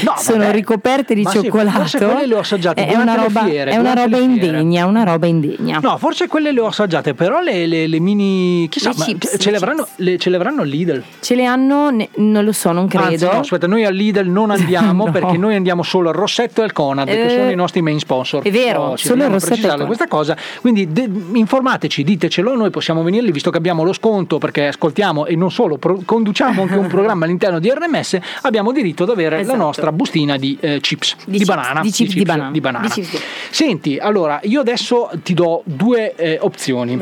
Che 0.00 0.10
sono 0.22 0.38
vabbè. 0.38 0.52
ricoperte 0.52 1.14
di 1.14 1.22
Ma 1.22 1.30
sì, 1.30 1.42
cioccolato. 1.42 1.78
forse 1.78 1.98
quelle 1.98 2.26
le 2.26 2.34
ho 2.34 2.38
assaggiate 2.38 2.86
È 2.86 2.94
una 2.96 3.14
roba, 3.14 3.44
fiere, 3.44 3.70
è 3.72 3.76
una 3.76 3.94
roba 3.94 4.16
indegna, 4.18 4.86
una 4.86 5.02
roba 5.04 5.26
indegna. 5.26 5.78
No, 5.82 5.96
forse 5.98 6.26
quelle 6.26 6.52
le 6.52 6.60
ho 6.60 6.66
assaggiate, 6.66 7.14
però 7.14 7.40
le, 7.40 7.66
le- 7.66 7.86
le 7.86 8.00
mini. 8.00 8.66
Chissà, 8.68 8.90
Le 8.96 9.04
chips, 9.04 9.36
ce, 9.38 9.50
le 9.50 9.56
avranno, 9.56 9.86
le- 9.96 10.18
ce 10.18 10.30
le 10.30 10.36
avranno 10.36 10.62
Lidl. 10.62 11.02
Ce 11.20 11.34
le 11.34 11.44
hanno, 11.44 11.90
ne- 11.90 12.08
non 12.16 12.44
lo 12.44 12.52
so, 12.52 12.72
non 12.72 12.86
credo. 12.88 13.06
Anzi, 13.06 13.24
no, 13.24 13.30
aspetta, 13.40 13.66
noi 13.66 13.84
al 13.84 13.94
Lidl 13.94 14.28
non 14.28 14.50
andiamo 14.52 15.04
No. 15.06 15.10
perché 15.12 15.36
noi 15.36 15.54
andiamo 15.54 15.82
solo 15.82 16.08
al 16.10 16.14
Rossetto 16.14 16.60
e 16.60 16.64
al 16.64 16.72
Conad, 16.72 17.06
che 17.06 17.24
Eh, 17.24 17.30
sono 17.30 17.50
i 17.50 17.54
nostri 17.54 17.82
main 17.82 17.98
sponsor. 17.98 18.42
è 18.42 18.50
vero, 18.50 18.96
ci 18.96 19.06
solo 19.06 19.24
il 19.24 19.30
Rossetto 19.30 19.86
questa 19.86 20.06
cosa. 20.08 20.36
Quindi 20.60 20.92
de- 20.92 21.08
informateci, 21.34 22.02
ditecelo, 22.04 22.54
noi 22.54 22.70
possiamo 22.70 23.02
venirli 23.02 23.30
visto 23.32 23.50
che 23.50 23.58
abbiamo 23.58 23.82
lo 23.84 23.92
sconto 23.92 24.38
perché 24.38 24.68
ascoltiamo 24.68 25.26
e 25.26 25.36
non 25.36 25.50
solo, 25.50 25.76
pro- 25.76 26.00
conduciamo 26.04 26.62
anche 26.62 26.76
un 26.76 26.86
programma 26.88 27.24
all'interno 27.24 27.58
di 27.58 27.70
RMS, 27.70 28.18
abbiamo 28.42 28.72
diritto 28.72 29.02
ad 29.04 29.10
avere 29.10 29.36
la 29.36 29.42
Esatto. 29.42 29.56
Nostra 29.84 29.92
bustina 29.92 30.36
di 30.36 30.56
eh, 30.60 30.80
chips 30.80 31.16
di, 31.26 31.38
chips, 31.38 31.48
banana. 31.48 31.80
di 31.80 31.90
chips 31.90 32.14
di 32.14 32.22
banana. 32.22 32.50
di 32.50 32.60
banana. 32.60 32.86
Di 32.86 32.92
chips 32.92 33.10
di- 33.10 33.18
Senti, 33.50 33.98
allora 33.98 34.40
io 34.44 34.60
adesso 34.60 35.10
ti 35.22 35.34
do 35.34 35.62
due 35.64 36.14
eh, 36.14 36.38
opzioni. 36.40 36.98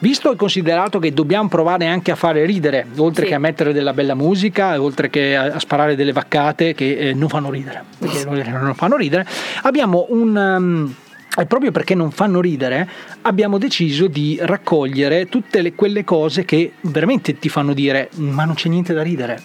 Visto 0.00 0.32
e 0.32 0.36
considerato 0.36 0.98
che 0.98 1.12
dobbiamo 1.12 1.48
provare 1.48 1.86
anche 1.86 2.10
a 2.10 2.16
fare 2.16 2.44
ridere, 2.44 2.86
oltre 2.96 3.22
Sì. 3.24 3.28
che 3.28 3.34
a 3.34 3.38
mettere 3.38 3.72
della 3.72 3.92
bella 3.92 4.14
musica, 4.14 4.80
oltre 4.80 5.08
che 5.10 5.36
a, 5.36 5.44
a 5.54 5.58
sparare 5.58 5.94
delle 5.96 6.12
vaccate 6.12 6.74
che 6.74 6.96
eh, 6.96 7.14
non 7.14 7.28
fanno 7.28 7.50
ridere, 7.50 7.84
perché 7.98 8.24
non, 8.24 8.62
non 8.62 8.74
fanno 8.74 8.96
ridere, 8.96 9.26
abbiamo 9.62 10.06
un... 10.08 10.36
um, 10.36 10.94
e 11.36 11.46
proprio 11.46 11.70
perché 11.72 11.94
non 11.94 12.10
fanno 12.10 12.40
ridere, 12.40 12.88
abbiamo 13.22 13.58
deciso 13.58 14.06
di 14.06 14.38
raccogliere 14.40 15.26
tutte 15.28 15.62
le- 15.62 15.74
quelle 15.74 16.04
cose 16.04 16.44
che 16.44 16.72
veramente 16.82 17.38
ti 17.38 17.48
fanno 17.48 17.72
dire: 17.72 18.08
Ma 18.16 18.44
non 18.44 18.54
c'è 18.54 18.68
niente 18.68 18.92
da 18.94 19.02
ridere. 19.02 19.42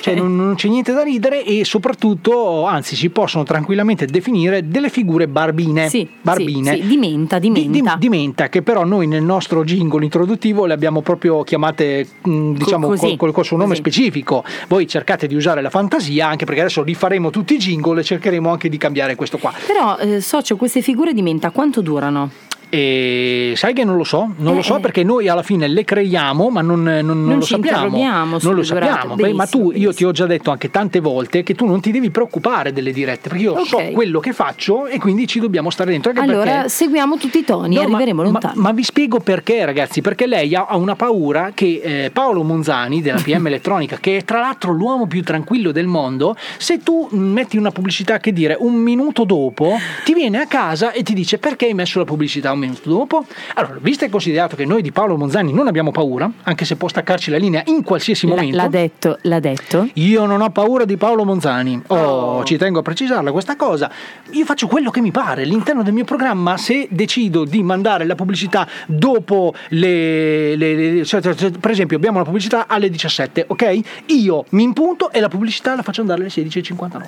Cioè, 0.00 0.14
non, 0.14 0.34
non 0.36 0.54
c'è 0.54 0.68
niente 0.68 0.92
da 0.92 1.02
ridere, 1.02 1.44
e 1.44 1.64
soprattutto, 1.64 2.64
anzi, 2.66 2.96
si 2.96 3.10
possono 3.10 3.44
tranquillamente 3.44 4.06
definire 4.06 4.66
delle 4.68 4.88
figure 4.88 5.28
barbine. 5.28 5.88
Sì, 5.88 6.08
barbine. 6.20 6.74
sì, 6.76 6.80
sì, 6.82 6.86
di 6.88 6.96
menta, 6.96 7.38
di 7.38 7.50
Di- 7.50 7.68
menta. 7.68 7.94
di- 7.94 8.00
di 8.00 8.08
menta, 8.08 8.48
che 8.48 8.62
però 8.62 8.84
noi 8.84 9.06
nel 9.06 9.22
nostro 9.22 9.62
jingle 9.64 10.04
introduttivo 10.04 10.66
le 10.66 10.72
abbiamo 10.74 11.02
proprio 11.02 11.42
chiamate, 11.42 12.06
mh, 12.22 12.52
diciamo, 12.54 12.88
così, 12.88 13.00
col, 13.08 13.16
col- 13.16 13.32
col 13.32 13.44
suo 13.44 13.56
nome 13.56 13.70
così. 13.70 13.80
specifico. 13.80 14.44
Voi 14.68 14.86
cercate 14.86 15.26
di 15.26 15.34
usare 15.34 15.60
la 15.62 15.70
fantasia, 15.70 16.26
anche 16.28 16.44
perché 16.44 16.60
adesso 16.60 16.82
rifaremo 16.82 17.30
tutti 17.30 17.54
i 17.54 17.58
jingle 17.58 18.00
e 18.00 18.04
cercheremo 18.04 18.50
anche 18.50 18.68
di 18.68 18.76
cambiare 18.78 19.14
questo 19.14 19.38
qua. 19.38 19.52
Però, 19.66 19.96
eh, 19.98 20.20
socio, 20.20 20.56
queste 20.56 20.80
figure 20.82 21.12
di 21.12 21.22
menta 21.32 21.50
quanto 21.50 21.80
durano? 21.80 22.30
E 22.74 23.52
sai 23.54 23.74
che 23.74 23.84
non 23.84 23.96
lo 23.98 24.04
so, 24.04 24.32
non 24.36 24.54
lo 24.54 24.62
so 24.62 24.78
Eh. 24.78 24.80
perché 24.80 25.04
noi 25.04 25.28
alla 25.28 25.42
fine 25.42 25.68
le 25.68 25.84
creiamo, 25.84 26.48
ma 26.48 26.62
non, 26.62 26.82
non- 26.82 27.04
non 27.04 27.24
Non 27.24 27.38
lo 27.38 27.44
sappiamo. 27.44 27.98
Non 28.40 28.54
lo 28.54 28.62
sappiamo. 28.62 29.14
Beh, 29.14 29.34
ma 29.34 29.44
tu, 29.46 29.72
io 29.74 29.92
ti 29.92 30.04
ho 30.04 30.10
già 30.10 30.24
detto 30.24 30.50
anche 30.50 30.70
tante 30.70 30.98
volte 31.00 31.42
che 31.42 31.54
tu 31.54 31.66
non 31.66 31.82
ti 31.82 31.90
devi 31.90 32.10
preoccupare 32.10 32.72
delle 32.72 32.90
dirette, 32.92 33.28
perché 33.28 33.44
io 33.44 33.62
so 33.66 33.76
Ok. 33.76 33.92
quello 33.92 34.20
che 34.20 34.32
faccio 34.32 34.86
e 34.86 34.98
quindi 34.98 35.26
ci 35.26 35.38
dobbiamo 35.38 35.68
stare 35.68 35.90
dentro. 35.90 36.12
Anche 36.12 36.22
Allora, 36.22 36.50
perché 36.50 36.68
seguiamo 36.70 37.18
tutti 37.18 37.40
i 37.40 37.44
toni, 37.44 37.74
No, 37.74 37.82
arriveremo 37.82 38.22
ma, 38.22 38.30
lontano. 38.30 38.54
Ma, 38.56 38.62
ma 38.62 38.72
vi 38.72 38.84
spiego 38.84 39.20
perché, 39.20 39.66
ragazzi, 39.66 40.00
perché 40.00 40.26
lei 40.26 40.54
ha, 40.54 40.64
ha 40.66 40.76
una 40.78 40.96
paura 40.96 41.50
che 41.52 41.80
eh, 41.84 42.10
Paolo 42.10 42.42
Monzani 42.42 43.02
della 43.02 43.20
PM 43.20 43.46
Elettronica, 43.52 43.98
che 44.00 44.16
è 44.16 44.24
tra 44.24 44.40
l'altro 44.40 44.72
l'uomo 44.72 45.06
più 45.06 45.22
tranquillo 45.22 45.72
del 45.72 45.86
mondo, 45.88 46.36
se 46.56 46.78
tu 46.82 47.06
metti 47.10 47.58
una 47.58 47.70
pubblicità 47.70 48.18
che 48.18 48.32
dire 48.32 48.56
un 48.58 48.76
minuto 48.76 49.24
dopo, 49.24 49.76
ti 50.04 50.14
viene 50.14 50.38
a 50.40 50.46
casa 50.46 50.92
e 50.92 51.02
ti 51.02 51.12
dice 51.12 51.36
perché 51.36 51.66
hai 51.66 51.74
messo 51.74 51.98
la 51.98 52.06
pubblicità 52.06 52.50
un 52.52 52.60
minuto 52.62 52.88
dopo. 52.88 53.24
Allora, 53.54 53.76
visto 53.80 54.04
e 54.04 54.08
considerato 54.08 54.56
che 54.56 54.64
noi 54.64 54.82
di 54.82 54.92
Paolo 54.92 55.16
Monzani 55.16 55.52
non 55.52 55.66
abbiamo 55.66 55.90
paura, 55.90 56.30
anche 56.42 56.64
se 56.64 56.76
può 56.76 56.88
staccarci 56.88 57.30
la 57.30 57.36
linea 57.38 57.62
in 57.66 57.82
qualsiasi 57.82 58.26
momento. 58.26 58.56
l'ha 58.56 58.68
detto, 58.68 59.18
l'ha 59.22 59.40
detto. 59.40 59.88
Io 59.94 60.24
non 60.26 60.40
ho 60.40 60.50
paura 60.50 60.84
di 60.84 60.96
Paolo 60.96 61.24
Monzani. 61.24 61.80
Oh, 61.88 62.42
ci 62.44 62.56
tengo 62.56 62.78
a 62.80 62.82
precisarla 62.82 63.30
questa 63.32 63.56
cosa. 63.56 63.90
Io 64.30 64.44
faccio 64.44 64.66
quello 64.66 64.90
che 64.90 65.00
mi 65.00 65.10
pare 65.10 65.42
all'interno 65.42 65.82
del 65.82 65.92
mio 65.92 66.04
programma. 66.04 66.56
Se 66.56 66.86
decido 66.90 67.44
di 67.44 67.62
mandare 67.62 68.04
la 68.04 68.14
pubblicità 68.14 68.66
dopo 68.86 69.54
le. 69.68 70.56
le- 70.56 70.74
le- 70.74 71.04
cioè, 71.04 71.20
cioè, 71.20 71.50
per 71.50 71.70
esempio, 71.70 71.96
abbiamo 71.96 72.18
la 72.18 72.24
pubblicità 72.24 72.66
alle 72.68 72.88
17, 72.90 73.44
ok? 73.48 73.80
Io 74.06 74.44
mi 74.50 74.62
impunto 74.62 75.10
e 75.12 75.20
la 75.20 75.28
pubblicità 75.28 75.74
la 75.74 75.82
faccio 75.82 76.00
andare 76.00 76.20
alle 76.20 76.30
16.59. 76.30 77.02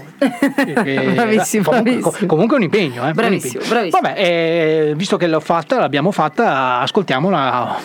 Eh, 0.84 1.12
Bravissimo, 1.14 1.64
comunque, 1.64 1.92
bravissimo. 2.00 2.26
comunque 2.26 2.56
è 2.56 2.58
un 2.58 2.64
impegno, 2.64 3.02
eh? 3.04 3.06
un 3.08 3.12
Bravissimo, 3.12 3.52
impegno. 3.62 3.68
bravissimo. 3.74 4.00
Vabbè, 4.02 4.20
eh, 4.20 4.92
visto 4.96 5.16
che 5.16 5.26
l'ho 5.26 5.40
fatta, 5.44 5.78
l'abbiamo 5.78 6.10
fatta, 6.10 6.80
ascoltiamola. 6.80 7.76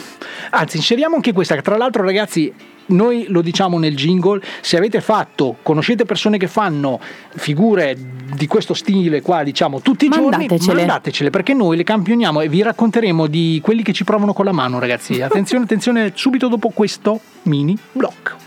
Anzi, 0.49 0.77
inseriamo 0.77 1.15
anche 1.15 1.33
questa, 1.33 1.53
che 1.53 1.61
tra 1.61 1.77
l'altro, 1.77 2.03
ragazzi. 2.03 2.51
Noi 2.89 3.27
lo 3.27 3.41
diciamo 3.41 3.77
nel 3.77 3.95
jingle, 3.95 4.41
se 4.61 4.75
avete 4.75 4.99
fatto, 4.99 5.57
conoscete 5.61 6.05
persone 6.05 6.39
che 6.39 6.47
fanno 6.47 6.99
figure 7.35 7.95
di 8.33 8.47
questo 8.47 8.73
stile 8.73 9.21
qua, 9.21 9.43
diciamo, 9.43 9.79
tutti 9.81 10.05
i 10.05 10.09
giorni, 10.09 10.47
Mandatecele. 10.47 11.29
perché 11.29 11.53
noi 11.53 11.77
le 11.77 11.83
campioniamo 11.83 12.41
e 12.41 12.49
vi 12.49 12.63
racconteremo 12.63 13.27
di 13.27 13.59
quelli 13.63 13.83
che 13.83 13.93
ci 13.93 14.03
provano 14.03 14.33
con 14.33 14.45
la 14.45 14.53
mano, 14.53 14.79
ragazzi. 14.79 15.21
Attenzione, 15.21 15.65
attenzione, 15.65 16.13
subito 16.15 16.47
dopo 16.47 16.69
questo 16.69 17.19
mini 17.43 17.77
blocco. 17.91 18.37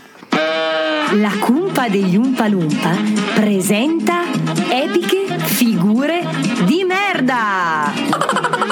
La 1.11 1.31
cumpa 1.39 1.89
degli 1.89 2.15
Umpalumpa 2.15 2.89
presenta 3.35 4.23
epiche 4.67 5.37
figure 5.37 6.25
di 6.65 6.83
merda. 6.83 8.62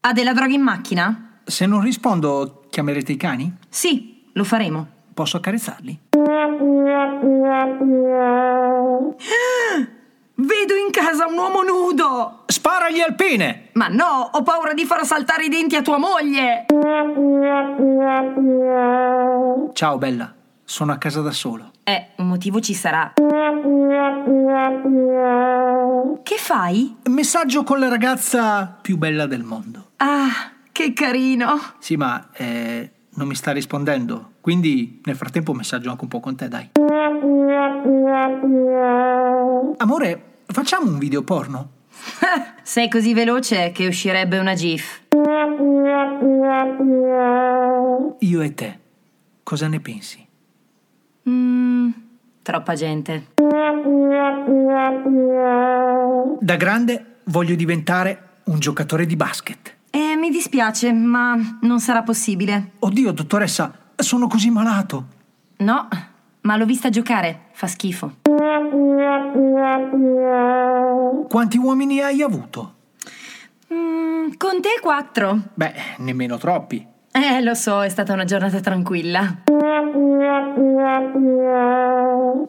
Ha 0.00 0.12
della 0.12 0.32
droga 0.32 0.52
in 0.52 0.62
macchina? 0.62 1.40
Se 1.44 1.66
non 1.66 1.80
rispondo, 1.80 2.66
chiamerete 2.70 3.12
i 3.12 3.16
cani? 3.16 3.52
Sì, 3.68 4.28
lo 4.34 4.44
faremo. 4.44 4.86
Posso 5.12 5.38
accarezzarli? 5.38 6.00
Vedo 10.34 10.74
in 10.74 10.90
casa 10.92 11.26
un 11.26 11.36
uomo 11.36 11.62
nudo! 11.62 12.42
Sparagli 12.46 13.00
al 13.00 13.14
pene! 13.14 13.70
Ma 13.72 13.88
no, 13.88 14.30
ho 14.30 14.42
paura 14.42 14.74
di 14.74 14.84
far 14.84 15.04
saltare 15.04 15.46
i 15.46 15.48
denti 15.48 15.74
a 15.74 15.82
tua 15.82 15.98
moglie! 15.98 16.66
Ciao 19.72 19.98
bella, 19.98 20.34
sono 20.64 20.92
a 20.92 20.98
casa 20.98 21.20
da 21.22 21.32
solo. 21.32 21.70
Eh, 21.88 22.08
un 22.16 22.26
motivo 22.26 22.58
ci 22.58 22.74
sarà. 22.74 23.12
Che 26.20 26.36
fai? 26.36 26.96
Messaggio 27.04 27.62
con 27.62 27.78
la 27.78 27.86
ragazza 27.86 28.76
più 28.82 28.96
bella 28.96 29.26
del 29.26 29.44
mondo. 29.44 29.90
Ah, 29.98 30.50
che 30.72 30.92
carino! 30.92 31.60
Sì, 31.78 31.94
ma 31.94 32.30
eh, 32.32 32.90
non 33.10 33.28
mi 33.28 33.36
sta 33.36 33.52
rispondendo, 33.52 34.32
quindi 34.40 35.00
nel 35.04 35.14
frattempo 35.14 35.54
messaggio 35.54 35.90
anche 35.90 36.02
un 36.02 36.08
po' 36.08 36.18
con 36.18 36.34
te, 36.34 36.48
dai. 36.48 36.70
Amore, 39.76 40.22
facciamo 40.46 40.90
un 40.90 40.98
video 40.98 41.22
porno? 41.22 41.70
Sei 42.64 42.88
così 42.88 43.14
veloce 43.14 43.70
che 43.70 43.86
uscirebbe 43.86 44.38
una 44.38 44.54
GIF. 44.54 45.02
Io 48.18 48.40
e 48.40 48.54
te, 48.54 48.78
cosa 49.44 49.68
ne 49.68 49.78
pensi? 49.78 50.25
Mm, 51.28 51.88
troppa 52.42 52.74
gente. 52.74 53.26
Da 56.40 56.56
grande 56.56 57.16
voglio 57.24 57.54
diventare 57.56 58.40
un 58.44 58.58
giocatore 58.58 59.06
di 59.06 59.16
basket. 59.16 59.74
Eh, 59.90 60.14
mi 60.16 60.30
dispiace, 60.30 60.92
ma 60.92 61.36
non 61.62 61.80
sarà 61.80 62.02
possibile. 62.02 62.72
Oddio, 62.78 63.12
dottoressa, 63.12 63.72
sono 63.96 64.28
così 64.28 64.50
malato. 64.50 65.06
No, 65.58 65.88
ma 66.42 66.56
l'ho 66.56 66.66
vista 66.66 66.90
giocare. 66.90 67.46
Fa 67.52 67.66
schifo. 67.66 68.16
Quanti 71.28 71.56
uomini 71.56 72.00
hai 72.00 72.22
avuto? 72.22 72.74
Mm, 73.72 74.32
con 74.36 74.60
te 74.60 74.78
quattro. 74.80 75.40
Beh, 75.54 75.74
nemmeno 75.98 76.36
troppi. 76.36 76.86
Eh, 77.16 77.40
lo 77.40 77.54
so, 77.54 77.82
è 77.82 77.88
stata 77.88 78.12
una 78.12 78.24
giornata 78.24 78.60
tranquilla. 78.60 79.44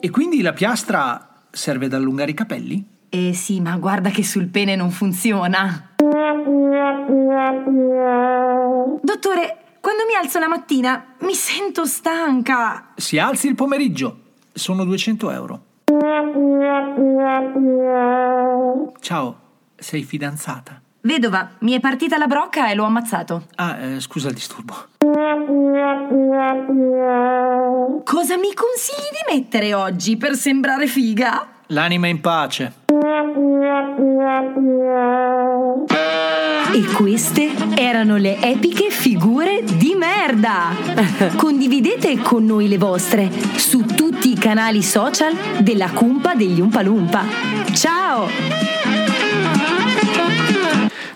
E 0.01 0.09
quindi 0.09 0.41
la 0.41 0.51
piastra 0.51 1.45
serve 1.49 1.85
ad 1.85 1.93
allungare 1.93 2.31
i 2.31 2.33
capelli? 2.33 2.85
Eh 3.07 3.33
sì, 3.33 3.61
ma 3.61 3.77
guarda 3.77 4.09
che 4.09 4.25
sul 4.25 4.47
pene 4.47 4.75
non 4.75 4.91
funziona. 4.91 5.91
Dottore, 9.01 9.57
quando 9.79 10.03
mi 10.05 10.15
alzo 10.21 10.37
la 10.37 10.49
mattina 10.49 11.13
mi 11.19 11.33
sento 11.33 11.85
stanca. 11.85 12.89
Si 12.97 13.17
alzi 13.17 13.47
il 13.47 13.55
pomeriggio. 13.55 14.19
Sono 14.51 14.83
200 14.83 15.31
euro. 15.31 15.61
Ciao, 18.99 19.39
sei 19.77 20.03
fidanzata? 20.03 20.81
Vedova, 21.07 21.51
mi 21.59 21.71
è 21.71 21.79
partita 21.79 22.17
la 22.17 22.27
brocca 22.27 22.69
e 22.69 22.75
l'ho 22.75 22.83
ammazzato. 22.83 23.43
Ah, 23.55 23.77
eh, 23.77 23.99
scusa 24.01 24.27
il 24.27 24.33
disturbo. 24.33 24.75
Cosa 28.03 28.35
mi 28.35 28.53
consigli 28.53 29.09
di 29.13 29.33
mettere 29.33 29.73
oggi 29.73 30.17
per 30.17 30.35
sembrare 30.35 30.85
figa? 30.85 31.47
L'anima 31.67 32.07
in 32.07 32.19
pace. 32.19 32.73
E 36.73 36.93
queste 36.93 37.51
erano 37.75 38.17
le 38.17 38.41
epiche 38.41 38.89
figure 38.89 39.63
di 39.63 39.95
merda. 39.95 40.75
Condividete 41.37 42.17
con 42.17 42.43
noi 42.43 42.67
le 42.67 42.77
vostre 42.77 43.31
su 43.55 43.85
tutti 43.85 44.29
i 44.29 44.37
canali 44.37 44.83
social 44.83 45.33
della 45.59 45.89
Cumpa 45.89 46.35
degli 46.35 46.59
Umpalumpa. 46.59 47.23
Ciao! 47.71 48.76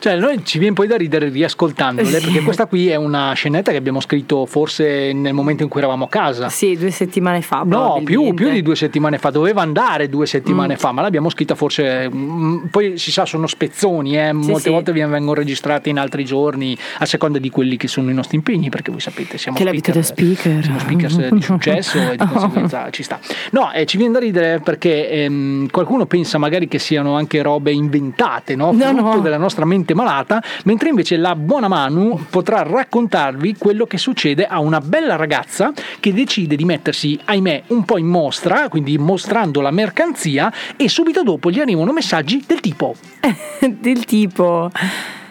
Cioè, 0.01 0.15
noi 0.17 0.43
ci 0.43 0.57
viene 0.57 0.73
poi 0.73 0.87
da 0.87 0.97
ridere 0.97 1.29
riascoltandole, 1.29 2.09
perché 2.09 2.41
questa 2.41 2.65
qui 2.65 2.87
è 2.89 2.95
una 2.95 3.33
scenetta 3.33 3.69
che 3.69 3.77
abbiamo 3.77 3.99
scritto 3.99 4.47
forse 4.47 5.13
nel 5.13 5.33
momento 5.35 5.61
in 5.61 5.69
cui 5.69 5.79
eravamo 5.79 6.05
a 6.05 6.09
casa. 6.09 6.49
Sì, 6.49 6.75
due 6.75 6.89
settimane 6.89 7.43
fa. 7.43 7.61
No, 7.63 8.01
più, 8.03 8.33
più 8.33 8.49
di 8.49 8.63
due 8.63 8.75
settimane 8.75 9.19
fa, 9.19 9.29
doveva 9.29 9.61
andare 9.61 10.09
due 10.09 10.25
settimane 10.25 10.73
Mm. 10.73 10.77
fa, 10.77 10.91
ma 10.91 11.03
l'abbiamo 11.03 11.29
scritta 11.29 11.53
forse. 11.53 12.09
mm, 12.11 12.65
poi 12.71 12.97
si 12.97 13.11
sa, 13.11 13.25
sono 13.27 13.45
spezzoni, 13.45 14.17
eh, 14.17 14.29
Sì, 14.29 14.33
molte 14.49 14.59
sì. 14.61 14.69
volte 14.69 14.91
vengono 14.91 15.33
registrate 15.35 15.89
in 15.89 15.99
altri 15.99 16.25
giorni 16.25 16.75
a 16.97 17.05
seconda 17.05 17.37
di 17.37 17.51
quelli 17.51 17.77
che 17.77 17.87
sono 17.87 18.09
i 18.09 18.13
nostri 18.15 18.37
impegni, 18.37 18.69
perché 18.69 18.89
voi 18.89 19.01
sapete, 19.01 19.37
siamo 19.37 19.55
Che 19.55 19.63
la 19.63 19.69
vita 19.69 19.91
da 19.91 20.01
speaker. 20.01 20.63
siamo 20.63 20.79
speakers 20.79 21.29
di 21.29 21.41
successo 21.43 21.99
e 22.11 22.17
di 22.17 22.25
conseguenza 22.31 22.89
ci 22.89 23.03
sta. 23.03 23.19
No, 23.51 23.71
eh, 23.71 23.85
ci 23.85 23.97
viene 23.97 24.13
da 24.13 24.19
ridere 24.19 24.61
perché 24.61 25.09
ehm, 25.11 25.69
qualcuno 25.69 26.07
pensa 26.07 26.39
magari 26.39 26.67
che 26.67 26.79
siano 26.79 27.15
anche 27.15 27.39
robe 27.43 27.71
inventate, 27.71 28.55
no? 28.55 28.71
No, 28.71 28.79
Frutto 28.85 29.01
no. 29.01 29.19
della 29.19 29.37
nostra 29.37 29.63
mente 29.65 29.90
malata, 29.93 30.41
mentre 30.65 30.89
invece 30.89 31.17
la 31.17 31.35
buona 31.35 31.67
Manu 31.67 32.25
potrà 32.29 32.63
raccontarvi 32.63 33.55
quello 33.57 33.85
che 33.85 33.97
succede 33.97 34.45
a 34.45 34.59
una 34.59 34.79
bella 34.79 35.15
ragazza 35.15 35.71
che 35.99 36.13
decide 36.13 36.55
di 36.55 36.65
mettersi, 36.65 37.19
ahimè, 37.23 37.63
un 37.67 37.83
po' 37.85 37.97
in 37.97 38.07
mostra, 38.07 38.69
quindi 38.69 38.97
mostrando 38.97 39.61
la 39.61 39.71
mercanzia 39.71 40.51
e 40.75 40.89
subito 40.89 41.23
dopo 41.23 41.49
gli 41.49 41.59
arrivano 41.59 41.91
messaggi 41.91 42.43
del 42.45 42.59
tipo 42.59 42.95
del 43.79 44.05
tipo 44.05 44.69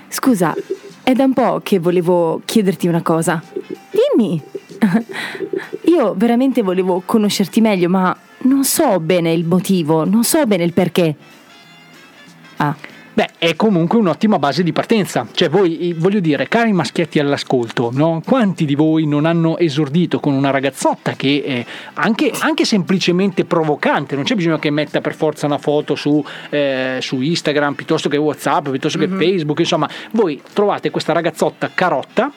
scusa 0.09 0.55
è 1.03 1.12
da 1.12 1.24
un 1.24 1.32
po' 1.32 1.61
che 1.62 1.78
volevo 1.78 2.41
chiederti 2.45 2.87
una 2.87 3.03
cosa. 3.03 3.43
Dimmi. 3.91 4.41
Io 5.91 6.15
veramente 6.16 6.62
volevo 6.62 7.03
conoscerti 7.05 7.61
meglio 7.61 7.89
ma 7.89 8.16
non 8.43 8.65
so 8.65 8.99
bene 9.01 9.32
il 9.32 9.45
motivo 9.45 10.05
non 10.05 10.24
so 10.24 10.45
bene 10.47 10.65
il 10.65 10.73
perché. 10.73 11.15
Ah 12.57 12.74
Beh, 13.12 13.28
è 13.39 13.57
comunque 13.57 13.99
un'ottima 13.99 14.39
base 14.39 14.62
di 14.62 14.73
partenza. 14.73 15.27
Cioè, 15.32 15.49
voi, 15.49 15.95
voglio 15.99 16.20
dire, 16.20 16.47
cari 16.49 16.73
maschietti 16.73 17.19
all'ascolto, 17.19 17.91
no? 17.93 18.23
quanti 18.24 18.65
di 18.65 18.77
voi 18.77 19.05
non 19.07 19.27
hanno 19.27 19.59
esordito 19.59 20.20
con 20.20 20.32
una 20.32 20.51
ragazzotta 20.51 21.12
che 21.12 21.43
è 21.45 21.65
anche, 21.95 22.31
anche 22.39 22.65
semplicemente 22.65 23.45
provocante? 23.45 24.15
Non 24.15 24.24
c'è 24.24 24.37
bisogno 24.37 24.59
che 24.59 24.70
metta 24.70 25.01
per 25.01 25.15
forza 25.15 25.47
una 25.47 25.59
foto 25.59 25.97
su, 25.97 26.24
eh, 26.51 26.99
su 27.01 27.20
Instagram 27.20 27.74
piuttosto 27.74 28.09
che 28.09 28.16
WhatsApp, 28.16 28.69
piuttosto 28.69 28.99
che 28.99 29.09
Mhm. 29.09 29.19
Facebook. 29.19 29.59
Insomma, 29.59 29.89
voi 30.12 30.41
trovate 30.53 30.91
questa 30.91 31.12
ragazzotta 31.12 31.70
carotta. 31.74 32.32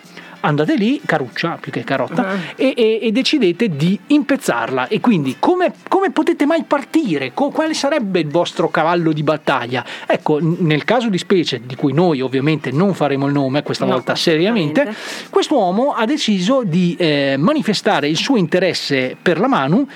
Andate 0.46 0.76
lì, 0.76 1.00
caruccia 1.06 1.58
più 1.60 1.72
che 1.72 1.86
carotta, 1.86 2.36
e, 2.58 2.74
e- 2.76 3.00
e 3.02 3.12
decidete 3.14 3.70
di 3.70 3.98
impezzarla. 4.08 4.90
E 4.90 5.00
quindi 5.00 5.38
come, 5.40 5.72
come 5.88 6.12
potete 6.12 6.46
mai 6.46 6.64
partire? 6.64 7.32
Co- 7.34 7.50
quale 7.50 7.74
sarebbe 7.74 8.20
il 8.20 8.28
vostro 8.28 8.70
cavallo 8.70 9.14
di 9.14 9.24
battaglia? 9.24 9.86
Ecco, 10.06 10.40
nel 10.42 10.84
caso 10.84 11.08
di 11.08 11.18
specie, 11.18 11.62
di 11.66 11.76
cui 11.76 11.94
noi 11.94 12.20
ovviamente 12.20 12.72
non 12.72 12.94
faremo 12.94 13.26
il 13.28 13.32
nome, 13.32 13.64
questa 13.64 13.86
No, 13.86 13.92
volta 13.94 14.16
seriamente, 14.16 14.94
quest'uomo 15.30 15.94
ha 15.94 16.06
deciso 16.06 16.64
di 16.66 16.96
eh, 17.00 17.36
manifestare 17.38 18.10
il 18.10 18.18
suo 18.18 18.36
interesse 18.36 19.16
per 19.22 19.40
la 19.40 19.48
Manu 19.48 19.88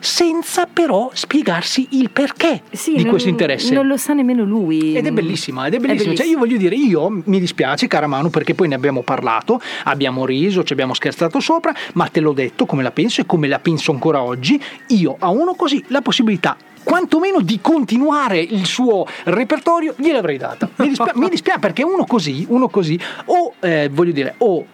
senza 0.00 0.66
però 0.66 1.10
spiegarsi 1.12 1.86
il 1.90 2.10
perché 2.10 2.62
Sì, 2.70 2.94
di 2.94 3.02
non- 3.02 3.10
questo 3.10 3.28
interesse. 3.28 3.72
Non 3.74 3.86
lo 3.86 3.96
sa 3.96 4.12
nemmeno 4.14 4.44
lui. 4.44 4.94
Ed 4.96 5.06
è 5.06 5.10
bellissima, 5.12 5.66
ed 5.66 5.74
è 5.74 5.78
bellissima. 5.78 6.14
Cioè, 6.14 6.26
io 6.26 6.38
voglio 6.38 6.56
dire, 6.56 6.74
io 6.74 7.22
mi 7.24 7.38
dispiace, 7.38 7.86
cara 7.86 8.06
Manu, 8.06 8.30
perché 8.30 8.54
poi 8.54 8.68
ne 8.68 8.74
abbiamo 8.74 9.02
parlato, 9.02 9.60
abbiamo 9.84 10.24
riso, 10.26 10.64
ci 10.64 10.72
abbiamo 10.72 10.94
scherzato 10.94 11.38
sopra, 11.40 11.74
ma 11.94 12.06
te 12.06 12.20
l'ho 12.20 12.32
detto 12.32 12.66
come 12.66 12.82
la 12.82 12.90
penso 12.90 13.20
e 13.20 13.26
come 13.26 13.46
la 13.46 13.58
penso 13.58 13.92
ancora 13.92 14.22
oggi. 14.22 14.60
Io 14.88 15.16
a 15.18 15.28
uno 15.30 15.54
così 15.54 15.82
la 15.88 16.00
possibilità. 16.00 16.56
Quantomeno 16.82 17.40
di 17.42 17.58
continuare 17.60 18.38
il 18.40 18.64
suo 18.64 19.06
repertorio 19.24 19.94
gliel'avrei 19.98 20.38
data. 20.38 20.68
Mi 20.76 20.88
dispiace, 20.88 21.12
mi 21.18 21.28
dispiace 21.28 21.58
perché 21.58 21.84
uno 21.84 22.06
così, 22.06 22.46
uno 22.48 22.68
così, 22.68 22.98
o 23.26 23.52
eh, 23.60 23.90
voglio 23.92 24.12
dire, 24.12 24.34
o 24.38 24.64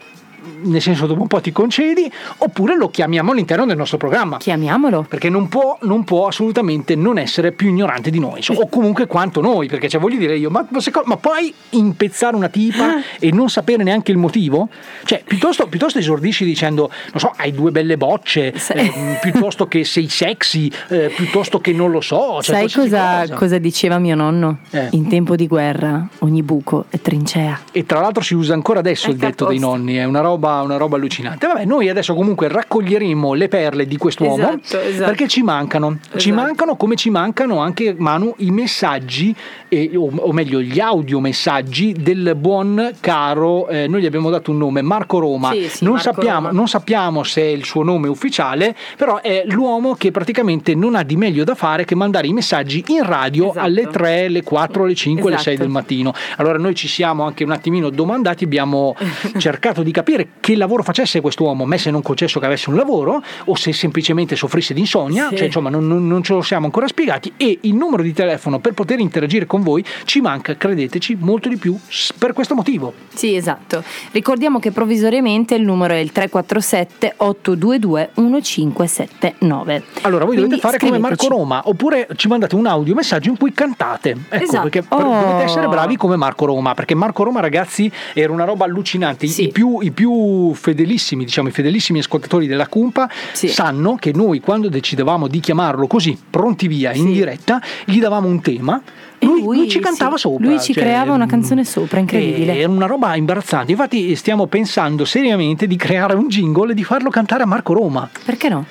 nel 0.63 0.81
senso 0.81 1.07
dopo 1.07 1.23
un 1.23 1.29
po' 1.29 1.41
ti 1.41 1.53
concedi, 1.53 2.11
oppure 2.39 2.77
lo 2.77 2.89
chiamiamo 2.89 3.33
all'interno 3.33 3.67
del 3.67 3.77
nostro 3.77 3.97
programma. 3.97 4.39
Chiamiamolo. 4.39 5.05
Perché 5.09 5.29
non 5.29 5.49
può, 5.49 5.79
non 5.83 6.05
può 6.05 6.27
assolutamente 6.27 6.95
non 6.95 7.19
essere 7.19 7.53
più 7.53 7.69
ignorante 7.69 8.11
di 8.11 8.19
noi, 8.19 8.43
o 8.55 8.69
comunque 8.69 9.07
quanto 9.07 9.41
noi, 9.41 9.69
perché 9.69 9.89
cioè, 9.89 10.01
voglio 10.01 10.19
dire 10.19 10.37
io, 10.37 10.51
ma, 10.51 10.67
ma 11.05 11.17
puoi 11.17 11.53
impezzare 11.71 12.37
una 12.37 12.49
tipa 12.49 12.97
e 13.19 13.31
non 13.33 13.49
sapere 13.49 13.83
neanche 13.83 14.13
il 14.13 14.19
motivo? 14.19 14.69
Cioè, 15.05 15.23
piuttosto, 15.27 15.67
piuttosto 15.67 15.99
esordisci 15.99 16.45
dicendo, 16.45 16.91
non 17.13 17.21
so, 17.21 17.33
hai 17.37 17.53
due 17.53 17.71
belle 17.71 17.97
bocce, 17.97 18.53
ehm, 18.53 19.19
piuttosto 19.21 19.67
che 19.67 19.85
sei 19.85 20.09
sexy, 20.09 20.71
eh, 20.89 21.13
piuttosto 21.15 21.61
che 21.61 21.73
non 21.73 21.91
lo 21.91 22.01
so. 22.01 22.41
Cioè, 22.43 22.69
Sai 22.69 22.71
cosa, 22.71 23.21
cosa. 23.21 23.35
cosa 23.35 23.59
diceva 23.59 23.99
mio 23.99 24.15
nonno? 24.15 24.59
Eh. 24.71 24.89
In 24.93 25.09
tempo 25.09 25.37
di 25.37 25.47
guerra 25.47 26.07
ogni 26.21 26.43
buco 26.43 26.87
è 26.89 27.01
trincea. 27.01 27.61
E 27.73 27.85
tra 27.87 28.01
l'altro 28.01 28.23
si 28.23 28.35
usa 28.35 28.55
ancora 28.55 28.81
adesso 28.81 29.11
il 29.11 29.17
detto 29.17 29.47
dei 29.47 29.59
nonni, 29.59 29.95
è 29.97 30.05
una 30.05 30.21
roba, 30.21 30.36
una 30.37 30.77
roba 30.77 30.97
allucinante. 30.97 31.47
Vabbè, 31.47 31.65
noi 31.65 31.89
adesso 31.89 32.15
comunque 32.15 32.49
raccoglieremo 32.49 33.33
le 33.35 33.49
perle 33.49 33.87
di 33.87 33.97
quest'uomo 33.97 34.35
Esatto, 34.63 34.81
esatto. 34.81 35.05
perché 35.07 35.29
ci 35.29 35.43
mancano. 35.43 35.99
Ci 36.17 36.31
Esatto. 36.31 36.35
mancano 36.35 36.77
come 36.77 36.95
ci 36.97 37.11
mancano 37.11 37.59
anche, 37.59 37.95
Manu, 37.97 38.35
i 38.39 38.51
messaggi, 38.51 39.35
eh, 39.69 39.91
o, 39.95 40.11
o 40.15 40.33
meglio 40.33 40.61
gli 40.61 40.79
audiomessaggi 40.81 41.93
del 41.99 42.35
buon 42.37 42.93
caro, 43.01 43.69
eh, 43.69 43.87
noi 43.89 44.03
gli 44.03 44.07
abbiamo 44.07 44.31
dato 44.31 44.51
un 44.51 44.59
nome, 44.59 44.83
Marco 44.83 45.19
Roma. 45.19 45.51
Sì, 45.53 45.69
sì, 45.69 45.85
non, 45.85 45.95
Marco 45.95 46.13
sappiamo, 46.13 46.47
Roma. 46.49 46.51
non 46.59 46.69
sappiamo 46.69 47.23
se 47.23 47.43
è 47.43 47.47
il 47.47 47.65
suo 47.65 47.83
nome 47.83 48.09
ufficiale, 48.09 48.75
però 48.97 49.21
è 49.21 49.45
l'uomo 49.47 49.95
che 49.95 50.11
praticamente 50.11 50.75
non 50.75 50.95
ha 50.95 51.03
di 51.03 51.17
meglio 51.17 51.45
da 51.45 51.55
fare 51.55 51.85
che 51.85 51.95
mandare 51.95 52.27
i 52.27 52.33
messaggi 52.33 52.85
in 52.89 53.03
radio 53.05 53.53
alle 53.57 53.87
3, 53.89 54.29
le 54.29 54.43
4, 54.43 54.85
le 54.85 54.95
5, 54.95 55.31
le 55.31 55.37
6 55.39 55.47
Esatto. 55.47 55.59
del 55.65 55.69
mattino. 55.73 56.13
Allora 56.37 56.59
noi 56.59 56.75
ci 56.75 56.89
siamo 56.89 57.25
anche 57.25 57.45
un 57.45 57.51
attimino 57.53 57.91
domandati, 57.91 58.45
abbiamo 58.45 58.95
cercato 59.39 59.83
di 59.83 59.91
capire 59.91 60.26
che 60.41 60.57
lavoro 60.57 60.83
facesse 60.83 61.21
quest'uomo, 61.21 61.65
me 61.65 61.79
se 61.79 61.91
non 61.91 62.03
concesso 62.03 62.39
che 62.41 62.47
avesse 62.47 62.69
un 62.71 62.77
lavoro 62.77 63.23
o 63.47 63.55
se 63.57 63.73
semplicemente 63.73 64.37
soffrisse 64.37 64.75
di 64.75 64.81
insonnia, 64.81 65.29
Sì. 65.29 65.37
cioè 65.37 65.47
insomma 65.47 65.71
non, 65.71 65.87
non- 65.87 66.07
non 66.07 66.23
ce 66.23 66.33
lo 66.35 66.43
siamo 66.43 66.67
ancora 66.67 66.87
spiegati 66.89 67.33
e 67.37 67.59
il 67.63 67.75
numero 67.75 68.03
di 68.03 68.13
telefono 68.13 68.59
per 68.59 68.73
poter 68.75 68.99
interagire 69.01 69.47
con 69.47 69.63
voi 69.63 69.85
ci 70.05 70.21
manca, 70.21 70.57
credeteci, 70.57 71.17
molto 71.21 71.49
di 71.49 71.57
più 71.57 71.79
per 72.19 72.33
questo 72.33 72.55
motivo. 72.55 72.93
Sì, 73.15 73.35
esatto. 73.35 73.83
Ricordiamo 74.13 74.59
che 74.59 74.71
provvisoriamente 74.71 75.55
il 75.55 75.63
numero 75.63 75.95
è 75.95 75.99
il 75.99 76.13
347 76.13 77.15
822 77.17 78.11
1579. 78.15 79.83
Allora, 80.03 80.25
voi 80.25 80.37
Quindi 80.37 80.57
dovete 80.57 80.61
fare 80.61 80.79
come 80.79 80.99
Marco 80.99 81.17
scriveteci. 81.17 81.29
Roma, 81.41 81.63
oppure 81.65 82.09
ci 82.17 82.29
mandate 82.29 82.55
un 82.55 82.67
audio 82.67 82.95
messaggio 82.95 83.29
in 83.31 83.37
cui 83.37 83.53
cantate. 83.53 84.11
Ecco, 84.29 84.45
Esatto. 84.45 84.63
perché 84.63 84.83
per- 84.83 85.05
Oh. 85.05 85.21
dovete 85.21 85.45
essere 85.45 85.67
bravi 85.69 85.97
come 85.97 86.17
Marco 86.17 86.47
Roma, 86.47 86.75
perché 86.75 86.95
Marco 86.95 87.23
Roma, 87.23 87.41
ragazzi, 87.41 87.91
era 88.15 88.33
una 88.33 88.45
roba 88.45 88.65
allucinante. 88.65 89.27
I- 89.27 89.43
I, 89.47 89.49
più, 89.49 89.79
i 89.81 89.91
più 89.91 90.11
fedelissimi, 90.55 91.25
diciamo, 91.25 91.49
i 91.49 91.53
fedelissimi 91.53 91.99
ascoltatori 91.99 92.47
della 92.47 92.69
Cumpa 92.69 93.09
sanno 93.33 93.97
che 93.97 94.13
noi, 94.15 94.41
quando 94.41 94.69
decidevamo 94.69 95.29
di 95.29 95.41
chiamarlo 95.41 95.87
così, 95.87 96.19
pronti 96.29 96.69
via, 96.69 96.93
in 96.93 97.13
diretta, 97.13 97.61
gli 97.85 97.99
davamo 97.99 98.29
un 98.29 98.41
tema. 98.41 98.81
Lui, 99.21 99.43
lui 99.43 99.69
ci 99.69 99.79
cantava 99.79 100.17
sì. 100.17 100.23
sopra. 100.23 100.47
Lui 100.47 100.61
ci 100.61 100.73
cioè, 100.73 100.83
creava 100.83 101.15
una 101.15 101.27
canzone 101.27 101.65
sopra, 101.65 101.99
incredibile. 101.99 102.57
Era 102.59 102.71
una 102.71 102.87
roba 102.87 103.17
imbarazzante. 103.17 103.73
Infatti, 103.73 104.15
stiamo 104.15 104.47
pensando 104.47 105.05
seriamente 105.05 105.67
di 105.67 105.77
creare 105.77 106.15
un 106.15 106.29
jingle 106.29 106.73
e 106.73 106.75
di 106.75 106.85
farlo 106.85 107.11
cantare 107.11 107.43
a 107.43 107.47
Marco 107.47 107.73
Roma. 107.73 108.09
Perché 108.25 108.49
no? 108.49 108.67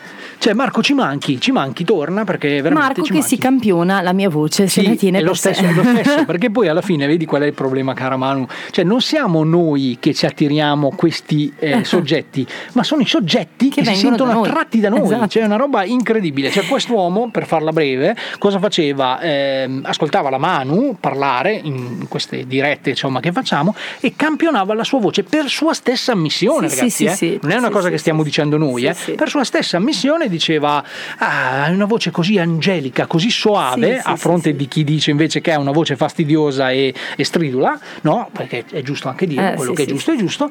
Cioè, 0.46 0.54
Marco, 0.54 0.84
ci 0.84 0.94
manchi, 0.94 1.42
ci 1.42 1.52
manchi, 1.52 1.84
torna 1.84 2.24
perché 2.24 2.62
veramente 2.62 2.80
Marco 2.80 3.02
che 3.02 3.14
manchi. 3.14 3.28
si 3.28 3.38
campiona 3.40 4.02
la 4.04 4.14
mia 4.14 4.30
voce, 4.30 4.68
se 4.68 4.82
Sì, 4.82 4.88
la 4.88 4.94
tiene 4.94 5.18
è 5.18 5.22
lo 5.24 5.34
stesso, 5.34 5.64
è 5.64 5.74
lo 5.74 5.82
stesso, 5.98 6.24
perché 6.24 6.52
poi 6.52 6.68
alla 6.68 6.84
fine 6.84 7.08
vedi 7.08 7.26
qual 7.26 7.42
è 7.42 7.48
il 7.48 7.54
problema, 7.56 7.96
cara 7.96 8.16
Manu? 8.16 8.46
Cioè, 8.70 8.86
non 8.86 9.02
siamo 9.02 9.44
noi 9.44 9.98
che 10.00 10.14
ci 10.14 10.28
attiriamo 10.28 10.92
questi 10.92 11.52
eh, 11.58 11.82
soggetti, 11.84 12.46
ma 12.74 12.84
sono 12.84 13.02
i 13.02 13.08
soggetti 13.08 13.70
che, 13.70 13.84
si 13.84 13.90
vengono 13.90 14.18
sentono 14.18 14.44
da 14.44 14.48
attratti 14.48 14.80
da 14.80 14.90
noi. 14.90 15.02
Esatto. 15.06 15.28
Cioè, 15.30 15.42
è 15.42 15.46
una 15.48 15.56
roba 15.56 15.84
incredibile. 15.84 16.52
Cioè, 16.52 16.68
quest'uomo, 16.68 17.32
per 17.32 17.48
farla 17.48 17.72
breve, 17.72 18.16
cosa 18.38 18.60
faceva? 18.60 19.20
Ehm, 19.22 19.82
ascoltava 19.84 20.30
la 20.30 20.38
Manu 20.38 20.96
parlare 21.00 21.60
in 21.64 22.06
queste 22.08 22.46
dirette 22.46 22.92
insomma, 22.92 23.20
che 23.20 23.32
facciamo 23.32 23.74
e 24.00 24.14
campionava 24.16 24.76
la 24.76 24.84
sua 24.84 25.00
voce 25.00 25.24
per 25.24 25.50
sua 25.50 25.74
stessa 25.74 26.12
ammissione, 26.12 26.70
Sì, 26.70 26.76
ragazzi. 26.76 26.96
sì, 26.96 27.06
eh. 27.06 27.10
sì, 27.10 27.16
sì. 27.16 27.40
Non 27.42 27.50
è 27.52 27.58
una 27.58 27.72
cosa 27.72 27.90
che 27.90 27.98
stiamo 27.98 28.22
dicendo 28.22 28.58
noi, 28.58 28.86
eh. 28.86 28.96
per 29.16 29.28
sua 29.28 29.44
stessa 29.44 29.78
ammissione 29.78 30.34
diceva: 30.36 30.84
Ah, 31.18 31.64
hai 31.66 31.74
una 31.74 31.86
voce 31.86 32.12
così 32.12 32.38
angelica, 32.38 33.06
così 33.08 33.30
soave, 33.30 33.96
Sì, 33.96 34.02
sì, 34.02 34.08
a 34.10 34.16
sì, 34.16 34.22
fronte 34.22 34.56
di 34.56 34.68
chi 34.68 34.84
dice 34.84 35.12
invece 35.12 35.42
che 35.42 35.52
ha 35.52 35.60
una 35.60 35.72
voce 35.72 35.96
fastidiosa 35.96 36.72
e, 36.72 36.94
e 37.16 37.24
stridula, 37.24 37.80
no? 38.02 38.30
Perché 38.32 38.64
è 38.70 38.82
giusto 38.82 39.08
anche 39.08 39.26
dire 39.28 39.54
Eh, 39.54 39.56
quello 39.56 39.72
sì, 39.72 39.76
che 39.78 39.84
è 39.84 39.86
sì, 39.86 39.92
giusto, 39.94 40.12
è 40.12 40.16
giusto. 40.16 40.50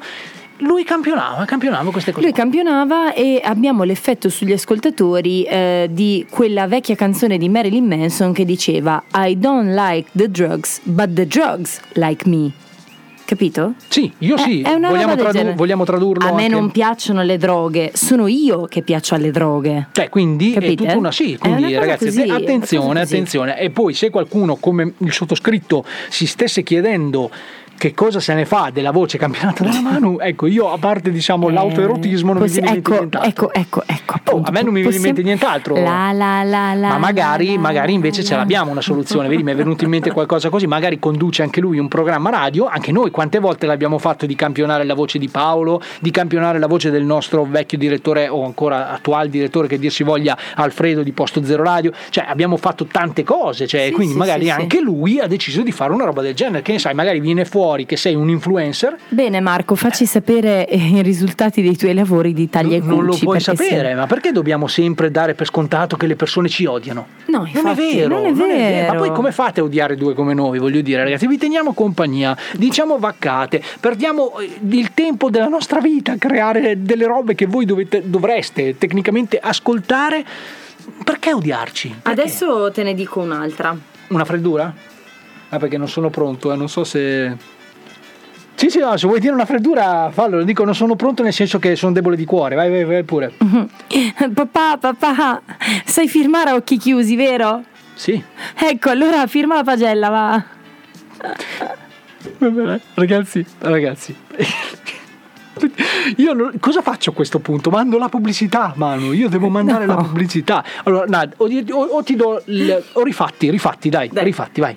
Lui 0.59 0.85
campionava, 0.85 1.43
campionava 1.43 1.91
queste 1.91 2.13
cose. 2.13 2.23
Lui 2.23 2.33
campionava 2.33 3.13
e 3.13 3.41
abbiamo 3.43 3.83
l'effetto 3.83 4.29
sugli 4.29 4.53
ascoltatori 4.53 5.43
eh, 5.43 5.89
di 5.91 6.25
quella 6.29 6.65
vecchia 6.65 6.95
canzone 6.95 7.37
di 7.37 7.49
Marilyn 7.49 7.85
Manson 7.85 8.31
che 8.31 8.45
diceva 8.45 9.03
I 9.15 9.37
don't 9.37 9.73
like 9.73 10.09
the 10.13 10.31
drugs, 10.31 10.79
but 10.83 11.09
the 11.13 11.27
drugs 11.27 11.81
like 11.95 12.25
me. 12.27 12.51
Capito? 13.25 13.73
Sì, 13.87 14.11
io 14.19 14.37
sì. 14.37 14.61
è 14.61 14.73
una 14.73 14.89
vogliamo, 14.89 15.15
tradu- 15.15 15.55
vogliamo 15.55 15.83
tradurlo 15.83 16.27
A 16.27 16.33
me 16.33 16.43
anche- 16.43 16.53
non 16.53 16.69
piacciono 16.69 17.23
le 17.23 17.37
droghe, 17.37 17.91
sono 17.95 18.27
io 18.27 18.65
che 18.67 18.83
piaccio 18.83 19.15
alle 19.15 19.31
droghe. 19.31 19.87
Cioè, 19.91 20.09
quindi 20.09 20.51
è 20.51 20.53
Capite? 20.53 20.75
tutta 20.75 20.95
una 20.95 21.11
sì, 21.11 21.33
È 21.33 21.37
quindi 21.39 21.63
una 21.73 21.79
ragazzi, 21.79 22.05
così, 22.05 22.21
è 22.21 22.29
attenzione, 22.29 23.01
attenzione. 23.01 23.59
E 23.59 23.71
poi 23.71 23.95
se 23.95 24.11
qualcuno 24.11 24.57
come 24.57 24.93
il 24.99 25.11
sottoscritto 25.11 25.83
si 26.09 26.27
stesse 26.27 26.61
chiedendo 26.61 27.31
che 27.77 27.93
cosa 27.93 28.19
se 28.19 28.33
ne 28.33 28.45
fa 28.45 28.69
della 28.71 28.91
voce 28.91 29.17
campionata 29.17 29.63
dalla 29.63 29.81
Manu, 29.81 30.17
ecco, 30.21 30.47
io 30.47 30.71
a 30.71 30.77
parte 30.77 31.11
diciamo 31.11 31.49
l'autoerotismo 31.49 32.33
non 32.33 32.41
Possi- 32.43 32.61
mi 32.61 32.71
viene 32.71 32.77
in 32.77 32.83
mente 32.83 32.89
ecco, 32.91 32.99
nient'altro. 33.01 33.53
ecco, 33.53 33.83
ecco, 33.85 34.13
ecco. 34.15 34.35
Oh, 34.35 34.41
a 34.43 34.51
me 34.51 34.61
non 34.63 34.73
mi 34.73 34.81
viene 34.81 34.95
in 34.95 35.01
mente 35.01 35.21
nient'altro. 35.21 35.75
La 35.75 36.11
la 36.11 36.43
la. 36.43 36.73
Ma 36.75 36.97
magari, 36.97 37.57
magari 37.57 37.93
invece 37.93 38.23
ce 38.23 38.35
l'abbiamo 38.35 38.71
una 38.71 38.81
soluzione, 38.81 39.27
vedi, 39.27 39.43
mi 39.43 39.51
è 39.51 39.55
venuto 39.55 39.83
in 39.83 39.89
mente 39.89 40.11
qualcosa 40.11 40.49
così, 40.49 40.67
magari 40.67 40.99
conduce 40.99 41.41
anche 41.43 41.59
lui 41.59 41.77
un 41.77 41.87
programma 41.87 42.29
radio, 42.29 42.65
anche 42.65 42.91
noi 42.91 43.11
quante 43.11 43.39
volte 43.39 43.65
l'abbiamo 43.65 43.97
fatto 43.97 44.25
di 44.25 44.35
campionare 44.35 44.83
la 44.83 44.93
voce 44.93 45.17
di 45.19 45.27
Paolo, 45.27 45.81
di 45.99 46.11
campionare 46.11 46.59
la 46.59 46.67
voce 46.67 46.89
del 46.89 47.03
nostro 47.03 47.43
vecchio 47.43 47.77
direttore 47.77 48.27
o 48.27 48.45
ancora 48.45 48.91
attuale 48.91 49.29
direttore 49.29 49.67
che 49.67 49.77
dir 49.77 49.91
si 49.91 50.03
voglia 50.03 50.37
Alfredo 50.55 51.03
di 51.03 51.11
Posto 51.11 51.43
Zero 51.43 51.63
Radio, 51.63 51.91
cioè 52.09 52.25
abbiamo 52.27 52.57
fatto 52.57 52.85
tante 52.85 53.23
cose, 53.23 53.67
cioè, 53.67 53.87
Sì, 53.87 53.91
quindi 53.91 54.13
sì, 54.13 54.19
magari 54.19 54.45
sì, 54.45 54.49
anche 54.51 54.79
lui 54.81 55.19
ha 55.19 55.27
deciso 55.27 55.61
di 55.61 55.71
fare 55.71 55.91
una 55.91 56.05
roba 56.05 56.21
del 56.21 56.33
genere, 56.33 56.61
che 56.61 56.71
ne 56.71 56.79
sai, 56.79 56.93
magari 56.93 57.19
viene 57.19 57.43
fuori 57.45 57.63
che 57.85 57.97
sei 57.97 58.13
un 58.15 58.29
influencer, 58.29 58.95
Bene 59.09 59.39
Marco, 59.39 59.75
facci 59.75 60.05
sapere 60.05 60.67
eh, 60.67 60.77
i 60.77 61.01
risultati 61.01 61.61
dei 61.61 61.75
tuoi 61.75 61.93
lavori 61.93 62.33
di 62.33 62.49
taglia 62.49 62.75
e 62.75 62.79
cuci. 62.79 62.89
non 62.95 63.05
lo 63.05 63.15
puoi 63.17 63.37
perché 63.41 63.55
sapere, 63.55 63.89
se- 63.89 63.95
ma 63.95 64.05
perché 64.07 64.31
dobbiamo 64.31 64.67
sempre 64.67 65.09
dare 65.11 65.33
per 65.33 65.47
scontato 65.47 65.95
che 65.97 66.05
le 66.07 66.15
persone 66.15 66.47
ci 66.49 66.65
odiano? 66.65 67.07
No, 67.27 67.39
Non 67.39 67.47
è 67.47 67.49
infatti, 67.57 67.95
vero, 67.95 68.07
non 68.15 68.25
è 68.25 68.33
vero. 68.33 68.93
Ma 68.93 68.99
poi 68.99 69.11
come 69.11 69.31
fate 69.31 69.59
a 69.59 69.63
odiare 69.63 69.95
due 69.95 70.13
come 70.13 70.33
noi? 70.33 70.59
Voglio 70.59 70.81
dire, 70.81 71.03
ragazzi, 71.03 71.27
vi 71.27 71.37
teniamo 71.37 71.73
compagnia, 71.73 72.37
diciamo 72.55 72.97
vaccate, 72.99 73.61
perdiamo 73.79 74.37
eh, 74.39 74.49
il 74.69 74.93
tempo 74.93 75.29
della 75.29 75.47
nostra 75.47 75.79
vita 75.79 76.13
a 76.13 76.17
creare 76.17 76.81
delle 76.81 77.05
robe 77.05 77.35
che 77.35 77.45
voi 77.47 77.65
dovete- 77.65 78.03
dovreste 78.05 78.77
tecnicamente 78.77 79.37
ascoltare. 79.39 80.23
Perché 81.03 81.33
odiarci? 81.33 81.95
Adesso 82.03 82.71
te 82.71 82.83
ne 82.83 82.93
dico 82.93 83.19
un'altra. 83.19 83.75
Una 84.09 84.23
freddura? 84.25 84.71
Ah, 85.49 85.57
perché 85.57 85.77
non 85.77 85.87
sono 85.87 86.09
pronto, 86.09 86.51
eh, 86.51 86.55
non 86.55 86.69
so 86.69 86.83
se. 86.83 87.35
Sì, 88.55 88.69
sì, 88.69 88.79
no, 88.79 88.95
se 88.95 89.05
vuoi 89.05 89.19
dire 89.19 89.33
una 89.33 89.45
freddura, 89.45 90.09
fallo. 90.11 90.43
Dico, 90.43 90.63
non 90.63 90.73
sono 90.73 90.95
pronto 90.95 91.21
nel 91.23 91.33
senso 91.33 91.59
che 91.59 91.75
sono 91.75 91.91
debole 91.91 92.15
di 92.15 92.23
cuore. 92.25 92.55
Vai, 92.55 92.69
vai, 92.69 92.83
vai 92.85 93.03
pure. 93.03 93.33
Papà, 94.33 94.77
papà, 94.77 95.41
sai 95.85 96.07
firmare 96.07 96.51
a 96.51 96.55
occhi 96.55 96.77
chiusi, 96.77 97.15
vero? 97.15 97.63
Sì. 97.95 98.21
Ecco, 98.57 98.89
allora 98.89 99.27
firma 99.27 99.55
la 99.55 99.63
pagella, 99.63 100.09
va. 100.09 100.43
Ragazzi, 102.95 103.45
ragazzi. 103.59 104.15
Io 106.17 106.33
non- 106.33 106.51
cosa 106.59 106.81
faccio 106.81 107.11
a 107.11 107.13
questo 107.13 107.39
punto? 107.39 107.69
Mando 107.69 107.97
la 107.97 108.09
pubblicità, 108.09 108.73
Manu. 108.75 109.13
Io 109.13 109.29
devo 109.29 109.47
mandare 109.49 109.85
la 109.85 109.95
pubblicità. 109.95 110.63
Allora, 110.83 111.05
Nad, 111.07 111.33
o, 111.37 111.45
o- 111.47 111.83
o 111.97 112.03
ti 112.03 112.15
do. 112.15 112.41
il- 112.47 112.83
o 112.93 113.03
rifatti, 113.03 113.49
rifatti, 113.49 113.89
dai, 113.89 114.09
rifatti, 114.13 114.59
vai. 114.59 114.75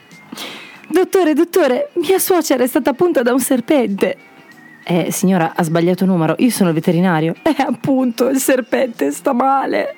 Dottore, 0.91 1.35
dottore, 1.35 1.91
mia 1.95 2.19
suocera 2.19 2.65
è 2.65 2.67
stata 2.67 2.95
punta 2.95 3.23
da 3.23 3.33
un 3.33 3.41
serpente. 3.41 4.17
Eh, 4.83 5.13
signora, 5.13 5.53
ha 5.55 5.63
sbagliato 5.63 6.07
numero. 6.07 6.35
Io 6.39 6.49
sono 6.49 6.71
il 6.71 6.75
veterinario. 6.75 7.35
Eh, 7.43 7.57
appunto, 7.59 8.29
il 8.29 8.39
serpente 8.39 9.11
sta 9.13 9.35
male. 9.35 9.97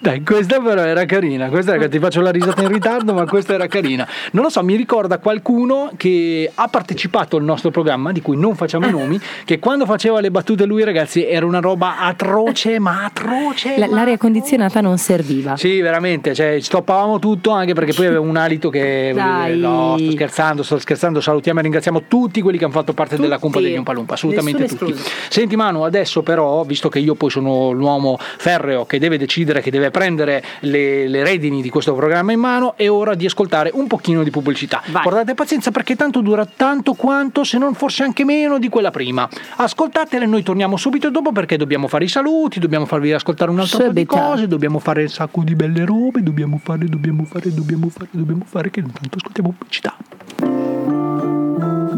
Dai, 0.00 0.22
questa 0.22 0.60
però 0.60 0.82
era 0.82 1.04
carina, 1.06 1.48
questa 1.48 1.74
era, 1.74 1.88
ti 1.88 1.98
faccio 1.98 2.20
la 2.20 2.30
risata 2.30 2.62
in 2.62 2.68
ritardo, 2.68 3.14
ma 3.14 3.26
questa 3.26 3.54
era 3.54 3.66
carina. 3.66 4.06
Non 4.30 4.44
lo 4.44 4.48
so, 4.48 4.62
mi 4.62 4.76
ricorda 4.76 5.18
qualcuno 5.18 5.90
che 5.96 6.50
ha 6.54 6.68
partecipato 6.68 7.36
al 7.36 7.42
nostro 7.42 7.70
programma, 7.70 8.12
di 8.12 8.22
cui 8.22 8.36
non 8.36 8.54
facciamo 8.54 8.86
i 8.86 8.90
nomi, 8.92 9.18
che 9.44 9.58
quando 9.58 9.86
faceva 9.86 10.20
le 10.20 10.30
battute 10.30 10.66
lui 10.66 10.84
ragazzi 10.84 11.26
era 11.26 11.44
una 11.44 11.58
roba 11.58 11.98
atroce, 11.98 12.78
ma 12.78 13.04
atroce. 13.06 13.76
La- 13.76 13.88
ma- 13.88 13.96
l'aria 13.96 14.16
condizionata 14.16 14.80
non 14.80 14.98
serviva. 14.98 15.56
Sì, 15.56 15.80
veramente, 15.80 16.32
cioè 16.32 16.60
stoppavamo 16.60 17.18
tutto 17.18 17.50
anche 17.50 17.74
perché 17.74 17.92
poi 17.92 18.06
aveva 18.06 18.20
un 18.20 18.36
alito 18.36 18.70
che 18.70 19.10
Dai. 19.12 19.58
no, 19.58 19.96
sto 19.98 20.10
scherzando, 20.12 20.62
sto 20.62 20.78
scherzando, 20.78 21.20
salutiamo 21.20 21.58
e 21.58 21.62
ringraziamo 21.62 22.02
tutti 22.06 22.40
quelli 22.40 22.56
che 22.56 22.64
hanno 22.64 22.72
fatto 22.72 22.92
parte 22.92 23.16
della 23.16 23.38
cumpa 23.38 23.60
degli 23.60 23.76
Umpalumpa, 23.76 24.14
assolutamente 24.14 24.62
Nessuno 24.62 24.90
tutti. 24.92 25.02
Senti 25.28 25.56
Manu, 25.56 25.82
adesso 25.82 26.22
però, 26.22 26.62
visto 26.62 26.88
che 26.88 27.00
io 27.00 27.14
poi 27.16 27.30
sono 27.30 27.72
l'uomo 27.72 28.16
ferreo 28.18 28.86
che 28.86 28.98
deve 29.00 29.18
decidere, 29.18 29.60
che 29.60 29.70
deve 29.72 29.86
prendere 29.90 30.42
le, 30.60 31.08
le 31.08 31.22
redini 31.22 31.62
di 31.62 31.70
questo 31.70 31.94
programma 31.94 32.32
in 32.32 32.40
mano, 32.40 32.74
è 32.76 32.88
ora 32.88 33.14
di 33.14 33.26
ascoltare 33.26 33.70
un 33.74 33.86
pochino 33.86 34.22
di 34.22 34.30
pubblicità. 34.30 34.82
Guardate 35.02 35.34
pazienza 35.34 35.70
perché 35.70 35.96
tanto 35.96 36.20
dura 36.20 36.46
tanto 36.46 36.94
quanto, 36.94 37.44
se 37.44 37.58
non 37.58 37.74
forse 37.74 38.02
anche 38.02 38.24
meno 38.24 38.58
di 38.58 38.68
quella 38.68 38.90
prima. 38.90 39.28
Ascoltatele, 39.56 40.26
noi 40.26 40.42
torniamo 40.42 40.76
subito 40.76 41.10
dopo 41.10 41.32
perché 41.32 41.56
dobbiamo 41.56 41.88
fare 41.88 42.04
i 42.04 42.08
saluti, 42.08 42.58
dobbiamo 42.58 42.86
farvi 42.86 43.12
ascoltare 43.12 43.50
un 43.50 43.60
altro 43.60 43.78
po' 43.78 43.84
di 43.92 44.06
Subito. 44.06 44.14
cose, 44.16 44.46
dobbiamo 44.46 44.78
fare 44.78 45.02
un 45.02 45.08
sacco 45.08 45.42
di 45.42 45.54
belle 45.54 45.84
robe, 45.84 46.22
dobbiamo 46.22 46.58
fare, 46.62 46.86
dobbiamo 46.86 47.24
fare, 47.24 47.52
dobbiamo 47.52 47.88
fare, 47.88 48.08
dobbiamo 48.10 48.44
fare, 48.44 48.70
che 48.70 48.80
intanto 48.80 49.16
ascoltiamo 49.16 49.54
pubblicità. 49.56 50.67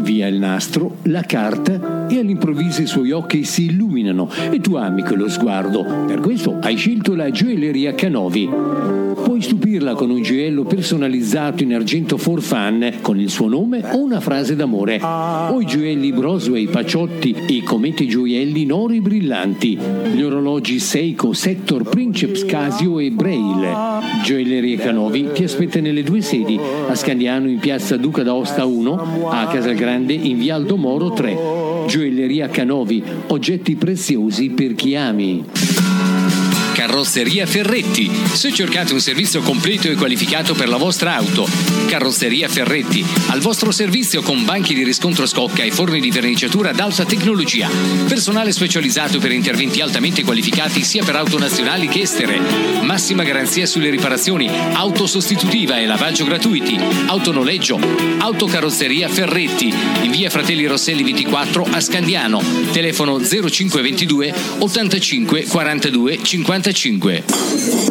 Via 0.01 0.27
il 0.27 0.39
nastro, 0.39 0.97
la 1.03 1.21
carta 1.21 2.07
e 2.09 2.17
all'improvviso 2.19 2.81
i 2.81 2.87
suoi 2.87 3.11
occhi 3.11 3.43
si 3.43 3.65
illuminano 3.65 4.29
e 4.49 4.59
tu 4.59 4.75
ami 4.75 5.03
quello 5.03 5.29
sguardo. 5.29 5.85
Per 6.07 6.19
questo 6.19 6.57
hai 6.59 6.75
scelto 6.75 7.13
la 7.13 7.29
gioielleria 7.29 7.93
Canovi. 7.93 8.49
Puoi 9.23 9.41
stupirla 9.41 9.93
con 9.93 10.09
un 10.09 10.23
gioiello 10.23 10.63
personalizzato 10.63 11.61
in 11.61 11.75
argento 11.75 12.17
for 12.17 12.41
fun 12.41 12.93
con 13.01 13.19
il 13.19 13.29
suo 13.29 13.47
nome 13.47 13.83
o 13.91 13.99
una 14.03 14.19
frase 14.19 14.55
d'amore. 14.55 14.99
O 15.01 15.61
i 15.61 15.65
gioielli 15.65 16.11
Brosway, 16.11 16.65
Paciotti 16.65 17.35
e 17.47 17.61
comete 17.63 18.07
gioielli 18.07 18.63
in 18.63 18.73
oro 18.73 18.95
brillanti. 18.99 19.77
Gli 20.13 20.21
orologi 20.21 20.79
Seiko, 20.79 21.33
Sector, 21.33 21.83
Princeps, 21.83 22.43
Casio 22.45 22.99
e 22.99 23.11
Braille. 23.11 23.99
Gioielleria 24.23 24.77
Canovi 24.77 25.29
ti 25.33 25.43
aspetta 25.43 25.79
nelle 25.79 26.03
due 26.03 26.21
sedi, 26.21 26.59
a 26.87 26.95
Scandiano 26.95 27.47
in 27.47 27.59
piazza 27.59 27.97
Duca 27.97 28.23
d'Aosta 28.23 28.65
1, 28.65 29.29
a 29.29 29.47
Casalgrande 29.47 29.90
in 29.93 30.37
via 30.37 30.55
Aldo 30.55 30.77
Moro 30.77 31.11
3. 31.11 31.85
Gioielleria 31.87 32.49
Canovi, 32.49 33.03
oggetti 33.27 33.75
preziosi 33.75 34.49
per 34.49 34.75
chi 34.75 34.95
ami. 34.95 35.43
Carrozzeria 36.73 37.45
Ferretti. 37.45 38.09
Se 38.33 38.51
cercate 38.51 38.93
un 38.93 38.99
servizio 38.99 39.41
completo 39.41 39.89
e 39.89 39.95
qualificato 39.95 40.53
per 40.53 40.69
la 40.69 40.77
vostra 40.77 41.15
auto, 41.15 41.47
Carrozzeria 41.87 42.47
Ferretti, 42.47 43.05
al 43.27 43.39
vostro 43.39 43.71
servizio 43.71 44.21
con 44.21 44.45
banchi 44.45 44.73
di 44.73 44.83
riscontro 44.83 45.25
scocca 45.25 45.63
e 45.63 45.71
forni 45.71 45.99
di 45.99 46.09
verniciatura 46.09 46.69
ad 46.69 46.79
alta 46.79 47.05
tecnologia. 47.05 47.69
Personale 48.07 48.51
specializzato 48.51 49.19
per 49.19 49.31
interventi 49.31 49.81
altamente 49.81 50.23
qualificati 50.23 50.83
sia 50.83 51.03
per 51.03 51.15
auto 51.15 51.37
nazionali 51.37 51.87
che 51.87 52.01
estere. 52.01 52.39
Massima 52.81 53.23
garanzia 53.23 53.65
sulle 53.65 53.89
riparazioni, 53.89 54.49
auto 54.73 55.05
sostitutiva 55.07 55.77
e 55.77 55.85
lavaggio 55.85 56.25
gratuiti, 56.25 56.79
autonoleggio, 57.07 57.79
autocarrozzeria 58.17 59.09
Ferretti, 59.09 59.73
in 60.01 60.11
via 60.11 60.29
Fratelli 60.29 60.65
Rosselli 60.65 61.03
24 61.03 61.67
a 61.69 61.79
Scandiano, 61.79 62.41
telefono 62.71 63.19
0522 63.19 64.33
85 64.59 65.43
42 65.45 66.19
55. 66.61 67.23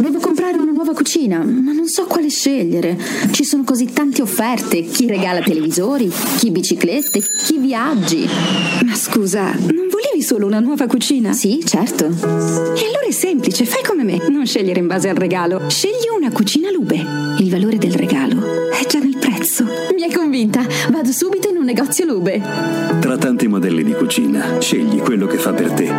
Devo 0.00 0.20
comprare 0.20 0.56
una 0.56 0.70
nuova 0.70 0.94
cucina, 0.94 1.38
ma 1.38 1.72
non 1.72 1.88
so 1.88 2.04
quale 2.04 2.28
scegliere. 2.28 2.96
Ci 3.32 3.44
sono 3.44 3.64
così 3.64 3.86
tante 3.86 4.22
offerte. 4.22 4.82
Chi 4.82 5.08
regala 5.08 5.40
televisori, 5.40 6.10
chi 6.38 6.52
biciclette, 6.52 7.20
chi 7.46 7.58
viaggi. 7.58 8.28
Ma 8.84 8.94
scusa, 8.94 9.50
non 9.50 9.88
volevi 9.90 10.22
solo 10.22 10.46
una 10.46 10.60
nuova 10.60 10.86
cucina? 10.86 11.32
Sì, 11.32 11.62
certo. 11.64 12.04
E 12.04 12.84
allora 12.86 13.06
è 13.08 13.10
semplice, 13.10 13.64
fai 13.64 13.82
come 13.82 14.04
me. 14.04 14.20
Non 14.28 14.46
scegliere 14.46 14.78
in 14.78 14.86
base 14.86 15.08
al 15.08 15.16
regalo. 15.16 15.68
Scegli 15.68 16.06
una 16.16 16.30
cucina 16.30 16.70
Lube. 16.70 17.04
Il 17.38 17.50
valore 17.50 17.76
del 17.76 17.94
regalo 17.94 18.70
è 18.70 18.86
già 18.86 19.00
nel 19.00 19.16
prezzo. 19.18 19.64
Mi 19.96 20.04
hai 20.04 20.12
convinta. 20.12 20.64
Vado 20.90 21.10
subito 21.10 21.48
in 21.48 21.56
un 21.56 21.64
negozio 21.64 22.04
Lube. 22.04 22.40
Tra 23.00 23.18
tanti 23.18 23.48
modelli 23.48 23.82
di 23.82 23.92
cucina, 23.94 24.60
scegli 24.60 24.98
quello 24.98 25.26
che 25.26 25.38
fa 25.38 25.52
per 25.52 25.72
te. 25.72 25.92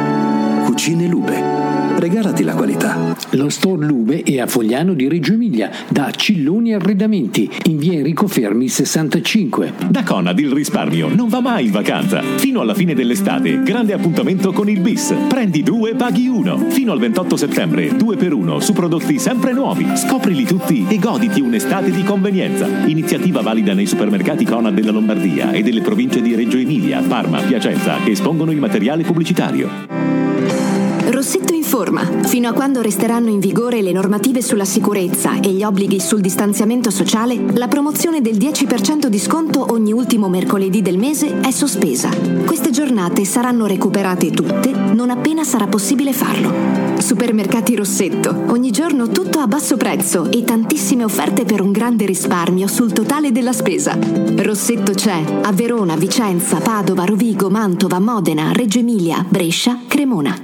Cucine 0.64 1.08
Lube. 1.08 1.81
Regalati 2.02 2.44
la 2.44 2.56
qualità. 2.56 3.16
Lo 3.34 3.50
store 3.50 3.86
Lube 3.86 4.24
è 4.24 4.40
a 4.40 4.48
Fogliano 4.48 4.96
di 4.96 5.08
Reggio 5.08 5.34
Emilia, 5.34 5.70
da 5.88 6.10
Cilloni 6.10 6.74
Arredamenti, 6.74 7.48
in 7.66 7.78
via 7.78 7.94
Enrico 7.94 8.26
Fermi 8.26 8.68
65. 8.68 9.74
Da 9.88 10.02
Conad 10.02 10.40
il 10.40 10.52
risparmio 10.52 11.14
non 11.14 11.30
va 11.30 11.42
mai 11.42 11.66
in 11.66 11.72
vacanza. 11.72 12.24
Fino 12.38 12.62
alla 12.62 12.74
fine 12.74 12.96
dell'estate, 12.96 13.62
grande 13.62 13.94
appuntamento 13.94 14.52
con 14.52 14.68
il 14.68 14.80
bis. 14.80 15.14
Prendi 15.30 15.62
due, 15.62 15.94
paghi 15.94 16.28
uno. 16.28 16.58
Fino 16.70 16.92
al 16.92 16.98
28 16.98 17.38
settembre, 17.38 17.96
due 17.96 18.18
per 18.18 18.34
uno 18.34 18.60
su 18.60 18.74
prodotti 18.74 19.20
sempre 19.20 19.54
nuovi. 19.54 19.86
Scoprili 19.96 20.46
tutti 20.46 20.88
e 20.90 20.98
goditi 20.98 21.40
un'estate 21.40 21.92
di 21.92 22.04
convenienza. 22.04 22.66
Iniziativa 22.88 23.42
valida 23.42 23.76
nei 23.76 23.86
supermercati 23.86 24.44
Conad 24.44 24.74
della 24.74 24.90
Lombardia 24.90 25.52
e 25.52 25.62
delle 25.62 25.82
province 25.82 26.20
di 26.20 26.34
Reggio 26.34 26.58
Emilia, 26.58 27.04
Parma, 27.08 27.42
Piacenza, 27.42 27.98
che 28.04 28.10
espongono 28.10 28.52
il 28.52 28.60
materiale 28.60 29.04
pubblicitario. 29.04 30.71
Rossetto 31.22 31.54
informa. 31.54 32.02
Fino 32.24 32.50
a 32.50 32.52
quando 32.52 32.82
resteranno 32.82 33.30
in 33.30 33.38
vigore 33.38 33.84
le 33.84 33.92
normative 33.92 34.42
sulla 34.42 34.66
sicurezza 34.66 35.40
e 35.40 35.52
gli 35.52 35.62
obblighi 35.62 36.00
sul 36.00 36.20
distanziamento 36.20 36.90
sociale, 36.90 37.40
la 37.54 37.68
promozione 37.68 38.22
del 38.22 38.38
10% 38.38 39.06
di 39.06 39.20
sconto 39.20 39.68
ogni 39.70 39.94
ultimo 39.94 40.30
mercoledì 40.30 40.82
del 40.82 40.98
mese 40.98 41.40
è 41.42 41.52
sospesa. 41.52 42.10
Queste 42.44 42.72
giornate 42.72 43.24
saranno 43.24 43.68
recuperate 43.68 44.32
tutte 44.32 44.72
non 44.72 45.12
appena 45.12 45.44
sarà 45.44 45.68
possibile 45.68 46.12
farlo. 46.12 47.00
Supermercati 47.00 47.76
Rossetto. 47.76 48.46
Ogni 48.48 48.72
giorno 48.72 49.10
tutto 49.10 49.38
a 49.38 49.48
basso 49.48 49.78
prezzo 49.78 50.32
e 50.32 50.44
tantissime 50.44 51.04
offerte 51.04 51.46
per 51.46 51.62
un 51.62 51.72
grande 51.72 52.08
risparmio 52.08 52.66
sul 52.66 52.94
totale 52.94 53.32
della 53.32 53.54
spesa. 53.54 53.96
Rossetto 54.38 54.94
c'è 54.94 55.24
a 55.44 55.52
Verona, 55.52 55.96
Vicenza, 55.96 56.58
Padova, 56.58 57.06
Rovigo, 57.06 57.52
Mantova, 57.52 58.00
Modena, 58.00 58.52
Reggio 58.54 58.80
Emilia, 58.80 59.24
Brescia, 59.30 59.82
Cremona. 59.88 60.36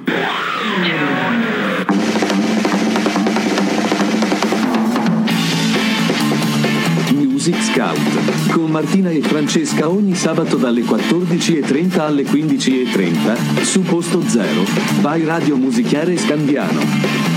Music 7.47 7.63
Scout 7.63 8.51
con 8.51 8.69
Martina 8.69 9.09
e 9.09 9.21
Francesca 9.21 9.87
ogni 9.87 10.15
sabato 10.15 10.57
dalle 10.57 10.81
14.30 10.81 11.99
alle 11.99 12.23
15.30 12.23 13.61
su 13.61 13.83
Posto 13.83 14.21
Zero, 14.27 14.65
by 14.99 15.23
Radio 15.23 15.55
Musicare 15.55 16.17
Scandiano. 16.17 17.36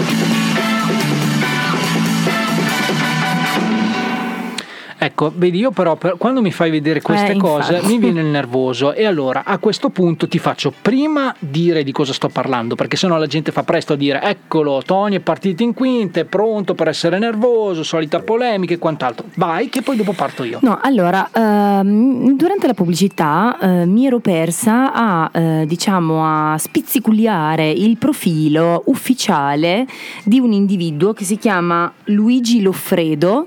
Ecco, 5.03 5.33
vedi, 5.35 5.59
io 5.59 5.71
però 5.71 5.97
per- 5.97 6.17
quando 6.19 6.43
mi 6.43 6.53
fai 6.53 6.71
vedere 6.71 7.01
queste 7.01 7.33
Eh, 7.33 7.37
cose 7.39 7.73
infatti. 7.77 7.93
mi 7.95 7.99
viene 7.99 8.21
il 8.21 8.27
nervoso 8.27 8.93
e 8.93 9.07
allora 9.07 9.45
a 9.47 9.57
questo 9.57 9.89
punto 9.89 10.29
ti 10.29 10.39
faccio 10.39 10.75
prima 10.83 11.35
dire 11.39 11.83
di 11.83 11.91
cosa 11.91 12.13
sto 12.13 12.29
parlando, 12.29 12.75
perché 12.75 12.97
sennò 12.99 13.17
la 13.17 13.27
gente 13.27 13.51
fa 13.51 13.63
presto 13.63 13.95
a 13.95 13.97
dire 13.97 14.21
eccolo, 14.23 14.83
Tony 14.85 15.17
è 15.17 15.21
partito 15.21 15.63
in 15.63 15.73
quinta, 15.73 16.21
è 16.21 16.25
pronto 16.27 16.75
per 16.75 16.89
essere 16.89 17.19
nervoso, 17.19 17.83
solita 17.83 18.21
polemica 18.21 18.75
e 18.75 18.79
quant'altro. 18.79 19.25
Vai 19.37 19.71
che 19.71 19.81
poi 19.81 19.97
dopo 19.97 20.13
parto 20.13 20.45
io. 20.45 20.59
No, 20.61 20.79
allora, 20.83 21.31
ehm, 21.33 22.37
durante 22.37 22.67
la 22.67 22.75
pubblicità 22.75 23.57
eh, 23.59 23.87
mi 23.87 24.05
ero 24.05 24.19
persa 24.19 24.93
a, 24.93 25.31
eh, 25.33 25.65
diciamo, 25.67 26.53
a 26.53 26.59
spizziculiare 26.59 27.71
il 27.71 27.97
profilo 27.97 28.83
ufficiale 28.87 29.87
di 30.25 30.39
un 30.41 30.53
individuo 30.53 31.15
che 31.15 31.25
si 31.25 31.39
chiama 31.39 31.91
Luigi 32.05 32.61
Loffredo 32.61 33.47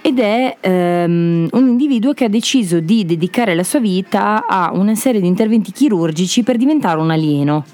ed 0.00 0.18
è 0.18 0.56
ehm, 1.02 1.48
un 1.50 1.68
individuo 1.68 2.12
che 2.12 2.24
ha 2.24 2.28
deciso 2.28 2.80
di 2.80 3.04
dedicare 3.04 3.54
la 3.54 3.64
sua 3.64 3.80
vita 3.80 4.46
a 4.46 4.70
una 4.72 4.94
serie 4.94 5.20
di 5.20 5.26
interventi 5.26 5.72
chirurgici 5.72 6.42
per 6.42 6.56
diventare 6.56 7.00
un 7.00 7.10
alieno. 7.10 7.64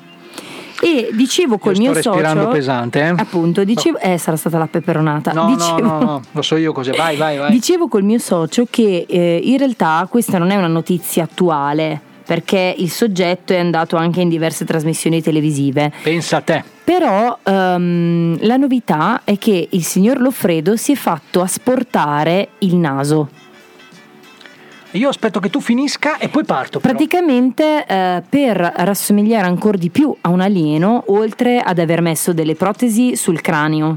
E 0.82 1.10
dicevo 1.12 1.58
col 1.58 1.74
Io 1.74 1.90
mio 1.90 1.94
sto 1.94 2.14
socio, 2.14 2.48
pesante, 2.48 3.00
eh? 3.00 3.14
appunto, 3.14 3.64
dicevo, 3.64 3.98
eh, 3.98 4.16
sarà 4.16 4.38
stata 4.38 4.56
la 4.56 4.66
peperonata. 4.66 5.32
No, 5.32 5.54
dicevo, 5.54 5.80
no, 5.80 5.98
no, 5.98 6.04
no, 6.04 6.22
lo 6.32 6.42
so 6.42 6.56
io 6.56 6.72
cos'è. 6.72 6.92
Vai, 6.92 7.18
vai, 7.18 7.36
vai. 7.36 7.50
Dicevo 7.50 7.86
col 7.86 8.02
mio 8.02 8.18
socio 8.18 8.66
che 8.68 9.04
eh, 9.06 9.40
in 9.42 9.58
realtà 9.58 10.06
questa 10.08 10.38
non 10.38 10.50
è 10.50 10.56
una 10.56 10.68
notizia 10.68 11.24
attuale, 11.24 12.00
perché 12.30 12.76
il 12.78 12.92
soggetto 12.92 13.52
è 13.52 13.58
andato 13.58 13.96
anche 13.96 14.20
in 14.20 14.28
diverse 14.28 14.64
trasmissioni 14.64 15.20
televisive. 15.20 15.90
Pensa 16.00 16.36
a 16.36 16.40
te. 16.40 16.62
Però 16.84 17.36
ehm, 17.42 18.38
la 18.42 18.56
novità 18.56 19.22
è 19.24 19.36
che 19.36 19.66
il 19.68 19.82
signor 19.82 20.20
Loffredo 20.20 20.76
si 20.76 20.92
è 20.92 20.94
fatto 20.94 21.40
asportare 21.40 22.50
il 22.58 22.76
naso. 22.76 23.30
io 24.92 25.08
aspetto 25.08 25.40
che 25.40 25.50
tu 25.50 25.60
finisca 25.60 26.18
e 26.18 26.28
poi 26.28 26.44
parto. 26.44 26.78
però. 26.78 26.94
Praticamente 26.94 27.84
eh, 27.84 28.22
per 28.28 28.58
rassomigliare 28.76 29.48
ancora 29.48 29.76
di 29.76 29.90
più 29.90 30.14
a 30.20 30.28
un 30.28 30.40
alieno, 30.40 31.02
oltre 31.08 31.58
ad 31.58 31.80
aver 31.80 32.00
messo 32.00 32.32
delle 32.32 32.54
protesi 32.54 33.16
sul 33.16 33.40
cranio 33.40 33.96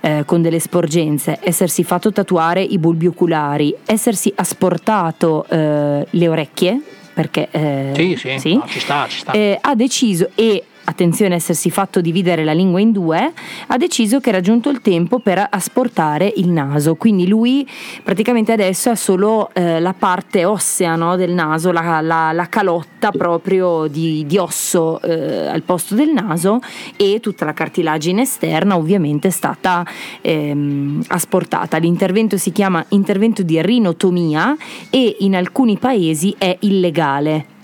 eh, 0.00 0.22
con 0.24 0.40
delle 0.40 0.60
sporgenze, 0.60 1.40
essersi 1.42 1.84
fatto 1.84 2.10
tatuare 2.10 2.62
i 2.62 2.78
bulbi 2.78 3.06
oculari, 3.06 3.76
essersi 3.84 4.32
asportato 4.34 5.44
eh, 5.46 6.06
le 6.08 6.28
orecchie, 6.28 6.80
perché 7.16 7.48
eh, 7.50 7.92
Sì, 7.94 8.38
sì, 8.38 8.52
no, 8.56 8.66
ci 8.68 8.78
sta, 8.78 9.06
ci 9.08 9.20
sta. 9.20 9.32
eh, 9.32 9.56
ha 9.58 9.74
deciso 9.74 10.28
e 10.34 10.62
attenzione 10.86 11.34
essersi 11.34 11.70
fatto 11.70 12.00
dividere 12.00 12.44
la 12.44 12.52
lingua 12.52 12.80
in 12.80 12.92
due, 12.92 13.32
ha 13.66 13.76
deciso 13.76 14.20
che 14.20 14.28
era 14.28 14.40
giunto 14.40 14.70
il 14.70 14.80
tempo 14.80 15.18
per 15.18 15.44
asportare 15.48 16.32
il 16.36 16.48
naso. 16.48 16.94
Quindi 16.94 17.26
lui 17.26 17.68
praticamente 18.02 18.52
adesso 18.52 18.90
ha 18.90 18.96
solo 18.96 19.50
eh, 19.52 19.80
la 19.80 19.94
parte 19.94 20.44
ossea 20.44 20.94
no, 20.96 21.16
del 21.16 21.32
naso, 21.32 21.72
la, 21.72 22.00
la- 22.00 22.32
la 22.32 22.48
calotta 22.48 23.10
proprio 23.10 23.86
di, 23.88 24.24
di 24.26 24.38
osso 24.38 25.00
eh, 25.02 25.46
al 25.48 25.62
posto 25.62 25.94
del 25.94 26.10
naso 26.10 26.60
e 26.96 27.18
tutta 27.20 27.44
la 27.44 27.52
cartilagine 27.52 28.22
esterna 28.22 28.76
ovviamente 28.76 29.28
è 29.28 29.30
stata 29.30 29.84
ehm, 30.20 31.04
asportata. 31.08 31.76
L'intervento 31.78 32.36
si 32.36 32.52
chiama 32.52 32.84
intervento 32.90 33.42
di 33.42 33.60
rinotomia 33.60 34.56
e 34.90 35.16
in 35.20 35.34
alcuni 35.34 35.78
paesi 35.78 36.34
è 36.38 36.56
illegale 36.60 37.54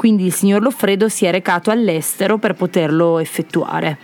quindi 0.00 0.24
il 0.24 0.32
signor 0.32 0.62
Loffredo 0.62 1.10
si 1.10 1.26
è 1.26 1.30
recato 1.30 1.70
all'estero 1.70 2.38
per 2.38 2.54
poterlo 2.54 3.18
effettuare 3.18 3.98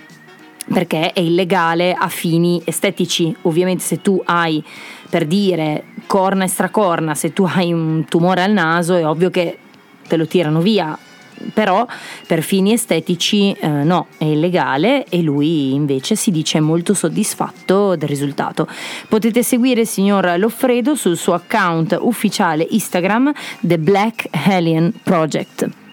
perché 0.70 1.14
è 1.14 1.20
illegale 1.20 1.94
a 1.94 2.08
fini 2.08 2.60
estetici. 2.66 3.34
Ovviamente 3.42 3.82
se 3.82 4.02
tu 4.02 4.20
hai, 4.26 4.62
per 5.08 5.24
dire, 5.24 5.84
corna 6.06 6.44
e 6.44 6.48
stracorna, 6.48 7.14
se 7.14 7.32
tu 7.32 7.44
hai 7.44 7.72
un 7.72 8.04
tumore 8.06 8.42
al 8.42 8.52
naso 8.52 8.94
è 8.94 9.06
ovvio 9.06 9.30
che 9.30 9.56
te 10.06 10.18
lo 10.18 10.26
tirano 10.26 10.60
via. 10.60 10.98
Però 11.54 11.86
per 12.26 12.42
fini 12.42 12.74
estetici 12.74 13.52
eh, 13.52 13.66
no, 13.66 14.08
è 14.18 14.24
illegale 14.24 15.06
e 15.08 15.22
lui 15.22 15.72
invece 15.72 16.14
si 16.14 16.30
dice 16.30 16.60
molto 16.60 16.92
soddisfatto 16.92 17.96
del 17.96 18.08
risultato. 18.08 18.68
Potete 19.08 19.42
seguire 19.42 19.80
il 19.80 19.86
signor 19.86 20.34
Loffredo 20.36 20.94
sul 20.94 21.16
suo 21.16 21.32
account 21.32 21.96
ufficiale 21.98 22.66
Instagram 22.68 23.32
The 23.60 23.78
Black 23.78 24.28
Alien 24.46 24.92
Project. 25.02 25.84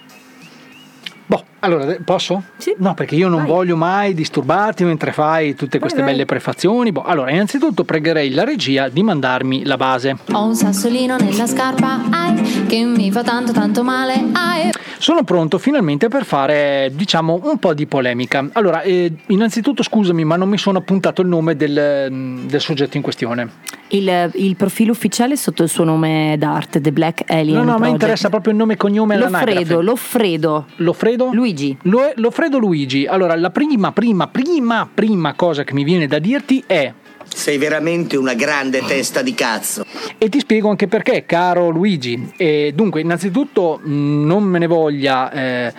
Allora 1.64 1.96
posso? 2.04 2.44
Sì. 2.58 2.76
No, 2.78 2.94
perché 2.94 3.16
io 3.16 3.30
non 3.30 3.46
voglio 3.46 3.78
mai 3.78 4.14
disturbarti 4.14 4.84
mentre 4.84 5.14
fai 5.14 5.56
tutte 5.56 5.80
queste 5.80 6.02
vai. 6.02 6.12
belle 6.12 6.26
prefazioni. 6.26 6.92
Boh, 6.92 7.04
allora, 7.04 7.32
innanzitutto 7.32 7.86
pregherei 7.86 8.32
la 8.32 8.44
regia 8.44 8.90
di 8.90 9.02
mandarmi 9.02 9.64
la 9.64 9.78
base. 9.78 10.18
Ho 10.34 10.44
un 10.44 10.56
sassolino 10.56 11.16
nella 11.16 11.48
scarpa, 11.48 12.02
ai, 12.10 12.66
che 12.68 12.84
mi 12.84 13.10
fa 13.14 13.24
tanto 13.24 13.54
tanto 13.54 13.82
male, 13.82 14.14
ai. 14.34 14.72
Sono 14.98 15.24
pronto 15.24 15.58
finalmente 15.58 16.10
per 16.10 16.26
fare, 16.26 16.92
diciamo, 16.94 17.40
un 17.44 17.58
po' 17.58 17.74
di 17.74 17.86
polemica. 17.86 18.46
Allora, 18.52 18.82
eh, 18.82 19.12
innanzitutto 19.28 19.84
scusami, 19.84 20.26
ma 20.26 20.36
non 20.36 20.50
mi 20.50 20.58
sono 20.58 20.80
appuntato 20.80 21.22
il 21.22 21.30
nome 21.30 21.56
del, 21.56 22.08
mm, 22.12 22.48
del 22.48 22.60
soggetto 22.60 22.98
in 22.98 23.04
questione. 23.04 23.50
Il, 23.94 24.32
il 24.36 24.56
profilo 24.56 24.92
ufficiale 24.92 25.34
è 25.34 25.36
sotto 25.38 25.62
il 25.62 25.70
suo 25.70 25.84
nome 25.84 26.36
d'arte, 26.40 26.82
The 26.82 26.92
Black 26.92 27.30
Alien 27.32 27.58
No, 27.58 27.64
no, 27.64 27.76
Project. 27.76 27.92
interessa 27.94 28.30
proprio 28.30 28.52
il 28.54 28.58
nome 28.58 28.74
e 28.74 28.78
cognome 28.78 29.14
e 29.14 29.18
Loffredo. 29.20 29.82
Loffredo. 29.82 30.66
Loffredo? 30.78 31.30
Luigi. 31.32 31.78
Lo- 31.84 32.12
Loffredo 32.16 32.58
Luigi. 32.58 33.06
Allora, 33.06 33.36
la 33.36 33.52
prima, 33.52 33.92
prima, 33.92 34.28
prima, 34.28 34.90
prima 34.92 35.34
cosa 35.36 35.64
che 35.64 35.74
mi 35.74 35.84
viene 35.84 36.08
da 36.08 36.18
dirti 36.18 36.64
è 36.66 36.92
Sei 37.28 37.58
veramente 37.58 38.18
una 38.18 38.34
grande 38.34 38.82
testa 38.86 39.22
di 39.22 39.34
cazzo. 39.34 39.86
E 40.18 40.30
ti 40.30 40.40
spiego 40.40 40.70
anche 40.70 40.88
perché, 40.88 41.26
caro 41.26 41.70
Luigi. 41.70 42.32
E 42.38 42.72
dunque, 42.76 43.02
innanzitutto 43.02 43.80
mh, 43.84 44.26
non 44.26 44.44
me 44.44 44.60
ne 44.60 44.68
voglia 44.68 45.32
eh, 45.32 45.74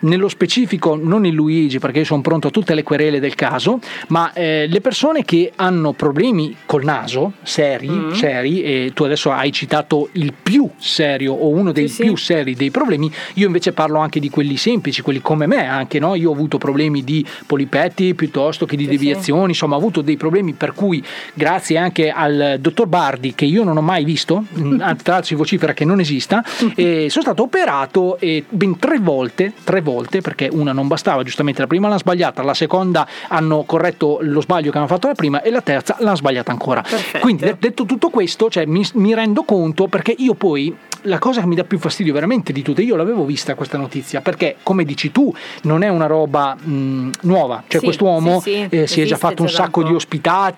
nello 0.00 0.28
specifico, 0.28 0.96
non 1.00 1.24
il 1.26 1.34
Luigi, 1.34 1.78
perché 1.78 2.00
io 2.00 2.04
sono 2.04 2.20
pronto 2.22 2.48
a 2.48 2.50
tutte 2.50 2.74
le 2.74 2.82
querele 2.82 3.20
del 3.20 3.34
caso, 3.34 3.78
ma 4.08 4.32
eh, 4.32 4.66
le 4.68 4.80
persone 4.80 5.24
che 5.24 5.52
hanno 5.56 5.92
problemi 5.92 6.56
col 6.66 6.84
naso, 6.84 7.32
seri, 7.42 7.88
Mm. 7.88 8.10
seri, 8.12 8.62
e 8.62 8.90
tu 8.94 9.04
adesso 9.04 9.30
hai 9.30 9.52
citato 9.52 10.08
il 10.12 10.32
più 10.40 10.68
serio 10.78 11.32
o 11.34 11.48
uno 11.48 11.72
dei 11.72 11.88
più 11.88 12.16
seri 12.16 12.54
dei 12.54 12.70
problemi, 12.70 13.10
io 13.34 13.46
invece 13.46 13.72
parlo 13.72 13.98
anche 13.98 14.18
di 14.20 14.30
quelli 14.30 14.56
semplici, 14.56 15.02
quelli 15.02 15.20
come 15.20 15.46
me 15.46 15.66
anche, 15.66 15.98
no? 15.98 16.14
Io 16.14 16.30
ho 16.30 16.32
avuto 16.32 16.58
problemi 16.58 17.04
di 17.04 17.24
polipetti 17.46 18.14
piuttosto 18.14 18.66
che 18.66 18.76
di 18.76 18.86
deviazioni, 18.86 19.48
insomma 19.50 19.74
ho 19.74 19.78
avuto 19.78 20.00
dei 20.00 20.16
problemi 20.16 20.52
per 20.52 20.71
cui 20.72 21.02
grazie 21.34 21.78
anche 21.78 22.10
al 22.10 22.56
dottor 22.60 22.86
Bardi 22.86 23.34
che 23.34 23.44
io 23.44 23.64
non 23.64 23.76
ho 23.76 23.82
mai 23.82 24.04
visto, 24.04 24.44
tra 24.52 24.76
l'altro 24.86 25.22
si 25.22 25.34
vocifera 25.34 25.72
che 25.72 25.84
non 25.84 26.00
esista, 26.00 26.44
e 26.74 27.08
sono 27.10 27.24
stato 27.24 27.42
operato 27.42 28.18
e 28.18 28.44
ben 28.48 28.78
tre 28.78 28.98
volte, 28.98 29.52
tre 29.64 29.80
volte 29.80 30.20
perché 30.20 30.48
una 30.50 30.72
non 30.72 30.88
bastava, 30.88 31.22
giustamente 31.22 31.60
la 31.60 31.66
prima 31.66 31.88
l'hanno 31.88 31.98
sbagliata, 32.00 32.42
la 32.42 32.54
seconda 32.54 33.06
hanno 33.28 33.64
corretto 33.64 34.18
lo 34.22 34.40
sbaglio 34.40 34.70
che 34.70 34.78
hanno 34.78 34.86
fatto 34.86 35.06
la 35.08 35.14
prima 35.14 35.42
e 35.42 35.50
la 35.50 35.60
terza 35.60 35.96
l'hanno 36.00 36.16
sbagliata 36.16 36.50
ancora. 36.50 36.82
Quindi 37.20 37.44
de- 37.44 37.56
detto 37.58 37.84
tutto 37.84 38.10
questo, 38.10 38.50
cioè, 38.50 38.66
mi, 38.66 38.84
mi 38.94 39.14
rendo 39.14 39.42
conto 39.42 39.88
perché 39.88 40.14
io 40.16 40.34
poi 40.34 40.74
la 41.02 41.18
cosa 41.18 41.40
che 41.40 41.46
mi 41.46 41.54
dà 41.54 41.64
più 41.64 41.78
fastidio 41.78 42.12
veramente 42.12 42.52
di 42.52 42.62
tutte, 42.62 42.82
io 42.82 42.96
l'avevo 42.96 43.24
vista 43.24 43.54
questa 43.54 43.76
notizia, 43.76 44.20
perché 44.20 44.56
come 44.62 44.84
dici 44.84 45.10
tu 45.10 45.34
non 45.62 45.82
è 45.82 45.88
una 45.88 46.06
roba 46.06 46.54
mh, 46.54 47.10
nuova, 47.22 47.64
cioè 47.66 47.80
Sì, 47.80 47.86
quest'uomo 47.86 48.40
sì, 48.40 48.66
sì, 48.68 48.76
eh, 48.76 48.86
si 48.86 49.00
è 49.00 49.04
già 49.04 49.16
fatto 49.16 49.42
un 49.42 49.48
da 49.48 49.54
sacco 49.54 49.82
di 49.82 49.88
po'. 49.88 49.94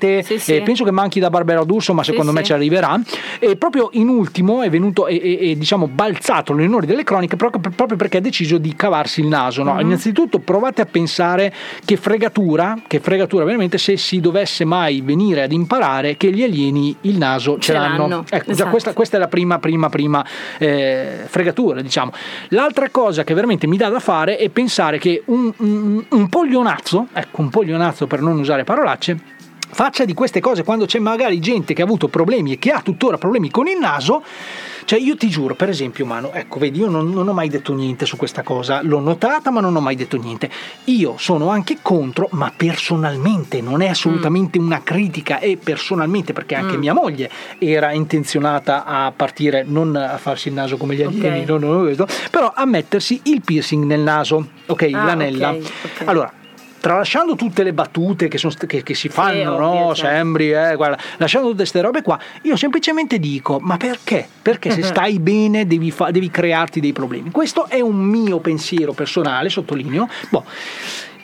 Ospitate, 0.05 0.23
Sì, 0.23 0.39
sì. 0.39 0.57
eh, 0.57 0.63
penso 0.63 0.85
che 0.85 0.91
manchi 0.91 1.21
da 1.21 1.31
Barbera 1.31 1.65
D'Urso, 1.65 1.95
ma 1.95 2.03
secondo 2.03 2.33
me 2.33 2.43
ci 2.43 2.53
arriverà. 2.53 3.01
E 3.39 3.57
proprio 3.57 3.89
in 3.93 4.09
ultimo 4.09 4.63
è 4.63 4.71
venuto 4.71 5.07
e, 5.07 5.15
e- 5.23 5.51
e, 5.51 5.57
diciamo 5.59 5.87
balzato 5.89 6.53
l'onore 6.53 6.87
delle 6.87 7.05
croniche 7.05 7.37
proprio, 7.37 7.61
proprio 7.75 7.97
perché 7.97 8.19
ha 8.19 8.21
deciso 8.21 8.59
di 8.59 8.75
cavarsi 8.75 9.21
il 9.21 9.27
naso. 9.27 9.63
no? 9.63 9.75
Mhm. 9.75 9.81
Innanzitutto 9.81 10.39
provate 10.39 10.81
a 10.83 10.87
pensare 10.87 11.53
che 11.85 11.97
fregatura, 11.97 12.77
che 12.87 13.01
fregatura 13.01 13.45
veramente 13.45 13.79
se 13.79 13.97
si 13.97 14.21
dovesse 14.21 14.65
mai 14.65 15.01
venire 15.01 15.43
ad 15.43 15.53
imparare 15.53 16.17
che 16.17 16.31
gli 16.33 16.43
alieni 16.43 16.95
il 17.03 17.17
naso 17.19 17.55
ce, 17.59 17.63
Ce 17.65 17.73
l'hanno, 17.73 18.25
Ecco, 18.29 18.47
già 18.47 18.53
esatto. 18.53 18.71
questa, 18.71 18.93
questa 18.93 19.17
è 19.17 19.21
la 19.21 19.29
prima, 19.29 19.59
prima, 19.59 19.89
prima 19.89 20.25
eh, 20.59 21.21
fregatura, 21.27 21.81
diciamo. 21.81 22.13
L'altra 22.49 22.89
cosa 22.91 23.25
che 23.25 23.35
veramente 23.35 23.67
mi 23.67 23.77
dà 23.77 23.89
da 23.89 24.01
fare 24.01 24.37
è 24.37 24.49
pensare 24.49 24.99
che 24.99 25.23
un, 25.27 25.53
un, 25.59 26.05
un 26.09 26.29
poglionazzo, 26.29 27.09
ecco, 27.13 27.41
un 27.41 27.51
poglionazzo 27.51 28.07
per 28.07 28.21
non 28.21 28.39
usare 28.39 28.65
parolacce, 28.65 29.17
faccia 29.75 30.05
di 30.07 30.15
queste 30.15 30.41
cose 30.41 30.63
quando 30.65 30.87
c'è 30.87 30.99
magari 30.99 31.39
gente 31.41 31.75
che 31.75 31.83
ha 31.83 31.85
avuto 31.85 32.09
problemi 32.09 32.53
e 32.53 32.59
che 32.59 32.71
ha 32.71 32.81
tuttora 32.81 33.19
problemi 33.19 33.51
con 33.51 33.67
il 33.67 33.79
naso. 33.79 34.23
Cioè, 34.87 34.99
io 34.99 35.17
ti 35.17 35.29
giuro, 35.31 35.55
per 35.55 35.71
esempio, 35.71 36.05
Mano, 36.05 36.31
ecco, 36.33 36.59
vedi, 36.59 36.79
io 36.81 36.89
non, 36.91 37.09
non 37.11 37.27
ho 37.27 37.33
mai 37.33 37.49
detto 37.49 37.73
niente 37.75 38.05
su 38.05 38.17
questa 38.19 38.43
cosa, 38.43 38.83
l'ho 38.83 39.01
notata, 39.01 39.51
ma 39.51 39.61
non 39.61 39.75
ho 39.75 39.81
mai 39.81 39.97
detto 39.97 40.19
niente. 40.19 40.51
Io 40.85 41.15
sono 41.17 41.49
anche 41.49 41.79
contro, 41.81 42.29
ma 42.33 42.53
personalmente, 42.55 43.63
non 43.63 43.81
è 43.81 43.89
assolutamente 43.89 44.59
una 44.59 44.83
critica, 44.83 45.39
e 45.39 45.57
personalmente, 45.57 46.35
perché 46.35 46.55
anche 46.55 46.77
Mm. 46.77 46.81
mia 46.81 46.93
moglie 46.93 47.31
era 47.59 47.93
intenzionata 47.93 48.85
a 48.85 49.11
partire, 49.17 49.65
non 49.67 49.97
a 49.97 50.19
farsi 50.19 50.49
il 50.49 50.55
naso 50.55 50.77
come 50.77 50.95
gli 50.97 51.03
alieni, 51.03 51.41
Ok. 51.41 51.49
no, 51.49 51.57
no, 51.59 51.73
no, 51.73 51.81
questo, 51.81 52.07
però 52.31 52.53
a 52.55 52.67
mettersi 52.67 53.21
il 53.25 53.41
piercing 53.43 53.85
nel 53.85 54.01
naso, 54.01 54.49
ok, 54.67 54.83
Ah, 54.93 55.05
l'anella. 55.05 55.49
ok, 55.51 55.57
ok. 55.83 56.03
Allora, 56.09 56.31
tralasciando 56.85 57.35
tutte 57.35 57.63
le 57.63 57.73
battute 57.73 58.29
che, 58.29 58.37
st- 58.37 58.67
che- 58.67 58.83
che 58.83 58.93
si 58.93 59.09
fanno, 59.09 59.55
ovvio, 59.55 59.59
no? 59.87 59.95
certo. 59.95 60.15
Sembri, 60.17 60.53
eh, 60.53 60.75
guarda, 60.77 60.99
lasciando 61.17 61.47
tutte 61.47 61.61
queste 61.63 61.81
robe 61.81 62.03
qua, 62.03 62.19
io 62.43 62.57
semplicemente 62.57 63.19
dico, 63.19 63.59
ma 63.59 63.79
perché? 63.79 64.29
Perché 64.43 64.71
se 64.71 64.83
stai 64.93 65.19
bene 65.19 65.67
devi, 65.67 65.91
fa- 65.91 66.11
devi 66.11 66.29
crearti 66.31 66.81
dei 66.81 66.93
problemi. 66.93 67.31
Questo 67.31 67.69
è 67.69 67.81
un 67.81 67.97
mio 67.97 68.39
pensiero 68.41 68.93
personale, 68.93 69.49
sottolineo. 69.49 70.07
Boh. 70.29 70.45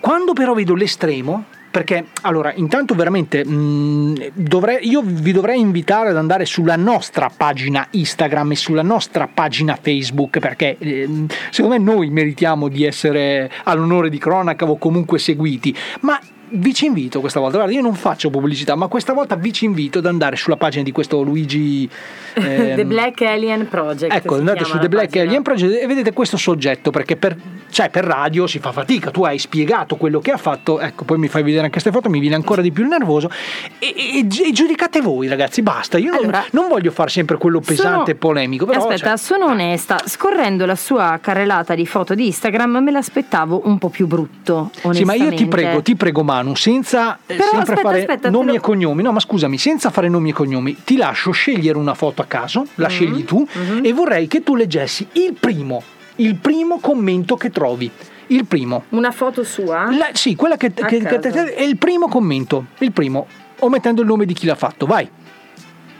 Quando 0.00 0.32
però 0.32 0.54
vedo 0.54 0.74
l'estremo, 0.74 1.44
perché 1.70 2.06
allora 2.22 2.52
intanto 2.54 2.94
veramente 2.94 3.44
mh, 3.44 4.32
dovrei- 4.34 4.88
io 4.88 5.02
vi 5.04 5.32
dovrei 5.32 5.60
invitare 5.60 6.10
ad 6.10 6.16
andare 6.16 6.44
sulla 6.44 6.76
nostra 6.76 7.30
pagina 7.34 7.86
Instagram 7.90 8.52
e 8.52 8.56
sulla 8.56 8.82
nostra 8.82 9.28
pagina 9.32 9.78
Facebook 9.80 10.38
perché 10.40 10.76
ehm, 10.78 11.26
secondo 11.50 11.76
me 11.76 11.82
noi 11.82 12.10
meritiamo 12.10 12.68
di 12.68 12.84
essere 12.84 13.50
all'onore 13.64 14.10
di 14.10 14.18
cronaca 14.18 14.64
o 14.68 14.78
comunque 14.78 15.18
seguiti. 15.18 15.74
Ma 16.00 16.18
vi 16.52 16.74
ci 16.74 16.86
invito 16.86 17.20
questa 17.20 17.40
volta, 17.40 17.56
guarda 17.56 17.72
io 17.74 17.82
non 17.82 17.94
faccio 17.94 18.30
pubblicità 18.30 18.74
ma 18.74 18.86
questa 18.88 19.12
volta 19.12 19.36
vi 19.36 19.52
ci 19.52 19.64
invito 19.64 19.98
ad 19.98 20.06
andare 20.06 20.36
sulla 20.36 20.56
pagina 20.56 20.82
di 20.82 20.92
questo 20.92 21.22
Luigi 21.22 21.88
ehm, 22.34 22.74
The 22.76 22.84
Black 22.84 23.22
Alien 23.22 23.68
Project. 23.68 24.12
Ecco, 24.12 24.36
andate 24.36 24.64
su 24.64 24.78
The 24.78 24.88
Black 24.88 25.06
pagina. 25.08 25.24
Alien 25.24 25.42
Project 25.42 25.82
e 25.82 25.86
vedete 25.86 26.12
questo 26.12 26.36
soggetto 26.36 26.90
perché 26.90 27.16
per, 27.16 27.36
cioè, 27.70 27.90
per 27.90 28.04
radio 28.04 28.46
si 28.46 28.58
fa 28.58 28.72
fatica. 28.72 29.10
Tu 29.10 29.22
hai 29.24 29.38
spiegato 29.38 29.96
quello 29.96 30.20
che 30.20 30.30
ha 30.32 30.36
fatto, 30.36 30.80
ecco, 30.80 31.04
poi 31.04 31.18
mi 31.18 31.28
fai 31.28 31.42
vedere 31.42 31.60
anche 31.64 31.72
queste 31.72 31.90
foto, 31.92 32.08
mi 32.08 32.18
viene 32.20 32.34
ancora 32.34 32.62
di 32.62 32.70
più 32.72 32.82
il 32.82 32.88
nervoso. 32.88 33.30
E, 33.78 33.94
e- 33.96 34.18
e 34.18 34.52
giudicate 34.52 35.00
voi, 35.00 35.28
ragazzi, 35.28 35.62
basta. 35.62 35.98
Io 35.98 36.10
non- 36.10 36.22
Allora, 36.22 36.44
non, 36.52 36.68
voglio 36.68 36.90
fare 36.90 37.10
sempre 37.10 37.36
quello 37.36 37.60
pesante 37.60 38.12
e 38.12 38.14
polemico. 38.14 38.64
Però, 38.64 38.80
Aspetta, 38.80 39.08
cioè, 39.08 39.16
sono 39.16 39.46
onesta. 39.46 40.00
Scorrendo 40.04 40.66
la 40.66 40.76
sua 40.76 41.18
carrellata 41.20 41.74
di 41.74 41.86
foto 41.86 42.14
di 42.14 42.26
Instagram, 42.26 42.78
me 42.82 42.90
l'aspettavo 42.90 43.62
un 43.64 43.78
po' 43.78 43.88
più 43.88 44.06
brutto. 44.06 44.70
sì, 44.92 45.04
ma 45.04 45.14
io 45.14 45.32
ti 45.34 45.46
prego, 45.46 45.82
ti 45.82 45.94
prego, 45.96 46.22
Manu, 46.22 46.39
Manu, 46.42 46.54
senza 46.56 47.18
eh, 47.26 47.34
Però 47.36 47.44
sempre 47.50 47.60
aspetta, 47.74 47.80
fare 47.82 47.98
aspetta, 48.00 48.30
nomi 48.30 48.46
lo- 48.48 48.54
e 48.54 48.60
cognomi, 48.60 49.02
no 49.02 49.12
ma 49.12 49.20
scusami, 49.20 49.58
senza 49.58 49.90
fare 49.90 50.08
nomi 50.08 50.30
e 50.30 50.32
cognomi, 50.32 50.76
ti 50.84 50.96
lascio 50.96 51.30
scegliere 51.32 51.76
una 51.78 51.94
foto 51.94 52.22
a 52.22 52.24
caso, 52.24 52.66
la 52.76 52.86
Mm-hmm. 52.88 52.96
scegli 52.96 53.24
tu, 53.24 53.46
e 53.82 53.92
vorrei 53.92 54.26
che 54.26 54.42
tu 54.42 54.56
leggessi 54.56 55.06
il 55.12 55.34
primo, 55.38 55.82
il 56.16 56.36
primo 56.36 56.78
commento 56.80 57.36
che 57.36 57.50
trovi. 57.50 57.90
Il 58.28 58.46
primo. 58.46 58.84
Una 58.90 59.10
foto 59.10 59.42
sua? 59.42 59.90
La- 59.90 60.10
sì, 60.12 60.36
quella 60.36 60.56
che, 60.56 60.72
che- 60.72 60.84
che- 60.84 61.18
caso. 61.18 61.46
è 61.46 61.62
il 61.62 61.76
primo 61.78 62.06
commento, 62.08 62.66
il 62.78 62.92
primo, 62.92 63.26
omettendo 63.60 64.00
il 64.02 64.06
nome 64.06 64.24
di 64.24 64.34
chi 64.34 64.46
l'ha 64.46 64.54
fatto, 64.54 64.86
vai. 64.86 65.08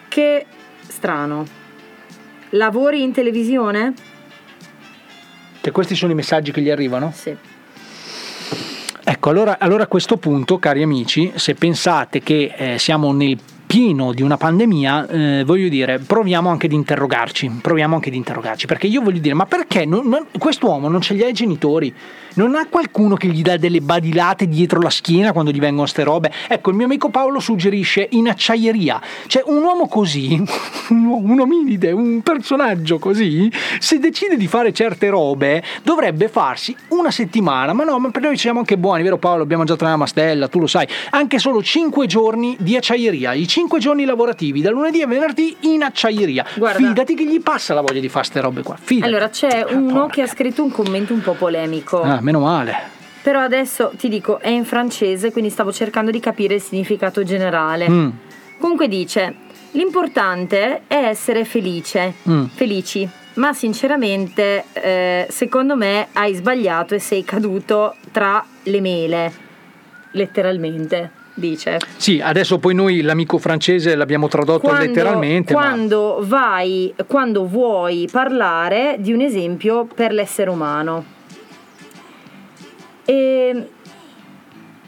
Che 0.09 0.47
strano. 0.87 1.45
Lavori 2.51 3.03
in 3.03 3.13
televisione? 3.13 3.95
Che 5.61 5.71
questi 5.73 5.95
sono 5.95 6.13
i 6.13 6.15
messaggi 6.15 6.53
che 6.53 6.61
gli 6.63 6.71
arrivano? 6.71 7.13
Sì. 7.15 7.37
Ecco, 9.13 9.31
allora, 9.31 9.59
allora 9.59 9.83
a 9.83 9.87
questo 9.89 10.19
punto, 10.19 10.61
cari 10.61 10.85
amici, 10.85 11.33
se 11.35 11.55
pensate 11.55 12.21
che 12.21 12.55
eh, 12.57 12.79
siamo 12.79 13.11
nel 13.11 13.37
pieno 13.67 14.13
di 14.13 14.23
una 14.23 14.37
pandemia, 14.37 15.09
eh, 15.09 15.43
voglio 15.45 15.69
dire, 15.69 15.99
proviamo 15.99 16.49
anche 16.49 16.67
ad 16.67 16.73
interrogarci, 16.73 17.59
proviamo 17.61 17.97
anche 17.97 18.09
ad 18.09 18.15
interrogarci, 18.15 18.67
perché 18.67 18.87
io 18.87 19.01
voglio 19.01 19.19
dire, 19.19 19.35
ma 19.35 19.47
perché 19.47 19.85
non- 19.85 20.07
non- 20.07 20.27
quest'uomo 20.39 20.89
non 20.89 21.01
ce 21.01 21.15
li 21.15 21.25
ha 21.25 21.29
i 21.29 21.33
genitori? 21.33 21.93
Non 22.35 22.55
ha 22.55 22.67
qualcuno 22.69 23.17
che 23.17 23.29
gli 23.29 23.43
dà 23.43 23.57
delle 23.57 23.81
badilate 23.81 24.47
dietro 24.47 24.81
la 24.81 24.91
schiena 24.91 25.33
quando 25.33 25.51
gli 25.51 25.59
vengono 25.59 25.87
ste 25.87 26.05
robe? 26.05 26.33
Ecco, 26.49 26.71
il 26.71 26.77
mio 26.77 26.85
amico 26.87 27.09
Paolo 27.09 27.41
suggerisce 27.41 28.07
in 28.13 28.29
acciaieria, 28.29 29.01
cioè 29.27 29.43
un 29.47 29.63
uomo 29.63 29.89
così, 29.89 30.41
un, 30.91 31.41
ominide, 31.41 31.91
un 31.91 32.23
personaggio 32.23 32.99
così, 32.99 33.51
se 33.81 33.99
decide 33.99 34.37
di 34.37 34.47
fare 34.47 34.73
certe 34.73 35.09
robe, 35.09 35.63
dovrebbe 35.83 36.29
farsi 36.29 36.75
una 36.89 37.11
settimana, 37.11 37.73
ma 37.73 37.83
no, 37.83 37.99
ma 37.99 38.11
per 38.11 38.23
noi 38.23 38.37
siamo 38.37 38.61
anche 38.61 38.79
buoni, 38.79 39.03
vero 39.03 39.19
Paolo? 39.19 39.43
Abbiamo 39.43 39.65
già 39.65 39.77
una 39.81 39.97
mastella, 39.97 40.47
tu 40.47 40.61
lo 40.61 40.67
sai, 40.67 40.87
anche 41.11 41.39
solo 41.39 41.63
5 41.63 42.07
giorni 42.07 42.57
di 42.61 42.77
acciaieria, 42.77 43.33
i 43.33 43.49
5 43.49 43.81
giorni 43.81 44.05
lavorativi, 44.05 44.61
da 44.61 44.71
lunedì 44.71 45.03
a 45.03 45.07
venerdì 45.07 45.57
in 45.61 45.83
acciaieria. 45.83 46.45
Guarda. 46.55 46.79
Fidati 46.79 47.15
che 47.15 47.25
gli 47.25 47.41
passa 47.41 47.75
la 47.75 47.81
voglia 47.81 48.01
di 48.01 48.09
fare 48.09 48.25
ste 48.25 48.41
robe 48.41 48.63
qua, 48.63 48.77
fidati. 48.81 49.09
Allora, 49.09 49.29
c'è 49.29 49.65
uno 49.69 50.07
che 50.07 50.23
ha 50.23 50.27
scritto 50.27 50.63
un 50.63 50.71
commento 50.71 51.13
un 51.13 51.21
po' 51.23 51.33
polemico. 51.33 52.03
Ah, 52.03 52.20
meno 52.21 52.41
male. 52.41 52.99
Però 53.23 53.41
adesso 53.41 53.93
ti 53.97 54.09
dico, 54.09 54.39
è 54.41 54.49
in 54.49 54.65
francese, 54.65 55.31
quindi 55.31 55.51
stavo 55.51 55.73
cercando 55.73 56.11
di 56.11 56.21
capire 56.21 56.55
il 56.55 56.63
significato 56.63 57.23
generale. 57.23 57.89
Mm. 57.89 58.09
Comunque 58.59 58.89
dice: 58.89 59.35
L'importante 59.73 60.83
è 60.87 61.05
essere 61.09 61.45
felice, 61.45 62.15
Mm. 62.29 62.45
felici. 62.47 63.09
Ma 63.35 63.53
sinceramente, 63.53 64.65
eh, 64.73 65.27
secondo 65.31 65.77
me 65.77 66.09
hai 66.15 66.35
sbagliato 66.35 66.95
e 66.95 66.99
sei 66.99 67.25
caduto 67.25 67.95
tra 68.11 68.45
le 68.65 68.81
mele. 68.81 69.33
Letteralmente, 70.13 71.11
dice. 71.35 71.79
Sì, 71.97 72.21
adesso 72.21 72.59
poi 72.59 72.75
noi 72.75 73.03
l'amico 73.03 73.39
francese 73.39 73.95
l'abbiamo 73.95 74.27
tradotto 74.27 74.73
letteralmente, 74.73 75.55
ma 75.55 75.61
quando 75.61 76.19
vai, 76.23 76.93
quando 77.07 77.47
vuoi 77.47 78.09
parlare 78.11 78.97
di 78.99 79.13
un 79.13 79.21
esempio 79.21 79.87
per 79.87 80.13
l'essere 80.13 80.51
umano. 80.51 81.19
E 83.05 83.69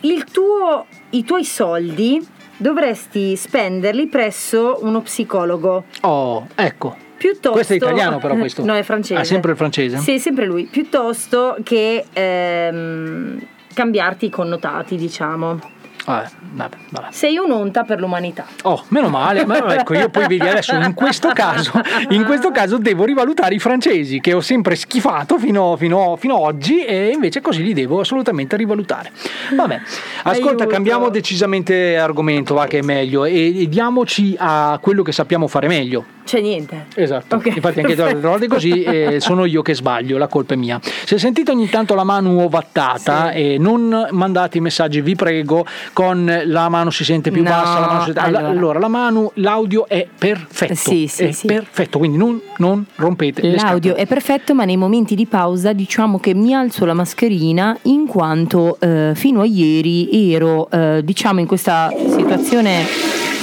il 0.00 0.24
tuo, 0.24 0.86
I 1.10 1.24
tuoi 1.24 1.44
soldi 1.44 2.26
dovresti 2.56 3.36
spenderli 3.36 4.06
presso 4.06 4.78
uno 4.82 5.00
psicologo. 5.00 5.84
Oh, 6.02 6.46
ecco. 6.54 6.96
Piuttosto, 7.16 7.52
Questo 7.52 7.74
è 7.74 7.76
italiano 7.76 8.18
però 8.18 8.34
questo. 8.34 8.62
No, 8.66 8.74
è 8.74 8.82
francese. 8.82 9.20
Ah, 9.20 9.24
sempre 9.24 9.52
il 9.52 9.56
francese? 9.56 9.98
Sì, 9.98 10.18
sempre 10.18 10.46
lui. 10.46 10.64
Piuttosto 10.64 11.56
che 11.62 12.04
ehm, 12.12 13.46
cambiarti 13.74 14.26
i 14.26 14.30
connotati, 14.30 14.96
diciamo. 14.96 15.60
Vabbè, 16.04 16.28
vabbè, 16.52 16.76
vabbè. 16.90 17.06
Sei 17.10 17.36
un'onta 17.36 17.84
per 17.84 18.00
l'umanità. 18.00 18.44
Oh, 18.62 18.84
meno 18.88 19.08
male, 19.08 19.46
ma 19.46 19.74
ecco, 19.74 19.94
io 19.94 20.08
poi 20.08 20.26
vedi 20.26 20.46
adesso 20.46 20.74
in 20.74 20.94
questo 20.94 21.30
caso, 21.32 21.72
in 22.08 22.24
questo 22.24 22.50
caso 22.50 22.78
devo 22.78 23.04
rivalutare 23.04 23.54
i 23.54 23.58
francesi 23.58 24.20
che 24.20 24.32
ho 24.32 24.40
sempre 24.40 24.74
schifato 24.74 25.38
fino, 25.38 25.76
fino- 25.76 26.16
fino 26.16 26.34
a 26.36 26.38
oggi 26.40 26.84
e 26.84 27.10
invece 27.12 27.40
così 27.40 27.62
li 27.62 27.72
devo 27.72 28.00
assolutamente 28.00 28.56
rivalutare. 28.56 29.12
Vabbè, 29.54 29.80
ascolta, 30.24 30.48
Aiuto. 30.48 30.66
cambiamo 30.66 31.08
decisamente 31.08 31.96
argomento, 31.96 32.54
va 32.54 32.66
che 32.66 32.78
è 32.78 32.82
meglio 32.82 33.24
e, 33.24 33.62
e 33.62 33.68
diamoci 33.68 34.34
a 34.38 34.78
quello 34.82 35.02
che 35.02 35.12
sappiamo 35.12 35.46
fare 35.46 35.68
meglio. 35.68 36.04
C'è 36.24 36.40
niente. 36.40 36.86
Esatto, 36.94 37.36
Ok, 37.36 37.46
infatti 37.46 37.80
anche 37.80 37.94
le 37.96 38.14
volte 38.14 38.46
così 38.46 38.82
eh, 38.84 39.20
sono 39.20 39.44
io 39.44 39.62
che 39.62 39.74
sbaglio, 39.74 40.18
la 40.18 40.28
colpa 40.28 40.54
è 40.54 40.56
mia. 40.56 40.80
Se 40.82 41.18
sentite 41.18 41.50
ogni 41.50 41.68
tanto 41.68 41.94
la 41.94 42.04
mano 42.04 42.44
ovattata 42.44 43.32
e 43.32 43.56
non 43.58 44.08
mandate 44.10 44.58
i 44.58 44.60
messaggi, 44.60 45.00
vi 45.00 45.16
prego, 45.16 45.66
con 45.92 46.42
la 46.46 46.68
mano 46.68 46.90
si 46.90 47.04
sente 47.04 47.30
più 47.30 47.42
No, 47.42 47.50
bassa, 47.50 47.78
la 47.80 47.86
mano 47.86 47.98
si 48.00 48.04
sente- 48.06 48.20
allora. 48.20 48.48
allora. 48.48 48.78
la 48.78 48.88
mano, 48.88 49.30
l'audio 49.34 49.86
è 49.88 50.06
perfetto, 50.16 50.74
Sì, 50.74 51.06
sì, 51.06 51.24
è 51.24 51.32
sì. 51.32 51.46
perfetto, 51.46 51.98
quindi 51.98 52.16
non, 52.16 52.40
non 52.58 52.84
rompete 52.96 53.42
le 53.42 53.56
L'audio 53.56 53.94
è 53.94 54.06
perfetto, 54.06 54.54
ma 54.54 54.64
nei 54.64 54.76
momenti 54.76 55.14
di 55.14 55.26
pausa 55.26 55.72
diciamo 55.72 56.18
che 56.18 56.34
mi 56.34 56.54
alzo 56.54 56.84
la 56.84 56.94
mascherina 56.94 57.76
in 57.82 58.06
quanto 58.06 58.78
eh, 58.80 59.12
fino 59.14 59.40
a 59.40 59.44
ieri 59.44 60.32
ero 60.32 60.70
eh, 60.70 61.00
diciamo 61.04 61.40
in 61.40 61.46
questa 61.46 61.90
situazione 62.08 62.84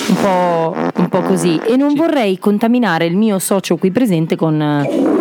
un 0.09 0.15
po', 0.15 0.76
un 0.95 1.07
po' 1.09 1.21
così 1.21 1.59
e 1.63 1.76
non 1.76 1.93
vorrei 1.93 2.39
contaminare 2.39 3.05
il 3.05 3.15
mio 3.15 3.38
socio 3.38 3.77
qui 3.77 3.91
presente 3.91 4.35
con... 4.35 5.19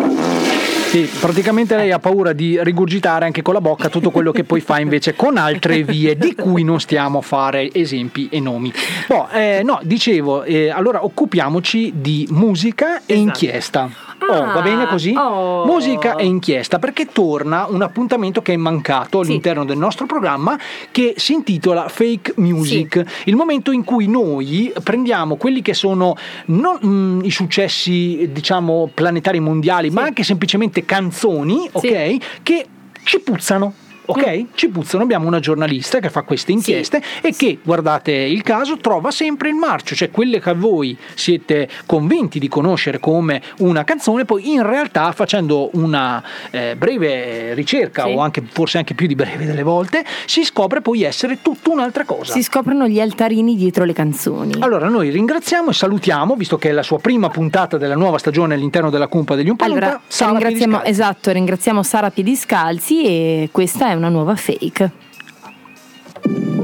Sì, 0.88 1.06
praticamente 1.20 1.76
lei 1.76 1.92
ha 1.92 1.98
paura 1.98 2.32
di 2.32 2.58
rigurgitare 2.62 3.26
anche 3.26 3.42
con 3.42 3.52
la 3.52 3.60
bocca 3.60 3.90
tutto 3.90 4.10
quello 4.10 4.32
che 4.32 4.44
poi 4.44 4.60
fa 4.60 4.80
invece 4.80 5.14
con 5.14 5.36
altre 5.36 5.82
vie 5.82 6.16
di 6.16 6.34
cui 6.34 6.64
non 6.64 6.80
stiamo 6.80 7.18
a 7.18 7.20
fare 7.20 7.70
esempi 7.74 8.28
e 8.30 8.40
nomi. 8.40 8.72
Boh, 9.06 9.28
eh, 9.28 9.60
no, 9.62 9.80
dicevo, 9.82 10.44
eh, 10.44 10.70
allora 10.70 11.04
occupiamoci 11.04 11.92
di 11.94 12.26
musica 12.30 13.02
e 13.04 13.16
inchiesta. 13.16 14.07
Oh, 14.20 14.44
va 14.52 14.60
bene 14.62 14.86
così? 14.86 15.14
oh. 15.16 15.64
Musica 15.64 16.16
e 16.16 16.24
inchiesta, 16.24 16.78
perché 16.78 17.06
torna 17.06 17.66
un 17.68 17.82
appuntamento 17.82 18.42
che 18.42 18.52
è 18.52 18.56
mancato 18.56 19.20
all'interno 19.20 19.64
del 19.64 19.78
nostro 19.78 20.06
programma 20.06 20.58
che 20.90 21.14
si 21.16 21.32
intitola 21.32 21.88
Fake 21.88 22.34
Music, 22.36 23.02
il 23.24 23.36
momento 23.36 23.70
in 23.70 23.84
cui 23.84 24.06
noi 24.06 24.72
prendiamo 24.82 25.36
quelli 25.36 25.62
che 25.62 25.74
sono 25.74 26.16
non 26.46 26.78
mm, 26.84 27.20
i 27.24 27.30
successi, 27.30 28.28
diciamo, 28.32 28.90
planetari 28.92 29.40
mondiali, 29.40 29.90
ma 29.90 30.02
anche 30.02 30.22
semplicemente 30.22 30.84
canzoni, 30.84 31.68
ok? 31.72 32.16
Che 32.42 32.66
ci 33.04 33.20
puzzano. 33.20 33.72
Ok? 34.10 34.46
Ci 34.54 34.68
puzzano, 34.70 35.02
abbiamo 35.02 35.26
una 35.26 35.38
giornalista 35.38 35.98
che 36.00 36.08
fa 36.08 36.22
queste 36.22 36.52
inchieste 36.52 37.02
e 37.20 37.34
che, 37.36 37.58
guardate 37.62 38.12
il 38.12 38.42
caso, 38.42 38.78
trova 38.78 39.10
sempre 39.10 39.50
il 39.50 39.54
marcio, 39.54 39.94
cioè 39.94 40.10
quelle 40.10 40.40
che 40.40 40.54
voi 40.54 40.96
siete 41.14 41.68
convinti 41.84 42.38
di 42.38 42.48
conoscere 42.48 42.98
come 42.98 43.42
una 43.58 43.84
canzone, 43.84 44.24
poi 44.24 44.52
in 44.52 44.62
realtà 44.66 45.12
facendo 45.12 45.68
una 45.74 46.22
eh, 46.50 46.74
breve 46.76 47.52
ricerca 47.54 48.04
Sì. 48.04 48.12
o 48.12 48.20
anche 48.20 48.42
forse 48.50 48.78
anche 48.78 48.94
più 48.94 49.06
di 49.06 49.14
breve 49.14 49.44
delle 49.44 49.62
volte, 49.62 50.04
si 50.24 50.42
scopre 50.42 50.80
poi 50.80 51.02
essere 51.02 51.42
tutta 51.42 51.70
un'altra 51.70 52.04
cosa. 52.04 52.32
Si 52.32 52.42
scoprono 52.42 52.88
gli 52.88 53.00
altarini 53.00 53.56
dietro 53.56 53.84
le 53.84 53.92
canzoni. 53.92 54.54
Allora 54.60 54.88
noi 54.88 55.10
ringraziamo 55.10 55.68
e 55.70 55.72
salutiamo, 55.74 56.34
visto 56.34 56.56
che 56.56 56.70
è 56.70 56.72
la 56.72 56.82
sua 56.82 56.98
prima 56.98 57.28
puntata 57.28 57.76
della 57.76 57.94
nuova 57.94 58.16
stagione 58.16 58.54
all'interno 58.54 58.88
della 58.88 59.06
Cumpa 59.06 59.34
degli 59.34 59.50
Umpalumpa, 59.50 59.84
Allora, 59.84 60.00
Sara 60.06 60.38
ringraziamo, 60.38 60.82
esatto, 60.84 61.30
ringraziamo 61.30 61.82
Sara 61.82 62.10
Piediscalzi 62.10 63.04
e 63.04 63.48
questa 63.52 63.90
è 63.90 63.94
una 63.98 64.08
nuova 64.08 64.34
fake. 64.34 64.90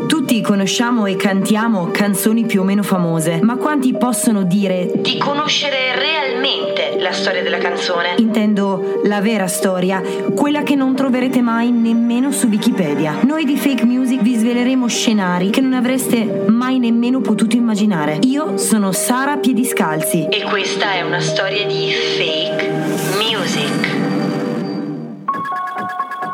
Tutti 0.07 0.41
conosciamo 0.41 1.07
e 1.07 1.17
cantiamo 1.17 1.91
canzoni 1.93 2.45
più 2.45 2.61
o 2.61 2.65
meno 2.65 2.83
famose, 2.83 3.41
ma 3.43 3.57
quanti 3.57 3.93
possono 3.93 4.43
dire 4.43 4.91
Di 4.97 5.19
conoscere 5.19 5.95
realmente 5.97 6.97
la 6.99 7.13
storia 7.13 7.43
della 7.43 7.59
canzone. 7.59 8.15
Intendo 8.19 9.01
la 9.05 9.21
vera 9.21 9.47
storia, 9.47 10.03
quella 10.35 10.63
che 10.63 10.75
non 10.75 10.95
troverete 10.95 11.41
mai 11.41 11.71
nemmeno 11.71 12.31
su 12.33 12.47
Wikipedia. 12.47 13.19
Noi 13.23 13.45
di 13.45 13.57
Fake 13.57 13.85
Music 13.85 14.23
vi 14.23 14.37
sveleremo 14.37 14.87
scenari 14.87 15.51
che 15.51 15.61
non 15.61 15.75
avreste 15.75 16.45
mai 16.49 16.79
nemmeno 16.79 17.21
potuto 17.21 17.57
immaginare. 17.57 18.19
Io 18.23 18.57
sono 18.57 18.93
Sara 18.93 19.37
Piediscalzi. 19.37 20.29
E 20.31 20.43
questa 20.45 20.93
è 20.93 21.03
una 21.03 21.21
storia 21.21 21.67
di 21.67 21.91
fake 21.91 23.04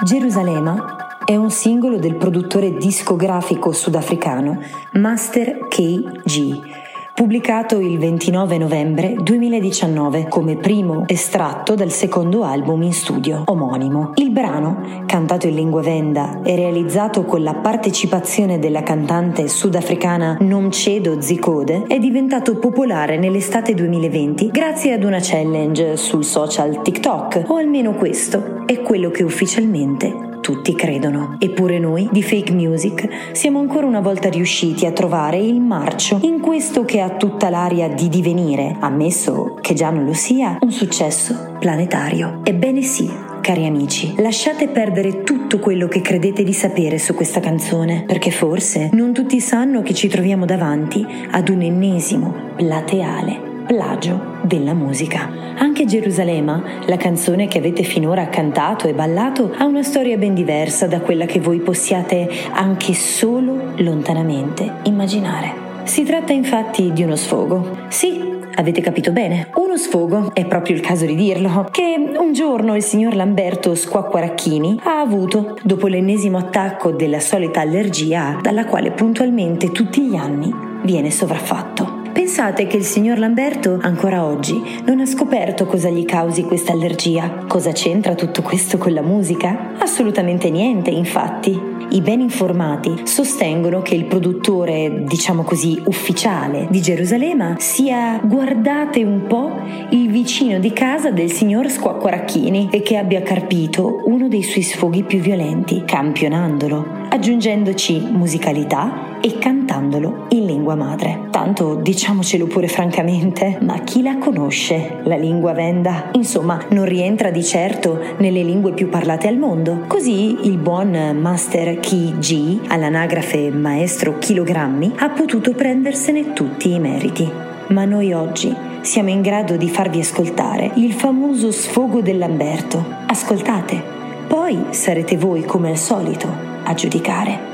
Gerusalemme 0.03 0.83
è 1.27 1.37
un 1.37 1.51
singolo 1.51 1.99
del 1.99 2.17
produttore 2.17 2.73
discografico 2.73 3.71
sudafricano 3.71 4.59
Master 4.93 5.69
KG, 5.69 6.80
pubblicato 7.21 7.81
il 7.81 7.99
29 7.99 8.57
novembre 8.57 9.15
2019 9.15 10.27
come 10.27 10.57
primo 10.57 11.05
estratto 11.07 11.75
dal 11.75 11.91
secondo 11.91 12.45
album 12.45 12.83
in 12.83 12.95
studio 12.95 13.43
omonimo. 13.45 14.13
Il 14.15 14.31
brano, 14.31 15.05
cantato 15.05 15.47
in 15.47 15.55
lingua 15.55 15.83
venda 15.83 16.41
e 16.43 16.57
realizzato 16.57 17.27
con 17.27 17.43
la 17.43 17.53
partecipazione 17.53 18.59
della 18.59 18.83
cantante 18.83 19.49
sudafricana 19.49 20.39
Nomcedo 20.41 21.21
Zikode, 21.21 21.85
è 21.89 21.99
diventato 21.99 22.57
popolare 22.57 23.19
nell'estate 23.19 23.75
2020 23.75 24.49
grazie 24.49 24.95
ad 24.95 25.05
una 25.05 25.19
challenge 25.21 25.99
sul 25.99 26.25
social 26.25 26.81
TikTok, 26.81 27.45
o 27.49 27.57
almeno 27.57 27.93
questo 27.93 28.63
è 28.65 28.81
quello 28.81 29.11
che 29.11 29.25
ufficialmente 29.25 30.30
tutti 30.41 30.75
credono. 30.75 31.37
Eppure 31.39 31.79
noi, 31.79 32.09
di 32.11 32.23
fake 32.23 32.53
music, 32.53 33.09
siamo 33.33 33.61
ancora 33.61 33.87
una 33.87 34.01
volta 34.01 34.29
riusciti 34.29 34.87
a 34.87 34.93
trovare 34.93 35.39
il 35.39 35.61
marcio 35.61 36.19
in 36.23 36.41
questo 36.41 36.85
che 36.85 37.01
ha 37.01 37.11
tutta 37.11 37.51
l'aria 37.51 37.89
di 37.89 38.09
divenire, 38.09 38.77
ammesso 38.81 39.59
che 39.61 39.75
già 39.75 39.91
non 39.91 40.05
lo 40.05 40.15
sia, 40.15 40.59
un 40.61 40.71
successo 40.71 41.57
planetario. 41.59 42.41
Ebbene 42.43 42.83
sì, 42.83 43.11
cari 43.41 43.67
amici, 43.67 44.15
lasciate 44.17 44.69
perdere 44.69 45.23
tutto 45.23 45.59
quello 45.59 45.89
che 45.89 46.01
credete 46.01 46.43
di 46.43 46.53
sapere 46.53 46.99
su 46.99 47.15
questa 47.15 47.41
canzone, 47.41 48.05
perché 48.07 48.31
forse 48.31 48.91
non 48.93 49.13
tutti 49.13 49.41
sanno 49.41 49.83
che 49.83 49.95
ci 49.95 50.09
troviamo 50.09 50.45
davanti 50.45 51.07
ad 51.31 51.49
un 51.49 51.63
ennesimo 51.63 52.35
plateale 52.57 53.49
plagio 53.71 54.39
della 54.43 54.75
musica. 54.75 55.31
Anche 55.57 55.85
Gerusalemme, 55.85 56.81
la 56.87 56.97
canzone 56.97 57.47
che 57.47 57.59
avete 57.59 57.85
finora 57.85 58.29
cantato 58.29 58.89
e 58.89 58.95
ballato, 58.95 59.55
ha 59.57 59.65
una 59.65 59.85
storia 59.85 60.17
ben 60.17 60.35
diversa 60.35 60.89
da 60.89 60.99
quella 60.99 61.25
che 61.25 61.39
voi 61.39 61.61
possiate 61.61 62.29
anche 62.51 62.95
solo 62.95 63.75
lontanamente 63.77 64.79
immaginare. 64.83 65.69
Si 65.85 66.03
tratta 66.03 66.33
infatti 66.33 66.93
di 66.93 67.05
uno 67.05 67.15
sfogo. 67.15 67.79
Sì, 67.87 68.39
Avete 68.53 68.81
capito 68.81 69.13
bene? 69.13 69.49
Uno 69.55 69.77
sfogo, 69.77 70.35
è 70.35 70.45
proprio 70.45 70.75
il 70.75 70.83
caso 70.83 71.07
di 71.07 71.15
dirlo, 71.15 71.69
che 71.71 71.95
un 72.19 72.33
giorno 72.33 72.75
il 72.75 72.83
signor 72.83 73.15
Lamberto 73.15 73.75
Squacquaracchini 73.75 74.81
ha 74.83 75.01
avuto 75.01 75.57
dopo 75.63 75.87
l'ennesimo 75.87 76.37
attacco 76.37 76.91
della 76.91 77.21
solita 77.21 77.61
allergia 77.61 78.37
dalla 78.43 78.67
quale 78.67 78.91
puntualmente 78.91 79.71
tutti 79.71 80.03
gli 80.03 80.17
anni 80.17 80.53
viene 80.83 81.11
sovraffatto. 81.11 82.00
Pensate 82.13 82.67
che 82.67 82.77
il 82.77 82.85
signor 82.85 83.19
Lamberto 83.19 83.79
ancora 83.81 84.25
oggi 84.25 84.61
non 84.85 85.01
ha 85.01 85.07
scoperto 85.07 85.67
cosa 85.67 85.91
gli 85.91 86.05
causi 86.05 86.43
questa 86.43 86.73
allergia. 86.73 87.45
Cosa 87.47 87.73
c'entra 87.73 88.15
tutto 88.15 88.43
questo 88.43 88.79
con 88.79 88.93
la 88.93 89.03
musica? 89.03 89.75
Assolutamente 89.79 90.51
niente, 90.51 90.91
infatti. 90.91 91.79
I 91.93 92.01
ben 92.03 92.21
informati 92.21 93.03
sostengono 93.05 93.83
che 93.83 93.97
il 93.97 94.05
produttore, 94.05 95.03
diciamo 95.07 95.43
così, 95.43 95.81
ufficiale 95.87 96.69
di 96.71 96.81
Gerusalemme 96.81 97.57
sia, 97.59 98.21
guardate 98.23 99.03
un 99.03 99.27
po', 99.27 99.51
il 99.91 100.09
vicino 100.09 100.61
di 100.61 100.73
casa 100.73 101.11
del 101.11 101.33
signor 101.33 101.69
Squacquaracchini 101.69 102.69
e 102.71 102.83
che 102.83 102.97
abbia 102.97 103.23
carpito 103.23 104.03
uno 104.05 104.29
dei 104.29 104.45
suoi 104.45 104.63
sfoghi 104.63 105.03
più 105.03 105.19
violenti, 105.19 105.83
campionandolo, 105.85 107.09
aggiungendoci 107.09 108.07
musicalità 108.13 109.10
e 109.21 109.39
cantandolo 109.39 110.27
in 110.31 110.47
lingua 110.47 110.75
madre. 110.75 111.29
Tanto 111.31 111.75
diciamocelo 111.75 112.47
pure 112.47 112.69
francamente, 112.69 113.59
ma 113.63 113.79
chi 113.81 114.03
la 114.03 114.19
conosce 114.19 115.01
la 115.05 115.17
lingua 115.17 115.53
venda? 115.53 116.11
Insomma, 116.13 116.59
non 116.71 116.85
rientra 116.85 117.31
di 117.31 117.43
certo 117.43 117.99
nelle 118.19 118.43
lingue 118.43 118.73
più 118.73 118.89
parlate 118.89 119.29
al 119.29 119.37
mondo. 119.37 119.85
Così 119.87 120.47
il 120.47 120.59
buon 120.59 121.19
Master 121.21 121.79
Ki 121.81 122.15
G, 122.19 122.61
all'anagrafe 122.69 123.51
maestro 123.51 124.19
chilogrammi, 124.19 124.93
ha 124.97 125.11
potuto 125.11 125.53
prendersene 125.53 126.33
tutti 126.33 126.73
i 126.73 126.79
meriti. 126.79 127.29
Ma 127.69 127.85
noi 127.85 128.13
oggi 128.13 128.55
siamo 128.81 129.11
in 129.11 129.21
grado 129.21 129.57
di 129.57 129.69
farvi 129.69 130.01
ascoltare 130.01 130.73
il 130.75 130.93
famoso 130.93 131.51
sfogo 131.53 132.01
del 132.01 132.19
Lamberto. 132.19 132.83
Ascoltate, 133.07 133.81
poi 134.27 134.59
sarete 134.71 135.17
voi 135.17 135.45
come 135.45 135.69
al 135.69 135.77
solito 135.77 136.29
a 136.65 136.75
giudicare. 136.75 137.50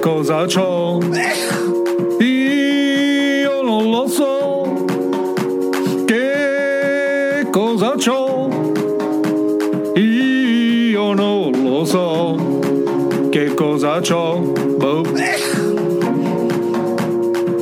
Cosa 0.00 0.46
c'ho. 0.46 0.98
Io 2.20 3.62
non 3.62 3.90
lo 3.90 4.06
so 4.08 4.84
che 6.06 7.46
cosa 7.50 7.94
c'ho. 7.96 8.48
Io 9.94 11.12
non 11.12 11.50
lo 11.62 11.84
so 11.84 12.36
che 13.30 13.54
cosa 13.54 14.00
c'ho. 14.00 14.38
Boh. 14.78 15.02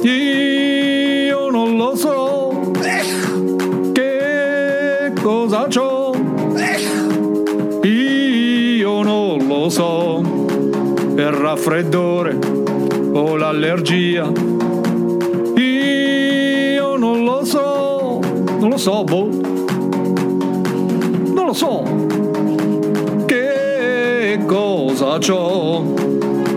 Io 0.02 1.50
non 1.50 1.76
lo 1.76 1.96
so 1.96 2.72
che 3.92 5.12
cosa 5.20 5.66
c'ho. 5.68 6.14
Io 7.82 9.02
non 9.02 9.46
lo 9.46 9.68
so, 9.68 10.22
il 11.16 11.30
raffreddore 11.30 12.17
l'allergia. 13.36 14.30
Io 15.56 16.96
non 16.96 17.24
lo 17.24 17.44
so, 17.44 18.20
non 18.58 18.70
lo 18.70 18.76
so, 18.76 19.04
boh. 19.04 19.28
Non 21.32 21.46
lo 21.46 21.52
so 21.52 21.82
che 23.26 24.40
cosa 24.46 25.18
c'ho, 25.18 25.94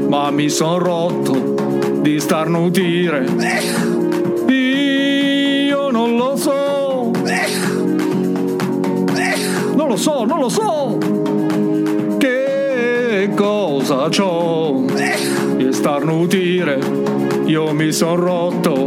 ma 0.07 0.31
mi 0.31 0.49
son 0.49 0.79
rotto 0.79 1.55
di 2.01 2.19
starnutire. 2.19 3.25
Io 4.47 5.89
non 5.91 6.15
lo 6.17 6.35
so, 6.35 7.11
non 9.75 9.87
lo 9.87 9.95
so, 9.95 10.25
non 10.25 10.39
lo 10.39 10.49
so 10.49 10.97
che 12.17 13.29
cosa 13.35 14.09
c'ho 14.09 14.85
starnutire. 15.81 16.77
Io 17.47 17.73
mi 17.73 17.91
son 17.91 18.15
rotto 18.15 18.80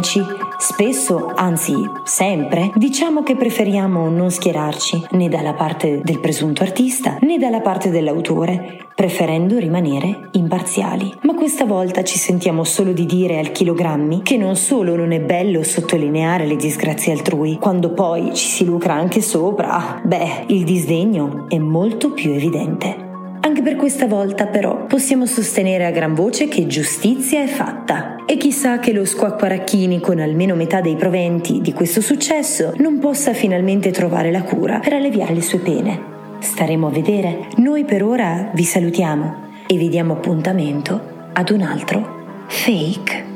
amici? 0.00 0.24
Spesso, 0.58 1.32
anzi 1.34 1.74
sempre, 2.04 2.70
diciamo 2.74 3.22
che 3.22 3.36
preferiamo 3.36 4.08
non 4.08 4.30
schierarci 4.30 5.08
né 5.12 5.28
dalla 5.28 5.52
parte 5.52 6.00
del 6.02 6.20
presunto 6.20 6.62
artista 6.62 7.18
né 7.20 7.38
dalla 7.38 7.60
parte 7.60 7.90
dell'autore, 7.90 8.88
preferendo 8.94 9.58
rimanere 9.58 10.28
imparziali. 10.32 11.12
Ma 11.22 11.34
questa 11.34 11.64
volta 11.64 12.02
ci 12.02 12.18
sentiamo 12.18 12.64
solo 12.64 12.92
di 12.92 13.06
dire 13.06 13.38
al 13.38 13.52
chilogrammi 13.52 14.22
che 14.22 14.36
non 14.36 14.56
solo 14.56 14.96
non 14.96 15.12
è 15.12 15.20
bello 15.20 15.62
sottolineare 15.62 16.46
le 16.46 16.56
disgrazie 16.56 17.12
altrui, 17.12 17.58
quando 17.58 17.92
poi 17.92 18.34
ci 18.34 18.48
si 18.48 18.64
lucra 18.64 18.94
anche 18.94 19.20
sopra, 19.20 20.00
beh, 20.02 20.44
il 20.48 20.64
disdegno 20.64 21.44
è 21.48 21.58
molto 21.58 22.12
più 22.12 22.32
evidente. 22.32 23.09
Anche 23.42 23.62
per 23.62 23.76
questa 23.76 24.06
volta 24.06 24.46
però 24.46 24.84
possiamo 24.86 25.24
sostenere 25.24 25.86
a 25.86 25.90
gran 25.90 26.14
voce 26.14 26.46
che 26.46 26.66
giustizia 26.66 27.42
è 27.42 27.46
fatta 27.46 28.16
e 28.26 28.36
chissà 28.36 28.78
che 28.78 28.92
lo 28.92 29.06
squacquaracchini 29.06 29.98
con 29.98 30.18
almeno 30.18 30.54
metà 30.54 30.82
dei 30.82 30.94
proventi 30.94 31.60
di 31.62 31.72
questo 31.72 32.02
successo 32.02 32.74
non 32.76 32.98
possa 32.98 33.32
finalmente 33.32 33.90
trovare 33.90 34.30
la 34.30 34.42
cura 34.42 34.78
per 34.80 34.92
alleviare 34.92 35.32
le 35.32 35.42
sue 35.42 35.58
pene. 35.58 36.00
Staremo 36.38 36.88
a 36.88 36.90
vedere. 36.90 37.48
Noi 37.56 37.84
per 37.84 38.02
ora 38.02 38.50
vi 38.52 38.64
salutiamo 38.64 39.48
e 39.66 39.76
vi 39.76 39.88
diamo 39.88 40.12
appuntamento 40.14 41.28
ad 41.32 41.50
un 41.50 41.62
altro 41.62 42.44
fake. 42.46 43.29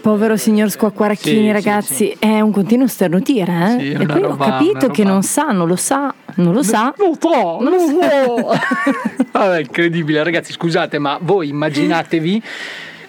Povero 0.00 0.36
signor 0.36 0.70
Squacquaracchini, 0.70 1.36
Sì, 1.36 1.44
sì, 1.46 1.52
ragazzi, 1.52 2.16
è 2.18 2.40
un 2.40 2.52
continuo 2.52 2.86
sternutire, 2.86 3.52
eh? 3.52 3.80
Sì, 3.80 3.90
e 3.92 4.06
poi 4.06 4.22
ho 4.22 4.28
roba- 4.28 4.44
capito 4.46 4.86
una 4.86 4.94
che 4.94 5.04
non 5.04 5.22
sa, 5.22 5.46
non 5.50 5.66
lo 5.68 5.76
sa, 5.76 6.14
non 6.36 6.52
lo 6.52 6.62
sa. 6.62 6.94
Non 6.98 7.16
so, 7.20 7.58
non 7.60 7.78
so. 7.78 8.52
Vabbè, 9.32 9.60
incredibile, 9.60 10.22
ragazzi, 10.22 10.52
scusate, 10.52 10.98
ma 10.98 11.18
voi 11.20 11.48
immaginatevi 11.48 12.42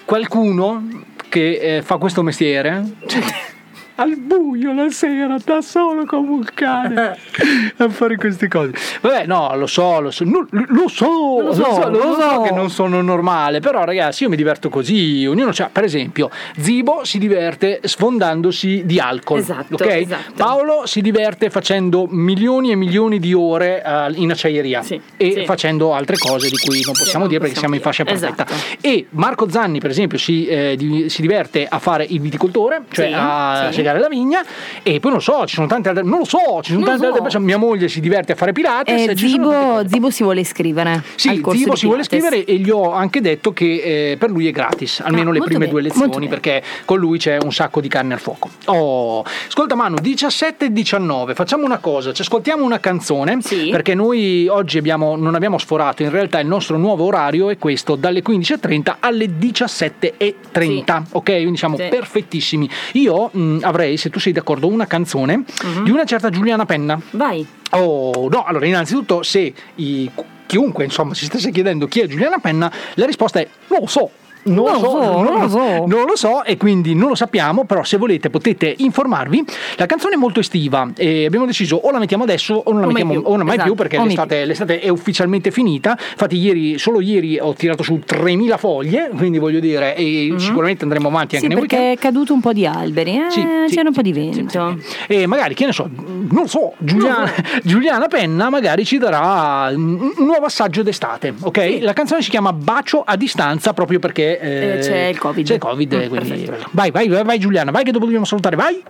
qualcuno 0.06 0.88
che 1.30 1.78
eh, 1.78 1.82
fa 1.82 1.98
questo 1.98 2.24
mestiere, 2.24 2.84
al 4.00 4.16
buio 4.18 4.74
la 4.74 4.90
sera 4.90 5.38
da 5.44 5.62
solo 5.62 6.06
come 6.06 6.30
un 6.30 6.46
cane 6.54 7.18
a 7.78 7.90
fare 7.90 8.16
queste 8.16 8.48
cose. 8.48 8.72
Vabbè, 9.02 9.26
no, 9.26 9.56
lo 9.56 9.68
so, 9.68 10.00
lo 10.00 10.12
so, 10.12 10.24
no, 10.24 10.48
lo 10.52 10.88
so, 10.88 11.40
lo 11.42 11.54
so, 11.54 11.90
lo 11.90 12.16
so 12.20 12.42
che 12.42 12.52
non 12.52 12.70
sono 12.70 13.02
normale, 13.02 13.60
però 13.60 13.84
ragazzi 13.84 14.24
io 14.24 14.30
mi 14.30 14.36
diverto 14.36 14.70
così, 14.70 15.26
ognuno 15.28 15.52
c'ha, 15.54 15.70
per 15.72 15.84
esempio, 15.84 16.30
Zibo 16.58 17.04
si 17.04 17.18
diverte 17.18 17.80
sfondandosi 17.84 18.84
di 18.86 19.00
alcol, 19.00 19.40
Esatto, 19.40 19.76
ok? 19.76 19.86
esatto. 19.86 20.32
Paolo 20.36 20.86
si 20.86 21.02
diverte 21.02 21.50
facendo 21.50 22.06
milioni 22.10 22.72
e 22.72 22.76
milioni 22.76 23.20
di 23.20 23.34
ore 23.34 23.84
eh, 23.84 24.12
in 24.16 24.32
acciaieria 24.32 24.82
e 25.18 25.32
sì. 25.34 25.44
facendo 25.46 25.94
altre 25.94 26.18
cose 26.18 26.50
di 26.50 26.58
cui 26.58 26.82
non 26.84 26.94
possiamo 26.94 27.20
non 27.20 27.28
dire 27.30 27.40
perché 27.42 27.58
siamo 27.58 27.76
in 27.76 27.82
fascia 27.82 28.04
possiamo 28.04 28.34
protetta. 28.36 28.56
dire, 28.82 28.96
E 28.96 29.08
Marco 29.12 29.50
Zanni, 29.50 29.80
per 29.80 29.90
esempio, 29.90 30.18
si, 30.18 30.46
eh, 30.48 30.76
di- 30.78 31.10
si 31.10 31.22
diverte 31.22 31.66
a 31.68 31.80
fare 31.80 32.06
il 32.08 32.20
viticoltore, 32.20 32.84
cioè 32.92 33.08
Sì, 33.08 33.14
a 33.14 33.70
sì. 33.88 33.96
segare 33.96 34.00
la 34.00 34.08
vigna, 34.10 34.44
e 34.84 35.00
poi 35.00 35.12
non 35.12 35.22
so, 35.22 35.46
ci 35.46 35.56
sono 35.56 35.68
tante 35.68 35.90
altre. 35.90 36.04
Non 36.04 36.20
lo 36.20 36.26
so, 36.26 36.38
ci 36.62 36.72
sono 36.72 36.80
Non 36.86 36.90
tante 36.90 37.02
lo 37.02 37.08
altre 37.08 37.18
so. 37.18 37.22
persone. 37.24 37.46
Mia 37.46 37.58
moglie 37.58 37.88
si 37.88 38.00
diverte 38.00 38.32
a 38.34 38.36
fare 38.36 38.52
Pilates. 38.52 38.94
Eh, 38.94 38.98
sono 38.98 39.08
tante 39.14 39.28
Zibo, 39.28 39.88
Zibo 39.90 40.10
si 40.10 40.24
vuole 40.24 40.40
iscrivere. 40.42 41.04
sì, 41.16 41.30
Zibo 41.30 41.52
si 41.76 41.86
vuole 41.86 42.04
Pilates. 42.04 42.06
scrivere 42.06 42.46
e 42.46 42.56
gli 42.58 42.70
ho 42.70 42.92
anche 42.92 43.22
detto 43.22 43.54
che 43.54 44.12
eh, 44.12 44.18
per 44.18 44.30
lui 44.30 44.48
è 44.48 44.52
gratis, 44.52 45.00
almeno 45.04 45.30
Ah, 45.30 45.34
le 45.34 45.40
prime 45.40 45.60
bene, 45.60 45.72
due 45.72 45.82
lezioni, 45.82 46.28
perché 46.28 46.64
con 46.86 47.00
lui 47.00 47.18
c'è 47.18 47.38
un 47.42 47.52
sacco 47.54 47.82
di 47.82 47.88
carne 47.88 48.14
al 48.14 48.20
fuoco. 48.20 48.50
Oh, 48.66 49.24
ascolta 49.48 49.76
Manu, 49.76 49.98
17 50.02 50.66
e 50.66 50.72
19, 50.72 51.34
facciamo 51.36 51.66
una 51.66 51.78
cosa, 51.80 52.14
ci 52.14 52.22
ascoltiamo 52.22 52.64
una 52.64 52.80
canzone, 52.80 53.40
perché 53.72 53.94
noi 53.94 54.48
oggi 54.48 54.78
abbiamo, 54.78 55.16
non 55.16 55.36
abbiamo 55.36 55.58
sforato, 55.58 56.04
in 56.04 56.10
realtà 56.10 56.40
il 56.40 56.48
nostro 56.48 56.78
nuovo 56.78 57.06
orario 57.06 57.50
è 57.50 57.58
questo, 57.58 57.96
dalle 57.96 58.22
15.30 58.24 58.96
alle 59.00 59.26
17.30, 59.28 61.04
ok? 61.12 61.24
Quindi 61.24 61.58
siamo 61.58 61.76
Sì. 61.78 61.88
perfettissimi. 61.90 62.70
Io 62.94 63.30
mh, 63.32 63.60
avrei, 63.62 63.77
se 63.98 64.10
tu 64.10 64.20
sei 64.20 64.34
d'accordo, 64.34 64.68
una 64.68 64.88
canzone 64.88 65.44
di 65.84 65.92
una 65.92 66.06
certa 66.06 66.30
Giuliana 66.30 66.66
Penna. 66.66 67.00
Vai. 67.12 67.46
Oh, 67.72 68.28
no, 68.30 68.44
allora 68.46 68.66
innanzitutto 68.66 69.24
se 69.24 69.54
i- 69.76 70.10
chiunque 70.46 70.86
insomma 70.86 71.14
si 71.14 71.26
stesse 71.26 71.52
chiedendo 71.52 71.88
chi 71.88 72.00
è 72.00 72.08
Giuliana 72.08 72.38
Penna, 72.40 72.72
la 72.96 73.06
risposta 73.06 73.40
è 73.40 73.48
non 73.68 73.80
lo 73.82 73.88
so. 73.88 74.10
Non, 74.48 74.66
lo 74.74 74.80
so, 74.80 75.22
non 75.22 75.42
lo 75.42 75.50
so, 75.50 75.86
non 75.86 76.06
lo 76.06 76.16
so 76.16 76.44
e 76.44 76.58
quindi 76.58 76.96
non 76.96 77.10
lo 77.10 77.16
sappiamo, 77.16 77.66
però 77.66 77.84
se 77.84 77.98
volete 77.98 78.30
potete 78.30 78.74
informarvi. 78.78 79.44
La 79.76 79.86
canzone 79.86 80.16
è 80.16 80.18
molto 80.18 80.40
estiva 80.40 80.90
e 80.96 81.26
abbiamo 81.26 81.46
deciso 81.46 81.76
o 81.76 81.92
la 81.92 82.00
mettiamo 82.00 82.24
adesso 82.24 82.54
o 82.54 82.72
non 82.72 82.82
la 82.82 82.88
O 82.88 82.92
mai 82.92 83.04
mettiamo 83.04 83.22
più, 83.22 83.32
o 83.32 83.36
non 83.36 83.46
mai 83.46 83.56
esatto, 83.56 83.70
più 83.70 83.78
perché 83.78 83.96
o 83.98 84.00
mai 84.00 84.08
l'estate, 84.10 84.46
l'estate 84.46 84.80
è 84.80 84.90
ufficialmente 84.90 85.52
finita. 85.52 85.98
Infatti 86.12 86.38
ieri, 86.38 86.78
solo 86.78 87.02
ieri 87.02 87.38
ho 87.40 87.54
tirato 87.54 87.84
su 87.84 88.00
3000 88.06 88.58
foglie, 88.58 89.10
quindi 89.16 89.38
voglio 89.38 89.60
dire, 89.60 89.96
e 89.96 90.34
sicuramente 90.38 90.84
andremo 90.84 91.10
avanti 91.10 91.36
anche. 91.36 91.48
Sì, 91.48 91.54
nei 91.54 91.62
perché 91.62 91.76
weekend. 91.76 91.98
è 91.98 92.02
caduto 92.02 92.34
un 92.34 92.40
po' 92.40 92.54
di 92.54 92.66
alberi, 92.66 93.18
eh? 93.18 93.30
Sì, 93.30 93.46
sì, 93.68 93.76
c'era 93.76 93.90
un 93.90 93.94
po' 93.94 94.02
di 94.02 94.14
vento. 94.14 94.78
E 95.08 95.28
magari, 95.28 95.54
che 95.54 95.66
ne 95.66 95.74
so, 95.74 95.90
non 95.90 96.42
lo 96.42 96.48
so, 96.48 96.74
Giuliana, 96.78 97.32
Giuliana 97.64 98.08
Penna 98.08 98.50
magari 98.50 98.86
ci 98.86 98.98
darà 98.98 99.72
un 99.74 99.98
un 100.18 100.26
nuovo 100.26 100.46
assaggio 100.46 100.84
d'estate, 100.84 101.34
ok? 101.40 101.80
La 101.82 101.94
canzone 101.94 102.22
si 102.22 102.30
chiama 102.30 102.54
Bacio 102.54 103.02
a 103.06 103.16
distanza 103.16 103.74
proprio 103.74 104.00
perché 104.00 104.37
Eh, 104.40 104.80
c'è 104.82 105.06
il 105.06 105.18
Covid. 105.18 105.46
C'è 105.46 105.54
il 105.56 105.60
Covid, 105.60 105.96
Mm, 105.96 106.08
quindi... 106.08 106.50
Vai, 106.72 106.92
vai, 106.92 107.08
vai, 107.08 107.24
vai 107.24 107.40
Giuliana, 107.40 107.72
vai 107.72 107.84
che 107.84 107.92
dopo 107.92 108.06
dobbiamo 108.06 108.26
salutare, 108.26 108.56
vai! 108.56 108.84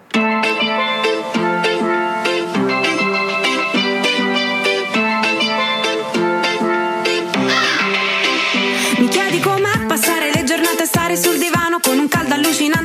Mi 9.00 9.08
chiedi 9.10 9.40
com'è 9.40 9.86
passare 9.88 10.32
le 10.34 10.44
giornate 10.44 10.84
a 10.84 10.86
stare 10.86 11.16
sul 11.16 11.38
divano 11.38 11.80
con 11.82 11.98
un 12.00 12.08
caldo 12.08 12.34
allucinante 12.34 12.77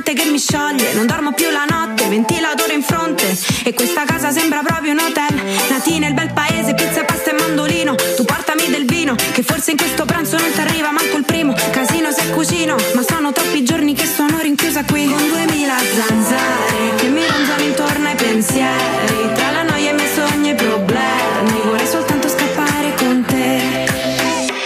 scioglie. 0.42 0.92
Non 0.94 1.06
dormo 1.06 1.32
più 1.32 1.48
la 1.50 1.64
notte, 1.68 2.08
ventilatore 2.08 2.74
in 2.74 2.82
fronte. 2.82 3.24
E 3.62 3.72
questa 3.74 4.04
casa 4.04 4.30
sembra 4.32 4.60
proprio 4.64 4.92
un 4.92 4.98
hotel. 4.98 5.34
Nati 5.70 5.98
nel 6.00 6.14
bel 6.14 6.32
paese, 6.32 6.74
pizza, 6.74 7.04
pasta 7.04 7.30
e 7.30 7.34
mandolino. 7.34 7.94
Tu 8.16 8.24
portami 8.24 8.66
del 8.68 8.84
vino, 8.84 9.14
che 9.14 9.42
forse 9.42 9.70
in 9.70 9.76
questo 9.76 10.04
pranzo 10.04 10.36
non 10.38 10.50
ti 10.52 10.60
arriva 10.60 10.90
manco 10.90 11.16
il 11.16 11.24
primo. 11.24 11.54
Casino 11.70 12.10
se 12.10 12.30
cucino, 12.30 12.74
ma 12.94 13.02
sono 13.02 13.32
troppi 13.32 13.62
giorni 13.62 13.94
che 13.94 14.06
sono 14.06 14.38
rinchiusa 14.40 14.84
qui. 14.84 15.06
Con 15.06 15.28
duemila 15.28 15.76
zanzare 15.78 16.94
che 16.96 17.06
mi 17.06 17.24
ronzano 17.24 17.62
intorno 17.62 18.08
ai 18.08 18.16
pensieri. 18.16 19.32
Tra 19.34 19.50
la 19.52 19.62
noia 19.62 19.90
e 19.90 19.92
i 19.92 19.94
miei 19.94 20.12
sogni 20.12 20.50
e 20.50 20.54
problemi. 20.54 21.60
Vorrei 21.64 21.86
soltanto 21.86 22.28
scappare 22.28 22.94
con 22.96 23.24
te. 23.26 23.86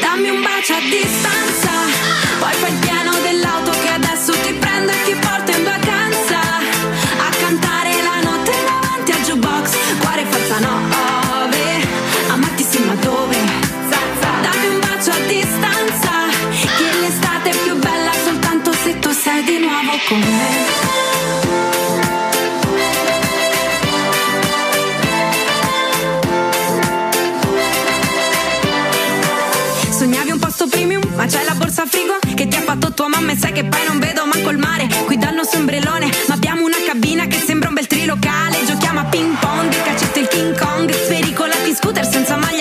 Dammi 0.00 0.30
un 0.30 0.42
bacio 0.42 0.72
a 0.72 0.80
distanza, 0.80 1.45
con 20.08 20.20
me. 20.20 20.24
Sognavi 29.90 30.30
un 30.30 30.38
posto 30.38 30.68
premium, 30.68 31.02
ma 31.14 31.26
c'è 31.26 31.42
la 31.44 31.54
borsa 31.54 31.86
frigo 31.86 32.18
che 32.34 32.46
ti 32.46 32.56
ha 32.56 32.60
fatto 32.60 32.92
tua 32.92 33.08
mamma 33.08 33.32
e 33.32 33.36
sai 33.36 33.52
che 33.52 33.64
poi 33.64 33.80
non 33.86 33.98
vedo 33.98 34.24
manco 34.26 34.50
il 34.50 34.58
mare. 34.58 34.86
Qui 35.06 35.18
dal 35.18 35.34
nostro 35.34 35.58
ombrellone, 35.58 36.08
ma 36.28 36.34
abbiamo 36.34 36.64
una 36.64 36.76
cabina 36.86 37.26
che 37.26 37.38
sembra 37.44 37.68
un 37.68 37.74
bel 37.74 37.86
trilocale. 37.86 38.64
Giochiamo 38.64 39.00
a 39.00 39.04
ping 39.06 39.36
pong, 39.38 39.82
cacetto 39.82 40.18
il 40.20 40.28
King 40.28 40.56
Kong, 40.58 40.92
spericolati 40.92 41.74
scooter 41.74 42.06
senza 42.06 42.36
maglia 42.36 42.55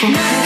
di 0.00 0.37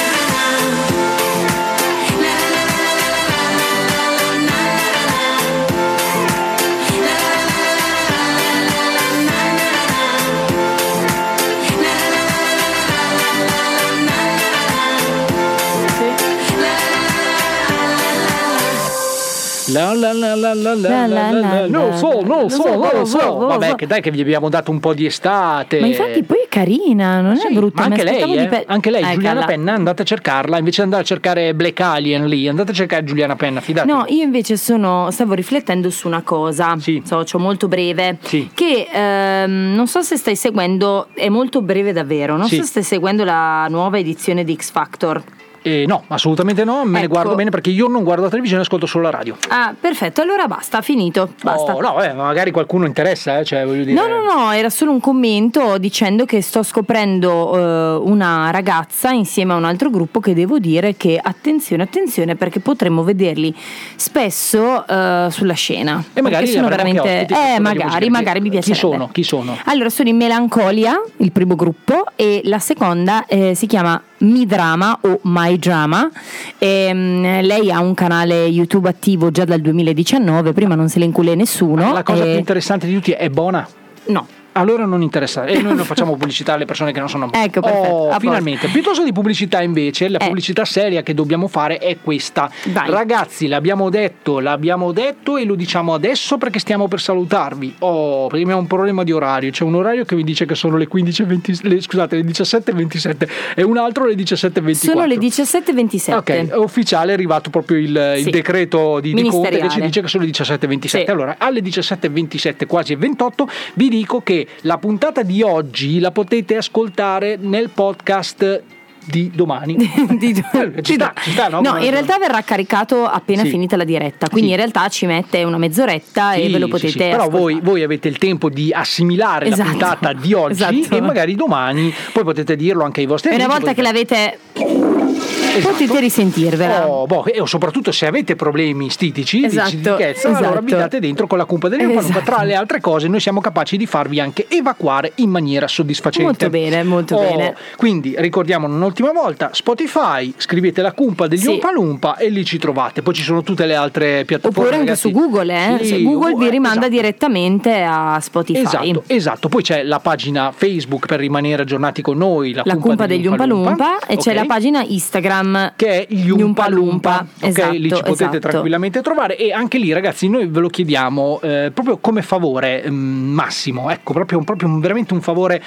La 19.72 19.94
la 19.94 20.12
la 20.12 20.34
la 20.34 20.54
la 20.54 20.74
la 20.74 21.06
la 21.06 21.30
la 21.30 21.66
Non 21.66 21.90
lo 21.90 21.96
so, 21.96 22.20
non 22.20 22.42
lo 22.42 22.48
so, 22.48 22.64
non 22.74 22.90
lo 22.92 23.04
so. 23.04 23.36
Vabbè, 23.38 23.74
che 23.74 23.86
dai 23.86 24.00
che 24.00 24.10
vi 24.10 24.20
abbiamo 24.20 24.48
dato 24.48 24.70
un 24.70 24.80
po' 24.80 24.92
di 24.92 25.06
estate. 25.06 25.80
Ma 25.80 25.86
infatti 25.86 26.22
poi 26.22 26.38
è 26.44 26.48
carina, 26.48 27.20
non 27.20 27.36
è 27.36 27.52
brutta. 27.52 27.82
Mi 27.82 27.88
anche 27.88 28.04
lei, 28.04 28.36
eh? 28.36 28.64
anche 28.66 28.90
lei. 28.90 29.04
Giuliana 29.14 29.44
Penna, 29.44 29.72
andate 29.72 30.02
a 30.02 30.04
cercarla, 30.04 30.58
invece 30.58 30.78
di 30.78 30.82
andare 30.84 31.02
a 31.02 31.06
cercare 31.06 31.54
Black 31.54 31.80
Alien 31.80 32.26
lì, 32.26 32.48
andate 32.48 32.72
a 32.72 32.74
cercare 32.74 33.04
Giuliana 33.04 33.36
Penna, 33.36 33.60
fidatevi. 33.60 33.92
No, 33.92 34.04
io 34.08 34.22
invece 34.22 34.56
sono, 34.56 35.10
stavo 35.10 35.34
riflettendo 35.34 35.90
su 35.90 36.06
una 36.06 36.22
cosa, 36.22 36.76
socio 37.04 37.38
molto 37.38 37.68
breve, 37.68 38.18
che 38.54 38.88
ehm, 38.92 39.72
non 39.74 39.86
so 39.86 40.02
se 40.02 40.16
stai 40.16 40.36
seguendo, 40.36 41.08
è 41.14 41.28
molto 41.28 41.62
breve 41.62 41.92
davvero, 41.92 42.36
non 42.36 42.46
Sì. 42.48 42.56
so 42.56 42.62
se 42.62 42.68
stai 42.68 42.82
seguendo 42.82 43.24
la 43.24 43.66
nuova 43.68 43.98
edizione 43.98 44.44
di 44.44 44.54
X 44.54 44.70
Factor. 44.70 45.22
Eh, 45.62 45.84
no, 45.86 46.04
assolutamente 46.08 46.64
no, 46.64 46.84
me 46.84 46.98
ne 46.98 47.04
Ecco. 47.04 47.12
guardo 47.14 47.34
bene 47.34 47.50
perché 47.50 47.70
io 47.70 47.86
non 47.88 48.02
guardo 48.02 48.24
la 48.24 48.28
televisione, 48.28 48.62
ascolto 48.62 48.86
solo 48.86 49.04
la 49.04 49.10
radio. 49.10 49.36
Ah, 49.48 49.74
perfetto, 49.78 50.20
allora 50.20 50.46
basta, 50.46 50.80
finito, 50.82 51.32
basta. 51.42 51.74
Oh, 51.74 51.80
no, 51.80 52.02
eh, 52.02 52.12
magari 52.12 52.50
qualcuno 52.50 52.86
interessa, 52.86 53.38
eh, 53.38 53.44
cioè 53.44 53.64
voglio 53.64 53.84
dire. 53.84 53.94
No, 54.00 54.06
no, 54.08 54.22
no, 54.22 54.50
era 54.52 54.70
solo 54.70 54.90
un 54.90 55.00
commento 55.00 55.78
dicendo 55.78 56.24
che 56.24 56.42
sto 56.42 56.62
scoprendo 56.62 57.56
eh, 57.56 58.10
una 58.10 58.50
ragazza 58.50 59.10
insieme 59.10 59.52
a 59.52 59.56
un 59.56 59.64
altro 59.64 59.90
gruppo 59.90 60.20
che 60.20 60.34
devo 60.34 60.58
dire 60.58 60.96
che 60.96 61.18
attenzione, 61.22 61.84
attenzione 61.84 62.34
perché 62.34 62.60
potremmo 62.60 63.02
vederli 63.04 63.54
spesso 63.96 64.86
eh, 64.86 65.28
sulla 65.30 65.54
scena. 65.54 66.02
E 66.12 66.20
magari 66.22 66.46
sono 66.46 66.68
veramente 66.68 67.26
eh, 67.26 67.58
magari, 67.60 68.10
magari 68.10 68.40
mi 68.40 68.46
Chi 68.46 68.58
piacerebbe. 68.58 68.78
sono? 68.80 69.08
Chi 69.12 69.22
sono? 69.22 69.56
Allora, 69.66 69.88
sono 69.88 70.08
in 70.08 70.16
Melancolia, 70.16 71.00
il 71.18 71.32
primo 71.32 71.54
gruppo, 71.54 72.04
e 72.16 72.40
la 72.44 72.58
seconda 72.58 73.26
eh, 73.26 73.54
si 73.54 73.66
chiama 73.66 74.00
Mi 74.22 74.46
Drama 74.46 74.98
o 75.02 75.20
My 75.22 75.58
Drama. 75.58 76.10
Ehm, 76.58 77.40
lei 77.42 77.70
ha 77.70 77.80
un 77.80 77.94
canale 77.94 78.46
YouTube 78.46 78.88
attivo 78.88 79.30
già 79.30 79.44
dal 79.44 79.60
2019, 79.60 80.52
prima 80.52 80.74
non 80.74 80.88
se 80.88 80.98
le 80.98 81.04
incule 81.04 81.34
nessuno. 81.34 81.92
La 81.92 82.02
cosa 82.02 82.24
e- 82.24 82.30
più 82.30 82.38
interessante 82.38 82.86
di 82.86 82.94
tutti 82.94 83.12
è 83.12 83.28
buona? 83.28 83.66
No. 84.06 84.26
Allora 84.52 84.84
non 84.84 85.00
interessa, 85.02 85.44
e 85.46 85.60
noi 85.62 85.74
non 85.74 85.84
facciamo 85.84 86.12
pubblicità 86.16 86.52
alle 86.54 86.64
persone 86.66 86.92
che 86.92 86.98
non 86.98 87.08
sono. 87.08 87.30
Ecco, 87.32 87.60
perfetto, 87.60 87.88
Oh, 87.88 88.02
a 88.04 88.04
posto. 88.06 88.20
finalmente. 88.20 88.68
Piuttosto 88.68 89.02
di 89.02 89.12
pubblicità 89.12 89.62
invece, 89.62 90.08
la 90.08 90.18
Eh. 90.18 90.26
pubblicità 90.26 90.64
seria 90.64 91.02
che 91.02 91.14
dobbiamo 91.14 91.48
fare 91.48 91.78
è 91.78 91.96
questa. 92.02 92.50
Vai. 92.66 92.90
Ragazzi, 92.90 93.46
l'abbiamo 93.46 93.88
detto, 93.88 94.40
l'abbiamo 94.40 94.92
detto 94.92 95.36
e 95.36 95.44
lo 95.44 95.54
diciamo 95.54 95.94
adesso 95.94 96.36
perché 96.38 96.58
stiamo 96.58 96.86
per 96.88 97.00
salutarvi. 97.00 97.76
Oh, 97.80 98.26
perché 98.26 98.42
abbiamo 98.42 98.60
un 98.60 98.66
problema 98.66 99.04
di 99.04 99.12
orario. 99.12 99.50
C'è 99.50 99.64
un 99.64 99.74
orario 99.74 100.04
che 100.04 100.14
mi 100.14 100.22
dice 100.24 100.44
che 100.44 100.54
sono 100.54 100.76
le 100.76 100.86
15.20, 100.88 101.68
le, 101.68 101.80
scusate, 101.80 102.16
le 102.16 102.22
17.27 102.24 103.28
e 103.56 103.62
un 103.62 103.76
altro 103.78 104.04
le 104.04 104.14
17.24. 104.14 104.72
Sono 104.74 105.04
le 105.06 105.16
17.27. 105.16 106.14
Ok, 106.14 106.30
è 106.30 106.56
ufficiale, 106.56 107.10
è 107.12 107.14
arrivato 107.14 107.50
proprio 107.50 107.78
il, 107.78 108.14
il 108.18 108.24
Sì. 108.24 108.30
decreto 108.30 109.00
di, 109.00 109.14
di 109.14 109.22
Conte 109.28 109.58
che 109.58 109.68
ci 109.70 109.80
dice 109.80 110.00
che 110.02 110.08
sono 110.08 110.24
le 110.24 110.30
17.27. 110.30 110.86
Sì. 110.86 111.04
Allora, 111.08 111.36
alle 111.38 111.60
17.27, 111.60 112.66
quasi 112.66 112.94
28, 112.94 113.48
vi 113.74 113.88
dico 113.88 114.20
che 114.22 114.41
la 114.62 114.78
puntata 114.78 115.22
di 115.22 115.42
oggi 115.42 115.98
la 116.00 116.10
potete 116.10 116.56
ascoltare 116.56 117.36
nel 117.40 117.70
podcast 117.70 118.62
di 119.04 119.30
domani. 119.34 119.76
Eh, 120.22 120.82
ci 120.82 120.94
sta, 120.94 121.12
ci 121.20 121.32
sta, 121.32 121.48
no? 121.48 121.60
No, 121.60 121.76
in 121.78 121.90
realtà 121.90 122.18
verrà 122.18 122.40
caricato 122.42 123.04
appena 123.04 123.42
Sì. 123.42 123.48
finita 123.50 123.76
la 123.76 123.82
diretta, 123.84 124.28
quindi 124.28 124.48
Sì. 124.48 124.54
in 124.54 124.58
realtà 124.60 124.88
ci 124.88 125.06
mette 125.06 125.42
una 125.42 125.58
mezz'oretta 125.58 126.34
e 126.34 126.46
Sì, 126.46 126.52
ve 126.52 126.58
lo 126.58 126.68
potete 126.68 126.90
sì. 126.92 126.98
Però 126.98 127.28
voi, 127.28 127.58
voi 127.60 127.82
avete 127.82 128.06
il 128.08 128.18
tempo 128.18 128.48
di 128.48 128.70
assimilare 128.72 129.46
Esatto. 129.46 129.62
la 129.62 129.70
puntata 129.70 130.12
di 130.12 130.32
oggi 130.32 130.52
Esatto. 130.52 130.94
e 130.96 131.00
magari 131.00 131.34
domani 131.34 131.92
poi 132.12 132.22
potete 132.22 132.54
dirlo 132.54 132.84
anche 132.84 133.00
ai 133.00 133.06
vostri 133.06 133.30
E 133.30 133.34
una 133.34 133.44
amici. 133.44 133.60
volta 133.60 133.74
che 133.74 133.82
potete- 133.82 135.41
l'avete 135.60 135.84
potete 135.86 136.00
risentirvela. 136.00 136.88
Oh, 136.88 137.06
boh, 137.06 137.24
e 137.24 137.40
soprattutto 137.46 137.92
se 137.92 138.06
avete 138.06 138.36
problemi 138.36 138.90
stitici 138.90 139.40
di 139.40 139.44
Esatto, 139.46 139.68
stitichezza, 139.68 140.28
allora 140.28 140.48
esatto. 140.50 140.64
vi 140.64 140.72
date 140.72 141.00
dentro 141.00 141.26
con 141.26 141.38
la 141.38 141.44
cumpa 141.44 141.68
degli 141.68 141.80
Esatto. 141.82 142.20
Tra 142.24 142.42
le 142.42 142.54
altre 142.54 142.80
cose, 142.80 143.08
noi 143.08 143.20
siamo 143.20 143.40
capaci 143.40 143.76
di 143.76 143.86
farvi 143.86 144.20
anche 144.20 144.46
evacuare 144.48 145.12
in 145.16 145.30
maniera 145.30 145.66
soddisfacente. 145.68 146.24
Molto 146.24 146.50
bene, 146.50 146.82
molto 146.84 147.16
Oh, 147.16 147.20
bene. 147.20 147.54
Quindi 147.76 148.14
ricordiamo 148.18 148.66
un'ultima 148.66 149.12
volta: 149.12 149.50
Spotify, 149.52 150.32
scrivete 150.36 150.82
la 150.82 150.92
cumpa 150.92 151.26
degli 151.26 151.40
Sì. 151.40 151.48
Umpa 151.48 151.72
Lumpa 151.72 152.16
e 152.16 152.28
lì 152.28 152.44
ci 152.44 152.58
trovate. 152.58 153.02
Poi 153.02 153.14
ci 153.14 153.22
sono 153.22 153.42
tutte 153.42 153.66
le 153.66 153.74
altre 153.74 154.24
piattaforme. 154.24 154.58
Oppure 154.60 154.76
anche 154.80 154.88
ragazzi. 154.90 155.08
su 155.08 155.10
Google, 155.10 155.78
eh? 155.80 155.84
Sì, 155.84 156.02
Google 156.02 156.34
vi 156.36 156.46
eh, 156.46 156.50
rimanda 156.50 156.80
esatto. 156.80 156.92
direttamente 156.94 157.82
a 157.82 158.18
Spotify. 158.20 158.60
Esatto, 158.62 159.02
esatto. 159.06 159.48
Poi 159.48 159.62
c'è 159.62 159.82
la 159.82 159.98
pagina 160.00 160.52
Facebook 160.54 161.06
per 161.06 161.18
rimanere 161.20 161.62
aggiornati 161.62 162.02
con 162.02 162.16
noi, 162.16 162.52
la, 162.52 162.62
La 162.64 162.76
cumpa 162.76 163.06
degli 163.06 163.26
Umpa 163.26 163.44
Lumpa 163.46 163.98
e 164.06 164.16
c'è 164.16 164.30
Ok. 164.30 164.36
la 164.36 164.44
pagina 164.46 164.82
Instagram 164.86 165.41
che 165.76 166.06
è 166.06 166.14
gli 166.14 166.28
Umpa 166.30 166.68
Lumpa, 166.68 167.26
ok? 167.40 167.46
Esatto, 167.48 167.72
lì 167.72 167.82
ci 167.92 168.02
potete 168.02 168.12
esatto. 168.24 168.38
tranquillamente 168.38 169.00
trovare 169.02 169.36
e 169.36 169.52
anche 169.52 169.78
lì 169.78 169.92
ragazzi 169.92 170.28
noi 170.28 170.46
ve 170.46 170.60
lo 170.60 170.68
chiediamo 170.68 171.40
eh, 171.42 171.70
proprio 171.74 171.98
come 171.98 172.22
favore 172.22 172.84
mm, 172.88 173.32
massimo, 173.32 173.90
ecco 173.90 174.12
proprio, 174.12 174.40
proprio 174.40 174.78
veramente 174.78 175.14
un 175.14 175.20
favore, 175.20 175.62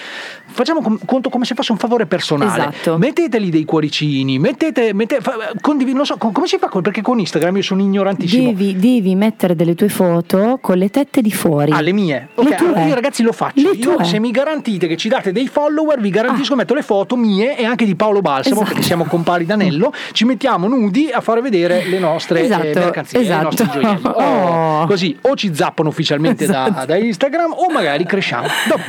facciamo 0.45 0.81
com- 0.81 0.99
conto 1.05 1.29
come 1.29 1.45
se 1.45 1.53
fosse 1.55 1.71
un 1.71 1.77
favore 1.77 2.05
personale, 2.05 2.69
Esatto. 2.69 2.97
metteteli 2.97 3.49
dei 3.49 3.65
cuoricini, 3.65 4.39
mettete, 4.39 4.93
mette- 4.93 5.19
fa- 5.21 5.51
condivi- 5.61 5.93
non 5.93 6.05
so 6.05 6.17
co- 6.17 6.31
come 6.31 6.47
si 6.47 6.57
fa 6.57 6.69
perché 6.81 7.01
con 7.01 7.19
Instagram 7.19 7.55
io 7.57 7.61
sono 7.63 7.81
ignorantissimo. 7.81 8.47
Devi, 8.51 8.75
devi 8.77 9.15
mettere 9.15 9.55
delle 9.55 9.75
tue 9.75 9.89
foto 9.89 10.57
con 10.61 10.77
le 10.77 10.89
tette 10.89 11.21
di 11.21 11.31
fuori. 11.31 11.71
Ah, 11.71 11.81
le 11.81 11.91
mie. 11.93 12.29
Le 12.35 12.41
Ok, 12.41 12.55
tue. 12.55 12.67
allora 12.67 12.85
io 12.85 12.93
ragazzi 12.95 13.23
lo 13.23 13.31
faccio. 13.31 13.61
Le 13.61 13.75
Io, 13.77 14.03
se 14.03 14.19
mi 14.19 14.31
garantite 14.31 14.87
che 14.87 14.97
ci 14.97 15.07
date 15.09 15.31
dei 15.31 15.47
follower, 15.47 15.99
vi 15.99 16.09
garantisco 16.09 16.53
Ah. 16.53 16.57
metto 16.57 16.73
le 16.73 16.81
foto 16.81 17.15
mie 17.15 17.57
e 17.57 17.65
anche 17.65 17.85
di 17.85 17.95
Paolo 17.95 18.21
Balsamo, 18.21 18.55
Esatto. 18.55 18.69
perché 18.71 18.81
siamo 18.85 19.05
compari 19.05 19.45
d'anello, 19.65 19.93
ci 20.11 20.25
mettiamo 20.25 20.67
nudi 20.67 21.09
a 21.11 21.21
fare 21.21 21.41
vedere 21.41 21.85
le 21.85 21.99
nostre 21.99 22.41
eh, 22.41 22.43
Esatto, 22.45 22.63
mercanzie, 22.79 23.19
esatto. 23.19 23.41
i 23.41 23.43
nostri 23.43 23.69
gioielli. 23.71 24.01
Oh, 24.15 24.63
Oh. 24.75 24.85
Così 24.87 25.17
o 25.21 25.35
ci 25.35 25.53
zappano 25.55 25.89
ufficialmente 25.89 26.45
da- 26.45 26.67
Esatto. 26.67 26.85
da, 26.85 26.97
Instagram 26.97 27.53
o 27.55 27.71
magari 27.71 28.05
cresciamo. 28.05 28.47
Dopo. 28.67 28.81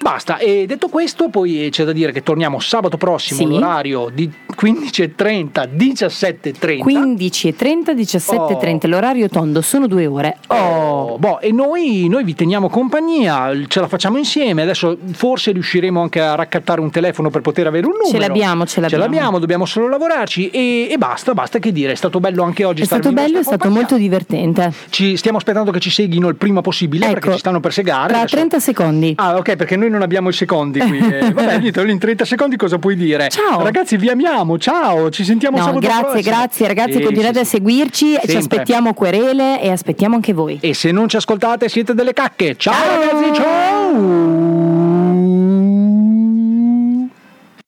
Basta. 0.00 0.38
E 0.38 0.66
detto 0.66 0.88
questo, 0.88 1.28
poi 1.28 1.68
c'è 1.70 1.84
da 1.84 1.92
dire 1.92 2.12
che 2.12 2.22
torniamo 2.22 2.58
sabato 2.60 2.96
prossimo 2.96 3.38
Sì. 3.40 3.44
all'orario 3.46 4.08
di 4.12 4.30
15.30, 4.54 5.68
17.30. 5.74 6.82
15.30, 6.84 7.94
17.30, 7.94 8.88
l'orario 8.88 9.28
tondo, 9.28 9.60
sono 9.62 9.86
due 9.86 10.06
ore. 10.06 10.36
Oh, 10.48 11.18
boh, 11.18 11.40
e 11.40 11.50
noi, 11.52 12.06
noi 12.08 12.24
vi 12.24 12.34
teniamo 12.34 12.68
compagnia, 12.68 13.50
ce 13.68 13.80
la 13.80 13.88
facciamo 13.88 14.18
insieme. 14.18 14.62
Adesso 14.62 14.98
forse 15.12 15.52
riusciremo 15.52 16.00
anche 16.00 16.20
a 16.20 16.34
raccattare 16.34 16.80
un 16.80 16.90
telefono 16.90 17.30
per 17.30 17.40
poter 17.40 17.66
avere 17.66 17.86
un 17.86 17.92
numero. 17.92 18.10
Ce 18.10 18.18
l'abbiamo, 18.18 18.66
ce 18.66 18.80
l'abbiamo. 18.80 19.38
dobbiamo 19.38 19.64
solo 19.64 19.88
lavorarci 20.12 20.50
e, 20.50 20.88
e 20.90 20.98
basta, 20.98 21.34
basta 21.34 21.58
che 21.58 21.72
dire. 21.72 21.92
È 21.92 21.94
stato 21.96 22.20
bello 22.20 22.42
anche 22.42 22.64
oggi 22.64 22.82
È 22.82 22.84
stato 22.84 23.12
bello, 23.12 23.38
è 23.38 23.42
stato 23.42 23.70
molto 23.70 23.96
divertente. 23.96 24.72
Ci 24.90 25.16
stiamo 25.16 25.38
aspettando 25.38 25.70
che 25.70 25.80
ci 25.80 25.90
seghino 25.90 26.28
il 26.28 26.36
prima 26.36 26.60
possibile 26.60 27.08
perché 27.08 27.32
ci 27.32 27.38
stanno 27.38 27.60
per 27.60 27.72
segare. 27.72 28.00
Ecco, 28.02 28.10
Tra 28.12 28.18
Adesso- 28.20 28.36
30 28.36 28.60
secondi. 28.60 29.14
Ah, 29.16 29.36
ok, 29.36 29.56
perché 29.56 29.76
noi 29.76 29.90
non 29.90 30.02
abbiamo 30.02 30.28
i 30.28 30.32
secondi 30.32 30.78
qui. 30.80 30.98
Eh, 30.98 31.32
vabbè, 31.34 31.60
in 31.62 31.98
30 31.98 32.24
secondi 32.24 32.56
cosa 32.56 32.78
puoi 32.78 32.94
dire? 32.96 33.28
Ciao. 33.28 33.62
Ragazzi, 33.62 33.96
vi 33.96 34.08
amiamo, 34.08 34.58
ciao, 34.58 35.10
ci 35.10 35.24
sentiamo 35.24 35.56
No, 35.56 35.62
sabato 35.64 35.80
grazie, 35.80 36.02
prossimo. 36.02 36.22
grazie 36.36 36.66
ragazzi, 36.66 36.92
Sì, 36.92 37.02
continuate 37.02 37.34
sì, 37.34 37.40
a 37.40 37.44
seguirci, 37.44 38.06
ci 38.06 38.12
Sempre. 38.14 38.36
aspettiamo 38.38 38.94
querele 38.94 39.60
e 39.60 39.70
aspettiamo 39.70 40.14
anche 40.14 40.32
voi. 40.32 40.58
E 40.60 40.74
se 40.74 40.90
non 40.92 41.08
ci 41.08 41.16
ascoltate 41.16 41.68
siete 41.68 41.94
delle 41.94 42.12
cacche. 42.12 42.56
Ciao 42.56 42.74
ragazzi, 42.74 43.32
ciao! 43.34 44.60